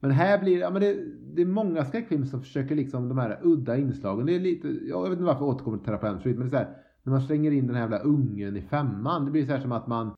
Men 0.00 0.10
här 0.10 0.38
blir 0.38 0.58
ja, 0.58 0.70
men 0.70 0.82
det, 0.82 0.96
det 1.34 1.42
är 1.42 1.46
många 1.46 1.84
skräckfilmer 1.84 2.26
som 2.26 2.42
försöker 2.42 2.74
liksom 2.74 3.08
de 3.08 3.18
här 3.18 3.38
udda 3.42 3.76
inslagen. 3.76 4.26
Det 4.26 4.34
är 4.34 4.40
lite, 4.40 4.68
jag 4.68 5.02
vet 5.02 5.12
inte 5.12 5.24
varför 5.24 5.40
jag 5.40 5.48
återkommer 5.48 5.78
till 5.78 5.86
Terapeut 5.86 6.24
men 6.24 6.40
det 6.40 6.46
är 6.46 6.50
så 6.50 6.56
här, 6.56 6.76
när 7.02 7.12
man 7.12 7.22
slänger 7.22 7.50
in 7.50 7.66
den 7.66 7.76
här 7.76 7.82
jävla 7.82 7.98
ungen 7.98 8.56
i 8.56 8.62
femman. 8.62 9.24
Det 9.24 9.30
blir 9.30 9.46
så 9.46 9.52
här 9.52 9.60
som 9.60 9.72
att 9.72 9.86
man... 9.86 10.14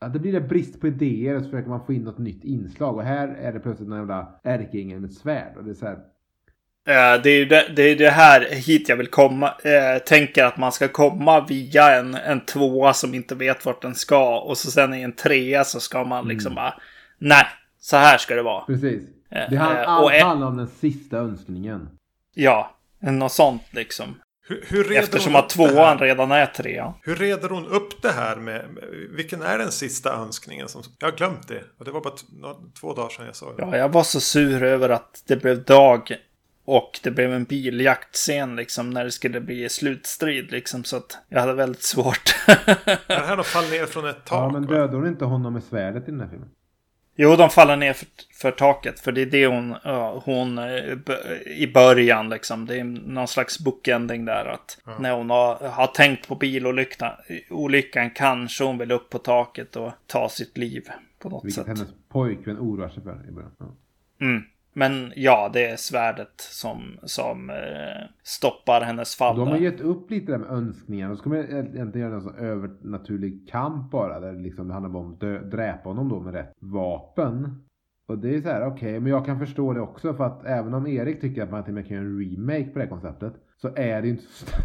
Eh, 0.00 0.10
det 0.10 0.18
blir 0.18 0.32
det 0.32 0.40
brist 0.40 0.80
på 0.80 0.86
idéer 0.86 1.36
och 1.36 1.42
så 1.42 1.50
försöker 1.50 1.68
man 1.68 1.86
få 1.86 1.92
in 1.92 2.02
något 2.02 2.18
nytt 2.18 2.44
inslag. 2.44 2.96
Och 2.96 3.02
här 3.02 3.28
är 3.28 3.52
det 3.52 3.60
plötsligt 3.60 3.88
en 3.88 3.96
jävla 3.96 4.40
ärkeängel 4.42 5.00
med 5.00 5.10
ett 5.10 5.16
svärd. 5.16 5.56
Och 5.56 5.64
det 5.64 5.70
är 5.70 5.74
så 5.74 5.86
här... 5.86 5.98
Det 7.22 7.30
är 7.30 7.38
ju 7.38 7.44
det, 7.44 7.72
det, 7.76 7.82
är 7.82 7.96
det 7.96 8.10
här 8.10 8.40
hit 8.50 8.88
jag 8.88 8.96
vill 8.96 9.06
komma. 9.06 9.46
Uh, 9.46 10.04
tänker 10.06 10.44
att 10.44 10.58
man 10.58 10.72
ska 10.72 10.88
komma 10.88 11.46
via 11.46 11.98
en, 11.98 12.14
en 12.14 12.40
tvåa 12.40 12.92
som 12.92 13.14
inte 13.14 13.34
vet 13.34 13.66
vart 13.66 13.82
den 13.82 13.94
ska. 13.94 14.40
Och 14.40 14.58
så 14.58 14.70
sen 14.70 14.94
i 14.94 15.02
en 15.02 15.12
trea 15.12 15.64
så 15.64 15.80
ska 15.80 16.04
man 16.04 16.28
liksom 16.28 16.52
mm. 16.52 16.54
bara... 16.54 16.74
Nej, 17.18 17.46
så 17.80 17.96
här 17.96 18.18
ska 18.18 18.34
det 18.34 18.42
vara. 18.42 18.64
Precis. 18.64 19.02
Det 19.28 19.56
handlar, 19.56 19.84
allt 19.84 20.22
handlar 20.22 20.46
om 20.46 20.56
den 20.56 20.68
sista 20.68 21.18
önskningen. 21.18 21.88
Ja, 22.34 22.76
något 22.98 23.32
sånt 23.32 23.62
liksom. 23.70 24.14
Hur, 24.50 24.64
hur 24.68 24.92
Eftersom 24.92 25.36
att 25.36 25.48
tvåan 25.48 25.98
redan 25.98 26.32
är 26.32 26.46
trea. 26.46 26.94
Hur 27.02 27.16
reder 27.16 27.48
hon 27.48 27.66
upp 27.66 28.02
det 28.02 28.12
här 28.12 28.36
med, 28.36 28.64
vilken 29.10 29.42
är 29.42 29.58
den 29.58 29.72
sista 29.72 30.14
önskningen? 30.14 30.68
Som, 30.68 30.82
jag 30.98 31.10
har 31.10 31.16
glömt 31.16 31.48
det. 31.48 31.62
Och 31.78 31.84
det 31.84 31.90
var 31.90 32.00
bara 32.00 32.14
två 32.80 32.94
dagar 32.94 33.08
sedan 33.08 33.26
jag 33.26 33.36
sa 33.36 33.46
det. 33.46 33.62
Ja, 33.62 33.76
jag 33.76 33.88
var 33.88 34.02
så 34.02 34.20
sur 34.20 34.62
över 34.62 34.88
att 34.88 35.22
det 35.26 35.36
blev 35.36 35.64
dag. 35.64 36.16
Och 36.64 37.00
det 37.02 37.10
blev 37.10 37.32
en 37.32 37.44
biljaktscen 37.44 38.56
liksom 38.56 38.90
när 38.90 39.04
det 39.04 39.10
skulle 39.10 39.40
bli 39.40 39.68
slutstrid 39.68 40.50
liksom. 40.50 40.84
Så 40.84 40.96
att 40.96 41.18
jag 41.28 41.40
hade 41.40 41.52
väldigt 41.52 41.82
svårt. 41.82 42.34
är 42.46 42.98
det 43.06 43.26
här 43.26 43.36
de 43.36 43.44
faller 43.44 43.70
ner 43.70 43.86
från 43.86 44.08
ett 44.08 44.24
tak? 44.24 44.38
Ja, 44.38 44.52
men 44.52 44.66
dödade 44.66 44.96
hon 44.96 45.06
inte 45.06 45.24
honom 45.24 45.52
med 45.52 45.62
svärdet 45.62 46.08
i 46.08 46.10
den 46.10 46.20
här 46.20 46.28
filmen? 46.28 46.48
Jo, 47.22 47.36
de 47.36 47.50
faller 47.50 47.76
ner 47.76 47.92
för, 47.92 48.08
för 48.32 48.50
taket. 48.50 49.00
För 49.00 49.12
det 49.12 49.22
är 49.22 49.26
det 49.26 49.46
hon, 49.46 49.74
hon 50.24 50.58
eh, 50.58 50.96
i 51.46 51.70
början 51.74 52.28
liksom. 52.28 52.66
Det 52.66 52.80
är 52.80 52.84
någon 52.84 53.28
slags 53.28 53.58
bookending 53.58 54.24
där. 54.24 54.44
Att 54.44 54.78
ja. 54.84 54.98
när 54.98 55.12
hon 55.12 55.30
har, 55.30 55.68
har 55.68 55.86
tänkt 55.86 56.28
på 56.28 56.34
bilolyckan 56.34 57.12
olyckan 57.50 58.10
kanske 58.10 58.64
hon 58.64 58.78
vill 58.78 58.92
upp 58.92 59.10
på 59.10 59.18
taket 59.18 59.76
och 59.76 59.92
ta 60.06 60.28
sitt 60.28 60.58
liv 60.58 60.88
på 61.18 61.28
något 61.28 61.44
Vilket 61.44 61.54
sätt. 61.54 61.68
Vilket 61.68 61.78
hennes 61.78 61.94
pojkvän 62.08 62.58
oroar 62.58 62.88
sig 62.88 63.02
för 63.02 63.28
i 63.28 63.32
början. 63.32 63.52
Ja. 63.58 63.66
Mm. 64.20 64.42
Men 64.72 65.12
ja, 65.16 65.50
det 65.52 65.66
är 65.66 65.76
svärdet 65.76 66.34
som, 66.36 66.98
som 67.02 67.50
eh, 67.50 68.08
stoppar 68.22 68.80
hennes 68.80 69.16
fall. 69.16 69.36
De 69.36 69.48
har 69.48 69.56
gett 69.56 69.80
upp 69.80 70.10
lite 70.10 70.32
där 70.32 70.38
med 70.38 70.50
önskningar. 70.50 71.08
Då 71.08 71.16
ska 71.16 71.28
man 71.28 71.38
egentligen 71.38 72.08
göra 72.08 72.14
en 72.14 72.22
sån 72.22 72.38
övernaturlig 72.38 73.48
kamp 73.50 73.90
bara. 73.90 74.20
Där 74.20 74.32
liksom 74.32 74.68
det 74.68 74.74
handlar 74.74 75.00
om 75.00 75.12
att 75.12 75.50
dräpa 75.50 75.88
honom 75.88 76.08
då 76.08 76.20
med 76.20 76.34
rätt 76.34 76.52
vapen. 76.58 77.64
Och 78.06 78.18
det 78.18 78.34
är 78.34 78.40
så 78.40 78.48
här, 78.48 78.66
okej, 78.66 78.74
okay, 78.76 79.00
men 79.00 79.12
jag 79.12 79.26
kan 79.26 79.38
förstå 79.38 79.72
det 79.72 79.80
också. 79.80 80.14
För 80.14 80.24
att 80.24 80.44
även 80.44 80.74
om 80.74 80.86
Erik 80.86 81.20
tycker 81.20 81.42
att 81.42 81.50
man 81.50 81.64
till 81.64 81.70
och 81.70 81.74
med 81.74 81.86
kan 81.86 81.96
göra 81.96 82.06
en 82.06 82.20
remake 82.20 82.70
på 82.70 82.78
det 82.78 82.86
konceptet. 82.86 83.34
Så 83.60 83.68
är 83.76 84.02
det 84.02 84.08
inte 84.08 84.24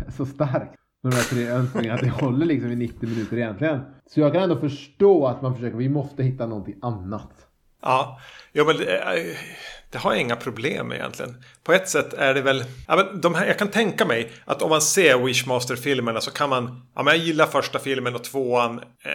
så 0.10 0.26
starkt. 0.26 0.76
De 1.04 1.12
här 1.12 1.24
tre 1.24 1.48
önskningarna, 1.48 1.96
att 1.96 2.02
det 2.02 2.10
håller 2.10 2.46
liksom 2.46 2.72
i 2.72 2.76
90 2.76 3.10
minuter 3.10 3.38
egentligen. 3.38 3.80
Så 4.06 4.20
jag 4.20 4.34
kan 4.34 4.44
ändå 4.44 4.56
förstå 4.56 5.28
att 5.28 5.42
man 5.42 5.56
försöker, 5.56 5.78
vi 5.78 5.90
måste 5.90 6.24
hitta 6.24 6.48
någonting 6.48 6.76
annat. 6.82 7.48
Ja, 7.82 8.20
ja 8.52 8.64
men 8.64 8.76
det, 9.90 9.98
har 9.98 10.12
jag 10.12 10.22
inga 10.22 10.36
problem 10.36 10.88
med 10.88 10.98
egentligen. 10.98 11.44
På 11.64 11.74
ett 11.74 11.90
sätt 11.90 12.14
är 12.14 12.34
det 12.34 12.42
väl... 12.42 12.64
Ja, 12.88 12.96
men 12.96 13.22
de 13.22 13.36
här, 13.36 13.46
jag 13.46 13.60
kan 13.60 13.68
tänka 13.68 14.06
mig 14.06 14.32
att 14.46 14.62
om 14.62 14.70
man 14.70 14.82
ser 14.82 15.18
Wishmaster-filmerna 15.18 16.22
så 16.22 16.32
kan 16.32 16.50
man... 16.50 16.82
Ja, 16.96 17.04
men 17.04 17.18
jag 17.18 17.26
gillar 17.26 17.46
första 17.46 17.80
filmen 17.80 18.16
och 18.16 18.24
tvåan. 18.24 18.80
Eh, 18.80 19.12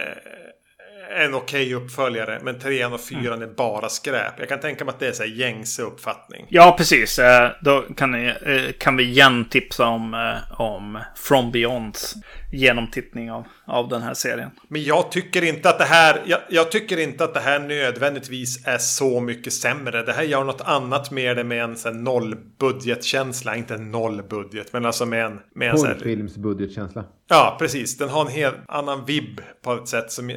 en 1.17 1.33
okej 1.33 1.75
okay 1.75 1.85
uppföljare. 1.85 2.39
Men 2.43 2.59
trean 2.59 2.93
och 2.93 3.01
fyran 3.01 3.37
mm. 3.37 3.49
är 3.49 3.53
bara 3.53 3.89
skräp. 3.89 4.33
Jag 4.39 4.49
kan 4.49 4.59
tänka 4.59 4.85
mig 4.85 4.93
att 4.93 4.99
det 4.99 5.07
är 5.07 5.11
så 5.11 5.23
här 5.23 5.29
gängse 5.29 5.81
uppfattning. 5.81 6.45
Ja, 6.49 6.75
precis. 6.77 7.19
Eh, 7.19 7.51
då 7.61 7.81
kan, 7.81 8.11
ni, 8.11 8.25
eh, 8.27 8.71
kan 8.77 8.97
vi 8.97 9.03
igen 9.03 9.45
tipsa 9.49 9.87
om, 9.87 10.13
eh, 10.13 10.61
om 10.61 10.99
From 11.15 11.51
Beyonds 11.51 12.15
genomtittning 12.51 13.31
av, 13.31 13.47
av 13.65 13.89
den 13.89 14.01
här 14.01 14.13
serien. 14.13 14.49
Men 14.67 14.83
jag 14.83 15.11
tycker 15.11 15.41
inte 15.41 15.69
att 15.69 15.79
det 15.79 15.85
här... 15.85 16.21
Jag, 16.25 16.39
jag, 16.49 16.71
tycker 16.71 16.99
inte 16.99 17.23
att 17.23 17.33
det 17.33 17.39
här 17.39 17.59
nödvändigtvis 17.59 18.67
är 18.67 18.77
så 18.77 19.19
mycket 19.19 19.53
sämre. 19.53 20.03
Det 20.03 20.13
här 20.13 20.23
gör 20.23 20.43
något 20.43 20.61
annat 20.61 21.11
med 21.11 21.37
det 21.37 21.43
med 21.43 21.63
en 21.63 21.77
sån 21.77 22.03
nollbudgetkänsla. 22.03 23.55
Inte 23.55 23.73
en 23.73 23.91
nollbudget, 23.91 24.73
men 24.73 24.85
alltså 24.85 25.05
med 25.05 25.25
en... 25.25 25.39
Med 25.55 25.69
en 25.69 25.75
Porrfilmsbudgetkänsla. 25.75 27.03
Ja, 27.27 27.55
precis. 27.59 27.97
Den 27.97 28.09
har 28.09 28.21
en 28.25 28.31
helt 28.31 28.57
annan 28.67 29.05
vibb 29.05 29.41
på 29.63 29.73
ett 29.73 29.87
sätt 29.87 30.11
som... 30.11 30.31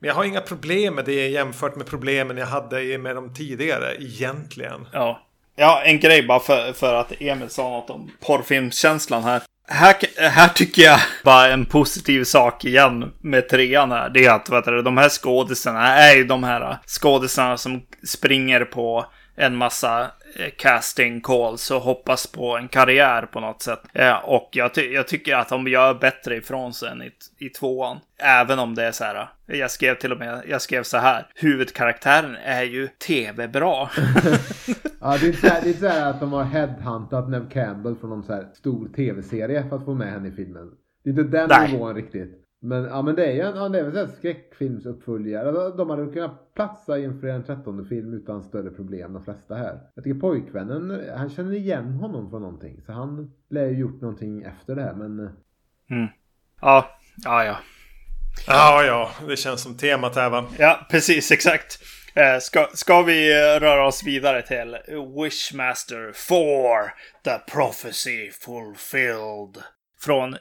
Men 0.00 0.08
jag 0.08 0.14
har 0.14 0.24
inga 0.24 0.40
problem 0.40 0.94
med 0.94 1.04
det 1.04 1.28
jämfört 1.28 1.76
med 1.76 1.86
problemen 1.86 2.36
jag 2.36 2.46
hade 2.46 2.98
med 2.98 3.16
de 3.16 3.34
tidigare 3.34 3.94
egentligen. 3.98 4.88
Ja, 4.92 5.22
ja 5.56 5.82
en 5.84 6.00
grej 6.00 6.22
bara 6.26 6.40
för, 6.40 6.72
för 6.72 6.94
att 6.94 7.12
Emil 7.20 7.50
sa 7.50 7.62
något 7.62 7.90
om 7.90 8.10
porrfilmskänslan 8.20 9.24
här. 9.24 9.42
Här, 9.70 9.96
här 10.30 10.48
tycker 10.48 10.82
jag 10.82 11.00
bara 11.24 11.52
en 11.52 11.66
positiv 11.66 12.24
sak 12.24 12.64
igen 12.64 13.12
med 13.20 13.48
trean 13.48 13.92
här. 13.92 14.10
Det 14.10 14.24
är 14.24 14.30
att 14.30 14.50
vet 14.50 14.64
du, 14.64 14.82
de 14.82 14.96
här 14.96 15.08
skådisarna 15.08 15.94
är 15.96 16.16
ju 16.16 16.24
de 16.24 16.44
här 16.44 16.60
äh, 16.60 16.76
skådisarna 16.86 17.56
som 17.56 17.82
springer 18.06 18.64
på 18.64 19.06
en 19.36 19.56
massa 19.56 20.10
casting 20.56 21.20
calls 21.20 21.70
och 21.70 21.80
hoppas 21.80 22.26
på 22.26 22.56
en 22.56 22.68
karriär 22.68 23.22
på 23.22 23.40
något 23.40 23.62
sätt. 23.62 23.80
Eh, 23.92 24.16
och 24.24 24.48
jag, 24.52 24.74
ty 24.74 24.92
jag 24.92 25.08
tycker 25.08 25.36
att 25.36 25.48
de 25.48 25.68
gör 25.68 25.94
bättre 25.94 26.36
ifrån 26.36 26.72
sig 26.72 26.88
än 26.88 27.02
i, 27.02 27.10
i 27.38 27.48
tvåan. 27.48 27.96
Även 28.18 28.58
om 28.58 28.74
det 28.74 28.84
är 28.84 28.92
så 28.92 29.04
här. 29.04 29.28
Jag 29.46 29.70
skrev 29.70 29.94
till 29.94 30.12
och 30.12 30.18
med, 30.18 30.42
jag 30.48 30.62
skrev 30.62 30.82
så 30.82 30.96
här. 30.98 31.26
Huvudkaraktären 31.34 32.36
är 32.44 32.62
ju 32.62 32.88
tv-bra. 32.88 33.90
ja, 35.00 35.16
det 35.20 35.28
är 35.28 35.32
så 35.32 35.46
här, 35.46 35.60
det 35.62 35.70
är 35.70 35.74
så 35.74 35.88
här 35.88 36.10
att 36.10 36.20
de 36.20 36.32
har 36.32 36.44
headhuntat 36.44 37.28
Nev 37.30 37.50
Campbell 37.50 37.96
från 37.96 38.10
någon 38.10 38.22
så 38.22 38.32
här 38.32 38.46
stor 38.54 38.88
tv-serie 38.88 39.68
för 39.68 39.76
att 39.76 39.84
få 39.84 39.94
med 39.94 40.12
henne 40.12 40.28
i 40.28 40.32
filmen. 40.32 40.70
Det 41.04 41.10
är 41.10 41.10
inte 41.10 41.38
den 41.38 41.48
Nej. 41.48 41.72
nivån 41.72 41.94
riktigt. 41.94 42.47
Men, 42.60 42.84
ja, 42.84 43.02
men 43.02 43.14
det 43.14 43.26
är 43.26 43.32
ju 43.32 43.40
en, 43.40 43.56
ja, 43.56 43.68
det 43.68 43.78
är 43.78 43.84
väl 43.84 43.96
en 43.96 44.08
skräckfilmsuppföljare. 44.08 45.48
Alltså, 45.48 45.76
de 45.76 45.90
hade 45.90 46.12
kunnat 46.12 46.54
platsa 46.54 46.98
inför 46.98 47.26
en 47.26 47.44
trettonde 47.44 47.84
film 47.88 48.14
utan 48.14 48.42
större 48.42 48.70
problem, 48.70 49.12
de 49.12 49.24
flesta 49.24 49.54
här. 49.54 49.80
Jag 49.94 50.04
tycker 50.04 50.20
pojkvännen, 50.20 51.10
han 51.16 51.30
känner 51.30 51.52
igen 51.52 51.92
honom 51.92 52.30
från 52.30 52.42
någonting. 52.42 52.80
Så 52.86 52.92
han 52.92 53.32
lär 53.50 53.66
ju 53.66 53.78
gjort 53.78 54.00
någonting 54.00 54.42
efter 54.42 54.74
det 54.74 54.82
här, 54.82 54.94
men... 54.94 55.20
Eh. 55.20 55.30
Mm. 55.90 56.08
Ja, 56.60 56.88
ja, 57.24 57.44
ja. 57.44 57.56
Ja, 58.46 58.84
ja, 58.84 59.10
det 59.28 59.36
känns 59.36 59.62
som 59.62 59.76
temat 59.76 60.16
här 60.16 60.30
va? 60.30 60.44
Ja, 60.58 60.86
precis, 60.90 61.30
exakt. 61.32 61.78
Eh, 62.14 62.38
ska, 62.40 62.68
ska 62.74 63.02
vi 63.02 63.32
eh, 63.32 63.60
röra 63.60 63.86
oss 63.86 64.04
vidare 64.04 64.42
till 64.42 64.76
Wishmaster 65.22 66.12
4, 66.12 66.92
The 67.24 67.52
Prophecy 67.52 68.30
Fulfilled. 68.30 69.62
Från 70.00 70.36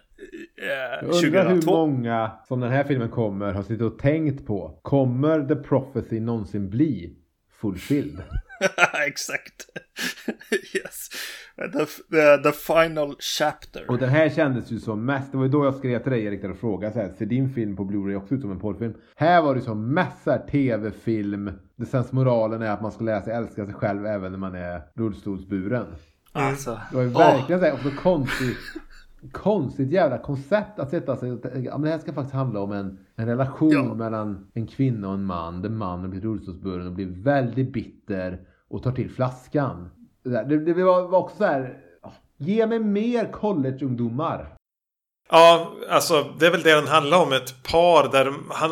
eh, 1.02 1.08
2002. 1.08 1.18
Jag 1.18 1.26
undrar 1.26 1.56
hur 1.56 1.66
många 1.66 2.32
som 2.48 2.60
den 2.60 2.72
här 2.72 2.84
filmen 2.84 3.10
kommer 3.10 3.54
har 3.54 3.64
suttit 3.64 3.82
och 3.82 4.00
tänkt 4.00 4.46
på. 4.46 4.80
Kommer 4.82 5.48
The 5.48 5.56
Prophecy 5.56 6.20
någonsin 6.20 6.70
bli 6.70 7.16
fulfilled? 7.62 8.24
Exakt. 9.08 9.70
yes. 10.76 11.10
The, 11.56 11.86
the, 11.86 12.44
the, 12.44 12.52
final 12.52 13.16
chapter. 13.20 13.86
Och 13.92 13.98
den 13.98 14.10
här 14.10 14.30
kändes 14.30 14.72
ju 14.72 14.80
som 14.80 15.06
mest, 15.06 15.32
det 15.32 15.38
var 15.38 15.46
ju 15.46 15.52
då 15.52 15.66
jag 15.66 15.76
skrev 15.76 16.04
till 16.04 16.12
dig 16.12 16.26
Erik 16.26 16.44
och 16.44 16.58
frågade 16.58 16.94
så 16.94 17.00
här, 17.00 17.14
ser 17.18 17.26
din 17.26 17.54
film 17.54 17.76
på 17.76 17.84
Blu-ray 17.84 18.16
också 18.16 18.36
ut 18.36 18.42
som 18.42 18.52
en 18.52 18.60
porrfilm? 18.60 18.94
Här 19.16 19.42
var 19.42 19.56
det 19.56 19.62
som 19.62 19.94
mest 19.94 20.24
så 20.24 20.38
tv-film. 20.52 21.52
Det 21.76 21.86
sens 21.86 22.12
moralen 22.12 22.62
är 22.62 22.72
att 22.72 22.82
man 22.82 22.92
ska 22.92 23.04
lära 23.04 23.22
sig 23.22 23.34
älska 23.34 23.66
sig 23.66 23.74
själv 23.74 24.06
även 24.06 24.32
när 24.32 24.40
man 24.40 24.56
är 24.56 24.82
rullstolsburen. 24.94 25.86
Alltså. 26.32 26.80
Det 26.90 26.96
var 26.96 27.04
ju 27.04 27.10
verkligen 27.10 27.60
oh. 27.60 27.64
så 27.64 27.66
här, 27.66 27.74
också 27.74 27.92
konstigt 28.04 28.58
konstigt 29.32 29.92
jävla 29.92 30.18
koncept 30.18 30.80
att 30.80 30.90
sätta 30.90 31.16
sig 31.16 31.32
och 31.32 31.40
ja, 31.64 31.78
det 31.78 31.90
här 31.90 32.00
ska 32.00 32.14
faktiskt 32.14 32.36
handla 32.36 32.60
om 32.60 32.72
en, 32.72 33.00
en 33.16 33.28
relation 33.28 33.72
ja. 33.72 33.94
mellan 33.94 34.48
en 34.54 34.68
kvinna 34.68 35.08
och 35.08 35.14
en 35.14 35.24
man 35.24 35.62
där 35.62 35.70
mannen 35.70 36.10
blir 36.10 36.22
rullstolsburen 36.22 36.88
och 36.88 36.94
blir 36.94 37.24
väldigt 37.24 37.74
bitter 37.74 38.40
och 38.70 38.84
tar 38.84 38.92
till 38.92 39.10
flaskan. 39.10 39.90
Det, 40.24 40.44
det, 40.44 40.74
det 40.74 40.84
var, 40.84 41.08
var, 41.08 41.20
också 41.20 41.38
så 41.38 41.44
här, 41.44 41.78
ge 42.38 42.68
mig 42.68 42.80
mer 42.80 43.32
collegeungdomar. 43.32 44.54
Ja, 45.30 45.74
alltså 45.90 46.34
det 46.40 46.46
är 46.46 46.52
väl 46.52 46.64
det 46.64 46.76
den 46.76 46.88
handlar 46.88 47.22
om. 47.22 47.34
Ett 47.34 47.64
par 47.64 48.12
där 48.12 48.34
han 48.50 48.72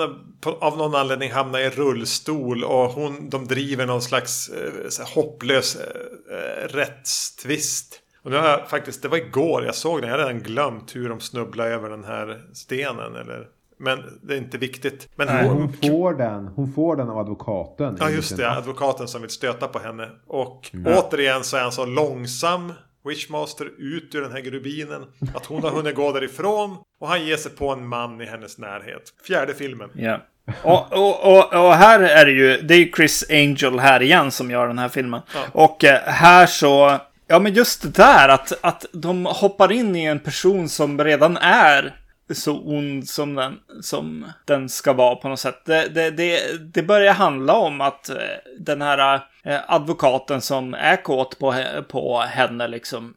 av 0.60 0.77
någon 0.77 0.95
anledning 0.95 1.32
hamnar 1.32 1.60
i 1.60 1.69
rullstol 1.69 2.64
och 2.64 2.90
hon, 2.90 3.30
de 3.30 3.45
driver 3.45 3.86
någon 3.86 4.02
slags 4.02 4.49
eh, 4.49 5.15
hopplös 5.15 5.76
eh, 5.76 6.68
rättstvist. 6.68 8.02
Och 8.26 8.31
nu 8.31 8.38
har 8.38 8.49
jag 8.49 8.69
faktiskt, 8.69 9.02
det 9.02 9.07
var 9.07 9.18
igår 9.18 9.65
jag 9.65 9.76
såg 9.76 10.02
den. 10.02 10.10
Jag 10.10 10.18
har 10.18 10.26
redan 10.26 10.41
glömt 10.41 10.95
hur 10.95 11.10
de 11.10 11.19
snubblade 11.19 11.69
över 11.69 11.89
den 11.89 12.03
här 12.03 12.41
stenen. 12.53 13.15
Eller, 13.15 13.47
men 13.77 14.19
det 14.22 14.34
är 14.34 14.38
inte 14.38 14.57
viktigt. 14.57 15.10
Men 15.15 15.27
Nej, 15.27 15.47
hon, 15.47 15.73
får 15.73 16.14
den, 16.14 16.47
hon 16.47 16.73
får 16.73 16.95
den 16.95 17.10
av 17.10 17.18
advokaten. 17.18 17.97
Ja 17.99 18.10
just 18.10 18.38
det, 18.38 18.52
advokaten 18.52 19.07
som 19.07 19.22
vill 19.22 19.30
stöta 19.30 19.68
på 19.68 19.80
henne. 19.80 20.10
Och 20.27 20.69
mm. 20.73 20.93
återigen 20.97 21.43
så 21.43 21.57
är 21.57 21.61
han 21.61 21.72
så 21.72 21.85
långsam. 21.85 22.73
Wishmaster 23.07 23.72
ut 23.77 24.15
ur 24.15 24.22
den 24.22 24.31
här 24.31 24.41
grubinen. 24.41 25.06
Att 25.35 25.45
hon 25.45 25.64
har 25.64 25.69
hunnit 25.69 25.95
gå 25.95 26.11
därifrån. 26.11 26.77
Och 26.99 27.07
han 27.07 27.26
ger 27.26 27.38
sig 27.38 27.52
på 27.52 27.69
en 27.69 27.88
man 27.88 28.22
i 28.22 28.26
hennes 28.26 28.57
närhet. 28.57 29.14
Fjärde 29.27 29.53
filmen. 29.53 29.89
Ja. 29.93 30.19
Och, 30.64 30.93
och, 30.93 31.38
och, 31.38 31.65
och, 31.65 31.73
här 31.73 31.99
är 31.99 32.26
det 32.26 32.31
ju, 32.31 32.61
det 32.61 32.76
är 32.76 32.91
Chris 32.95 33.26
Angel 33.30 33.80
här 33.80 34.02
igen 34.02 34.31
som 34.31 34.52
gör 34.52 34.68
den 34.68 34.80
här 34.80 34.89
filmen. 34.89 35.22
Ja. 35.34 35.39
Och 35.52 35.84
eh, 35.84 36.02
här 36.06 36.45
så 36.45 36.99
Ja, 37.27 37.39
men 37.39 37.53
just 37.53 37.81
det 37.81 37.89
där 37.89 38.30
att, 38.30 38.53
att 38.61 38.85
de 38.91 39.26
hoppar 39.26 39.72
in 39.72 39.95
i 39.95 40.03
en 40.03 40.19
person 40.19 40.69
som 40.69 41.03
redan 41.03 41.38
är 41.38 41.95
så 42.34 42.60
ond 42.60 43.07
som 43.07 43.35
den, 43.35 43.60
som 43.81 44.26
den 44.45 44.69
ska 44.69 44.93
vara 44.93 45.15
på 45.15 45.30
något 45.30 45.39
sätt. 45.39 45.65
Det, 45.65 45.88
det, 45.88 46.11
det, 46.11 46.57
det 46.73 46.84
börjar 46.84 47.14
handla 47.14 47.53
om 47.53 47.81
att 47.81 48.10
eh, 48.10 48.15
den 48.60 48.81
här 48.81 49.22
eh, 49.43 49.60
advokaten 49.68 50.41
som 50.41 50.73
är 50.73 51.03
kåt 51.03 51.39
på, 51.39 51.56
på 51.89 52.19
henne 52.19 52.68
liksom 52.68 53.14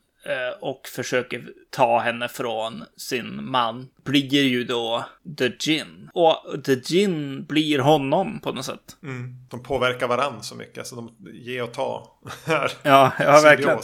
och 0.60 0.88
försöker 0.88 1.44
ta 1.70 1.98
henne 1.98 2.28
från 2.28 2.84
sin 2.96 3.44
man 3.44 3.88
blir 4.04 4.42
ju 4.42 4.64
då 4.64 5.04
The 5.38 5.48
Gin. 5.48 6.10
Och 6.14 6.64
The 6.64 6.74
Gin 6.74 7.44
blir 7.44 7.78
honom 7.78 8.40
på 8.40 8.52
något 8.52 8.64
sätt. 8.64 8.96
Mm. 9.02 9.34
De 9.50 9.62
påverkar 9.62 10.08
varandra 10.08 10.42
så 10.42 10.54
mycket, 10.54 10.86
så 10.86 10.96
de 10.96 11.16
ger 11.32 11.62
och 11.62 11.72
ta. 11.72 12.20
ja, 12.82 13.12
ja 13.18 13.40
verkligen. 13.42 13.78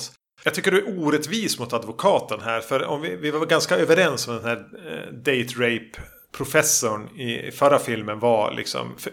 Jag 0.44 0.54
tycker 0.54 0.70
du 0.70 0.78
är 0.78 0.98
orättvis 0.98 1.58
mot 1.58 1.72
advokaten 1.72 2.40
här. 2.40 2.60
För 2.60 2.84
om 2.84 3.00
vi, 3.00 3.16
vi 3.16 3.30
var 3.30 3.46
ganska 3.46 3.76
överens 3.76 4.28
om 4.28 4.34
den 4.34 4.44
här 4.44 4.56
eh, 4.56 5.12
date 5.12 5.54
rape 5.56 6.00
professorn 6.36 7.20
i, 7.20 7.50
förra 7.50 7.78
filmen 7.78 8.18
var 8.18 8.52
liksom 8.52 8.94
för, 8.98 9.12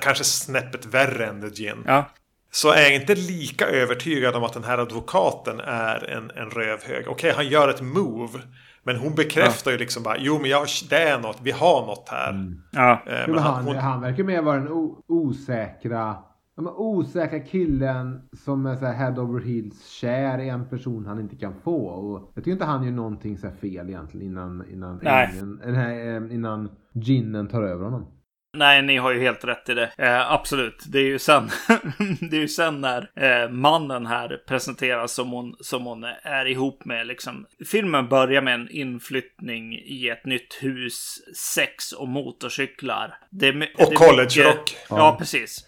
kanske 0.00 0.24
snäppet 0.24 0.86
värre 0.86 1.26
än 1.26 1.40
The 1.40 1.62
Gin. 1.62 1.82
Ja. 1.86 2.10
Så 2.50 2.72
är 2.72 2.82
jag 2.82 2.94
inte 2.94 3.14
lika 3.14 3.66
övertygad 3.66 4.34
om 4.34 4.44
att 4.44 4.52
den 4.52 4.64
här 4.64 4.78
advokaten 4.78 5.60
är 5.60 6.10
en, 6.10 6.30
en 6.30 6.50
rövhög. 6.50 7.08
Okej, 7.08 7.10
okay, 7.10 7.32
han 7.32 7.48
gör 7.48 7.68
ett 7.68 7.80
move. 7.80 8.38
Men 8.82 8.96
hon 8.96 9.14
bekräftar 9.14 9.70
ja. 9.70 9.72
ju 9.72 9.78
liksom 9.78 10.02
bara, 10.02 10.16
jo 10.18 10.38
men 10.38 10.50
jag, 10.50 10.66
det 10.90 10.96
är 10.96 11.18
något, 11.18 11.38
vi 11.42 11.50
har 11.50 11.86
något 11.86 12.08
här. 12.08 12.30
Mm. 12.30 12.62
Ja. 12.70 13.02
Eh, 13.06 13.28
men 13.28 13.38
han, 13.38 13.64
hon... 13.64 13.76
han 13.76 14.00
verkar 14.00 14.24
mer 14.24 14.42
vara 14.42 14.56
den 14.56 14.68
osäkra 15.06 16.16
de 16.64 16.74
osäkra 16.76 17.40
killen 17.40 18.20
som 18.32 18.66
är 18.66 18.76
så 18.76 18.84
här 18.84 18.94
head 18.94 19.22
over 19.22 19.40
heels 19.40 19.86
kär 19.86 20.38
i 20.38 20.48
en 20.48 20.68
person 20.68 21.06
han 21.06 21.20
inte 21.20 21.36
kan 21.36 21.54
få. 21.64 21.86
Och 21.86 22.30
jag 22.34 22.44
tycker 22.44 22.52
inte 22.52 22.64
han 22.64 22.84
gör 22.84 22.92
någonting 22.92 23.38
så 23.38 23.50
fel 23.50 23.88
egentligen 23.88 24.26
innan, 24.26 24.64
innan, 24.72 25.00
ingen, 25.02 25.60
innan, 25.68 26.30
innan 26.30 26.68
ginnen 26.92 27.48
tar 27.48 27.62
över 27.62 27.84
honom. 27.84 28.06
Nej, 28.52 28.82
ni 28.82 28.96
har 28.96 29.12
ju 29.12 29.20
helt 29.20 29.44
rätt 29.44 29.68
i 29.68 29.74
det. 29.74 29.90
Eh, 29.98 30.32
absolut. 30.32 30.84
Det 30.86 30.98
är 30.98 31.04
ju 31.04 31.18
sen, 31.18 31.50
det 32.20 32.36
är 32.36 32.40
ju 32.40 32.48
sen 32.48 32.80
när 32.80 33.10
eh, 33.14 33.48
mannen 33.48 34.06
här 34.06 34.42
presenteras 34.48 35.12
som 35.12 35.30
hon, 35.30 35.56
som 35.60 35.84
hon 35.84 36.04
är 36.22 36.46
ihop 36.46 36.84
med. 36.84 37.06
Liksom. 37.06 37.46
Filmen 37.70 38.08
börjar 38.08 38.42
med 38.42 38.54
en 38.54 38.70
inflyttning 38.70 39.74
i 39.74 40.08
ett 40.08 40.26
nytt 40.26 40.58
hus, 40.60 41.18
sex 41.36 41.92
och 41.92 42.08
motorcyklar. 42.08 43.18
Det, 43.30 43.68
och 43.78 43.94
college-rock. 43.94 44.76
Ja, 44.88 44.96
ja, 44.96 45.16
precis. 45.18 45.64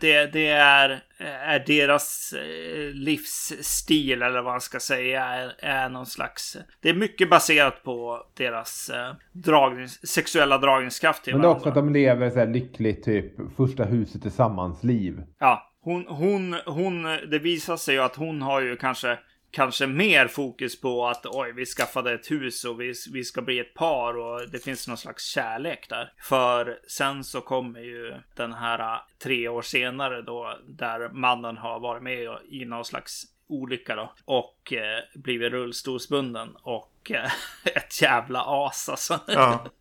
Det, 0.00 0.32
det 0.32 0.48
är, 0.48 1.00
är 1.18 1.64
deras 1.66 2.32
eh, 2.32 2.94
livsstil 2.94 4.22
eller 4.22 4.42
vad 4.42 4.52
man 4.52 4.60
ska 4.60 4.80
säga 4.80 5.24
är, 5.24 5.54
är 5.58 5.88
någon 5.88 6.06
slags. 6.06 6.56
Det 6.80 6.88
är 6.88 6.94
mycket 6.94 7.30
baserat 7.30 7.82
på 7.82 8.26
deras 8.36 8.90
eh, 8.90 9.14
dragnings, 9.32 10.06
sexuella 10.06 10.58
dragningskraft. 10.58 11.26
Men 11.26 11.40
det 11.40 11.46
är 11.46 11.50
också 11.50 11.68
att 11.68 11.74
de 11.74 11.92
lever 11.92 12.30
så 12.30 12.38
här 12.38 12.46
lyckligt 12.46 13.04
typ 13.04 13.32
första 13.56 13.84
huset 13.84 14.22
tillsammans 14.22 14.84
liv. 14.84 15.22
Ja, 15.38 15.72
hon, 15.80 16.06
hon, 16.08 16.56
hon, 16.66 17.02
det 17.02 17.38
visar 17.38 17.76
sig 17.76 17.94
ju 17.94 18.00
att 18.00 18.16
hon 18.16 18.42
har 18.42 18.60
ju 18.60 18.76
kanske 18.76 19.18
kanske 19.52 19.86
mer 19.86 20.28
fokus 20.28 20.80
på 20.80 21.06
att 21.06 21.26
oj, 21.26 21.52
vi 21.52 21.66
skaffade 21.66 22.12
ett 22.12 22.30
hus 22.30 22.64
och 22.64 22.80
vi, 22.80 22.94
vi 23.12 23.24
ska 23.24 23.42
bli 23.42 23.58
ett 23.58 23.74
par 23.74 24.18
och 24.18 24.50
det 24.50 24.58
finns 24.58 24.88
någon 24.88 24.96
slags 24.96 25.24
kärlek 25.24 25.88
där. 25.88 26.12
För 26.20 26.78
sen 26.88 27.24
så 27.24 27.40
kommer 27.40 27.80
ju 27.80 28.14
den 28.36 28.52
här 28.52 28.78
äh, 28.78 29.00
tre 29.22 29.48
år 29.48 29.62
senare 29.62 30.22
då 30.22 30.58
där 30.68 31.08
mannen 31.08 31.56
har 31.56 31.80
varit 31.80 32.02
med 32.02 32.38
i 32.50 32.64
någon 32.64 32.84
slags 32.84 33.24
olycka 33.48 33.96
då 33.96 34.12
och 34.24 34.72
eh, 34.72 35.00
blivit 35.14 35.52
rullstolsbunden 35.52 36.56
och 36.62 37.10
eh, 37.10 37.30
ett 37.76 38.02
jävla 38.02 38.44
as 38.46 38.88
alltså. 38.88 39.20
Ja. 39.26 39.66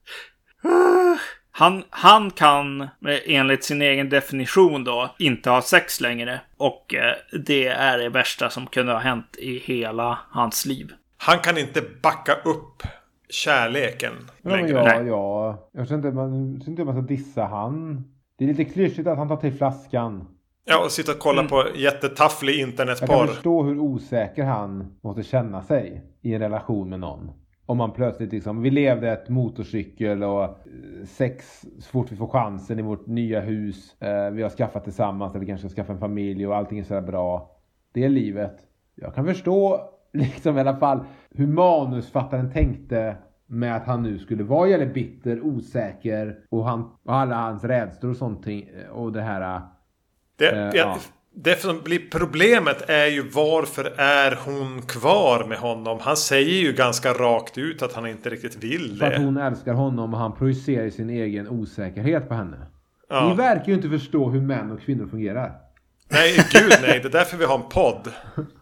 Han, 1.51 1.83
han 1.89 2.31
kan 2.31 2.87
enligt 3.25 3.63
sin 3.63 3.81
egen 3.81 4.09
definition 4.09 4.83
då 4.83 5.15
inte 5.19 5.49
ha 5.49 5.61
sex 5.61 6.01
längre. 6.01 6.41
Och 6.57 6.95
eh, 6.95 7.39
det 7.45 7.67
är 7.67 7.97
det 7.97 8.09
värsta 8.09 8.49
som 8.49 8.67
kunde 8.67 8.91
ha 8.91 8.99
hänt 8.99 9.35
i 9.37 9.59
hela 9.59 10.19
hans 10.29 10.65
liv. 10.65 10.91
Han 11.17 11.39
kan 11.39 11.57
inte 11.57 11.81
backa 12.01 12.33
upp 12.33 12.83
kärleken 13.29 14.13
ja, 14.41 14.49
längre. 14.49 14.69
Ja, 14.71 15.01
ja. 15.01 15.69
Jag 15.71 15.87
tror 15.87 15.97
inte 15.97 16.11
man, 16.11 16.61
inte 16.67 16.83
man 16.83 16.95
ska 16.95 17.01
dissa 17.01 17.43
han. 17.43 18.03
Det 18.37 18.43
är 18.43 18.47
lite 18.47 18.65
klyschigt 18.65 19.07
att 19.07 19.17
han 19.17 19.27
tar 19.27 19.37
till 19.37 19.53
flaskan. 19.53 20.27
Ja, 20.65 20.85
och 20.85 20.91
sitta 20.91 21.11
och 21.11 21.19
kolla 21.19 21.39
mm. 21.39 21.49
på 21.49 21.65
jättetafflig 21.75 22.59
internetporr. 22.59 23.07
Jag 23.09 23.19
kan 23.19 23.27
förstå 23.27 23.63
hur 23.63 23.79
osäker 23.79 24.43
han 24.43 24.97
måste 25.03 25.23
känna 25.23 25.63
sig 25.63 26.03
i 26.21 26.33
en 26.33 26.39
relation 26.39 26.89
med 26.89 26.99
någon. 26.99 27.31
Om 27.65 27.77
man 27.77 27.91
plötsligt 27.91 28.31
liksom, 28.31 28.61
vi 28.61 28.69
levde 28.69 29.11
ett 29.11 29.29
motorcykel 29.29 30.23
och 30.23 30.43
eh, 30.43 30.49
sex 31.05 31.65
så 31.79 31.89
fort 31.89 32.11
vi 32.11 32.15
får 32.15 32.27
chansen 32.27 32.79
i 32.79 32.81
vårt 32.81 33.07
nya 33.07 33.39
hus. 33.39 34.01
Eh, 34.01 34.31
vi 34.31 34.41
har 34.41 34.49
skaffat 34.49 34.83
tillsammans, 34.83 35.31
eller 35.31 35.39
vi 35.39 35.45
kanske 35.45 35.69
ska 35.69 35.81
skaffa 35.81 35.93
en 35.93 35.99
familj 35.99 36.47
och 36.47 36.55
allting 36.55 36.79
är 36.79 36.83
sådär 36.83 37.01
bra. 37.01 37.51
det 37.93 38.09
livet. 38.09 38.57
Jag 38.95 39.15
kan 39.15 39.25
förstå 39.25 39.81
liksom 40.13 40.57
i 40.57 40.59
alla 40.59 40.75
fall 40.75 40.99
hur 41.29 41.47
manusfattaren 41.47 42.51
tänkte 42.51 43.15
med 43.45 43.75
att 43.75 43.85
han 43.85 44.03
nu 44.03 44.19
skulle 44.19 44.43
vara 44.43 44.69
jävligt 44.69 44.93
bitter, 44.93 45.41
osäker 45.41 46.39
och, 46.49 46.65
han, 46.65 46.81
och 47.03 47.15
alla 47.15 47.35
hans 47.35 47.63
rädslor 47.63 48.11
och 48.11 48.17
sånt 48.17 48.45
och 48.91 49.11
det 49.11 49.21
här. 49.21 49.61
Det, 50.37 50.51
eh, 50.51 50.69
ja. 50.73 50.97
Det 51.35 51.61
som 51.61 51.81
blir 51.83 51.99
problemet 52.11 52.89
är 52.89 53.07
ju 53.07 53.29
varför 53.29 53.93
är 53.97 54.39
hon 54.45 54.81
kvar 54.81 55.45
med 55.47 55.57
honom? 55.57 55.99
Han 56.01 56.17
säger 56.17 56.61
ju 56.61 56.73
ganska 56.73 57.13
rakt 57.13 57.57
ut 57.57 57.81
att 57.81 57.93
han 57.93 58.07
inte 58.07 58.29
riktigt 58.29 58.63
vill 58.63 58.97
det. 58.97 59.05
För 59.05 59.13
att 59.13 59.21
hon 59.21 59.37
älskar 59.37 59.73
honom 59.73 60.13
och 60.13 60.19
han 60.19 60.35
projicerar 60.35 60.89
sin 60.89 61.09
egen 61.09 61.47
osäkerhet 61.47 62.29
på 62.29 62.33
henne. 62.33 62.57
Ja. 63.09 63.29
Ni 63.29 63.35
verkar 63.35 63.67
ju 63.67 63.73
inte 63.73 63.89
förstå 63.89 64.29
hur 64.29 64.41
män 64.41 64.71
och 64.71 64.81
kvinnor 64.81 65.07
fungerar. 65.07 65.51
Nej, 66.11 66.37
gud 66.51 66.73
nej. 66.81 66.99
Det 67.03 67.07
är 67.07 67.11
därför 67.11 67.37
vi 67.37 67.45
har 67.45 67.55
en 67.55 67.69
podd. 67.69 68.07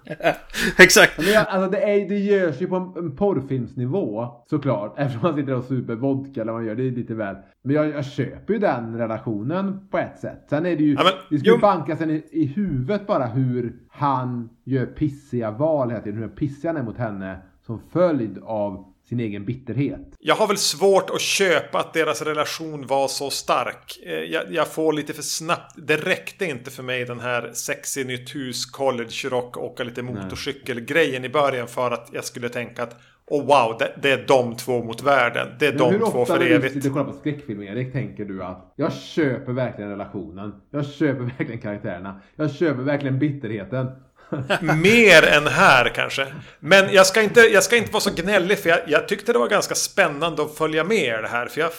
Exakt. 0.77 1.17
Men 1.17 1.45
alltså, 1.47 1.71
det, 1.71 1.81
är, 1.81 2.09
det 2.09 2.17
görs 2.17 2.61
ju 2.61 2.67
på 2.67 2.75
en, 2.75 3.05
en 3.05 3.15
porrfilmsnivå 3.15 4.27
såklart. 4.49 4.93
Eftersom 4.97 5.21
man 5.21 5.35
sitter 5.35 5.53
och 5.53 5.63
super 5.63 5.95
vodka 5.95 6.41
eller 6.41 6.51
vad 6.51 6.61
man 6.61 6.67
gör. 6.67 6.75
Det 6.75 6.87
är 6.87 6.91
lite 6.91 7.13
väl. 7.13 7.35
Men 7.63 7.75
jag, 7.75 7.89
jag 7.89 8.05
köper 8.05 8.53
ju 8.53 8.59
den 8.59 8.97
relationen 8.97 9.89
på 9.91 9.97
ett 9.97 10.19
sätt. 10.19 10.45
Sen 10.49 10.65
är 10.65 10.75
det 10.75 10.83
ju. 10.83 10.93
Ja, 10.93 11.03
men, 11.03 11.13
det 11.29 11.39
ska 11.39 11.51
ju 11.51 11.57
bankas 11.57 12.01
en 12.01 12.09
i, 12.09 12.23
i 12.31 12.45
huvudet 12.45 13.07
bara 13.07 13.25
hur 13.25 13.75
han 13.89 14.49
gör 14.65 14.85
pissiga 14.85 15.51
val 15.51 15.89
hela 15.89 16.01
tiden. 16.01 16.19
Hur 16.19 16.27
pissiga 16.27 16.71
han 16.71 16.81
är 16.81 16.85
mot 16.85 16.97
henne. 16.97 17.37
Som 17.65 17.79
följd 17.91 18.39
av 18.43 18.88
sin 19.09 19.19
egen 19.19 19.45
bitterhet. 19.45 20.15
Jag 20.19 20.35
har 20.35 20.47
väl 20.47 20.57
svårt 20.57 21.09
att 21.09 21.21
köpa 21.21 21.79
att 21.79 21.93
deras 21.93 22.21
relation 22.21 22.87
var 22.87 23.07
så 23.07 23.29
stark. 23.29 23.99
Eh, 24.05 24.13
jag, 24.13 24.43
jag, 24.51 24.67
får 24.67 24.93
lite 24.93 25.13
för 25.13 25.21
snabbt. 25.21 25.75
Det 25.87 25.97
räckte 25.97 26.45
inte 26.45 26.71
för 26.71 26.83
mig 26.83 27.05
den 27.05 27.19
här 27.19 27.51
sexy 27.53 28.03
nytt 28.03 28.35
hus, 28.35 28.65
college 28.65 29.29
rock, 29.29 29.57
åka 29.57 29.83
lite 29.83 30.01
motorcykel-grejen 30.01 31.25
i 31.25 31.29
början 31.29 31.67
för 31.67 31.91
att 31.91 32.09
jag 32.13 32.23
skulle 32.23 32.49
tänka 32.49 32.83
att 32.83 33.01
Oh 33.31 33.45
wow, 33.45 33.77
det, 33.79 33.93
det, 34.01 34.11
är 34.11 34.27
de 34.27 34.55
två 34.55 34.83
mot 34.83 35.03
världen. 35.03 35.47
Det 35.59 35.67
är 35.67 35.71
Men 35.71 35.99
de 35.99 36.11
två 36.11 36.25
för 36.25 36.41
evigt. 36.41 36.75
Hur 36.75 36.77
ofta 36.77 36.77
när 36.77 36.81
du 36.81 36.89
och 36.89 36.93
kollar 36.93 37.05
på 37.05 37.13
skräckfilmer 37.13 37.65
Erik 37.65 37.93
tänker 37.93 38.25
du 38.25 38.43
att 38.43 38.73
jag 38.75 38.93
köper 38.93 39.51
verkligen 39.51 39.89
relationen. 39.89 40.53
Jag 40.71 40.85
köper 40.85 41.23
verkligen 41.23 41.61
karaktärerna. 41.61 42.21
Jag 42.35 42.51
köper 42.51 42.81
verkligen 42.81 43.19
bitterheten. 43.19 43.87
Mer 44.61 45.37
än 45.37 45.47
här 45.47 45.91
kanske. 45.95 46.27
Men 46.59 46.93
jag 46.93 47.05
ska 47.05 47.21
inte, 47.21 47.39
jag 47.39 47.63
ska 47.63 47.77
inte 47.77 47.91
vara 47.91 48.01
så 48.01 48.13
gnällig 48.15 48.57
för 48.57 48.69
jag, 48.69 48.79
jag 48.87 49.07
tyckte 49.07 49.33
det 49.33 49.39
var 49.39 49.49
ganska 49.49 49.75
spännande 49.75 50.41
att 50.41 50.55
följa 50.55 50.83
med 50.83 51.23
det 51.23 51.27
här. 51.27 51.45
För 51.45 51.61
jag 51.61 51.69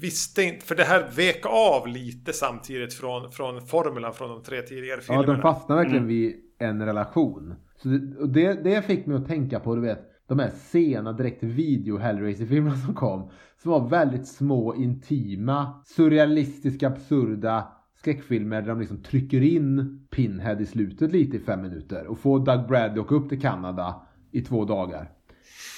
visste 0.00 0.42
inte, 0.42 0.66
för 0.66 0.74
det 0.74 0.84
här 0.84 1.10
vek 1.16 1.46
av 1.46 1.86
lite 1.86 2.32
samtidigt 2.32 2.94
från, 2.94 3.32
från 3.32 3.66
formulan 3.66 4.12
från 4.12 4.28
de 4.28 4.42
tre 4.42 4.62
tidigare 4.62 5.00
filmerna. 5.00 5.28
Ja, 5.28 5.32
de 5.32 5.42
fastnar 5.42 5.76
verkligen 5.76 6.04
mm. 6.04 6.08
vid 6.08 6.34
en 6.58 6.86
relation. 6.86 7.54
Så 7.82 7.88
det, 7.88 8.16
och 8.20 8.28
det, 8.28 8.64
det 8.64 8.82
fick 8.82 9.06
mig 9.06 9.16
att 9.16 9.28
tänka 9.28 9.60
på, 9.60 9.74
du 9.74 9.80
vet, 9.80 10.00
de 10.28 10.38
här 10.38 10.50
sena 10.50 11.12
direkt 11.12 11.42
video 11.42 11.98
Hellraiser-filmerna 11.98 12.76
som 12.76 12.94
kom. 12.94 13.30
Som 13.62 13.70
var 13.70 13.88
väldigt 13.88 14.28
små, 14.28 14.74
intima, 14.74 15.82
surrealistiska, 15.86 16.88
absurda 16.88 17.68
skräckfilmer 18.00 18.62
där 18.62 18.68
de 18.68 18.80
liksom 18.80 19.02
trycker 19.02 19.42
in 19.42 20.00
Pinhead 20.10 20.60
i 20.60 20.66
slutet 20.66 21.12
lite 21.12 21.36
i 21.36 21.40
fem 21.40 21.62
minuter 21.62 22.06
och 22.06 22.18
får 22.18 22.38
Doug 22.38 22.68
Bradley 22.68 23.00
åka 23.00 23.14
upp 23.14 23.28
till 23.28 23.40
Kanada 23.40 24.02
i 24.30 24.40
två 24.40 24.64
dagar. 24.64 25.10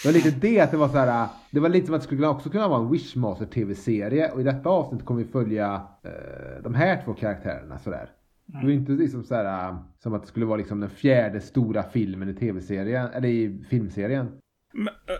Det 0.02 0.08
var 0.08 0.12
lite 0.12 0.30
det 0.30 0.60
att 0.60 0.70
det 0.70 0.76
var 0.76 0.88
så 0.88 0.98
här. 0.98 1.28
Det 1.50 1.60
var 1.60 1.68
lite 1.68 1.86
som 1.86 1.94
att 1.94 2.00
det 2.00 2.06
skulle 2.06 2.26
också 2.26 2.50
kunna 2.50 2.68
vara 2.68 2.80
en 2.80 2.90
Wishmaster 2.90 3.46
tv-serie 3.46 4.30
och 4.30 4.40
i 4.40 4.44
detta 4.44 4.68
avsnitt 4.68 5.04
kommer 5.04 5.22
vi 5.22 5.30
följa 5.30 5.82
eh, 6.02 6.62
de 6.62 6.74
här 6.74 7.02
två 7.04 7.14
karaktärerna 7.14 7.78
sådär. 7.78 8.08
Det 8.46 8.66
var 8.66 8.72
inte 8.72 8.92
liksom 8.92 9.24
så 9.24 9.34
här, 9.34 9.76
som 10.02 10.14
att 10.14 10.22
det 10.22 10.28
skulle 10.28 10.46
vara 10.46 10.56
liksom 10.56 10.80
den 10.80 10.90
fjärde 10.90 11.40
stora 11.40 11.82
filmen 11.82 12.28
i 12.28 12.34
tv-serien 12.34 13.08
eller 13.14 13.28
i 13.28 13.64
filmserien. 13.70 14.28
Men, 14.72 14.88
eh, 14.88 15.14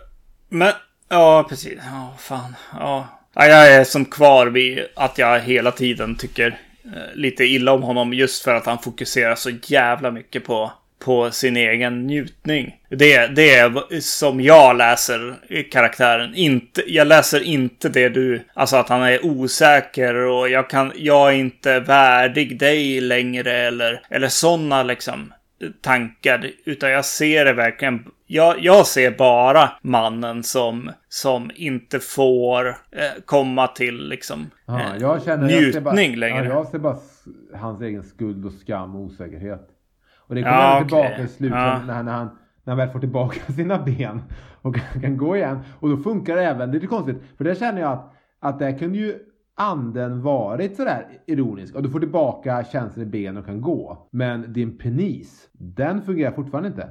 men 0.49 0.71
ja 1.09 1.45
precis. 1.49 1.79
Ja, 1.91 2.13
fan. 2.17 2.55
Ja. 2.79 3.07
Jag 3.33 3.75
är 3.75 3.83
som 3.83 4.05
kvar 4.05 4.47
vid 4.47 4.79
att 4.95 5.17
jag 5.17 5.39
hela 5.39 5.71
tiden 5.71 6.15
tycker 6.15 6.59
Eh, 6.85 7.15
lite 7.15 7.43
illa 7.43 7.71
om 7.71 7.83
honom 7.83 8.13
just 8.13 8.43
för 8.43 8.55
att 8.55 8.65
han 8.65 8.79
fokuserar 8.79 9.35
så 9.35 9.49
jävla 9.63 10.11
mycket 10.11 10.45
på, 10.45 10.71
på 10.99 11.31
sin 11.31 11.57
egen 11.57 12.07
njutning. 12.07 12.75
Det, 12.89 13.27
det 13.27 13.55
är 13.55 13.99
som 13.99 14.41
jag 14.41 14.77
läser 14.77 15.35
karaktären. 15.71 16.35
Inte, 16.35 16.83
jag 16.87 17.07
läser 17.07 17.43
inte 17.43 17.89
det 17.89 18.09
du, 18.09 18.43
alltså 18.53 18.75
att 18.75 18.89
han 18.89 19.01
är 19.01 19.25
osäker 19.25 20.15
och 20.15 20.49
jag, 20.49 20.69
kan, 20.69 20.91
jag 20.95 21.29
är 21.29 21.35
inte 21.35 21.79
värdig 21.79 22.59
dig 22.59 23.01
längre 23.01 23.53
eller, 23.53 24.01
eller 24.09 24.27
sådana 24.27 24.83
liksom 24.83 25.33
tankar. 25.81 26.51
Utan 26.65 26.91
jag 26.91 27.05
ser 27.05 27.45
det 27.45 27.53
verkligen 27.53 28.05
jag, 28.33 28.59
jag 28.59 28.87
ser 28.87 29.17
bara 29.17 29.69
mannen 29.81 30.43
som, 30.43 30.91
som 31.09 31.51
inte 31.55 31.99
får 31.99 32.67
eh, 32.67 32.73
komma 33.25 33.67
till 33.67 34.09
liksom, 34.09 34.49
ja, 34.65 34.95
jag 34.99 35.23
känner, 35.23 35.47
njutning 35.47 35.73
jag 35.73 35.83
bara, 35.83 35.95
längre. 35.95 36.27
Ja, 36.27 36.43
jag 36.43 36.67
ser 36.67 36.79
bara 36.79 36.97
hans 37.55 37.81
egen 37.81 38.03
skuld 38.03 38.45
och 38.45 38.53
skam 38.53 38.95
och 38.95 39.01
osäkerhet. 39.01 39.67
Och 40.27 40.35
det 40.35 40.41
kommer 40.41 40.55
ja, 40.55 40.79
tillbaka 40.79 41.13
okay. 41.13 41.25
i 41.25 41.27
slutet 41.27 41.57
ja. 41.57 41.81
när, 41.85 41.93
han, 41.93 42.05
när, 42.05 42.11
han, 42.11 42.29
när 42.63 42.71
han 42.71 42.77
väl 42.77 42.89
får 42.89 42.99
tillbaka 42.99 43.53
sina 43.53 43.83
ben 43.83 44.21
och 44.61 44.75
kan 45.01 45.17
gå 45.17 45.37
igen. 45.37 45.59
Och 45.79 45.89
då 45.89 45.97
funkar 45.97 46.35
det 46.35 46.43
även, 46.43 46.71
det 46.71 46.77
är 46.77 46.79
lite 46.79 46.87
konstigt, 46.87 47.17
för 47.37 47.43
det 47.43 47.55
känner 47.55 47.81
jag 47.81 47.91
att, 47.91 48.13
att 48.39 48.59
det 48.59 48.73
kunde 48.73 48.97
ju 48.97 49.19
anden 49.55 50.21
varit 50.21 50.75
sådär 50.75 51.07
ironisk 51.27 51.75
och 51.75 51.83
du 51.83 51.89
får 51.89 51.99
tillbaka 51.99 52.65
känslan 52.71 53.05
i 53.05 53.09
ben 53.09 53.37
och 53.37 53.45
kan 53.45 53.61
gå. 53.61 54.07
Men 54.11 54.53
din 54.53 54.77
penis, 54.77 55.49
den 55.51 56.01
fungerar 56.01 56.31
fortfarande 56.31 56.69
inte. 56.69 56.89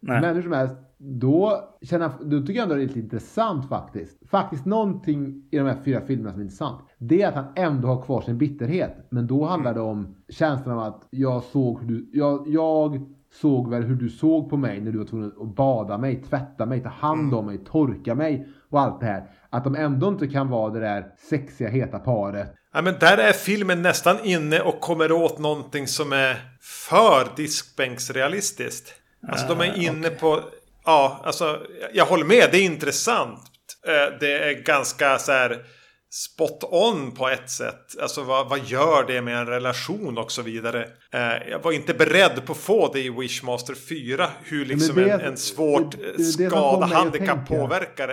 Nej. 0.00 0.20
Men 0.20 0.34
hur 0.34 0.42
som 0.42 0.52
helst, 0.52 0.74
då, 0.98 1.60
känner, 1.82 2.10
då 2.20 2.40
tycker 2.40 2.54
jag 2.54 2.62
ändå 2.62 2.74
det 2.74 2.82
är 2.82 2.86
lite 2.86 2.98
intressant 2.98 3.68
faktiskt. 3.68 4.30
Faktiskt 4.30 4.66
någonting 4.66 5.48
i 5.50 5.58
de 5.58 5.66
här 5.66 5.78
fyra 5.84 6.00
filmerna 6.00 6.30
som 6.30 6.40
är 6.40 6.44
intressant. 6.44 6.80
Det 6.98 7.22
är 7.22 7.28
att 7.28 7.34
han 7.34 7.52
ändå 7.56 7.88
har 7.88 8.02
kvar 8.02 8.20
sin 8.20 8.38
bitterhet. 8.38 9.06
Men 9.10 9.26
då 9.26 9.44
handlar 9.44 9.74
det 9.74 9.80
om 9.80 10.16
känslan 10.28 10.78
av 10.78 10.84
att 10.84 11.08
jag 11.10 11.42
såg 11.42 11.80
hur 11.80 11.88
du, 11.88 12.10
jag, 12.12 12.48
jag 12.48 13.00
såg 13.32 13.70
väl 13.70 13.82
hur 13.82 13.96
du 13.96 14.08
såg 14.08 14.50
på 14.50 14.56
mig 14.56 14.80
när 14.80 14.92
du 14.92 14.98
var 14.98 15.04
tvungen 15.04 15.32
att 15.40 15.54
bada 15.54 15.98
mig, 15.98 16.22
tvätta 16.22 16.66
mig, 16.66 16.82
ta 16.82 16.88
hand 16.88 17.34
om 17.34 17.46
mig, 17.46 17.58
torka 17.58 18.14
mig 18.14 18.48
och 18.70 18.80
allt 18.80 19.00
det 19.00 19.06
här. 19.06 19.30
Att 19.50 19.64
de 19.64 19.74
ändå 19.74 20.08
inte 20.08 20.26
kan 20.26 20.48
vara 20.48 20.72
det 20.72 20.80
där 20.80 21.06
sexiga, 21.30 21.68
heta 21.68 21.98
paret. 21.98 22.54
Ja, 22.72 22.82
men 22.82 22.94
där 23.00 23.18
är 23.18 23.32
filmen 23.32 23.82
nästan 23.82 24.16
inne 24.24 24.60
och 24.60 24.80
kommer 24.80 25.12
åt 25.12 25.38
någonting 25.38 25.86
som 25.86 26.12
är 26.12 26.36
för 26.60 27.36
diskbänksrealistiskt. 27.36 28.99
Alltså 29.28 29.46
de 29.46 29.60
är 29.60 29.70
ah, 29.70 29.74
inne 29.74 30.06
okay. 30.06 30.18
på... 30.18 30.44
Ja, 30.84 31.20
alltså 31.24 31.66
jag 31.92 32.06
håller 32.06 32.24
med. 32.24 32.48
Det 32.52 32.58
är 32.58 32.62
intressant. 32.62 33.40
Eh, 33.86 34.18
det 34.20 34.32
är 34.32 34.52
ganska 34.52 35.18
så 35.18 35.32
här 35.32 35.64
spot 36.10 36.64
on 36.70 37.10
på 37.10 37.28
ett 37.28 37.50
sätt. 37.50 38.02
Alltså 38.02 38.22
vad, 38.22 38.48
vad 38.48 38.58
gör 38.58 39.06
det 39.06 39.22
med 39.22 39.38
en 39.38 39.46
relation 39.46 40.18
och 40.18 40.32
så 40.32 40.42
vidare. 40.42 40.86
Eh, 41.12 41.50
jag 41.50 41.62
var 41.62 41.72
inte 41.72 41.94
beredd 41.94 42.46
på 42.46 42.52
att 42.52 42.58
få 42.58 42.92
det 42.92 43.00
i 43.00 43.10
Wishmaster 43.10 43.74
4. 43.74 44.26
Hur 44.44 44.64
liksom 44.64 44.96
det, 44.96 45.10
en, 45.10 45.20
en 45.20 45.36
svårt 45.36 45.94
skada, 46.34 46.86
handikapp 46.86 47.48
påverkar 47.48 48.08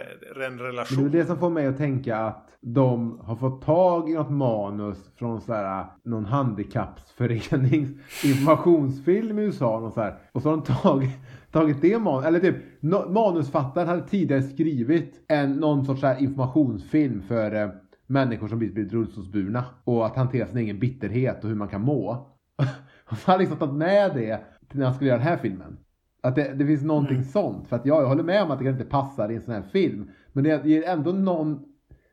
en 0.45 0.59
relation. 0.59 1.11
Det 1.11 1.17
är 1.17 1.21
det 1.21 1.27
som 1.27 1.39
får 1.39 1.49
mig 1.49 1.67
att 1.67 1.77
tänka 1.77 2.17
att 2.17 2.43
de 2.61 3.19
har 3.23 3.35
fått 3.35 3.61
tag 3.61 4.09
i 4.09 4.13
något 4.13 4.31
manus 4.31 4.97
från 5.15 5.41
så 5.41 5.53
här, 5.53 5.85
någon 6.03 6.25
handikappsförenings 6.25 7.89
informationsfilm 8.23 9.39
i 9.39 9.41
USA. 9.41 9.77
Och 9.77 9.93
så, 9.93 10.01
här, 10.01 10.17
och 10.31 10.41
så 10.41 10.49
har 10.49 10.57
de 10.57 10.63
tagit, 10.63 11.11
tagit 11.51 11.81
det 11.81 11.99
manus. 11.99 12.25
Eller 12.25 12.39
typ 12.39 12.55
no, 12.79 13.09
manusfattaren 13.09 13.87
hade 13.87 14.07
tidigare 14.07 14.43
skrivit 14.43 15.25
en, 15.27 15.53
någon 15.53 15.85
sorts 15.85 16.01
så 16.01 16.07
här, 16.07 16.21
informationsfilm 16.21 17.23
för 17.27 17.55
eh, 17.55 17.69
människor 18.07 18.47
som 18.47 18.59
blivit 18.59 18.93
rullstolsburna. 18.93 19.65
Och 19.83 20.05
att 20.05 20.15
hantera 20.15 20.47
sin 20.47 20.57
egen 20.57 20.79
bitterhet 20.79 21.43
och 21.43 21.49
hur 21.49 21.55
man 21.55 21.67
kan 21.67 21.81
må. 21.81 22.27
Han 23.05 23.19
har 23.25 23.39
liksom 23.39 23.57
tagit 23.57 23.75
med 23.75 24.15
det 24.15 24.41
när 24.71 24.85
han 24.85 24.93
skulle 24.93 25.09
göra 25.09 25.19
den 25.19 25.27
här 25.27 25.37
filmen. 25.37 25.77
Att 26.21 26.35
det, 26.35 26.53
det 26.53 26.65
finns 26.65 26.83
någonting 26.83 27.17
mm. 27.17 27.27
sånt. 27.27 27.67
För 27.67 27.75
att 27.75 27.85
ja, 27.85 28.01
jag 28.01 28.07
håller 28.07 28.23
med 28.23 28.43
om 28.43 28.51
att 28.51 28.59
det 28.59 28.65
kanske 28.65 28.81
inte 28.81 28.91
passar 28.91 29.31
i 29.31 29.35
en 29.35 29.41
sån 29.41 29.53
här 29.53 29.61
film. 29.61 30.09
Men 30.33 30.43
det 30.43 30.65
ger 30.65 30.83
ändå 30.83 31.11
någon 31.11 31.65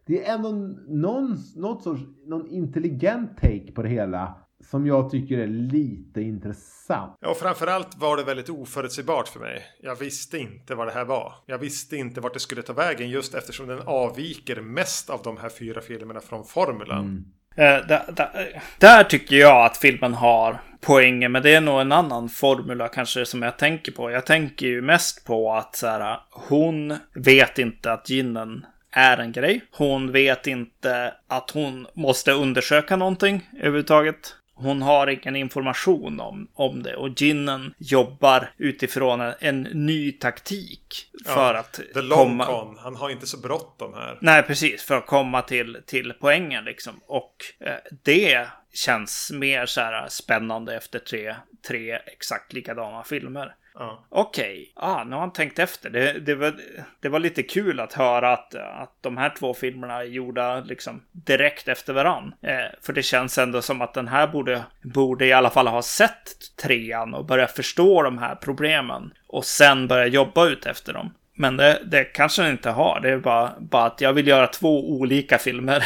det 0.07 0.27
är 0.27 0.35
ändå 0.35 0.49
någon, 0.89 1.37
något 1.57 1.83
sorts, 1.83 2.03
någon 2.27 2.47
intelligent 2.47 3.37
take 3.37 3.73
på 3.73 3.83
det 3.83 3.89
hela 3.89 4.35
som 4.70 4.86
jag 4.86 5.11
tycker 5.11 5.39
är 5.39 5.47
lite 5.47 6.20
intressant. 6.20 7.19
Ja, 7.20 7.28
och 7.28 7.36
framförallt 7.36 7.97
var 7.97 8.16
det 8.16 8.24
väldigt 8.24 8.49
oförutsägbart 8.49 9.28
för 9.28 9.41
mig. 9.41 9.62
Jag 9.82 9.97
visste 9.97 10.39
inte 10.39 10.74
vad 10.74 10.86
det 10.86 10.93
här 10.93 11.05
var. 11.05 11.35
Jag 11.47 11.59
visste 11.59 11.97
inte 11.97 12.20
vart 12.20 12.35
det 12.35 12.41
skulle 12.41 12.62
ta 12.62 12.73
vägen 12.73 13.11
just 13.11 13.35
eftersom 13.35 13.66
den 13.66 13.81
avviker 13.85 14.61
mest 14.61 15.11
av 15.11 15.20
de 15.24 15.36
här 15.36 15.49
fyra 15.49 15.81
filmerna 15.81 16.20
från 16.20 16.45
formulan. 16.45 16.99
Mm. 16.99 17.24
Uh, 17.59 17.86
där, 17.86 18.12
där, 18.12 18.62
där, 18.78 19.05
tycker 19.05 19.36
jag 19.36 19.66
att 19.66 19.77
filmen 19.77 20.15
har 20.15 20.61
poänger, 20.81 21.28
men 21.28 21.43
det 21.43 21.55
är 21.55 21.61
nog 21.61 21.81
en 21.81 21.93
annan 21.93 22.28
formula 22.28 22.89
kanske 22.89 23.27
som 23.27 23.43
jag 23.43 23.59
tänker 23.59 23.93
på. 23.93 24.11
Jag 24.11 24.27
tänker 24.27 24.66
ju 24.66 24.82
mest 24.82 25.27
på 25.27 25.53
att 25.53 25.77
så 25.77 25.86
här, 25.86 26.20
hon 26.31 26.97
vet 27.15 27.59
inte 27.59 27.93
att 27.93 28.11
ginnen 28.11 28.66
är 28.91 29.19
en 29.19 29.32
grej. 29.32 29.61
Hon 29.70 30.12
vet 30.12 30.47
inte 30.47 31.15
att 31.28 31.51
hon 31.51 31.86
måste 31.95 32.32
undersöka 32.32 32.97
någonting 32.97 33.51
överhuvudtaget. 33.57 34.36
Hon 34.55 34.83
har 34.83 35.07
ingen 35.07 35.37
information 35.37 36.21
om, 36.21 36.49
om 36.55 36.83
det 36.83 36.97
och 36.97 37.09
ginnen 37.09 37.75
jobbar 37.79 38.51
utifrån 38.57 39.21
en, 39.21 39.35
en 39.39 39.63
ny 39.63 40.13
taktik 40.13 41.11
för 41.25 41.55
Ja, 41.55 41.61
att 41.61 41.81
The 41.95 42.03
long 42.03 42.19
komma... 42.19 42.47
con. 42.47 42.79
Han 42.79 42.97
har 42.97 43.11
inte 43.11 43.27
så 43.27 43.39
bråttom 43.39 43.95
här. 43.95 44.19
Nej, 44.21 44.43
precis. 44.43 44.83
För 44.83 44.97
att 44.97 45.07
komma 45.07 45.43
till, 45.43 45.79
till 45.87 46.13
poängen 46.21 46.65
liksom. 46.65 47.01
Och 47.07 47.37
eh, 47.61 47.75
det 48.05 48.47
känns 48.75 49.31
mer 49.35 49.67
så 49.67 49.81
här 49.81 50.09
spännande 50.09 50.77
efter 50.77 50.99
tre, 50.99 51.35
tre 51.69 51.93
exakt 51.93 52.53
likadana 52.53 53.05
filmer. 53.05 53.55
Ja. 53.79 54.05
Okej, 54.09 54.73
ah, 54.77 55.05
nu 55.05 55.15
har 55.15 55.21
han 55.21 55.33
tänkt 55.33 55.59
efter. 55.59 55.91
Det, 55.91 56.13
det, 56.13 56.35
var, 56.35 56.55
det 57.01 57.09
var 57.09 57.19
lite 57.19 57.43
kul 57.43 57.81
att 57.81 57.93
höra 57.93 58.33
att, 58.33 58.55
att 58.55 58.93
de 59.01 59.17
här 59.17 59.35
två 59.39 59.55
filmerna 59.55 59.95
är 59.95 60.05
gjorda 60.05 60.61
liksom 60.61 61.03
direkt 61.13 61.69
efter 61.69 61.93
varann. 61.93 62.35
Eh, 62.43 62.79
för 62.83 62.93
det 62.93 63.03
känns 63.03 63.39
ändå 63.39 63.63
som 63.63 63.83
att 63.83 63.95
den 63.95 64.09
här 64.09 64.27
borde, 64.27 64.65
borde 64.83 65.27
i 65.27 65.33
alla 65.33 65.51
fall 65.51 65.67
ha 65.67 65.83
sett 65.83 66.57
trean 66.63 67.15
och 67.15 67.25
börja 67.25 67.47
förstå 67.47 68.03
de 68.03 68.19
här 68.19 68.35
problemen. 68.35 69.13
Och 69.27 69.45
sen 69.45 69.89
börja 69.89 70.07
jobba 70.07 70.47
ut 70.47 70.67
efter 70.67 70.93
dem. 70.93 71.15
Men 71.37 71.57
det, 71.57 71.83
det 71.85 72.05
kanske 72.05 72.43
den 72.43 72.51
inte 72.51 72.71
har. 72.71 73.01
Det 73.01 73.11
är 73.11 73.19
bara, 73.19 73.53
bara 73.61 73.85
att 73.85 74.01
jag 74.01 74.13
vill 74.13 74.27
göra 74.27 74.47
två 74.47 74.91
olika 74.91 75.39
filmer. 75.39 75.85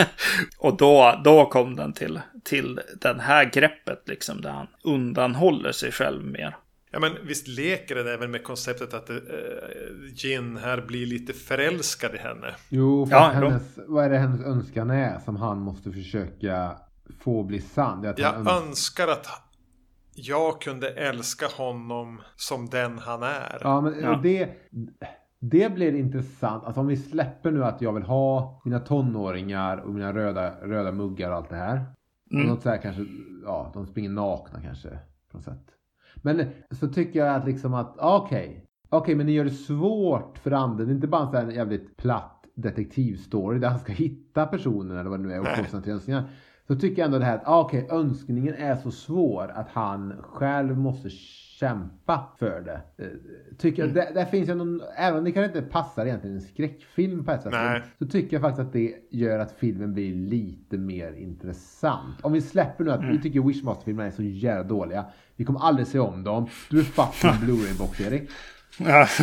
och 0.58 0.76
då, 0.76 1.20
då 1.24 1.46
kom 1.46 1.76
den 1.76 1.92
till, 1.92 2.20
till 2.44 2.80
den 3.00 3.20
här 3.20 3.44
greppet 3.44 4.02
liksom 4.06 4.40
där 4.40 4.50
han 4.50 4.66
undanhåller 4.84 5.72
sig 5.72 5.92
själv 5.92 6.24
mer. 6.24 6.56
Ja 6.92 6.98
men 7.00 7.12
visst 7.26 7.48
leker 7.48 7.94
den 7.94 8.08
även 8.08 8.30
med 8.30 8.44
konceptet 8.44 8.94
att 8.94 9.10
uh, 9.10 9.16
Jin 10.14 10.56
här 10.56 10.80
blir 10.86 11.06
lite 11.06 11.32
förälskad 11.32 12.14
i 12.14 12.18
henne. 12.18 12.54
Jo, 12.68 13.06
för 13.06 13.16
Ja, 13.16 13.28
hennes, 13.34 13.78
vad 13.86 14.04
är 14.04 14.10
det 14.10 14.18
hennes 14.18 14.40
önskan 14.40 14.90
är 14.90 15.18
som 15.18 15.36
han 15.36 15.58
måste 15.58 15.92
försöka 15.92 16.76
få 17.20 17.42
bli 17.44 17.60
sann? 17.60 18.02
Det 18.02 18.08
är 18.08 18.12
att 18.12 18.20
han 18.20 18.44
Jag 18.46 18.52
öns- 18.56 18.68
önskar 18.68 19.08
att 19.08 19.26
jag 20.14 20.60
kunde 20.60 20.90
älska 20.90 21.46
honom 21.46 22.20
som 22.36 22.66
den 22.66 22.98
han 22.98 23.22
är. 23.22 23.58
Ja, 23.60 23.80
men 23.80 24.00
Ja. 24.00 24.20
Det, 24.22 24.48
det 25.40 25.74
blir 25.74 25.94
intressant. 25.94 26.64
Alltså 26.64 26.80
om 26.80 26.86
vi 26.86 26.96
släpper 26.96 27.50
nu 27.50 27.64
att 27.64 27.80
jag 27.82 27.92
vill 27.92 28.02
ha 28.02 28.62
mina 28.64 28.80
tonåringar 28.80 29.76
och 29.76 29.94
mina 29.94 30.12
röda, 30.12 30.50
röda 30.62 30.92
muggar 30.92 31.30
och 31.30 31.36
allt 31.36 31.48
det 31.50 31.56
här. 31.56 31.76
Mm. 32.32 32.42
Och 32.44 32.48
något 32.54 32.62
så 32.62 32.68
här 32.68 32.78
kanske, 32.82 33.06
ja, 33.44 33.70
de 33.74 33.86
springer 33.86 34.10
nakna 34.10 34.62
kanske 34.62 34.88
på 35.30 35.36
något 35.36 35.44
sätt. 35.44 35.66
Men 36.22 36.44
så 36.70 36.88
tycker 36.88 37.18
jag 37.18 37.34
att 37.34 37.46
liksom 37.46 37.74
att, 37.74 37.96
okej. 37.98 38.66
Okej, 38.88 39.14
men 39.14 39.26
ni 39.26 39.32
gör 39.32 39.44
det 39.44 39.50
svårt 39.50 40.38
för 40.38 40.50
anden. 40.50 40.86
Det 40.86 40.92
är 40.92 40.94
inte 40.94 41.06
bara 41.06 41.40
en 41.40 41.50
jävligt 41.50 41.96
platt 41.96 42.44
detektivstory 42.54 43.58
där 43.58 43.68
han 43.68 43.78
ska 43.78 43.92
hitta 43.92 44.46
personen 44.46 44.96
eller 44.96 45.10
vad 45.10 45.20
det 45.20 45.26
nu 45.26 45.32
är 45.32 45.40
och 45.40 45.84
tre 45.84 45.92
önskningar. 45.92 46.24
Så 46.66 46.76
tycker 46.76 47.02
jag 47.02 47.06
ändå 47.06 47.18
det 47.18 47.24
här 47.24 47.36
att, 47.38 47.42
okej, 47.46 47.88
önskningen 47.90 48.54
är 48.54 48.76
så 48.76 48.90
svår 48.90 49.52
att 49.54 49.68
han 49.68 50.14
själv 50.22 50.78
måste 50.78 51.10
kämpa 51.60 52.28
för 52.38 52.60
det. 52.60 53.04
Eh, 53.04 53.10
Tycker 53.58 53.86
där, 53.86 54.14
där 54.14 54.24
finns 54.24 54.48
ju 54.48 54.54
någon, 54.54 54.82
även 54.96 55.18
om 55.18 55.24
det 55.24 55.32
kanske 55.32 55.58
inte 55.58 55.70
passar 55.70 56.06
egentligen 56.06 56.36
en 56.36 56.42
skräckfilm 56.42 57.24
på 57.24 57.32
ett 57.32 57.42
sätt. 57.42 57.52
Nej. 57.52 57.82
Så 57.98 58.06
tycker 58.06 58.36
jag 58.36 58.42
faktiskt 58.42 58.66
att 58.66 58.72
det 58.72 58.94
gör 59.10 59.38
att 59.38 59.52
filmen 59.52 59.94
blir 59.94 60.14
lite 60.14 60.78
mer 60.78 61.12
intressant. 61.12 62.16
Om 62.22 62.32
vi 62.32 62.40
släpper 62.40 62.84
nu 62.84 62.90
att 62.90 63.04
vi 63.04 63.20
tycker 63.22 63.40
Wishmaster-filmerna 63.40 64.06
är 64.06 64.10
så 64.10 64.22
jävla 64.22 64.64
dåliga. 64.64 65.04
Vi 65.36 65.44
kommer 65.44 65.60
aldrig 65.60 65.86
se 65.86 65.98
om 65.98 66.24
dem. 66.24 66.46
Du 66.70 66.80
är 66.80 66.84
en 67.28 67.40
Blu-ray-box 67.40 68.00
Erik. 68.00 68.30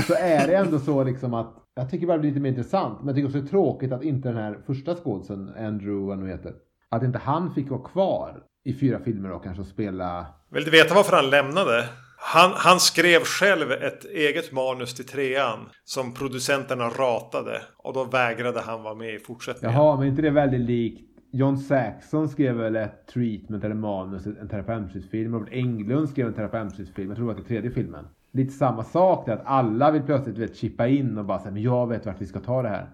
Så 0.07 0.13
är 0.13 0.47
det 0.47 0.55
ändå 0.55 0.79
så 0.79 1.03
liksom 1.03 1.33
att 1.33 1.53
jag 1.75 1.89
tycker 1.89 2.07
bara 2.07 2.17
det 2.17 2.21
blir 2.21 2.29
lite 2.29 2.41
mer 2.41 2.49
intressant. 2.49 2.99
Men 2.99 3.07
jag 3.07 3.15
tycker 3.15 3.27
också 3.27 3.39
det 3.39 3.47
är 3.47 3.49
tråkigt 3.49 3.91
att 3.91 4.03
inte 4.03 4.27
den 4.27 4.37
här 4.37 4.57
första 4.65 4.95
skådisen, 4.95 5.53
Andrew 5.57 6.07
vad 6.07 6.19
nu 6.19 6.27
heter. 6.27 6.53
Att 6.89 7.03
inte 7.03 7.19
han 7.19 7.53
fick 7.53 7.69
vara 7.69 7.81
kvar 7.81 8.43
i 8.63 8.73
fyra 8.73 8.99
filmer 8.99 9.31
och 9.31 9.43
kanske 9.43 9.63
spela 9.63 10.25
Vill 10.49 10.63
du 10.63 10.71
veta 10.71 10.95
varför 10.95 11.15
han 11.15 11.29
lämnade? 11.29 11.83
Han, 12.33 12.51
han 12.55 12.79
skrev 12.79 13.19
själv 13.19 13.71
ett 13.71 14.05
eget 14.05 14.51
manus 14.51 14.93
till 14.95 15.05
trean 15.05 15.59
som 15.83 16.13
producenterna 16.13 16.89
ratade. 16.89 17.61
Och 17.77 17.93
då 17.93 18.03
vägrade 18.03 18.61
han 18.61 18.83
vara 18.83 18.95
med 18.95 19.13
i 19.13 19.19
fortsättningen. 19.19 19.77
Jaha, 19.77 19.97
men 19.97 20.07
inte 20.07 20.21
det 20.21 20.29
väldigt 20.29 20.61
likt 20.61 21.01
John 21.31 21.57
Saxon 21.57 22.29
skrev 22.29 22.55
väl 22.55 22.75
ett 22.75 23.07
treatment 23.13 23.63
eller 23.63 23.75
manus, 23.75 24.25
en 24.25 24.49
terapeutfilm. 24.49 25.33
Robert 25.33 25.49
Englund 25.53 26.09
skrev 26.09 26.27
en 26.27 26.33
terapeutfilm. 26.33 27.09
Jag 27.09 27.17
tror 27.17 27.27
det 27.29 27.33
var 27.33 27.47
tredje 27.47 27.71
filmen. 27.71 28.05
Lite 28.31 28.53
samma 28.53 28.83
sak 28.83 29.25
där, 29.25 29.33
att 29.33 29.45
alla 29.45 29.91
vill 29.91 30.01
plötsligt 30.01 30.37
vet, 30.37 30.55
chippa 30.55 30.87
in 30.87 31.17
och 31.17 31.25
bara 31.25 31.39
säga 31.39 31.51
men 31.51 31.61
jag 31.63 31.87
vet 31.87 32.05
vart 32.05 32.21
vi 32.21 32.25
ska 32.25 32.39
ta 32.39 32.61
det 32.61 32.69
här. 32.69 32.89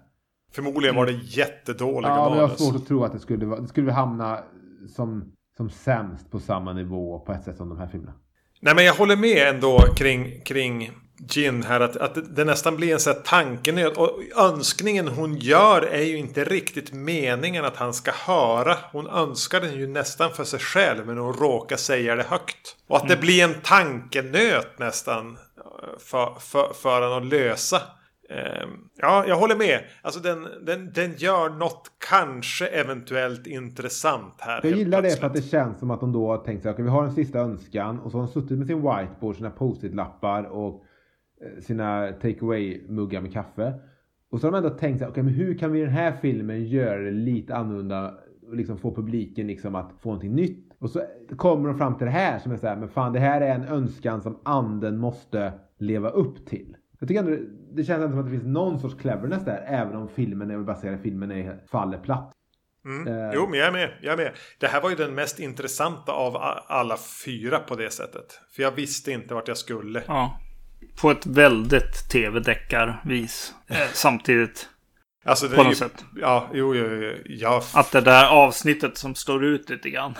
Förmodligen 0.51 0.95
var 0.95 1.05
det 1.05 1.11
jättedåliga 1.23 2.11
Ja, 2.11 2.29
men 2.29 2.37
jag 2.37 2.41
har 2.43 2.47
manus. 2.47 2.67
svårt 2.67 2.75
att 2.75 2.87
tro 2.87 3.03
att 3.03 3.11
det 3.13 3.19
skulle, 3.19 3.45
vara- 3.45 3.59
det 3.61 3.67
skulle 3.67 3.91
hamna 3.91 4.39
som, 4.87 5.31
som 5.57 5.69
sämst 5.69 6.31
på 6.31 6.39
samma 6.39 6.73
nivå 6.73 7.19
på 7.19 7.31
ett 7.31 7.43
sätt 7.43 7.57
som 7.57 7.69
de 7.69 7.77
här 7.77 7.87
filmerna. 7.87 8.13
Nej 8.65 8.75
men 8.75 8.85
jag 8.85 8.93
håller 8.93 9.15
med 9.15 9.47
ändå 9.47 9.79
kring, 9.95 10.41
kring 10.41 10.91
Gin 11.27 11.63
här. 11.63 11.79
Att, 11.79 11.97
att 11.97 12.35
det, 12.35 12.43
nästan 12.45 12.75
blir 12.75 12.93
en 12.93 12.99
sån 12.99 13.13
här 13.13 13.21
tankenöd. 13.21 13.93
Och 13.97 14.19
önskningen 14.37 15.07
hon 15.07 15.37
gör 15.37 15.81
är 15.81 16.01
ju 16.01 16.17
inte 16.17 16.43
riktigt 16.43 16.93
meningen 16.93 17.65
att 17.65 17.77
han 17.77 17.93
ska 17.93 18.11
höra. 18.11 18.77
Hon 18.91 19.07
önskar 19.07 19.61
den 19.61 19.73
ju 19.73 19.87
nästan 19.87 20.31
för 20.33 20.43
sig 20.43 20.59
själv. 20.59 21.07
Men 21.07 21.17
hon 21.17 21.33
råkar 21.33 21.77
säga 21.77 22.15
det 22.15 22.23
högt. 22.23 22.75
Och 22.87 22.97
att 22.97 23.07
det 23.07 23.17
blir 23.17 23.43
en 23.43 23.55
tankenöt 23.63 24.79
nästan. 24.79 25.37
eh, 25.57 25.99
För, 25.99 26.39
för, 26.39 26.73
för 26.73 27.01
honom 27.01 27.23
att 27.23 27.29
lösa. 27.29 27.81
Ehm, 28.33 28.69
Ja, 28.97 29.25
jag 29.27 29.35
håller 29.37 29.55
med. 29.55 29.79
Alltså 30.01 30.19
den, 30.19 30.47
den, 30.65 30.91
den 30.93 31.13
gör 31.17 31.49
något 31.49 31.91
kanske 32.09 32.67
eventuellt 32.67 33.47
intressant 33.47 34.33
här. 34.39 34.59
Jag 34.63 34.77
gillar 34.77 35.01
det 35.01 35.09
för 35.09 35.17
plötsligt. 35.19 35.23
att 35.23 35.51
det 35.51 35.57
känns 35.57 35.79
som 35.79 35.91
att 35.91 35.99
de 35.99 36.11
då 36.11 36.27
har 36.27 36.37
tänkt 36.37 36.61
sig, 36.63 36.71
okej 36.71 36.83
vi 36.83 36.89
har 36.91 37.03
en 37.03 37.11
sista 37.11 37.39
önskan 37.39 37.99
och 37.99 38.11
så 38.11 38.17
har 38.17 38.25
de 38.25 38.31
suttit 38.31 38.57
med 38.57 38.67
sin 38.67 38.77
whiteboard, 38.81 39.35
sina 39.35 39.49
post-it-lappar 39.49 40.43
och 40.43 40.83
eh, 41.41 41.61
sina 41.61 42.11
take 42.21 42.39
away-muggar 42.39 43.21
med 43.21 43.33
kaffe. 43.33 43.73
Och 44.29 44.39
så 44.39 44.47
har 44.47 44.51
de 44.51 44.57
ändå 44.57 44.69
tänkt 44.69 44.99
sig, 44.99 45.07
okej 45.07 45.23
men 45.23 45.33
hur 45.33 45.57
kan 45.57 45.71
vi 45.71 45.79
i 45.79 45.83
den 45.83 45.93
här 45.93 46.11
filmen 46.21 46.65
göra 46.65 46.99
det 46.99 47.11
lite 47.11 47.55
annorlunda 47.55 48.13
och 48.47 48.55
liksom 48.55 48.77
få 48.77 48.95
publiken 48.95 49.47
liksom 49.47 49.75
att 49.75 49.91
få 49.99 50.09
någonting 50.09 50.35
nytt. 50.35 50.73
Och 50.79 50.89
så 50.89 51.01
kommer 51.37 51.69
de 51.69 51.77
fram 51.77 51.97
till 51.97 52.05
det 52.05 52.11
här 52.11 52.39
som 52.39 52.51
är 52.51 52.57
så 52.57 52.67
här, 52.67 52.75
men 52.75 52.89
fan 52.89 53.13
det 53.13 53.19
här 53.19 53.41
är 53.41 53.55
en 53.55 53.63
önskan 53.63 54.21
som 54.21 54.39
anden 54.43 54.97
måste 54.97 55.51
leva 55.77 56.09
upp 56.09 56.45
till. 56.45 56.77
Jag 56.99 57.07
tycker 57.07 57.23
ändå 57.23 57.37
det, 57.75 57.83
känns 57.83 58.03
ändå 58.03 58.09
som 58.09 58.19
att 58.19 58.25
det 58.25 58.31
finns 58.31 58.53
någon 58.53 58.79
sorts 58.79 58.95
cleverness 58.95 59.45
där, 59.45 59.65
även 59.67 59.95
om 59.95 60.09
filmen, 60.15 60.75
säga 60.81 60.91
det, 60.91 60.97
filmen 61.03 61.31
är, 61.31 61.59
faller 61.71 61.97
platt. 61.97 62.33
Mm. 62.85 63.07
Eh. 63.07 63.31
Jo, 63.33 63.47
men 63.47 63.59
jag 63.59 63.67
är 63.67 63.71
med. 63.71 63.93
Jag 64.01 64.13
är 64.13 64.17
med. 64.17 64.31
Det 64.59 64.67
här 64.67 64.81
var 64.81 64.89
ju 64.89 64.95
den 64.95 65.15
mest 65.15 65.39
intressanta 65.39 66.11
av 66.11 66.37
alla 66.67 66.97
fyra 67.25 67.59
på 67.59 67.75
det 67.75 67.89
sättet. 67.89 68.39
För 68.55 68.63
jag 68.63 68.71
visste 68.71 69.11
inte 69.11 69.33
vart 69.33 69.47
jag 69.47 69.57
skulle. 69.57 70.03
Ja. 70.07 70.39
På 71.01 71.11
ett 71.11 71.25
väldigt 71.25 72.09
tv-deckarvis. 72.11 73.53
Eh, 73.67 73.77
samtidigt. 73.93 74.69
Alltså, 75.25 75.47
det 75.47 75.55
På 75.55 75.61
är 75.61 75.65
något 75.65 75.73
ju, 75.73 75.75
sätt. 75.75 76.05
Ja, 76.15 76.49
jo, 76.53 76.75
jo, 76.75 76.85
jo. 76.85 77.13
Jag, 77.25 77.63
Att 77.73 77.91
det 77.91 78.01
där 78.01 78.29
avsnittet 78.29 78.97
som 78.97 79.15
står 79.15 79.45
ut 79.45 79.69
lite 79.69 79.89
grann. 79.89 80.13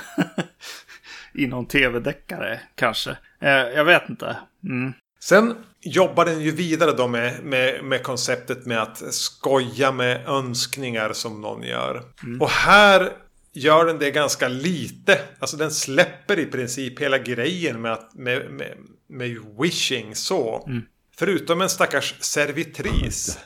I 1.33 1.47
någon 1.47 1.65
tv-deckare 1.65 2.59
kanske. 2.75 3.17
Eh, 3.39 3.51
jag 3.51 3.85
vet 3.85 4.09
inte. 4.09 4.37
Mm. 4.63 4.93
Sen 5.23 5.55
jobbar 5.81 6.25
den 6.25 6.41
ju 6.41 6.51
vidare 6.51 6.91
då 6.91 7.07
med, 7.07 7.43
med, 7.43 7.83
med 7.83 8.03
konceptet 8.03 8.65
med 8.65 8.81
att 8.81 9.13
skoja 9.13 9.91
med 9.91 10.27
önskningar 10.27 11.13
som 11.13 11.41
någon 11.41 11.63
gör. 11.63 12.03
Och 12.39 12.49
här 12.49 13.11
gör 13.53 13.85
den 13.85 13.99
det 13.99 14.11
ganska 14.11 14.47
lite. 14.47 15.19
Alltså 15.39 15.57
den 15.57 15.71
släpper 15.71 16.39
i 16.39 16.45
princip 16.45 16.99
hela 17.01 17.17
grejen 17.17 17.81
med, 17.81 17.93
att, 17.93 18.13
med, 18.13 18.51
med, 18.51 18.77
med 19.09 19.37
wishing 19.59 20.15
så. 20.15 20.69
Förutom 21.17 21.61
en 21.61 21.69
stackars 21.69 22.15
servitris. 22.19 23.39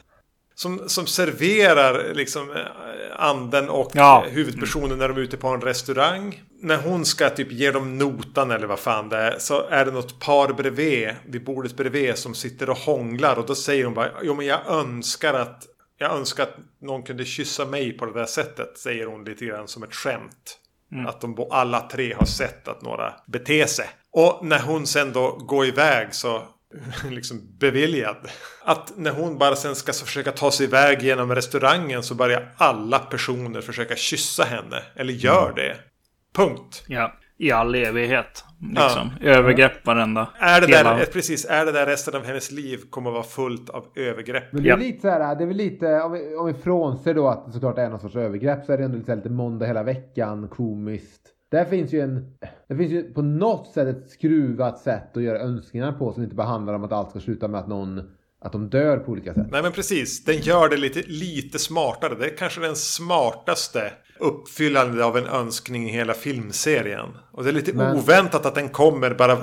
Som, 0.56 0.90
som 0.90 1.08
serverar 1.08 2.14
liksom 2.14 2.52
eh, 2.52 2.58
anden 3.18 3.70
och 3.70 3.92
Ja. 3.94 4.26
huvudpersonen 4.30 4.98
när 4.98 5.08
de 5.10 5.18
är 5.18 5.22
ute 5.22 5.38
på 5.38 5.48
en 5.48 5.62
restaurang. 5.62 6.42
När 6.60 6.78
hon 6.78 7.06
ska 7.06 7.30
typ 7.30 7.52
ge 7.52 7.72
dem 7.72 7.98
notan 7.98 8.52
eller 8.52 8.68
vad 8.68 8.80
fan 8.80 9.10
det 9.10 9.18
är. 9.18 9.40
Så 9.40 9.68
är 9.68 9.86
det 9.86 9.92
något 9.92 10.20
par 10.20 10.54
bredvid, 10.54 11.10
vid 11.26 11.44
bordet 11.44 11.78
bredvid 11.78 12.18
som 12.18 12.36
sitter 12.36 12.70
och 12.70 12.78
hånglar. 12.78 13.40
Och 13.40 13.46
då 13.46 13.56
säger 13.56 13.86
hon 13.86 13.94
bara, 13.94 14.12
jo 14.24 14.36
men 14.36 14.46
jag 14.46 14.68
önskar 14.68 15.34
att 15.34 15.68
jag 15.98 16.12
önskar 16.12 16.44
att 16.44 16.58
någon 16.82 17.04
kunde 17.04 17.26
kyssa 17.26 17.66
mig 17.66 17.98
på 17.98 18.06
det 18.06 18.14
där 18.14 18.26
sättet. 18.26 18.78
Säger 18.78 19.06
hon 19.06 19.24
lite 19.24 19.46
grann 19.46 19.68
som 19.68 19.84
ett 19.84 19.94
skämt. 19.94 20.60
Att 21.08 21.22
de 21.22 21.48
alla 21.52 21.82
tre 21.82 22.14
har 22.14 22.26
sett 22.26 22.68
att 22.68 22.82
några 22.82 23.14
beter 23.26 23.66
sig. 23.66 23.90
Och 24.12 24.46
när 24.46 24.60
hon 24.60 24.88
sen 24.88 25.14
då 25.14 25.32
går 25.32 25.66
iväg 25.66 26.14
så 26.16 26.44
liksom 27.12 27.58
beviljad. 27.60 28.18
Att 28.64 28.98
när 28.98 29.12
hon 29.12 29.38
bara 29.38 29.56
sen 29.56 29.76
ska 29.76 29.94
försöka 29.94 30.32
ta 30.32 30.52
sig 30.52 30.66
iväg 30.66 31.02
genom 31.02 31.36
restaurangen 31.36 32.04
så 32.04 32.16
börjar 32.16 32.54
alla 32.58 33.00
personer 33.00 33.62
försöka 33.62 33.96
kyssa 33.96 34.44
henne. 34.44 34.84
Eller 34.96 35.14
gör 35.14 35.54
det. 35.56 35.78
Punkt. 36.38 36.84
Ja. 36.88 37.14
I 37.40 37.52
all 37.52 37.76
evighet. 37.76 38.44
Liksom. 38.70 39.10
Övergrepp 39.22 39.86
varenda. 39.86 40.30
Är 40.40 40.62
det, 40.62 40.68
Hela- 40.68 40.96
där, 40.98 41.06
precis, 41.06 41.46
är 41.50 41.66
det 41.66 41.72
där 41.72 41.86
resten 41.86 42.16
av 42.16 42.24
hennes 42.26 42.52
liv 42.52 42.78
kommer 42.90 43.12
vara 43.12 43.24
fullt 43.24 43.70
av 43.70 43.86
övergrepp? 43.96 44.44
Men 44.52 44.64
det 44.64 44.70
är 44.70 44.72
Ja. 44.72 44.78
lite 44.78 45.02
så 45.02 45.10
här, 45.10 45.36
det 45.36 45.44
är 45.44 45.48
väl 45.48 45.58
lite, 45.58 46.02
om 46.02 46.12
vi, 46.12 46.36
om 46.36 46.46
vi 46.48 46.54
frånser 46.54 47.14
då 47.14 47.28
att 47.28 47.46
det 47.46 47.52
såklart 47.52 47.78
är 47.78 47.90
någon 47.90 48.00
sorts 48.00 48.16
övergrepp 48.16 48.66
så 48.66 48.74
är 48.74 48.78
det 48.78 48.84
ändå 48.84 48.98
lite, 48.98 49.16
lite 49.16 49.30
måndag 49.30 49.66
hela 49.66 49.84
veckan, 49.84 50.48
komiskt. 50.48 51.22
där 51.52 51.66
finns 51.66 51.94
ju 51.94 52.02
en... 52.02 52.38
Det 52.68 52.76
finns 52.76 52.92
ju 52.92 53.14
på 53.14 53.22
något 53.22 53.68
sätt 53.68 53.88
ett 53.88 54.10
skruvat 54.10 54.80
sätt 54.80 55.18
att 55.18 55.24
göra 55.24 55.40
önskningar 55.40 55.92
på 55.92 56.14
som 56.14 56.24
inte 56.24 56.36
bara 56.36 56.48
handlar 56.48 56.74
om 56.74 56.84
att 56.84 56.92
allt 56.92 57.10
ska 57.10 57.20
sluta 57.20 57.48
med 57.48 57.60
att 57.60 57.68
någon 57.68 58.02
att 58.40 58.52
de 58.52 58.70
dör 58.70 58.98
på 58.98 59.12
olika 59.12 59.34
sätt. 59.34 59.48
Nej 59.52 59.64
men 59.64 59.72
precis, 59.72 60.26
den 60.26 60.36
gör 60.36 60.70
det 60.70 60.78
lite, 60.78 61.02
lite 61.08 61.60
smartare. 61.60 62.16
Det 62.16 62.26
är 62.26 62.38
kanske 62.38 62.62
den 62.62 62.76
smartaste 62.76 63.92
uppfyllande 64.20 65.06
av 65.06 65.18
en 65.18 65.28
önskning 65.28 65.90
i 65.90 65.92
hela 65.92 66.14
filmserien. 66.14 67.10
Och 67.32 67.44
det 67.44 67.50
är 67.50 67.54
lite 67.54 67.74
men... 67.74 67.98
oväntat 67.98 68.46
att 68.46 68.56
den 68.56 68.70
kommer 68.70 69.14
bara 69.14 69.38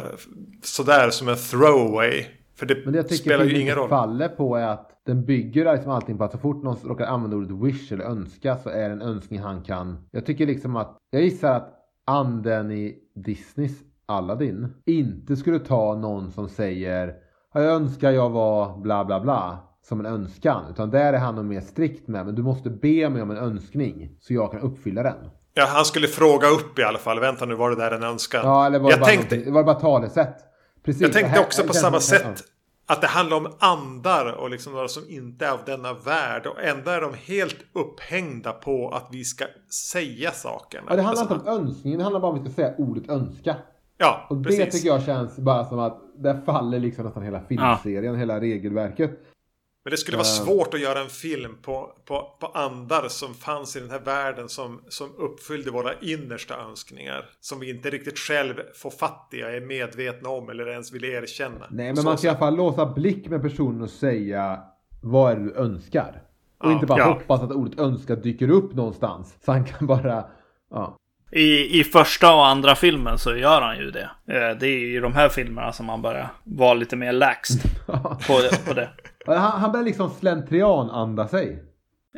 sådär 0.62 1.10
som 1.10 1.28
en 1.28 1.36
throwaway. 1.36 2.24
För 2.56 2.66
det, 2.66 2.84
men 2.84 2.92
det 2.92 2.98
jag 2.98 3.18
spelar 3.18 3.44
ju 3.44 3.60
ingen 3.60 3.76
roll. 3.76 3.88
faller 3.88 4.28
på 4.28 4.56
är 4.56 4.66
att 4.66 4.90
den 5.06 5.24
bygger 5.24 5.72
liksom 5.72 5.92
allting 5.92 6.18
på 6.18 6.24
att 6.24 6.32
så 6.32 6.38
fort 6.38 6.62
någon 6.62 6.76
råkar 6.84 7.06
använda 7.06 7.36
ordet 7.36 7.50
wish 7.50 7.92
eller 7.92 8.04
önska 8.04 8.56
så 8.56 8.68
är 8.68 8.88
det 8.88 8.94
en 8.94 9.02
önskning 9.02 9.40
han 9.40 9.62
kan. 9.62 10.08
Jag 10.10 10.26
tycker 10.26 10.46
liksom 10.46 10.76
att, 10.76 10.96
jag 11.10 11.22
gissar 11.22 11.54
att 11.54 11.74
anden 12.04 12.72
i 12.72 12.98
Disneys 13.14 13.82
Aladdin 14.06 14.68
inte 14.86 15.36
skulle 15.36 15.58
ta 15.58 15.94
någon 15.94 16.30
som 16.30 16.48
säger 16.48 17.14
jag 17.62 17.72
önskar 17.72 18.10
jag 18.10 18.30
var 18.30 18.78
bla 18.78 19.04
bla 19.04 19.20
bla 19.20 19.58
som 19.82 20.00
en 20.00 20.06
önskan. 20.06 20.64
Utan 20.70 20.90
där 20.90 21.12
är 21.12 21.18
han 21.18 21.34
nog 21.34 21.44
mer 21.44 21.60
strikt 21.60 22.08
med. 22.08 22.26
Men 22.26 22.34
du 22.34 22.42
måste 22.42 22.70
be 22.70 23.08
mig 23.08 23.22
om 23.22 23.30
en 23.30 23.36
önskning 23.36 24.10
så 24.20 24.34
jag 24.34 24.50
kan 24.50 24.60
uppfylla 24.60 25.02
den. 25.02 25.30
Ja, 25.54 25.66
han 25.68 25.84
skulle 25.84 26.08
fråga 26.08 26.48
upp 26.48 26.78
i 26.78 26.82
alla 26.82 26.98
fall. 26.98 27.20
Vänta 27.20 27.46
nu, 27.46 27.54
var 27.54 27.70
det 27.70 27.76
där 27.76 27.90
en 27.90 28.02
önskan? 28.02 28.40
Ja, 28.44 28.66
eller 28.66 28.78
var 28.78 28.90
det, 28.90 28.96
bara, 28.96 29.06
tänkte... 29.06 29.50
var 29.50 29.60
det 29.60 29.64
bara 29.64 29.80
talesätt? 29.80 30.36
Precis, 30.84 31.02
jag 31.02 31.12
tänkte 31.12 31.30
här, 31.30 31.40
också 31.40 31.62
på 31.66 31.72
samma 31.72 32.00
sätt. 32.00 32.44
Att 32.86 33.00
det 33.00 33.06
handlar 33.06 33.36
om 33.36 33.48
andar 33.58 34.32
och 34.32 34.50
liksom 34.50 34.72
några 34.72 34.88
som 34.88 35.02
inte 35.08 35.46
är 35.46 35.50
av 35.50 35.60
denna 35.66 35.92
värld. 35.92 36.46
Och 36.46 36.62
ändå 36.62 36.90
är 36.90 37.00
de 37.00 37.14
helt 37.14 37.56
upphängda 37.72 38.52
på 38.52 38.88
att 38.88 39.08
vi 39.10 39.24
ska 39.24 39.44
säga 39.92 40.30
sakerna. 40.30 40.86
Ja, 40.88 40.96
det 40.96 41.02
handlar 41.02 41.22
inte 41.22 41.34
om 41.34 41.46
önskningen. 41.46 41.98
Det 41.98 42.04
handlar 42.04 42.20
bara 42.20 42.32
om 42.32 42.38
att 42.38 42.46
vi 42.46 42.52
ska 42.52 42.62
säga 42.62 42.74
ordet 42.78 43.10
önska. 43.10 43.56
Ja, 44.04 44.26
och 44.30 44.44
precis. 44.44 44.58
det 44.58 44.70
tycker 44.70 44.88
jag 44.88 45.02
känns 45.02 45.38
bara 45.38 45.64
som 45.64 45.78
att 45.78 46.00
där 46.16 46.40
faller 46.46 46.78
liksom 46.78 47.04
nästan 47.04 47.22
hela 47.22 47.40
filmserien, 47.40 48.12
ja. 48.12 48.18
hela 48.18 48.40
regelverket. 48.40 49.10
Men 49.84 49.90
det 49.90 49.96
skulle 49.96 50.16
vara 50.16 50.26
uh, 50.26 50.44
svårt 50.44 50.74
att 50.74 50.80
göra 50.80 51.00
en 51.00 51.08
film 51.08 51.56
på, 51.62 51.92
på, 52.04 52.36
på 52.40 52.46
andar 52.46 53.08
som 53.08 53.34
fanns 53.34 53.76
i 53.76 53.80
den 53.80 53.90
här 53.90 54.00
världen 54.00 54.48
som, 54.48 54.80
som 54.88 55.08
uppfyllde 55.18 55.70
våra 55.70 55.90
innersta 56.00 56.54
önskningar. 56.56 57.24
Som 57.40 57.60
vi 57.60 57.70
inte 57.70 57.90
riktigt 57.90 58.18
själv 58.18 58.54
får 58.74 58.90
fatt 58.90 59.28
i, 59.32 59.40
är 59.40 59.60
medvetna 59.60 60.28
om 60.28 60.48
eller 60.48 60.68
ens 60.68 60.92
vill 60.92 61.04
erkänna. 61.04 61.66
Nej, 61.70 61.86
men 61.86 61.96
Så 61.96 62.02
man 62.02 62.18
ska 62.18 62.26
i 62.26 62.30
alla 62.30 62.38
fall 62.38 62.56
låsa 62.56 62.86
blick 62.86 63.28
med 63.28 63.42
personen 63.42 63.82
och 63.82 63.90
säga 63.90 64.62
vad 65.02 65.32
är 65.32 65.36
det 65.36 65.44
du 65.44 65.54
önskar. 65.54 66.22
Och 66.58 66.70
ja, 66.70 66.72
inte 66.72 66.86
bara 66.86 66.98
ja. 66.98 67.12
hoppas 67.12 67.42
att 67.42 67.50
ordet 67.50 67.78
önska 67.78 68.16
dyker 68.16 68.50
upp 68.50 68.74
någonstans. 68.74 69.36
Så 69.44 69.52
han 69.52 69.64
kan 69.64 69.86
bara... 69.86 70.24
Ja. 70.70 70.98
I, 71.34 71.80
I 71.80 71.84
första 71.84 72.34
och 72.34 72.46
andra 72.46 72.74
filmen 72.74 73.18
så 73.18 73.36
gör 73.36 73.60
han 73.60 73.78
ju 73.78 73.90
det. 73.90 74.10
Eh, 74.28 74.58
det 74.60 74.66
är 74.66 74.96
i 74.96 75.00
de 75.00 75.14
här 75.14 75.28
filmerna 75.28 75.72
som 75.72 75.88
han 75.88 76.02
börjar 76.02 76.28
vara 76.44 76.74
lite 76.74 76.96
mer 76.96 77.12
laxed 77.12 77.60
på, 77.86 78.40
på 78.66 78.72
det. 78.74 78.90
Han, 79.26 79.60
han 79.60 79.72
börjar 79.72 79.84
liksom 79.84 80.10
slentrian-anda 80.10 81.28
sig. 81.28 81.62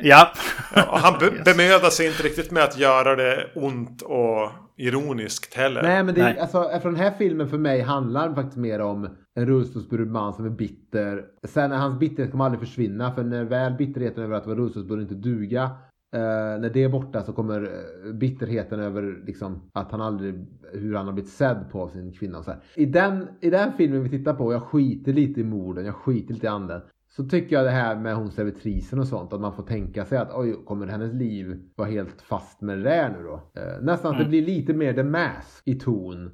Ja. 0.01 0.31
ja 0.75 0.99
han 1.03 1.19
be 1.19 1.25
yes. 1.35 1.43
bemödar 1.45 1.89
sig 1.89 2.07
inte 2.07 2.23
riktigt 2.23 2.51
med 2.51 2.63
att 2.63 2.77
göra 2.77 3.15
det 3.15 3.47
ont 3.55 4.01
och 4.01 4.51
ironiskt 4.77 5.53
heller. 5.53 5.83
Nej, 5.83 6.03
men 6.03 6.15
det, 6.15 6.23
Nej. 6.23 6.39
Alltså, 6.39 6.63
eftersom 6.63 6.93
den 6.93 7.03
här 7.03 7.13
filmen 7.17 7.49
för 7.49 7.57
mig 7.57 7.81
handlar 7.81 8.35
faktiskt 8.35 8.57
mer 8.57 8.79
om 8.79 9.17
en 9.35 9.45
rullstolsburen 9.45 10.11
man 10.11 10.33
som 10.33 10.45
är 10.45 10.49
bitter. 10.49 11.23
Sen 11.43 11.71
hans 11.71 11.99
bitterhet 11.99 12.31
kommer 12.31 12.45
aldrig 12.45 12.59
försvinna. 12.59 13.15
För 13.15 13.23
när 13.23 13.43
väl 13.43 13.73
bitterheten 13.73 14.23
över 14.23 14.35
att 14.35 14.45
vara 14.45 14.57
rullstolsburen 14.57 15.01
inte 15.01 15.15
duga 15.15 15.69
Uh, 16.15 16.61
när 16.61 16.69
det 16.69 16.83
är 16.83 16.89
borta 16.89 17.23
så 17.23 17.33
kommer 17.33 17.61
uh, 17.63 18.13
bitterheten 18.13 18.79
över 18.79 19.23
liksom, 19.25 19.61
att 19.73 19.91
han 19.91 20.01
aldrig, 20.01 20.45
hur 20.73 20.95
han 20.95 21.05
har 21.05 21.13
blivit 21.13 21.31
sedd 21.31 21.65
på 21.71 21.81
av 21.81 21.87
sin 21.87 22.13
kvinna. 22.13 22.37
Och 22.37 22.45
så 22.45 22.51
här. 22.51 22.59
I, 22.75 22.85
den, 22.85 23.27
I 23.41 23.49
den 23.49 23.71
filmen 23.73 24.03
vi 24.03 24.09
tittar 24.09 24.33
på, 24.33 24.53
jag 24.53 24.63
skiter 24.63 25.13
lite 25.13 25.41
i 25.41 25.43
morden, 25.43 25.85
jag 25.85 25.95
skiter 25.95 26.33
lite 26.33 26.45
i 26.45 26.49
anden. 26.49 26.81
Så 27.09 27.23
tycker 27.23 27.55
jag 27.55 27.65
det 27.65 27.71
här 27.71 27.95
med 27.95 28.15
hon 28.15 28.31
servitrisen 28.31 28.99
och 28.99 29.07
sånt, 29.07 29.33
att 29.33 29.41
man 29.41 29.55
får 29.55 29.63
tänka 29.63 30.05
sig 30.05 30.17
att 30.17 30.33
oj, 30.33 30.55
kommer 30.65 30.87
hennes 30.87 31.13
liv 31.13 31.59
vara 31.75 31.89
helt 31.89 32.21
fast 32.21 32.61
med 32.61 32.79
det 32.83 33.15
nu 33.17 33.23
då? 33.23 33.33
Uh, 33.33 33.81
nästan 33.81 34.11
mm. 34.11 34.21
att 34.21 34.31
det 34.31 34.37
mm. 34.37 34.45
blir 34.45 34.55
lite 34.55 34.73
mer 34.73 34.93
The 34.93 35.03
Mask 35.03 35.61
i 35.65 35.75
ton 35.75 36.31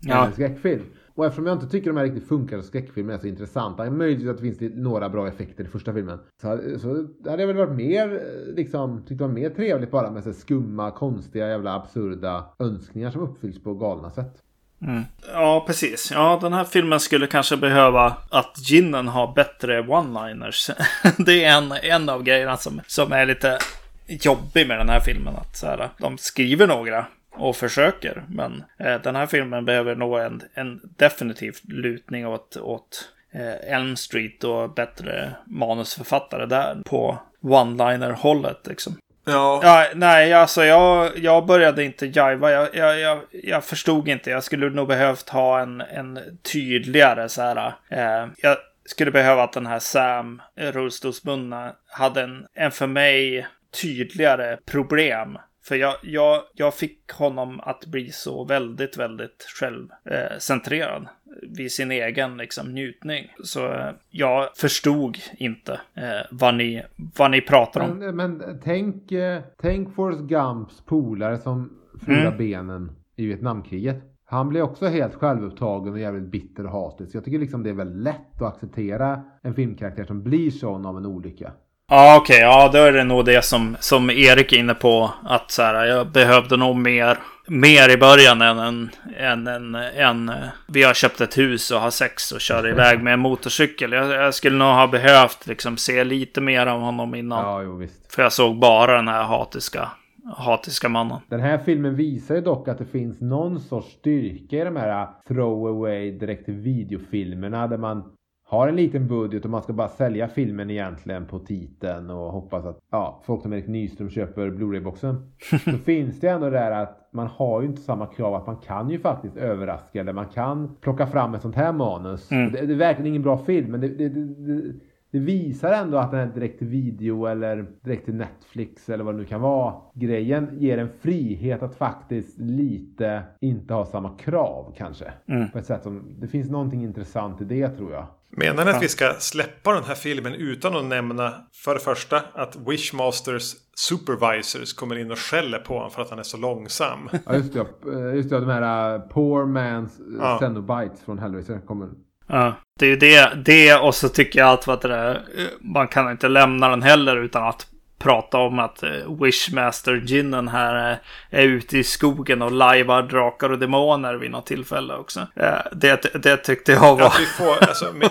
ja. 0.00 0.26
en 0.26 0.32
skräckfilm. 0.32 0.84
Och 1.14 1.26
eftersom 1.26 1.46
jag 1.46 1.56
inte 1.56 1.68
tycker 1.68 1.90
de 1.90 1.96
här 1.96 2.04
riktigt 2.04 2.28
funkar 2.28 2.60
skräckfilmer 2.60 3.12
alltså 3.12 3.26
är 3.26 3.30
så 3.30 3.32
intressanta. 3.32 3.90
Möjligtvis 3.90 4.30
att 4.30 4.36
det 4.36 4.42
finns 4.42 4.74
några 4.74 5.08
bra 5.08 5.28
effekter 5.28 5.64
i 5.64 5.66
första 5.66 5.92
filmen. 5.92 6.18
Så, 6.42 6.58
så 6.80 6.88
hade 7.30 7.42
jag 7.42 7.46
väl 7.46 7.56
varit 7.56 7.76
mer, 7.76 8.22
liksom, 8.56 9.02
tyckt 9.06 9.18
det 9.18 9.24
var 9.24 9.32
mer 9.32 9.50
trevligt 9.50 9.90
bara 9.90 10.10
med 10.10 10.24
så 10.24 10.32
skumma, 10.32 10.90
konstiga, 10.90 11.48
jävla 11.48 11.74
absurda 11.74 12.44
önskningar 12.58 13.10
som 13.10 13.22
uppfylls 13.22 13.62
på 13.62 13.74
galna 13.74 14.10
sätt. 14.10 14.42
Mm. 14.82 15.02
Ja, 15.32 15.64
precis. 15.66 16.10
Ja, 16.10 16.38
den 16.42 16.52
här 16.52 16.64
filmen 16.64 17.00
skulle 17.00 17.26
kanske 17.26 17.56
behöva 17.56 18.16
att 18.30 18.70
ginnen 18.70 19.08
har 19.08 19.34
bättre 19.34 19.82
one-liners. 19.82 20.70
det 21.26 21.44
är 21.44 21.58
en, 21.58 21.72
en 21.82 22.08
av 22.08 22.22
grejerna 22.22 22.56
som, 22.56 22.80
som 22.86 23.12
är 23.12 23.26
lite 23.26 23.58
jobbig 24.06 24.68
med 24.68 24.78
den 24.78 24.88
här 24.88 25.00
filmen. 25.00 25.34
Att 25.36 25.56
så 25.56 25.66
här, 25.66 25.88
de 25.98 26.18
skriver 26.18 26.66
några 26.66 27.06
och 27.32 27.56
försöker. 27.56 28.24
Men 28.28 28.64
eh, 28.78 29.00
den 29.02 29.16
här 29.16 29.26
filmen 29.26 29.64
behöver 29.64 29.94
nog 29.94 30.18
en, 30.18 30.42
en 30.54 30.80
definitiv 30.96 31.56
lutning 31.62 32.26
åt, 32.26 32.56
åt 32.56 33.12
eh, 33.32 33.74
Elm 33.74 33.96
Street 33.96 34.44
och 34.44 34.74
bättre 34.74 35.32
manusförfattare 35.44 36.46
där 36.46 36.76
på 36.84 37.18
one-liner-hållet. 37.42 38.66
Liksom. 38.66 38.96
Ja. 39.24 39.60
ja. 39.62 39.86
Nej, 39.94 40.32
alltså 40.32 40.64
jag, 40.64 41.18
jag 41.18 41.46
började 41.46 41.84
inte 41.84 42.06
jiva. 42.06 42.50
Jag, 42.50 42.74
jag, 42.74 43.00
jag, 43.00 43.18
jag 43.32 43.64
förstod 43.64 44.08
inte. 44.08 44.30
Jag 44.30 44.44
skulle 44.44 44.70
nog 44.70 44.88
behövt 44.88 45.28
ha 45.28 45.60
en, 45.60 45.80
en 45.80 46.18
tydligare 46.52 47.28
så 47.28 47.42
här. 47.42 47.72
Eh, 47.88 48.28
jag 48.36 48.56
skulle 48.84 49.10
behöva 49.10 49.42
att 49.42 49.52
den 49.52 49.66
här 49.66 49.78
Sam, 49.78 50.42
rullstolsbundna, 50.56 51.72
hade 51.86 52.22
en, 52.22 52.46
en 52.54 52.70
för 52.70 52.86
mig 52.86 53.46
tydligare 53.82 54.56
problem 54.66 55.38
för 55.62 55.76
jag, 55.76 55.94
jag, 56.02 56.42
jag 56.54 56.74
fick 56.74 57.12
honom 57.12 57.60
att 57.60 57.86
bli 57.86 58.10
så 58.10 58.44
väldigt, 58.44 58.96
väldigt 58.96 59.46
självcentrerad 59.60 61.06
vid 61.42 61.72
sin 61.72 61.90
egen 61.90 62.36
liksom, 62.36 62.72
njutning. 62.72 63.32
Så 63.44 63.66
eh, 63.66 63.90
jag 64.10 64.56
förstod 64.56 65.18
inte 65.36 65.80
eh, 65.94 66.26
vad, 66.30 66.54
ni, 66.54 66.82
vad 67.16 67.30
ni 67.30 67.40
pratar 67.40 67.80
om. 67.80 67.98
Men, 67.98 68.16
men 68.16 68.60
tänk, 68.64 69.12
eh, 69.12 69.42
tänk 69.60 69.94
Forrest 69.94 70.22
Gumps 70.22 70.80
polare 70.80 71.38
som 71.38 71.70
förlorar 72.04 72.26
mm. 72.26 72.38
benen 72.38 72.92
i 73.16 73.26
Vietnamkriget. 73.26 74.02
Han 74.24 74.48
blir 74.48 74.62
också 74.62 74.86
helt 74.86 75.14
självupptagen 75.14 75.92
och 75.92 75.98
jävligt 75.98 76.30
bitter 76.30 76.66
och 76.66 76.72
hatisk. 76.72 77.10
Så 77.10 77.16
jag 77.16 77.24
tycker 77.24 77.38
liksom 77.38 77.62
det 77.62 77.70
är 77.70 77.74
väldigt 77.74 78.02
lätt 78.02 78.42
att 78.42 78.54
acceptera 78.54 79.22
en 79.42 79.54
filmkaraktär 79.54 80.04
som 80.04 80.22
blir 80.22 80.50
sån 80.50 80.86
av 80.86 80.96
en 80.96 81.06
olycka. 81.06 81.52
Ja, 81.92 82.16
okej. 82.16 82.34
Okay, 82.34 82.40
ja, 82.40 82.70
då 82.72 82.78
är 82.78 82.92
det 82.92 83.04
nog 83.04 83.24
det 83.24 83.44
som, 83.44 83.76
som 83.80 84.10
Erik 84.10 84.52
är 84.52 84.56
inne 84.56 84.74
på. 84.74 85.10
Att 85.24 85.50
så 85.50 85.62
här, 85.62 85.86
jag 85.86 86.06
behövde 86.06 86.56
nog 86.56 86.76
mer, 86.76 87.18
mer 87.48 87.88
i 87.88 87.96
början 87.96 88.42
än 88.42 88.58
en, 88.58 88.90
än 89.16 89.46
en, 89.46 89.74
en... 89.74 90.32
Vi 90.66 90.82
har 90.82 90.94
köpt 90.94 91.20
ett 91.20 91.38
hus 91.38 91.70
och 91.70 91.80
har 91.80 91.90
sex 91.90 92.32
och 92.32 92.40
kör 92.40 92.68
iväg 92.68 93.02
med 93.02 93.12
en 93.12 93.20
motorcykel. 93.20 93.92
Jag, 93.92 94.10
jag 94.10 94.34
skulle 94.34 94.56
nog 94.56 94.68
ha 94.68 94.86
behövt 94.86 95.46
liksom 95.46 95.76
se 95.76 96.04
lite 96.04 96.40
mer 96.40 96.66
av 96.66 96.80
honom 96.80 97.14
innan. 97.14 97.44
Ja, 97.44 97.62
jo, 97.62 97.76
visst. 97.76 98.14
För 98.14 98.22
jag 98.22 98.32
såg 98.32 98.58
bara 98.58 98.96
den 98.96 99.08
här 99.08 99.22
hatiska 99.22 99.88
hatiska 100.36 100.88
mannen. 100.88 101.18
Den 101.28 101.40
här 101.40 101.58
filmen 101.58 101.96
visar 101.96 102.34
ju 102.34 102.40
dock 102.40 102.68
att 102.68 102.78
det 102.78 102.86
finns 102.86 103.20
någon 103.20 103.60
sorts 103.60 103.92
styrka 103.92 104.56
i 104.56 104.64
de 104.64 104.76
här 104.76 105.08
throwaway 105.28 106.10
direkt 106.10 106.44
till 106.44 106.54
videofilmerna 106.54 107.66
där 107.66 107.78
man 107.78 108.04
har 108.50 108.68
en 108.68 108.76
liten 108.76 109.08
budget 109.08 109.44
och 109.44 109.50
man 109.50 109.62
ska 109.62 109.72
bara 109.72 109.88
sälja 109.88 110.28
filmen 110.28 110.70
egentligen 110.70 111.26
på 111.26 111.38
titeln 111.38 112.10
och 112.10 112.32
hoppas 112.32 112.64
att 112.64 112.78
ja, 112.90 113.22
folk 113.26 113.42
som 113.42 113.52
Erik 113.52 113.66
Nyström 113.66 114.10
köper 114.10 114.50
Blu-ray-boxen. 114.50 115.32
så 115.64 115.70
finns 115.70 116.20
det 116.20 116.28
ändå 116.28 116.50
där 116.50 116.70
att 116.70 117.08
man 117.12 117.26
har 117.26 117.60
ju 117.60 117.68
inte 117.68 117.82
samma 117.82 118.06
krav 118.06 118.34
att 118.34 118.46
man 118.46 118.56
kan 118.56 118.90
ju 118.90 118.98
faktiskt 118.98 119.36
överraska 119.36 120.00
eller 120.00 120.12
man 120.12 120.26
kan 120.26 120.76
plocka 120.80 121.06
fram 121.06 121.34
ett 121.34 121.42
sånt 121.42 121.56
här 121.56 121.72
manus. 121.72 122.32
Mm. 122.32 122.52
Det, 122.52 122.66
det, 122.66 122.72
är 122.72 122.76
verkligen 122.76 123.06
ingen 123.06 123.22
bra 123.22 123.38
film 123.38 123.70
men 123.70 123.80
det, 123.80 123.88
det, 123.88 124.08
det, 124.08 124.72
det 125.10 125.18
visar 125.18 125.72
ändå 125.72 125.98
att 125.98 126.10
den 126.10 126.20
här 126.20 126.34
direkt 126.34 126.58
till 126.58 126.68
video 126.68 127.26
eller 127.26 127.66
direkt 127.84 128.04
till 128.04 128.14
Netflix 128.14 128.88
eller 128.88 129.04
vad 129.04 129.14
det 129.14 129.18
nu 129.18 129.24
kan 129.24 129.40
vara. 129.40 129.74
Grejen 129.94 130.48
ger 130.58 130.78
en 130.78 130.88
frihet 131.00 131.62
att 131.62 131.74
faktiskt 131.74 132.38
lite 132.38 133.22
inte 133.40 133.74
ha 133.74 133.84
samma 133.84 134.16
krav 134.16 134.74
kanske. 134.76 135.12
Mm. 135.26 135.50
På 135.50 135.58
ett 135.58 135.66
sätt 135.66 135.82
som, 135.82 136.16
det 136.20 136.26
finns 136.26 136.50
någonting 136.50 136.82
intressant 136.82 137.40
i 137.40 137.44
det 137.44 137.68
tror 137.68 137.92
jag. 137.92 138.06
Menar 138.30 138.64
ni 138.64 138.70
att 138.70 138.82
vi 138.82 138.88
ska 138.88 139.14
släppa 139.18 139.72
den 139.72 139.84
här 139.84 139.94
filmen 139.94 140.34
utan 140.34 140.76
att 140.76 140.84
nämna 140.84 141.34
för 141.64 141.74
det 141.74 141.80
första 141.80 142.22
att 142.34 142.56
Wishmasters 142.56 143.54
supervisors 143.74 144.72
kommer 144.72 144.98
in 144.98 145.10
och 145.10 145.18
skäller 145.18 145.58
på 145.58 145.74
honom 145.74 145.90
för 145.90 146.02
att 146.02 146.10
han 146.10 146.18
är 146.18 146.22
så 146.22 146.36
långsam? 146.36 147.08
Ja 147.26 147.34
just 147.34 147.52
det, 147.52 147.66
just 148.14 148.30
det 148.30 148.40
de 148.40 148.48
här 148.48 148.94
uh, 148.94 149.00
poor 149.00 149.46
man's 149.46 149.90
ja. 150.18 150.38
Cenobites 150.38 151.04
från 151.04 151.18
Hellraiser 151.18 151.60
kommer. 151.66 151.88
Ja, 152.26 152.54
det 152.78 152.86
är 152.86 152.90
ju 152.90 152.96
det, 152.96 153.42
det 153.44 153.74
och 153.74 153.94
så 153.94 154.08
tycker 154.08 154.38
jag 154.38 154.52
att 154.52 154.66
vad 154.66 154.82
det 154.82 154.94
är, 154.94 155.26
man 155.60 155.88
kan 155.88 156.10
inte 156.10 156.28
lämna 156.28 156.68
den 156.68 156.82
heller 156.82 157.16
utan 157.16 157.48
att 157.48 157.66
prata 158.00 158.38
om 158.38 158.58
att 158.58 158.82
eh, 158.82 158.90
Wishmaster-ginnen 159.22 160.48
här 160.48 160.98
är 161.30 161.42
ute 161.42 161.78
i 161.78 161.84
skogen 161.84 162.42
och 162.42 162.52
lajvar 162.52 163.02
drakar 163.02 163.50
och 163.50 163.58
demoner 163.58 164.14
vid 164.14 164.30
något 164.30 164.46
tillfälle 164.46 164.94
också. 164.94 165.26
Det, 165.72 166.22
det 166.22 166.36
tyckte 166.36 166.72
jag 166.72 166.96
var... 166.96 167.06
Att 167.06 167.20
vi 167.20 167.26
får, 167.26 167.68
alltså, 167.68 167.92
med, 167.92 168.10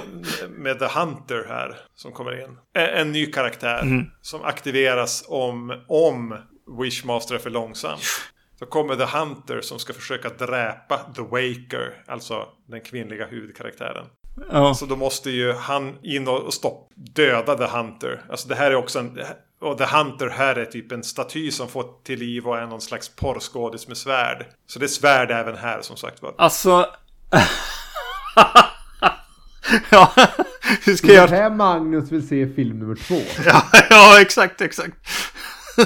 med 0.50 0.80
The 0.80 1.00
Hunter 1.00 1.46
här 1.48 1.76
som 1.96 2.12
kommer 2.12 2.44
in. 2.44 2.58
En, 2.74 2.90
en 2.90 3.12
ny 3.12 3.26
karaktär 3.26 3.82
mm. 3.82 4.06
som 4.22 4.44
aktiveras 4.44 5.26
om, 5.28 5.84
om 5.88 6.38
Wishmaster 6.82 7.36
är 7.36 7.40
för 7.40 7.50
långsam. 7.50 8.00
Så 8.60 8.66
kommer 8.66 8.96
The 8.96 9.18
Hunter 9.18 9.62
som 9.62 9.80
ska 9.80 9.94
försöka 9.94 10.30
dräpa 10.30 10.98
The 11.16 11.22
Waker, 11.22 12.04
alltså 12.08 12.48
den 12.68 12.82
kvinnliga 12.82 13.26
huvudkaraktären. 13.26 14.06
Ja. 14.52 14.74
Så 14.74 14.86
då 14.86 14.96
måste 14.96 15.32
ju 15.32 15.54
han 15.54 15.98
in 16.04 16.28
och 16.28 16.54
stopp, 16.54 16.90
döda 16.96 17.58
The 17.58 17.78
Hunter. 17.78 18.22
Alltså 18.30 18.48
det 18.48 18.56
här 18.56 18.72
är 18.72 18.76
också 18.76 19.00
en... 19.00 19.20
Och 19.62 19.78
The 19.78 19.86
Hunter 19.86 20.30
här 20.30 20.56
är 20.56 20.66
typ 20.66 20.92
en 20.92 21.04
staty 21.04 21.52
som 21.52 21.68
fått 21.68 22.04
till 22.04 22.20
liv 22.20 22.48
och 22.48 22.58
är 22.58 22.66
någon 22.66 22.82
slags 22.82 23.10
porrskådis 23.10 23.88
med 23.88 23.98
svärd. 23.98 24.46
Så 24.68 24.80
det 24.80 24.86
är 24.86 24.88
svärd 24.88 25.32
även 25.32 25.58
här 25.58 25.82
som 25.82 25.98
sagt 25.98 26.22
var. 26.22 26.34
Alltså... 26.38 26.86
ja, 29.90 30.12
hur 30.86 30.96
ska 30.96 31.14
jag... 31.14 31.30
Det 31.30 31.36
här 31.36 31.50
Magnus 31.50 32.12
vill 32.12 32.28
se 32.28 32.48
film 32.48 32.80
nummer 32.80 32.96
två. 32.96 33.22
ja, 33.46 33.64
ja, 33.90 34.22
exakt, 34.22 34.62
exakt. 34.62 34.94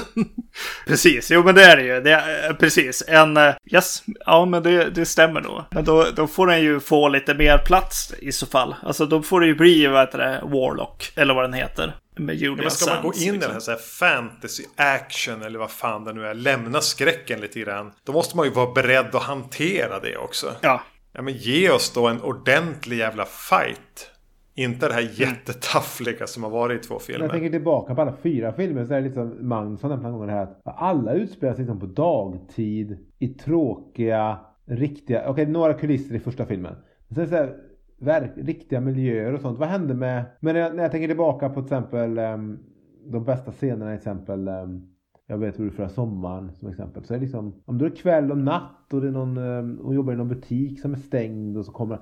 precis, 0.86 1.30
jo 1.30 1.42
men 1.42 1.54
det 1.54 1.64
är 1.64 1.76
det 1.76 1.82
ju. 1.82 2.00
Det 2.00 2.12
är, 2.12 2.50
eh, 2.50 2.56
precis, 2.56 3.02
en... 3.08 3.36
Eh, 3.36 3.54
yes, 3.72 4.02
ja 4.26 4.44
men 4.44 4.62
det, 4.62 4.90
det 4.90 5.06
stämmer 5.06 5.40
nog. 5.40 5.62
Men 5.70 5.84
då, 5.84 6.06
då 6.16 6.26
får 6.26 6.46
den 6.46 6.62
ju 6.62 6.80
få 6.80 7.08
lite 7.08 7.34
mer 7.34 7.58
plats 7.58 8.14
i 8.18 8.32
så 8.32 8.46
fall. 8.46 8.74
Alltså 8.82 9.06
då 9.06 9.22
får 9.22 9.40
det 9.40 9.46
ju 9.46 9.54
bli, 9.54 9.86
vad 9.86 10.00
heter 10.00 10.18
det, 10.18 10.40
Warlock. 10.42 11.12
Eller 11.16 11.34
vad 11.34 11.44
den 11.44 11.52
heter. 11.52 11.96
Med 12.16 12.34
Julia 12.34 12.62
men 12.62 12.70
ska 12.70 12.94
man 12.94 13.02
gå 13.02 13.12
in 13.12 13.18
liksom. 13.18 13.34
i 13.34 13.38
den 13.38 13.50
här, 13.50 13.60
så 13.60 13.70
här 13.70 13.78
fantasy 13.78 14.64
action 14.76 15.42
eller 15.42 15.58
vad 15.58 15.70
fan 15.70 16.04
det 16.04 16.12
nu 16.12 16.26
är. 16.26 16.34
Lämna 16.34 16.80
skräcken 16.80 17.40
lite 17.40 17.60
grann. 17.60 17.92
Då 18.04 18.12
måste 18.12 18.36
man 18.36 18.46
ju 18.46 18.52
vara 18.52 18.72
beredd 18.72 19.14
att 19.14 19.22
hantera 19.22 20.00
det 20.00 20.16
också. 20.16 20.46
Ja. 20.60 20.80
Ja 21.12 21.22
men 21.22 21.34
ge 21.34 21.70
oss 21.70 21.92
då 21.94 22.08
en 22.08 22.22
ordentlig 22.22 22.98
jävla 22.98 23.24
fight. 23.24 24.10
Inte 24.54 24.88
det 24.88 24.94
här 24.94 25.10
jättetaffliga 25.14 26.26
som 26.26 26.42
har 26.42 26.50
varit 26.50 26.84
i 26.84 26.88
två 26.88 26.98
filmer. 26.98 27.24
Jag 27.24 27.30
tänker 27.30 27.50
tillbaka 27.50 27.94
på 27.94 28.00
alla 28.00 28.16
fyra 28.22 28.52
filmer 28.52 28.84
så 28.84 28.94
är 28.94 29.00
det 29.00 29.06
liksom 29.06 29.48
Magnus 29.48 29.82
har 29.82 29.88
nämnt 29.88 30.02
några 30.02 30.18
gånger 30.18 30.32
här 30.32 30.42
att 30.42 30.62
alla 30.64 31.12
utspelar 31.12 31.54
sig 31.54 31.64
liksom 31.64 31.80
på 31.80 31.86
dagtid 31.86 32.98
i 33.18 33.28
tråkiga, 33.28 34.38
riktiga, 34.66 35.20
okej 35.20 35.30
okay, 35.30 35.46
några 35.46 35.74
kulisser 35.74 36.14
i 36.14 36.20
första 36.20 36.46
filmen. 36.46 36.76
Men 37.08 37.14
sen 37.16 37.28
så 37.28 37.34
här, 37.34 37.56
verk, 37.98 38.32
riktiga 38.36 38.80
miljöer 38.80 39.32
och 39.32 39.40
sånt. 39.40 39.58
Vad 39.58 39.68
hände 39.68 39.94
med, 39.94 40.24
men 40.40 40.54
när 40.54 40.60
jag, 40.60 40.76
när 40.76 40.82
jag 40.82 40.92
tänker 40.92 41.08
tillbaka 41.08 41.48
på 41.48 41.54
till 41.54 41.64
exempel 41.64 42.18
um, 42.18 42.58
de 43.06 43.24
bästa 43.24 43.52
scenerna 43.52 43.90
till 43.90 43.98
exempel 43.98 44.48
um, 44.48 44.88
jag 45.26 45.38
vet 45.38 45.58
hur 45.58 45.64
det 45.64 45.70
förra 45.70 45.88
sommaren 45.88 46.52
som 46.52 46.68
exempel. 46.68 47.04
Så 47.04 47.14
är 47.14 47.18
det 47.18 47.24
liksom, 47.24 47.62
om 47.64 47.78
det 47.78 47.86
är 47.86 47.96
kväll 47.96 48.30
och 48.30 48.38
natt 48.38 48.92
och 48.92 49.00
det 49.00 49.08
är 49.08 49.12
någon, 49.12 49.38
um, 49.38 49.80
hon 49.82 49.94
jobbar 49.94 50.12
i 50.12 50.16
någon 50.16 50.28
butik 50.28 50.80
som 50.80 50.92
är 50.92 50.98
stängd 50.98 51.56
och 51.56 51.64
så 51.64 51.72
kommer 51.72 51.98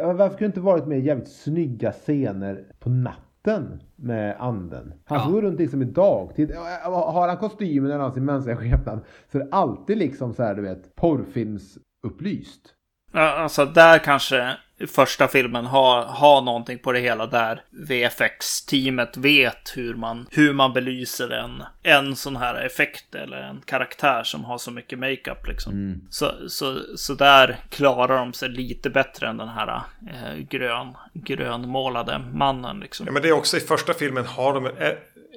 varför 0.00 0.28
kunde 0.28 0.38
det 0.38 0.46
inte 0.46 0.60
varit 0.60 0.86
mer 0.86 0.96
jävligt 0.96 1.28
snygga 1.28 1.92
scener 1.92 2.64
på 2.78 2.90
natten 2.90 3.82
med 3.96 4.36
anden? 4.38 4.92
Han 5.04 5.18
ja. 5.18 5.30
går 5.30 5.42
runt 5.42 5.58
liksom 5.58 5.82
i 5.82 5.84
dagtid. 5.84 6.52
Har 6.84 7.28
han 7.28 7.36
kostymen 7.36 7.90
eller 7.90 8.10
sin 8.10 8.24
mänskliga 8.24 8.56
skepnad 8.56 9.00
så 9.32 9.38
är 9.38 9.42
det 9.42 9.48
alltid 9.52 9.98
liksom 9.98 10.34
så 10.34 10.42
här 10.42 10.54
du 10.54 10.62
vet 10.62 10.94
porrfilmsupplyst. 10.94 12.74
Ja, 13.12 13.42
alltså 13.42 13.64
där 13.64 13.98
kanske 13.98 14.56
första 14.86 15.28
filmen 15.28 15.66
har, 15.66 16.02
har 16.02 16.42
någonting 16.42 16.78
på 16.78 16.92
det 16.92 17.00
hela 17.00 17.26
där 17.26 17.64
VFX-teamet 17.70 19.16
vet 19.16 19.72
hur 19.76 19.94
man, 19.94 20.26
hur 20.30 20.52
man 20.52 20.72
belyser 20.72 21.30
en, 21.30 21.62
en 21.82 22.16
sån 22.16 22.36
här 22.36 22.54
effekt 22.54 23.14
eller 23.14 23.36
en 23.36 23.60
karaktär 23.64 24.22
som 24.22 24.44
har 24.44 24.58
så 24.58 24.70
mycket 24.70 24.98
makeup 24.98 25.46
liksom. 25.48 25.72
Mm. 25.72 26.00
Så, 26.10 26.48
så, 26.48 26.80
så 26.96 27.14
där 27.14 27.56
klarar 27.70 28.18
de 28.18 28.32
sig 28.32 28.48
lite 28.48 28.90
bättre 28.90 29.28
än 29.28 29.36
den 29.36 29.48
här 29.48 29.80
eh, 30.10 30.38
grön, 30.50 30.96
grönmålade 31.14 32.18
mannen 32.18 32.80
liksom. 32.80 33.06
Ja, 33.06 33.12
men 33.12 33.22
det 33.22 33.28
är 33.28 33.32
också 33.32 33.56
i 33.56 33.60
första 33.60 33.94
filmen 33.94 34.26
har 34.26 34.54
de, 34.54 34.66
eh, 34.66 34.92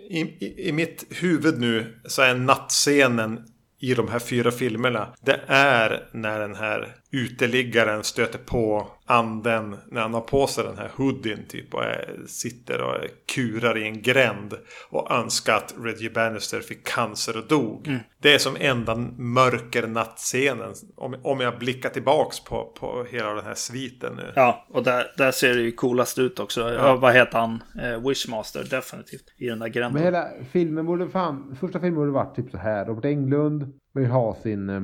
i, 0.09 0.19
i, 0.19 0.69
i 0.69 0.71
mitt 0.71 1.05
huvud 1.09 1.59
nu 1.59 1.99
så 2.05 2.21
är 2.21 2.35
nattscenen 2.35 3.39
i 3.79 3.93
de 3.93 4.07
här 4.07 4.19
fyra 4.19 4.51
filmerna. 4.51 5.07
Det 5.21 5.41
är 5.47 6.07
när 6.11 6.39
den 6.39 6.55
här 6.55 6.95
uteliggaren 7.15 8.03
stöter 8.03 8.39
på 8.39 8.87
anden 9.05 9.75
när 9.87 10.01
han 10.01 10.13
har 10.13 10.21
på 10.21 10.47
sig 10.47 10.63
den 10.63 10.77
här 10.77 10.91
hoodien 10.95 11.39
typ 11.47 11.73
och 11.73 11.83
är, 11.83 12.19
sitter 12.27 12.81
och 12.81 12.95
kurar 13.35 13.77
i 13.77 13.87
en 13.87 14.01
gränd 14.01 14.53
och 14.89 15.11
önskar 15.11 15.53
att 15.53 15.75
Reggie 15.79 16.09
Bannister 16.09 16.59
fick 16.59 16.87
cancer 16.87 17.37
och 17.37 17.47
dog. 17.47 17.87
Mm. 17.87 17.99
Det 18.21 18.33
är 18.33 18.37
som 18.37 18.55
enda 18.59 18.95
mörker 19.17 19.87
nattscenen 19.87 20.73
om, 20.95 21.15
om 21.23 21.39
jag 21.39 21.59
blickar 21.59 21.89
tillbaks 21.89 22.43
på, 22.43 22.73
på 22.79 23.05
hela 23.09 23.33
den 23.33 23.45
här 23.45 23.53
sviten 23.53 24.15
nu. 24.15 24.31
Ja, 24.35 24.65
och 24.69 24.83
där, 24.83 25.05
där 25.17 25.31
ser 25.31 25.55
det 25.55 25.61
ju 25.61 25.71
coolast 25.71 26.19
ut 26.19 26.39
också. 26.39 26.73
Ja. 26.73 26.95
vad 26.95 27.13
heter 27.13 27.39
han? 27.39 27.63
Eh, 27.83 28.07
Wishmaster, 28.07 28.63
definitivt. 28.69 29.33
I 29.37 29.47
den 29.47 29.59
där 29.59 29.67
gränden. 29.67 29.93
Men 29.93 30.03
hela 30.03 30.27
filmen 30.51 30.85
borde 30.85 31.09
fan, 31.09 31.57
första 31.59 31.79
filmen 31.79 31.95
borde 31.95 32.11
varit 32.11 32.35
typ 32.35 32.51
så 32.51 32.57
här. 32.57 32.85
Robert 32.85 33.05
Englund 33.05 33.73
vill 33.93 34.05
ha 34.05 34.35
sin, 34.35 34.69
eh, 34.69 34.81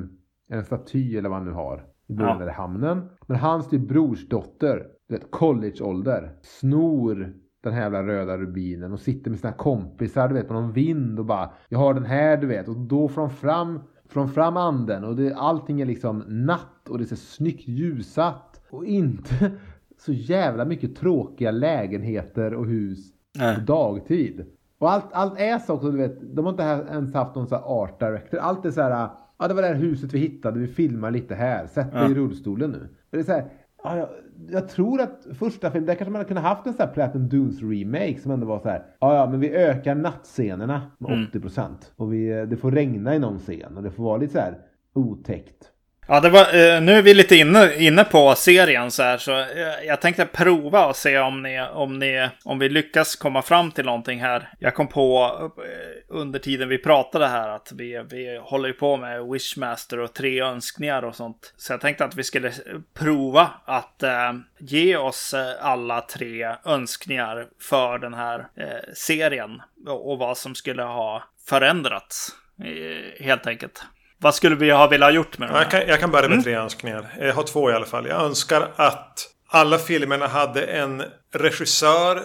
en 0.49 0.65
staty 0.65 1.17
eller 1.17 1.29
vad 1.29 1.37
han 1.37 1.47
nu 1.47 1.53
har 1.53 1.90
i 2.11 2.45
ja. 2.45 2.51
hamnen. 2.51 3.09
Men 3.27 3.37
hans 3.37 3.69
typ 3.69 3.81
brorsdotter, 3.81 4.87
collegeålder, 5.29 6.31
snor 6.41 7.33
den 7.63 7.73
här 7.73 7.81
jävla 7.81 8.03
röda 8.03 8.37
rubinen 8.37 8.93
och 8.93 8.99
sitter 8.99 9.29
med 9.29 9.39
sina 9.39 9.53
kompisar 9.53 10.27
du 10.27 10.33
vet 10.33 10.47
på 10.47 10.53
någon 10.53 10.71
vind 10.71 11.19
och 11.19 11.25
bara 11.25 11.49
Jag 11.69 11.79
har 11.79 11.93
den 11.93 12.05
här 12.05 12.37
du 12.37 12.47
vet 12.47 12.67
och 12.67 12.77
då 12.77 13.07
från 13.07 13.29
fram 13.29 13.79
från 14.09 14.29
fram 14.29 14.57
anden 14.57 15.03
och 15.03 15.15
det, 15.15 15.33
allting 15.35 15.81
är 15.81 15.85
liksom 15.85 16.23
natt 16.27 16.89
och 16.89 16.97
det 16.97 17.03
är 17.03 17.05
så 17.05 17.15
snyggt 17.15 17.67
ljusat 17.67 18.61
och 18.69 18.85
inte 18.85 19.51
så 19.97 20.13
jävla 20.13 20.65
mycket 20.65 20.95
tråkiga 20.95 21.51
lägenheter 21.51 22.53
och 22.53 22.65
hus 22.65 22.99
Nej. 23.37 23.55
på 23.55 23.61
dagtid. 23.61 24.45
Och 24.77 24.91
allt, 24.91 25.05
allt 25.11 25.39
är 25.39 25.59
så 25.59 25.73
också, 25.73 25.91
du 25.91 25.97
vet, 25.97 26.35
de 26.35 26.45
har 26.45 26.51
inte 26.51 26.87
ens 26.91 27.13
haft 27.13 27.35
någon 27.35 27.47
här 27.51 27.61
art 27.65 27.99
director. 27.99 28.37
Allt 28.37 28.65
är 28.65 28.71
så 28.71 28.81
här 28.81 29.09
Ja, 29.41 29.47
det 29.47 29.53
var 29.53 29.61
det 29.61 29.67
här 29.67 29.75
huset 29.75 30.13
vi 30.13 30.19
hittade. 30.19 30.59
Vi 30.59 30.67
filmar 30.67 31.11
lite 31.11 31.35
här. 31.35 31.67
Sätt 31.67 31.91
dig 31.91 32.01
ja. 32.01 32.11
i 32.11 32.13
rullstolen 32.13 32.71
nu. 32.71 32.89
Det 33.09 33.19
är 33.19 33.23
så 33.23 33.31
här, 33.31 33.45
ja, 33.83 33.97
jag, 33.97 34.09
jag, 34.49 34.69
tror 34.69 35.01
att 35.01 35.27
första 35.33 35.71
filmen, 35.71 35.87
där 35.87 35.95
kanske 35.95 36.11
man 36.11 36.19
hade 36.19 36.27
kunnat 36.27 36.43
haft 36.43 36.67
en 36.67 36.73
sån 36.73 36.85
här 36.85 36.93
Platinum 36.93 37.29
Dunes 37.29 37.61
remake 37.61 38.19
som 38.19 38.31
ändå 38.31 38.47
var 38.47 38.59
så 38.59 38.69
här. 38.69 38.85
Ja, 38.99 39.15
ja, 39.15 39.29
men 39.31 39.39
vi 39.39 39.49
ökar 39.55 39.95
nattscenerna 39.95 40.81
med 40.97 41.11
mm. 41.11 41.25
80% 41.25 41.69
och 41.95 42.13
vi, 42.13 42.45
det 42.45 42.57
får 42.57 42.71
regna 42.71 43.15
i 43.15 43.19
någon 43.19 43.39
scen 43.39 43.77
och 43.77 43.83
det 43.83 43.91
får 43.91 44.03
vara 44.03 44.17
lite 44.17 44.33
så 44.33 44.39
här 44.39 44.57
otäckt. 44.93 45.70
Ja, 46.13 46.19
det 46.19 46.29
var, 46.29 46.41
eh, 46.41 46.81
nu 46.81 46.93
är 46.93 47.01
vi 47.01 47.13
lite 47.13 47.35
inne, 47.35 47.75
inne 47.75 48.03
på 48.03 48.35
serien 48.35 48.91
så 48.91 49.03
här, 49.03 49.17
så 49.17 49.31
jag, 49.31 49.85
jag 49.85 50.01
tänkte 50.01 50.25
prova 50.25 50.85
och 50.85 50.95
se 50.95 51.19
om, 51.19 51.43
ni, 51.43 51.61
om, 51.61 51.99
ni, 51.99 52.29
om 52.43 52.59
vi 52.59 52.69
lyckas 52.69 53.15
komma 53.15 53.41
fram 53.41 53.71
till 53.71 53.85
någonting 53.85 54.21
här. 54.21 54.53
Jag 54.59 54.75
kom 54.75 54.87
på 54.87 55.31
eh, 55.57 56.15
under 56.15 56.39
tiden 56.39 56.69
vi 56.69 56.77
pratade 56.77 57.27
här 57.27 57.49
att 57.49 57.71
vi, 57.75 58.03
vi 58.09 58.37
håller 58.43 58.73
på 58.73 58.97
med 58.97 59.23
Wishmaster 59.23 59.99
och 59.99 60.13
tre 60.13 60.41
önskningar 60.41 61.03
och 61.03 61.15
sånt. 61.15 61.53
Så 61.57 61.73
jag 61.73 61.81
tänkte 61.81 62.05
att 62.05 62.15
vi 62.15 62.23
skulle 62.23 62.47
eh, 62.47 62.53
prova 62.93 63.49
att 63.65 64.03
eh, 64.03 64.33
ge 64.59 64.97
oss 64.97 65.33
eh, 65.33 65.65
alla 65.65 66.01
tre 66.01 66.55
önskningar 66.65 67.47
för 67.69 67.97
den 67.97 68.13
här 68.13 68.39
eh, 68.39 68.93
serien 68.93 69.61
och, 69.87 70.11
och 70.11 70.17
vad 70.17 70.37
som 70.37 70.55
skulle 70.55 70.83
ha 70.83 71.23
förändrats. 71.49 72.29
Eh, 72.63 73.25
helt 73.25 73.47
enkelt. 73.47 73.83
Vad 74.21 74.35
skulle 74.35 74.55
vi 74.55 74.71
ha 74.71 74.87
velat 74.87 75.13
gjort 75.13 75.37
med 75.37 75.49
dem? 75.49 75.57
Jag 75.57 75.71
kan, 75.71 75.87
jag 75.87 75.99
kan 75.99 76.11
börja 76.11 76.29
med 76.29 76.33
mm. 76.33 76.43
tre 76.43 76.55
önskningar. 76.55 77.13
Jag 77.19 77.33
har 77.33 77.43
två 77.43 77.71
i 77.71 77.73
alla 77.73 77.85
fall. 77.85 78.07
Jag 78.07 78.21
önskar 78.21 78.71
att 78.75 79.29
alla 79.47 79.77
filmerna 79.77 80.27
hade 80.27 80.61
en 80.61 81.03
regissör 81.33 82.15
eh, 82.15 82.23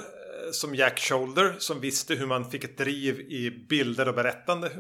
som 0.53 0.75
Jack 0.75 0.99
Shoulder 0.99 1.55
som 1.59 1.81
visste 1.81 2.15
hur 2.15 2.27
man 2.27 2.51
fick 2.51 2.65
ett 2.65 2.79
driv 2.79 3.21
i 3.21 3.67
bilder 3.69 4.09
och 4.09 4.15
berättande. 4.15 4.71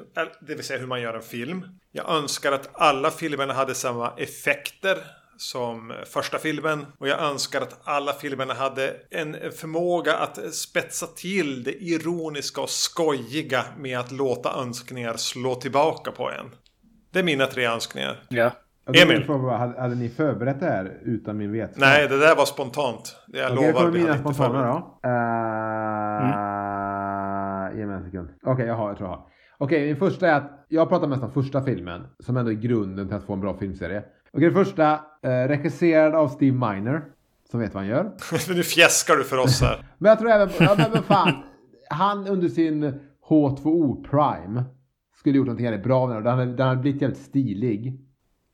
Det 0.41 0.55
vill 0.55 0.65
säga 0.65 0.79
hur 0.79 0.87
man 0.87 1.01
gör 1.01 1.15
en 1.15 1.23
film. 1.23 1.65
Jag 1.93 2.11
önskar 2.11 2.53
att 2.53 2.69
alla 2.73 3.11
filmerna 3.11 3.55
hade 3.55 3.75
samma 3.75 4.13
effekter 4.17 4.99
som 5.37 5.93
första 6.13 6.39
filmen. 6.39 6.87
Och 6.99 7.09
jag 7.09 7.21
önskar 7.21 7.61
att 7.61 7.81
alla 7.85 8.13
filmerna 8.13 8.55
hade 8.55 8.97
en 9.11 9.53
förmåga 9.53 10.17
att 10.17 10.55
spetsa 10.55 11.07
till 11.07 11.65
det 11.65 11.83
ironiska 11.83 12.61
och 12.61 12.71
skojiga 12.71 13.65
med 13.79 13.99
att 13.99 14.13
låta 14.13 14.61
önskningar 14.61 15.17
slå 15.17 15.55
tillbaka 15.55 16.11
på 16.11 16.31
en. 16.31 16.51
Det 17.17 17.21
är 17.21 17.25
mina 17.25 17.47
tre 17.47 17.67
önskningar. 17.67 18.17
Ja. 18.29 18.51
Emil. 18.95 19.29
hade, 19.29 19.81
hade 19.81 19.95
ni 19.95 20.09
förberett 20.09 20.61
det 20.61 20.67
här 20.67 20.99
utan 21.03 21.37
min 21.37 21.53
vetskap? 21.53 21.81
Nej, 21.81 22.09
det 22.09 22.19
där 22.19 22.37
var 22.37 22.45
spontant. 22.45 23.17
Jag 23.27 23.53
okay, 23.53 23.67
lovar. 23.67 23.89
Okej, 23.89 24.01
mina 24.01 24.19
spontana 24.19 24.67
då. 24.67 24.99
Uh, 25.09 25.15
mm. 26.23 27.79
Ge 27.79 27.87
mig 27.87 27.97
en 27.97 28.05
sekund. 28.05 28.29
Okej, 28.43 28.53
okay, 28.53 28.67
jag 28.67 28.75
har, 28.75 28.89
jag 28.89 28.97
tror 28.97 29.09
jag 29.09 29.17
har. 29.17 29.27
Okej, 29.59 29.77
okay, 29.77 29.87
min 29.87 29.97
första 29.97 30.29
är 30.29 30.35
att 30.35 30.67
jag 30.69 30.89
pratar 30.89 31.09
mest 31.09 31.23
om 31.23 31.33
första 31.33 31.63
filmen. 31.63 32.07
Som 32.19 32.37
ändå 32.37 32.51
är 32.51 32.55
grunden 32.55 33.09
till 33.09 33.17
att 33.17 33.25
få 33.25 33.33
en 33.33 33.41
bra 33.41 33.59
filmserie. 33.59 34.03
Okej, 34.33 34.51
okay, 34.51 34.65
första. 34.65 34.93
Eh, 35.23 35.49
regisserad 35.49 36.15
av 36.15 36.29
Steve 36.29 36.57
Miner. 36.57 37.03
Som 37.51 37.61
vet 37.61 37.75
vad 37.75 37.83
han 37.83 37.91
gör. 37.91 38.11
nu 38.55 38.63
fjäskar 38.63 39.17
du 39.17 39.25
för 39.25 39.39
oss 39.39 39.61
här. 39.61 39.87
men 39.99 40.09
jag 40.09 40.19
tror 40.19 40.31
även, 40.31 40.49
ja 40.59 40.77
men 40.93 41.03
fan. 41.03 41.33
Han 41.91 42.29
under 42.29 42.49
sin 42.49 43.01
H2O 43.29 44.11
Prime 44.11 44.65
skulle 45.27 45.37
gjort 45.39 45.47
någonting 45.47 45.65
jävligt 45.65 45.85
bra 45.85 46.07
med 46.07 46.17
den. 46.17 46.25
Den 46.25 46.39
hade, 46.39 46.53
den 46.55 46.69
hade 46.69 46.81
blivit 46.81 47.03
jävligt 47.03 47.21
stilig. 47.21 48.01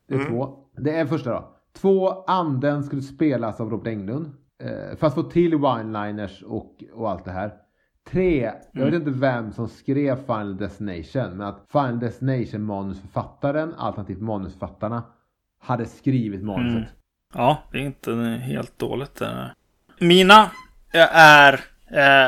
Det 0.08 0.14
är 0.14 0.18
Mm. 0.18 0.30
två. 0.32 0.58
Det 0.76 0.96
är 0.96 1.06
första 1.06 1.30
då. 1.30 1.54
Två, 1.72 2.24
Anden 2.26 2.84
skulle 2.84 3.02
spelas 3.02 3.60
av 3.60 3.70
Robert 3.70 3.86
Englund. 3.86 4.26
Eh, 4.62 4.96
för 4.96 5.06
att 5.06 5.14
få 5.14 5.22
till 5.22 5.54
one-liners 5.54 6.42
och, 6.42 6.84
och 6.92 7.10
allt 7.10 7.24
det 7.24 7.30
här. 7.30 7.52
Tre, 8.10 8.52
jag 8.72 8.84
vet 8.84 8.94
inte 8.94 9.10
vem 9.10 9.52
som 9.52 9.68
skrev 9.68 10.16
Final 10.16 10.56
Destination. 10.56 11.36
Men 11.36 11.46
att 11.46 11.64
Final 11.72 11.98
Destination 12.00 12.62
manusförfattaren, 12.62 13.74
alternativt 13.74 14.20
manusförfattarna, 14.20 15.02
hade 15.60 15.86
skrivit 15.86 16.42
manuset. 16.42 16.72
Mm. 16.76 16.84
Ja, 17.34 17.62
det 17.72 17.78
är 17.78 17.82
inte 17.82 18.14
helt 18.42 18.78
dåligt. 18.78 19.14
det. 19.14 19.54
Mina 20.00 20.50
är 21.08 21.60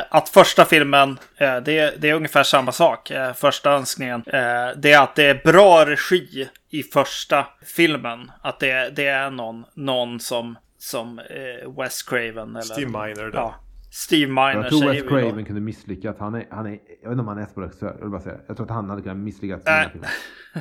att 0.09 0.29
första 0.29 0.65
filmen, 0.65 1.19
eh, 1.37 1.57
det, 1.57 2.01
det 2.01 2.11
är 2.11 2.15
ungefär 2.15 2.43
samma 2.43 2.73
sak. 2.73 3.11
Eh, 3.11 3.33
första 3.33 3.73
önskningen, 3.73 4.23
eh, 4.27 4.69
det 4.77 4.93
är 4.93 5.03
att 5.03 5.15
det 5.15 5.25
är 5.25 5.53
bra 5.53 5.85
regi 5.87 6.49
i 6.71 6.83
första 6.83 7.47
filmen. 7.77 8.31
Att 8.43 8.61
det, 8.61 8.97
det 8.97 9.07
är 9.07 9.31
någon, 9.31 9.65
någon 9.75 10.21
som, 10.21 10.59
som 10.79 11.19
eh, 11.19 11.73
Wes 11.79 12.03
Craven 12.03 12.51
eller... 12.51 12.61
Steve 12.61 12.87
Miner 12.87 13.31
där. 13.31 13.33
Ja, 13.33 13.55
Steve 13.91 14.33
Miner 14.33 14.55
Jag 14.55 14.69
tror 14.69 14.79
säger 14.79 14.93
Wes 14.93 15.03
vi 15.03 15.09
då. 15.09 15.21
Craven 15.21 15.45
kunde 15.45 15.61
misslyckas. 15.61 16.17
Han 16.19 16.35
är, 16.35 16.47
han 16.51 16.67
är, 16.67 16.71
jag 17.03 17.09
vet 17.09 17.11
inte 17.11 17.21
om 17.21 17.29
han 17.29 17.39
är 17.39 17.61
regissör. 17.61 17.87
Jag 17.87 18.01
vill 18.01 18.11
bara 18.11 18.21
säga. 18.21 18.37
Jag 18.47 18.57
tror 18.57 18.67
att 18.67 18.73
han 18.73 18.91
hade 18.91 19.03
kunnat 19.03 19.17
misslyckas. 19.17 19.67
Äh. 19.67 19.87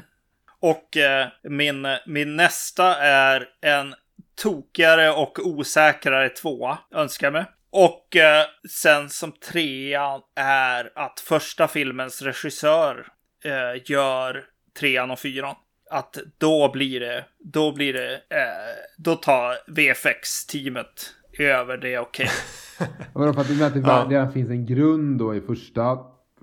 Och 0.59 0.97
eh, 0.97 1.27
min, 1.43 1.87
min 2.05 2.35
nästa 2.35 2.95
är 3.03 3.47
en 3.61 3.95
tokigare 4.35 5.11
och 5.11 5.39
osäkrare 5.39 6.29
tvåa, 6.29 6.77
önskar 6.91 7.27
jag 7.27 7.33
mig. 7.33 7.45
Och 7.75 8.15
eh, 8.15 8.45
sen 8.69 9.09
som 9.09 9.31
trea 9.31 10.19
är 10.35 10.91
att 10.95 11.19
första 11.19 11.67
filmens 11.67 12.21
regissör 12.21 13.07
eh, 13.45 13.81
gör 13.85 14.43
trean 14.79 15.11
och 15.11 15.19
fyran. 15.19 15.55
Att 15.91 16.17
då 16.37 16.71
blir 16.73 16.99
det, 16.99 17.25
då 17.39 17.73
blir 17.75 17.93
det, 17.93 18.13
eh, 18.13 18.73
då 18.97 19.15
tar 19.15 19.55
VFX-teamet 19.67 21.13
över 21.39 21.77
det 21.77 21.99
okej. 21.99 22.29
Vadå 23.13 23.33
för 23.33 23.41
att 23.41 23.47
du 23.47 23.53
menar 23.53 23.67
att 23.67 23.73
det 23.73 23.79
Ja. 23.79 24.07
redan 24.09 24.31
finns 24.31 24.49
en 24.49 24.65
grund 24.65 25.19
då 25.19 25.35
i 25.35 25.41
första 25.41 25.97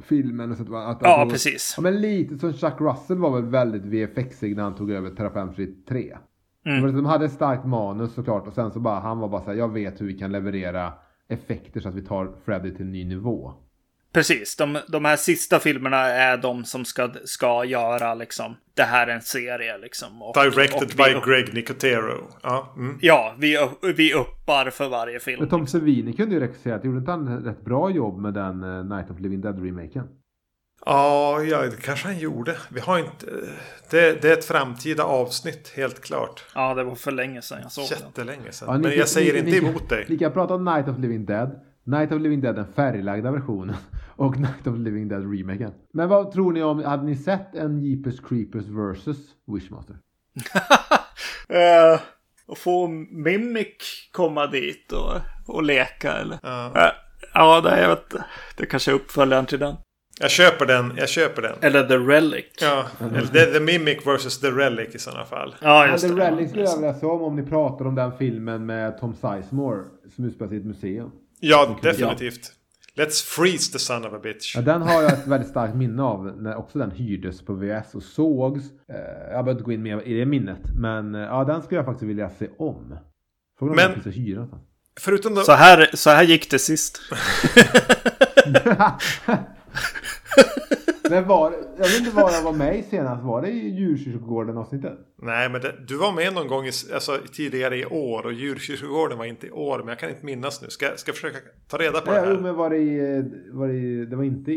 filmen? 0.08 0.50
Och 0.50 0.56
så 0.56 0.62
att, 0.62 0.96
att, 0.96 0.98
Ja, 1.02 1.22
att, 1.22 1.30
precis. 1.32 1.74
Ja, 1.76 1.82
men 1.82 2.00
lite 2.00 2.38
som 2.38 2.52
Chuck 2.52 2.80
Russell 2.80 3.18
var 3.18 3.30
väl 3.40 3.50
väldigt 3.50 3.84
VFX-ig 3.84 4.56
när 4.56 4.62
han 4.62 4.74
tog 4.76 4.90
över 4.90 5.10
Terrapin 5.10 5.52
Street 5.52 5.86
3. 5.88 6.16
Mm. 6.66 6.96
De 6.96 7.06
hade 7.06 7.24
ett 7.24 7.32
starkt 7.32 7.64
manus 7.64 8.14
såklart 8.14 8.46
och 8.46 8.52
sen 8.52 8.70
så 8.70 8.80
bara 8.80 9.00
han 9.00 9.18
var 9.18 9.28
bara 9.28 9.42
så 9.42 9.50
här, 9.50 9.58
jag 9.58 9.72
vet 9.72 10.00
hur 10.00 10.06
vi 10.06 10.18
kan 10.18 10.32
leverera 10.32 10.92
effekter 11.30 11.80
så 11.80 11.88
att 11.88 11.94
vi 11.94 12.02
tar 12.06 12.32
Freddy 12.44 12.70
till 12.70 12.86
en 12.86 12.92
ny 12.92 13.04
nivå. 13.04 13.52
Precis, 14.12 14.56
de, 14.56 14.78
de 14.88 15.04
här 15.04 15.16
sista 15.16 15.58
filmerna 15.58 15.96
är 15.96 16.36
de 16.36 16.64
som 16.64 16.84
ska, 16.84 17.10
ska 17.24 17.64
göra 17.64 18.14
liksom. 18.14 18.56
Det 18.74 18.82
här 18.82 19.06
är 19.06 19.14
en 19.14 19.20
serie 19.22 19.78
liksom. 19.78 20.22
Och, 20.22 20.34
Directed 20.34 20.82
och 20.82 20.90
vi 20.90 20.94
by 21.04 21.14
upp- 21.14 21.24
Greg 21.24 21.54
Nicotero. 21.54 22.28
Ja, 22.42 22.74
mm. 22.76 22.98
Ja, 23.02 23.34
vi, 23.38 23.56
vi 23.96 24.14
uppar 24.14 24.70
för 24.70 24.88
varje 24.88 25.20
film. 25.20 25.40
Men 25.40 25.48
Tom 25.48 25.66
Savini 25.66 26.12
kunde 26.12 26.34
ju 26.34 26.40
regissera, 26.40 26.80
gjorde 26.84 26.98
inte 26.98 27.10
han 27.10 27.28
ett 27.38 27.46
rätt 27.46 27.64
bra 27.64 27.90
jobb 27.90 28.20
med 28.20 28.34
den 28.34 28.62
eh, 28.62 28.84
Night 28.96 29.10
of 29.10 29.20
Living 29.20 29.40
Dead-remaken? 29.40 30.04
Ja, 30.86 31.42
ja, 31.42 31.62
det 31.62 31.76
kanske 31.82 32.06
han 32.08 32.18
gjorde. 32.18 32.56
Vi 32.68 32.80
har 32.80 32.98
inte... 32.98 33.26
Det, 33.90 34.22
det 34.22 34.28
är 34.28 34.32
ett 34.32 34.44
framtida 34.44 35.04
avsnitt, 35.04 35.72
helt 35.76 36.00
klart. 36.00 36.44
Ja, 36.54 36.74
det 36.74 36.84
var 36.84 36.94
för 36.94 37.10
länge 37.12 37.42
sedan 37.42 37.58
jag 37.62 37.72
såg 37.72 37.84
den. 37.90 37.98
Jättelänge 38.06 38.52
sedan. 38.52 38.68
Ja, 38.70 38.76
ni 38.76 38.88
Men 38.88 38.98
jag 38.98 39.08
säger 39.08 39.32
ni- 39.32 39.38
inte 39.38 39.50
ni 39.50 39.60
kan- 39.60 39.68
emot 39.70 39.88
dig. 39.88 40.06
Ni 40.08 40.18
kan 40.18 40.32
prata 40.32 40.54
om 40.54 40.64
Night 40.64 40.88
of 40.88 40.98
Living 40.98 41.26
Dead, 41.26 41.60
Night 41.84 42.12
of 42.12 42.20
Living 42.20 42.40
Dead 42.40 42.54
den 42.56 42.72
färglagda 42.72 43.30
versionen 43.30 43.76
och 44.16 44.36
Night 44.38 44.66
of 44.66 44.76
Living 44.78 45.08
Dead 45.08 45.32
remaken. 45.38 45.72
Men 45.92 46.08
vad 46.08 46.32
tror 46.32 46.52
ni 46.52 46.62
om, 46.62 46.84
hade 46.84 47.02
ni 47.04 47.16
sett 47.16 47.54
en 47.54 47.82
Jeepers 47.84 48.20
Creepers 48.28 48.64
vs 48.64 49.16
Wishmaster? 49.54 49.96
Och 52.46 52.58
få 52.58 52.88
Mimic 53.10 54.08
komma 54.12 54.46
dit 54.46 54.92
och, 54.92 55.12
och 55.46 55.62
leka 55.62 56.12
eller? 56.12 56.38
Ja. 56.42 56.72
Eh, 56.76 56.92
ja, 57.34 57.60
det, 57.60 57.80
jag 57.80 57.88
vet, 57.88 58.14
det 58.56 58.66
kanske 58.66 58.90
är 58.90 58.94
uppföljaren 58.94 59.46
till 59.46 59.58
den. 59.58 59.76
Jag 60.22 60.30
köper 60.30 60.66
den, 60.66 60.92
jag 60.96 61.08
köper 61.08 61.42
den. 61.42 61.56
Eller 61.60 61.88
The 61.88 61.96
Relic. 61.96 62.44
Ja, 62.60 62.84
eller 63.00 63.26
the, 63.26 63.46
the 63.52 63.60
Mimic 63.60 63.98
vs 64.06 64.40
The 64.40 64.46
Relic 64.50 64.94
i 64.94 64.98
sådana 64.98 65.24
fall. 65.24 65.54
Ja, 65.60 65.86
Ja, 65.86 65.92
just 65.92 66.08
The 66.08 66.14
det. 66.14 66.30
Relic 66.30 66.48
skulle 66.48 66.64
jag 66.64 66.76
vilja 66.76 66.94
se 66.94 67.06
om, 67.06 67.22
om 67.22 67.36
ni 67.36 67.42
pratar 67.42 67.84
om 67.84 67.94
den 67.94 68.12
filmen 68.18 68.66
med 68.66 68.98
Tom 69.00 69.14
Sizemore 69.14 69.84
som 70.16 70.24
utspelar 70.24 70.48
sig 70.48 70.56
i 70.56 70.60
ett 70.60 70.66
museum. 70.66 71.10
Ja, 71.40 71.78
definitivt. 71.82 72.52
Let's 72.96 73.26
freeze 73.26 73.72
the 73.72 73.78
son 73.78 74.06
of 74.06 74.12
a 74.12 74.18
bitch. 74.22 74.56
Ja, 74.56 74.62
den 74.62 74.82
har 74.82 75.02
jag 75.02 75.12
ett 75.12 75.26
väldigt 75.26 75.50
starkt 75.50 75.74
minne 75.74 76.02
av 76.02 76.24
när 76.42 76.56
också 76.56 76.78
den 76.78 76.90
hyrdes 76.90 77.42
på 77.44 77.52
VS 77.54 77.94
och 77.94 78.02
sågs. 78.02 78.64
Eh, 78.88 78.96
jag 79.22 79.30
behöver 79.44 79.50
inte 79.50 79.64
gå 79.64 79.72
in 79.72 79.82
mer 79.82 80.00
i 80.02 80.14
det 80.14 80.26
minnet, 80.26 80.60
men 80.80 81.14
eh, 81.14 81.20
ja, 81.20 81.44
den 81.44 81.62
skulle 81.62 81.78
jag 81.78 81.86
faktiskt 81.86 82.08
vilja 82.08 82.30
se 82.30 82.48
om. 82.58 82.96
Frågan 83.58 83.70
om 83.70 83.76
Men- 83.76 83.84
den 83.92 83.94
finns 84.02 84.06
att 84.06 84.22
hyra. 84.22 84.48
Förutom 85.00 85.34
de... 85.34 85.44
Så 85.44 85.52
här, 85.52 85.90
så 85.94 86.10
här 86.10 86.22
gick 86.22 86.50
det 86.50 86.58
sist. 86.58 87.00
Men 91.10 91.28
var, 91.28 91.52
jag 91.76 91.84
vet 91.84 91.98
inte 91.98 92.10
var 92.16 92.30
jag 92.30 92.42
var 92.42 92.52
med 92.52 92.78
i 92.78 92.82
senast. 92.82 93.24
Var 93.24 93.42
det 93.42 93.48
i 93.50 93.68
djurkyrkogården 93.68 94.56
avsnittet? 94.58 94.98
Nej, 95.22 95.48
men 95.50 95.60
det, 95.60 95.74
du 95.88 95.96
var 95.96 96.12
med 96.12 96.34
någon 96.34 96.48
gång 96.48 96.64
i, 96.64 96.70
alltså, 96.94 97.18
tidigare 97.32 97.76
i 97.78 97.84
år 97.86 98.26
och 98.26 98.32
djurkyrkogården 98.32 99.18
var 99.18 99.24
inte 99.24 99.46
i 99.46 99.50
år. 99.50 99.78
Men 99.78 99.88
jag 99.88 99.98
kan 99.98 100.10
inte 100.10 100.26
minnas 100.26 100.62
nu. 100.62 100.68
Ska, 100.70 100.96
ska 100.96 101.08
jag 101.08 101.16
försöka 101.16 101.38
ta 101.68 101.76
reda 101.76 102.00
på 102.00 102.10
det 102.12 102.20
Nej, 102.20 102.24
jo, 102.28 102.34
här? 102.34 102.42
men 102.42 102.54
var 102.54 102.70
det 102.70 102.76
i, 102.76 103.24
var 103.52 103.68
det, 103.68 103.74
i, 103.74 104.04
det 104.04 104.16
var 104.16 104.24
inte 104.24 104.52
i, 104.52 104.56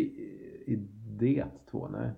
i 0.67 0.75
det 1.19 1.45
två, 1.71 1.87
nej. 1.91 2.11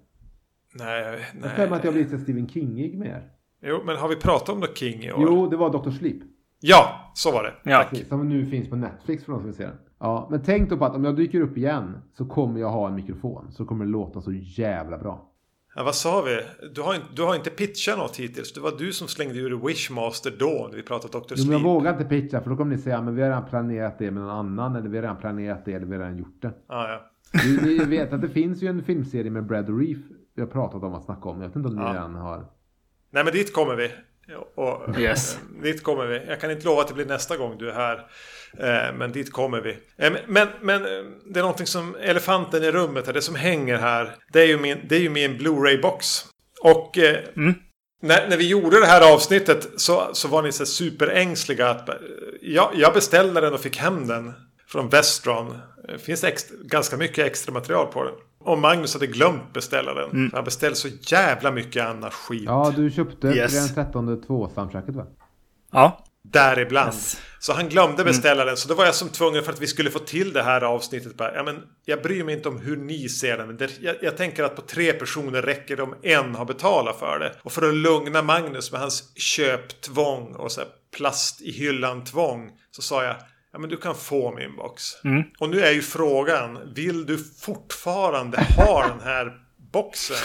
Nej, 0.73 1.19
Jag 1.41 1.57
nej. 1.57 1.69
att 1.72 1.84
jag 1.84 1.94
blivit 1.94 2.11
så 2.11 2.18
Stephen 2.18 2.49
Kingig 2.49 2.98
mer. 2.99 3.23
Jo, 3.61 3.82
men 3.86 3.95
har 3.98 4.07
vi 4.10 4.15
pratat 4.15 4.49
om 4.49 4.61
The 4.61 4.73
King 4.76 5.03
i 5.03 5.11
år? 5.11 5.19
Jo, 5.22 5.48
det 5.49 5.57
var 5.57 5.69
Dr. 5.69 5.90
Sleep. 5.90 6.18
Ja, 6.60 7.11
så 7.15 7.32
var 7.32 7.44
det. 7.44 7.69
Ja. 7.72 7.90
Som 8.10 8.30
nu 8.30 8.45
finns 8.45 8.69
på 8.69 8.76
Netflix 8.76 9.23
för 9.26 9.32
de 9.32 9.40
som 9.40 9.45
vill 9.45 9.56
se 9.56 9.64
den. 9.64 9.77
Ja, 10.00 10.28
men 10.32 10.44
tänk 10.44 10.70
då 10.70 10.78
på 10.78 10.86
att 10.86 10.96
om 10.96 11.04
jag 11.04 11.16
dyker 11.16 11.42
upp 11.42 11.58
igen 11.58 11.98
så 12.18 12.26
kommer 12.26 12.60
jag 12.60 12.70
ha 12.70 12.88
en 12.88 12.96
mikrofon. 12.96 13.52
Så 13.52 13.66
kommer 13.66 13.86
det 13.86 13.92
låta 13.92 14.22
så 14.22 14.32
jävla 14.34 14.98
bra. 14.98 15.32
Ja, 15.76 15.84
vad 15.84 15.96
sa 15.96 16.22
vi? 16.22 16.42
Du 16.74 16.82
har, 16.82 16.96
inte, 16.96 17.08
du 17.16 17.22
har 17.24 17.36
inte 17.36 17.50
pitchat 17.50 17.98
något 17.98 18.18
hittills. 18.18 18.54
Det 18.54 18.60
var 18.62 18.72
du 18.78 18.94
som 18.94 19.08
slängde 19.08 19.40
ur 19.40 19.68
Wishmaster 19.68 20.34
då 20.40 20.68
när 20.70 20.76
vi 20.78 20.84
pratade 20.84 21.20
Dr. 21.20 21.26
Jo, 21.30 21.44
men 21.44 21.52
jag 21.52 21.62
Sleep. 21.62 21.64
vågar 21.66 21.92
inte 21.92 22.06
pitcha 22.06 22.42
för 22.42 22.50
då 22.50 22.58
kommer 22.58 22.76
ni 22.76 22.82
säga 22.82 23.02
men 23.02 23.16
vi 23.16 23.22
har 23.22 23.30
redan 23.30 23.46
planerat 23.50 24.00
det 24.00 24.12
med 24.12 24.24
någon 24.24 24.32
annan. 24.32 24.76
Eller 24.76 24.90
vi 24.90 24.98
har 24.98 25.02
redan 25.02 25.18
planerat 25.18 25.66
det 25.66 25.74
eller 25.74 25.86
vi 25.86 25.92
har 25.96 26.00
redan 26.04 26.18
gjort 26.18 26.42
det. 26.42 26.52
Ja, 26.68 26.90
ja. 26.90 27.12
Ni, 27.46 27.78
ni 27.78 27.86
vet 27.86 28.14
att 28.14 28.22
det 28.22 28.30
finns 28.30 28.62
ju 28.64 28.68
en 28.68 28.84
filmserie 28.84 29.32
med 29.32 29.46
Brad 29.46 29.80
Reef. 29.80 29.98
Vi 30.36 30.42
har 30.42 30.50
pratat 30.50 30.84
om 30.84 30.94
att 30.94 31.04
snacka 31.06 31.30
om. 31.30 31.42
Jag 31.42 31.48
vet 31.48 31.56
inte 31.56 31.68
om 31.70 31.76
ni 31.76 31.82
Ja. 31.82 31.90
redan 31.94 32.16
har. 32.16 32.46
Nej, 33.10 33.24
men 33.24 33.34
dit 33.34 33.54
kommer 33.54 33.76
vi. 33.76 33.92
Och, 34.56 35.00
Yes. 35.00 35.40
Dit 35.64 35.84
kommer 35.84 36.06
vi. 36.08 36.26
Jag 36.28 36.42
kan 36.42 36.52
inte 36.52 36.66
lova 36.66 36.82
att 36.82 36.88
det 36.88 36.94
blir 36.94 37.06
nästa 37.06 37.38
gång 37.38 37.58
du 37.58 37.70
är 37.70 37.74
här. 37.74 38.06
Eh, 38.60 38.94
Men 38.98 39.11
dit 39.11 39.32
kommer 39.34 39.61
vi. 39.61 39.77
Eh, 39.98 40.14
Men, 40.27 40.48
men 40.61 40.82
eh, 40.82 40.90
det 41.34 41.40
är 41.40 41.44
någonting 41.44 41.68
som 41.68 41.95
elefanten 42.02 42.64
i 42.64 42.72
rummet 42.72 43.06
här, 43.06 43.14
det 43.14 43.22
som 43.22 43.36
hänger 43.36 43.77
här. 43.77 44.15
Det 44.34 44.41
är 44.41 44.48
ju 44.48 44.57
min, 44.57 44.77
det 44.90 44.95
är 44.95 44.99
ju 44.99 45.10
min 45.10 45.38
Blu-ray-box. 45.38 46.26
Och 46.61 46.98
Mm. 46.98 47.53
när, 48.02 48.30
när 48.30 48.38
vi 48.38 48.48
gjorde 48.48 48.80
det 48.80 48.86
här 48.86 49.14
avsnittet 49.14 49.68
så, 49.77 50.10
så 50.14 50.27
var 50.27 50.41
ni 50.41 50.52
så 50.52 50.65
superängsliga. 50.65 51.69
Att, 51.69 51.90
eh, 51.90 51.95
jag, 52.41 52.69
jag 52.76 52.94
beställde 52.94 53.41
den 53.41 53.53
och 53.53 53.60
fick 53.60 53.77
hem 53.77 54.07
den 54.07 54.34
från 54.68 54.90
Vestron. 54.90 55.57
Det 55.88 55.98
finns 55.99 56.23
extra, 56.23 56.57
ganska 56.64 56.98
mycket 56.98 57.26
extra 57.26 57.53
material 57.53 57.88
på 57.88 58.03
den. 58.03 58.14
Och 58.40 58.57
Magnus 58.57 58.94
hade 58.94 59.07
glömt 59.07 59.53
beställa 59.53 59.94
den. 59.94 60.10
Mm. 60.11 60.32
Han 60.34 60.44
beställde 60.44 60.76
så 60.76 60.88
jävla 61.02 61.52
mycket 61.52 61.86
annat 61.86 62.14
skit. 62.14 62.44
Ja, 62.45 62.73
du 62.76 62.91
köpte 62.91 63.27
Yes. 63.27 63.53
den 63.76 63.86
13 63.86 64.22
2 64.22 64.49
soundtracket 64.56 64.95
va? 64.95 65.06
Ja. 65.72 66.05
Däribland. 66.31 66.93
Yes. 66.93 67.22
Så 67.39 67.53
han 67.53 67.69
glömde 67.69 68.03
beställa 68.03 68.45
den. 68.45 68.57
Så 68.57 68.68
då 68.68 68.76
var 68.76 68.85
jag 68.85 68.95
som 68.95 69.10
tvungen 69.10 69.43
för 69.43 69.53
att 69.53 69.61
vi 69.61 69.68
skulle 69.68 69.91
få 69.91 69.99
till 69.99 70.34
det 70.34 70.43
här 70.43 70.61
avsnittet. 70.61 71.18
Bara, 71.18 71.35
ja, 71.35 71.43
men 71.43 71.61
jag 71.85 72.02
bryr 72.02 72.23
mig 72.23 72.35
inte 72.35 72.49
om 72.49 72.60
hur 72.60 72.77
ni 72.77 73.10
ser 73.10 73.38
den. 73.38 73.47
Men 73.47 73.57
det, 73.57 73.72
jag, 73.81 73.95
jag 74.02 74.18
tänker 74.18 74.43
att 74.43 74.56
på 74.56 74.61
tre 74.61 74.93
personer 74.93 75.41
räcker 75.41 75.76
det 75.76 75.84
om 75.84 75.95
en 76.02 76.35
har 76.35 76.45
betalat 76.45 76.99
för 76.99 77.19
det. 77.19 77.35
Och 77.43 77.52
för 77.52 77.69
att 77.69 77.76
lugna 77.76 78.22
Magnus 78.22 78.72
med 78.72 78.81
hans 78.81 79.18
köptvång 79.18 80.35
och 80.35 80.52
så 80.52 80.61
här 80.61 80.69
plast 80.95 81.41
i 81.41 81.52
hyllan 81.52 82.03
tvång. 82.03 82.52
Så 82.72 82.81
sa 82.81 83.03
jag. 83.03 83.15
Ja 83.53 83.60
men 83.60 83.69
du 83.69 83.77
kan 83.77 83.95
få 83.95 84.35
min 84.35 84.56
box. 84.56 84.84
Mm. 85.03 85.23
Och 85.39 85.49
nu 85.49 85.61
är 85.61 85.72
ju 85.72 85.81
frågan. 85.81 86.73
Vill 86.76 87.06
du 87.06 87.18
fortfarande 87.18 88.41
ha 88.57 88.88
den 88.88 88.99
här 88.99 89.34
boxen? 89.72 90.18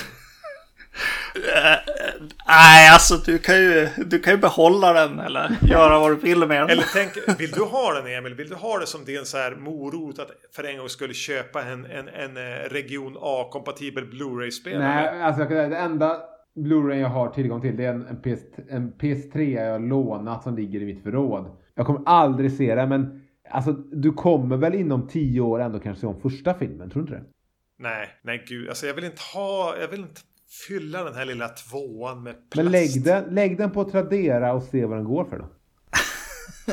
Nej, 2.47 2.89
alltså 2.93 3.17
du 3.17 3.39
kan, 3.39 3.57
ju, 3.57 3.89
du 4.07 4.19
kan 4.19 4.33
ju 4.33 4.39
behålla 4.39 4.93
den 4.93 5.19
eller 5.19 5.57
göra 5.63 5.99
vad 5.99 6.11
du 6.11 6.17
vill 6.17 6.39
med 6.39 6.61
den. 6.63 6.71
Eller 6.71 6.85
tänk, 6.95 7.41
vill 7.41 7.51
du 7.51 7.61
ha 7.63 7.93
den 7.95 8.07
Emil? 8.07 8.35
Vill 8.35 8.49
du 8.49 8.55
ha 8.55 8.79
det 8.79 8.87
som 8.87 9.05
din 9.05 9.25
så 9.25 9.37
här 9.37 9.57
morot 9.57 10.19
att 10.19 10.31
för 10.57 10.65
en 10.65 10.79
gång 10.79 10.89
skulle 10.89 11.15
köpa 11.15 11.63
en, 11.63 11.85
en, 11.87 12.09
en 12.09 12.37
eh, 12.37 12.69
region 12.71 13.17
A-kompatibel 13.21 14.07
Blu-ray-spelare? 14.07 14.79
Nej, 15.13 15.23
alltså 15.23 15.43
jag 15.43 15.49
kan- 15.49 15.71
det 15.71 15.77
enda 15.77 16.17
Blu-ray 16.57 17.01
jag 17.01 17.09
har 17.09 17.29
tillgång 17.31 17.61
till 17.61 17.77
det 17.77 17.85
är 17.85 17.91
en, 17.91 18.07
en, 18.07 18.17
PS, 18.23 18.41
en 18.71 18.93
PS3 18.93 19.65
jag 19.65 19.73
har 19.73 19.79
lånat 19.79 20.43
som 20.43 20.57
ligger 20.57 20.81
i 20.83 20.85
mitt 20.85 21.03
förråd. 21.03 21.57
Jag 21.75 21.87
kommer 21.87 22.01
aldrig 22.07 22.53
se 22.53 22.75
den 22.75 22.89
men 22.89 23.23
alltså 23.51 23.73
du 23.73 24.13
kommer 24.13 24.57
väl 24.57 24.75
inom 24.75 25.09
tio 25.09 25.41
år 25.41 25.61
ändå 25.61 25.79
kanske 25.79 26.01
se 26.01 26.07
om 26.07 26.21
första 26.21 26.55
filmen, 26.55 26.91
tror 26.91 27.03
du 27.03 27.09
inte 27.09 27.15
det? 27.25 27.31
Nej, 27.79 28.09
nej 28.23 28.45
gud. 28.49 28.69
Alltså 28.69 28.87
jag 28.87 28.95
vill 28.95 29.05
inte 29.05 29.23
ha... 29.35 29.75
Jag 29.81 29.89
vill 29.89 30.01
inte 30.01 30.21
fylla 30.69 31.05
den 31.05 31.15
här 31.15 31.25
lilla 31.25 31.49
tvåan 31.49 32.23
med 32.23 32.35
plast. 32.51 32.57
Men 32.65 32.73
lägg 32.73 33.05
den, 33.05 33.25
lägg 33.35 33.59
den 33.59 33.71
på 33.71 33.85
Tradera 33.85 34.53
och 34.53 34.63
se 34.63 34.85
vad 34.87 34.99
den 34.99 35.05
går 35.05 35.25
för 35.25 35.39
då. 35.39 35.45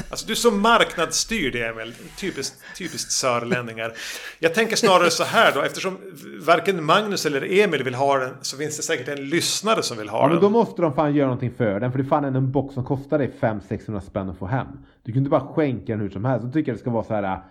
Alltså 0.10 0.26
du 0.28 0.34
är 0.34 0.36
så 0.36 0.52
marknadsstyrd 0.52 1.56
Emil. 1.56 1.94
Typiskt, 2.20 2.56
typiskt 2.78 3.12
sörlänningar. 3.12 3.92
Jag 4.40 4.54
tänker 4.54 4.76
snarare 4.76 5.10
så 5.10 5.24
här 5.24 5.52
då. 5.54 5.62
Eftersom 5.62 5.98
varken 6.46 6.84
Magnus 6.84 7.26
eller 7.26 7.60
Emil 7.64 7.84
vill 7.84 7.96
ha 7.96 8.18
den. 8.18 8.34
Så 8.42 8.58
finns 8.58 8.78
det 8.78 8.84
säkert 8.84 9.08
en 9.08 9.30
lyssnare 9.30 9.84
som 9.84 9.98
vill 9.98 10.10
ha 10.10 10.18
Ja 10.18 10.24
den. 10.24 10.32
men 10.32 10.42
då 10.42 10.50
måste 10.50 10.82
de 10.82 10.94
fan 10.94 11.16
göra 11.16 11.28
någonting 11.28 11.52
för 11.58 11.80
den. 11.80 11.92
För 11.92 11.98
det 12.00 12.04
är 12.06 12.08
fan 12.10 12.26
en 12.26 12.52
box 12.52 12.74
som 12.74 12.84
kostar 12.86 13.18
dig 13.18 13.32
500-600 13.40 14.00
spänn 14.00 14.30
att 14.30 14.38
få 14.38 14.46
hem. 14.46 14.68
Du 15.04 15.12
kan 15.12 15.18
inte 15.20 15.30
bara 15.30 15.48
skänka 15.54 15.86
den 15.94 16.00
hur 16.02 16.10
som 16.10 16.26
helst. 16.26 16.46
Då 16.46 16.52
tycker 16.52 16.72
jag 16.72 16.78
det 16.78 16.82
ska 16.82 16.90
vara 16.90 17.04
så 17.04 17.14
här. 17.14 17.42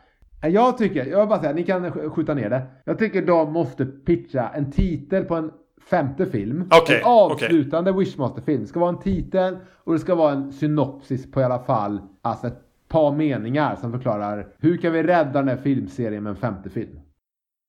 äh, 0.43 0.49
Jag 0.51 0.79
tycker, 0.79 1.05
jag 1.07 1.19
vill 1.21 1.29
bara 1.29 1.41
säga, 1.41 1.53
ni 1.53 1.65
kan 1.65 1.87
sk- 1.87 2.11
skjuta 2.11 2.35
ner 2.35 2.51
det. 2.51 2.63
Jag 2.85 2.99
tycker 2.99 3.23
de 3.23 3.53
måste 3.53 3.87
pitcha 3.87 4.49
en 4.55 4.73
titel 4.73 5.25
på 5.25 5.35
en 5.35 5.51
femte 5.91 6.27
film. 6.27 6.69
Okej, 6.71 6.97
en 6.97 7.05
avslutande 7.05 7.93
Wishmaster-film. 7.93 8.63
Det 8.63 8.69
ska 8.69 8.81
vara 8.81 8.89
en 8.89 8.99
titel 8.99 9.57
och 9.85 9.93
det 9.93 9.99
ska 9.99 10.15
vara 10.15 10.33
en 10.33 10.53
synopsis 10.53 11.31
på 11.31 11.41
i 11.41 11.45
alla 11.45 11.65
fall, 11.65 12.01
alltså 12.23 12.47
ett 12.47 12.63
par 12.89 13.13
meningar 13.13 13.77
som 13.77 13.93
förklarar 13.93 14.47
hur 14.59 14.77
kan 14.77 14.93
vi 14.93 15.03
rädda 15.03 15.33
den 15.33 15.49
här 15.49 15.57
filmserien 15.57 16.23
med 16.23 16.31
en 16.31 16.37
femte 16.37 16.71
film. 16.71 17.01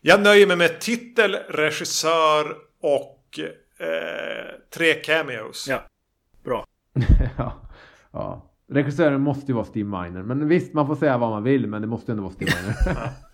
Jag 0.01 0.23
nöjer 0.23 0.47
mig 0.47 0.57
med 0.57 0.79
titel, 0.79 1.35
regissör 1.49 2.55
och 2.81 3.39
eh, 3.79 4.59
tre 4.73 4.93
cameos. 4.93 5.67
Ja. 5.69 5.81
Bra. 6.43 6.65
ja, 7.37 7.53
ja. 8.11 8.43
Regissören 8.69 9.21
måste 9.21 9.51
ju 9.51 9.53
vara 9.53 9.65
Steve 9.65 9.89
Miner. 9.89 10.23
Men 10.23 10.47
visst, 10.47 10.73
man 10.73 10.87
får 10.87 10.95
säga 10.95 11.17
vad 11.17 11.29
man 11.29 11.43
vill, 11.43 11.67
men 11.67 11.81
det 11.81 11.87
måste 11.87 12.11
ändå 12.11 12.23
vara 12.23 12.33
Steve 12.33 12.51
Miner. 12.61 13.09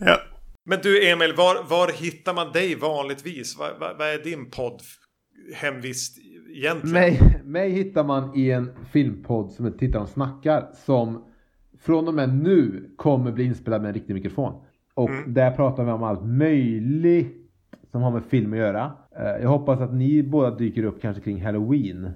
Ja. 0.00 0.20
Men 0.68 0.78
du 0.82 1.08
Emil, 1.10 1.32
var, 1.36 1.68
var 1.70 1.92
hittar 2.02 2.34
man 2.34 2.52
dig 2.52 2.74
vanligtvis? 2.74 3.58
Vad, 3.58 3.70
vad, 3.80 3.98
vad 3.98 4.08
är 4.08 4.24
din 4.24 4.50
podd 4.50 4.80
hemvist 5.54 6.18
egentligen? 6.54 6.92
mig, 6.92 7.40
mig 7.44 7.70
hittar 7.70 8.04
man 8.04 8.36
i 8.36 8.50
en 8.50 8.70
filmpodd 8.92 9.52
som 9.52 9.64
heter 9.64 9.78
Tittar 9.78 10.00
och 10.00 10.08
snackar. 10.08 10.68
Som 10.86 11.24
från 11.80 12.08
och 12.08 12.14
med 12.14 12.34
nu 12.34 12.90
kommer 12.96 13.32
bli 13.32 13.44
inspelad 13.44 13.82
med 13.82 13.88
en 13.88 13.94
riktig 13.94 14.14
mikrofon. 14.14 14.62
Och 14.94 15.10
där 15.26 15.50
pratar 15.50 15.84
vi 15.84 15.90
om 15.90 16.02
allt 16.02 16.24
möjligt 16.24 17.50
som 17.90 18.02
har 18.02 18.10
med 18.10 18.24
film 18.24 18.52
att 18.52 18.58
göra. 18.58 18.92
Eh, 19.16 19.42
Jag 19.42 19.48
hoppas 19.48 19.80
att 19.80 19.94
ni 19.94 20.22
båda 20.22 20.50
dyker 20.50 20.82
upp 20.84 21.02
kanske 21.02 21.22
kring 21.22 21.42
Halloween. 21.44 22.10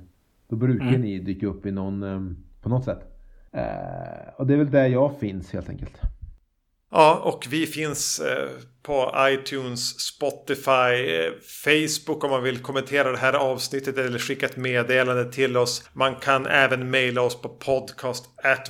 Då 0.49 0.57
brukar 0.57 0.99
ni 0.99 1.19
dyka 1.19 1.47
upp 1.47 1.67
i 1.67 1.71
någon, 1.71 2.03
eh, 2.03 2.21
på 2.63 2.69
något 2.69 2.85
sätt. 2.85 3.01
Eh, 3.53 4.35
Och 4.37 4.47
det 4.47 4.55
är 4.55 4.59
väl 4.59 4.71
där 4.71 4.87
jag 4.87 5.19
finns 5.19 5.53
helt 5.53 5.69
enkelt. 5.69 6.01
Ja, 6.95 7.15
och 7.15 7.47
vi 7.51 7.67
finns 7.67 8.21
eh, 8.21 8.49
på 8.83 9.15
iTunes, 9.19 10.01
Spotify, 10.01 11.15
eh, 11.17 11.33
Facebook 11.65 12.25
om 12.25 12.31
man 12.31 12.43
vill 12.43 12.59
kommentera 12.59 13.13
det 13.13 13.19
här 13.19 13.33
avsnittet 13.33 13.99
eller 13.99 14.19
skicka 14.19 14.47
ett 14.47 14.57
meddelande 14.57 15.33
till 15.33 15.57
oss. 15.57 15.89
Man 15.93 16.17
kan 16.17 16.47
även 16.47 16.91
mejla 16.91 17.23
oss 17.23 17.43
på 17.43 17.49
podcast 17.49 18.25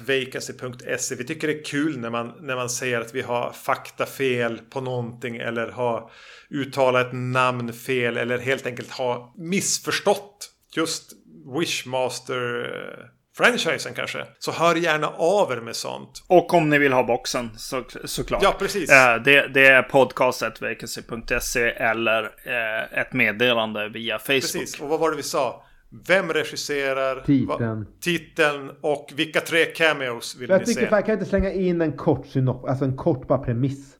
vacancy.se. 0.07 1.15
Vi 1.15 1.25
tycker 1.25 1.49
det 1.49 1.61
är 1.61 1.65
kul 1.65 1.99
när 1.99 2.11
man, 2.11 2.33
när 2.41 2.57
man 2.57 2.71
säger 2.71 3.01
att 3.01 3.15
vi 3.15 3.23
har 3.23 3.53
faktafel 3.53 4.59
på 4.59 4.81
någonting 4.81 5.37
eller 5.37 5.69
har 5.69 6.11
uttalat 6.51 7.07
ett 7.07 7.13
namn 7.13 7.73
fel 7.73 8.17
eller 8.17 8.39
helt 8.39 8.67
enkelt 8.67 8.91
har 8.91 9.33
missförstått 9.37 10.51
just 10.77 11.13
Wishmaster 11.59 12.65
eh, 12.65 13.22
franchisen 13.37 13.95
kanske. 13.95 14.27
Så 14.39 14.53
hör 14.53 14.75
gärna 14.75 15.09
av 15.09 15.53
er 15.53 15.61
med 15.61 15.77
sånt. 15.77 16.25
Och 16.27 16.55
om 16.55 16.69
ni 16.71 16.79
vill 16.79 16.93
ha 16.93 17.03
boxen 17.03 17.51
så, 17.57 17.85
såklart. 18.05 18.43
Ja, 18.43 18.57
precis. 18.59 18.91
Eh, 18.91 19.23
det, 19.23 19.49
det 19.49 19.67
är 19.67 19.83
podcastetvacancy.se 19.83 21.61
eller 21.69 22.23
eh, 22.23 22.99
ett 23.01 23.13
meddelande 23.13 23.89
via 23.89 24.19
Facebook. 24.19 24.41
Precis, 24.41 24.81
och 24.81 24.89
vad 24.89 25.01
var 25.01 25.11
det 25.11 25.17
vi 25.17 25.23
sa? 25.23 25.65
Vem 26.07 26.33
regisserar? 26.33 27.21
Titeln. 27.21 27.81
Va, 27.81 27.87
titeln 28.01 28.71
och 28.81 29.13
vilka 29.15 29.41
tre 29.41 29.65
cameos 29.65 30.37
vill 30.37 30.51
Jag 30.51 30.61
ni 30.61 30.67
tycker 30.67 30.81
se? 30.81 30.87
fan, 30.89 31.03
kan 31.03 31.11
jag 31.13 31.17
inte 31.17 31.31
slänga 31.31 31.53
in 31.53 31.81
en 31.81 31.97
kort 31.97 32.27
synop, 32.27 32.69
alltså 32.69 32.85
en 32.85 32.97
kort 32.97 33.27
bara 33.29 33.39
premiss? 33.39 33.97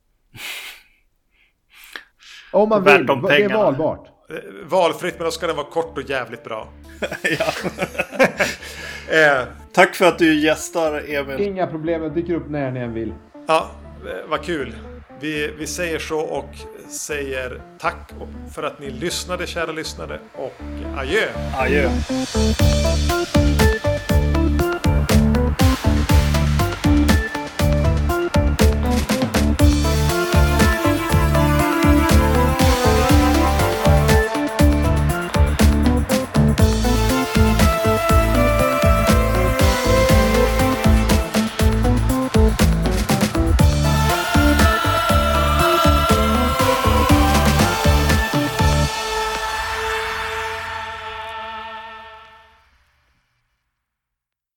Om 2.51 2.69
man 2.69 2.83
Värt 2.83 2.99
vill, 2.99 3.05
de 3.05 3.21
det 3.21 3.43
är 3.43 3.49
valbart. 3.49 4.07
Eh, 4.29 4.35
Valfritt, 4.65 5.15
men 5.17 5.25
då 5.25 5.31
ska 5.31 5.47
den 5.47 5.55
vara 5.55 5.67
kort 5.67 5.97
och 5.97 6.09
jävligt 6.09 6.43
bra. 6.43 6.73
Eh, 9.11 9.43
Tack 9.71 9.95
för 9.95 10.05
att 10.05 10.19
du 10.19 10.39
gästar 10.39 11.03
Emil. 11.09 11.41
Inga 11.41 11.67
problem, 11.67 12.03
jag 12.03 12.13
dyker 12.13 12.33
upp 12.33 12.49
när 12.49 12.71
ni 12.71 12.79
än 12.79 12.93
vill. 12.93 13.13
ja, 13.47 13.71
eh, 14.05 14.29
vad 14.29 14.43
kul. 14.43 14.73
Vi, 15.19 15.53
vi 15.59 15.67
säger 15.67 15.99
så 15.99 16.19
och 16.19 16.49
säger 16.89 17.61
tack 17.79 18.11
för 18.55 18.63
att 18.63 18.79
ni 18.79 18.89
lyssnade, 18.89 19.47
kära 19.47 19.71
lyssnare. 19.71 20.19
Och 20.33 20.53
adjö! 20.97 21.21
Adjö. 21.57 21.89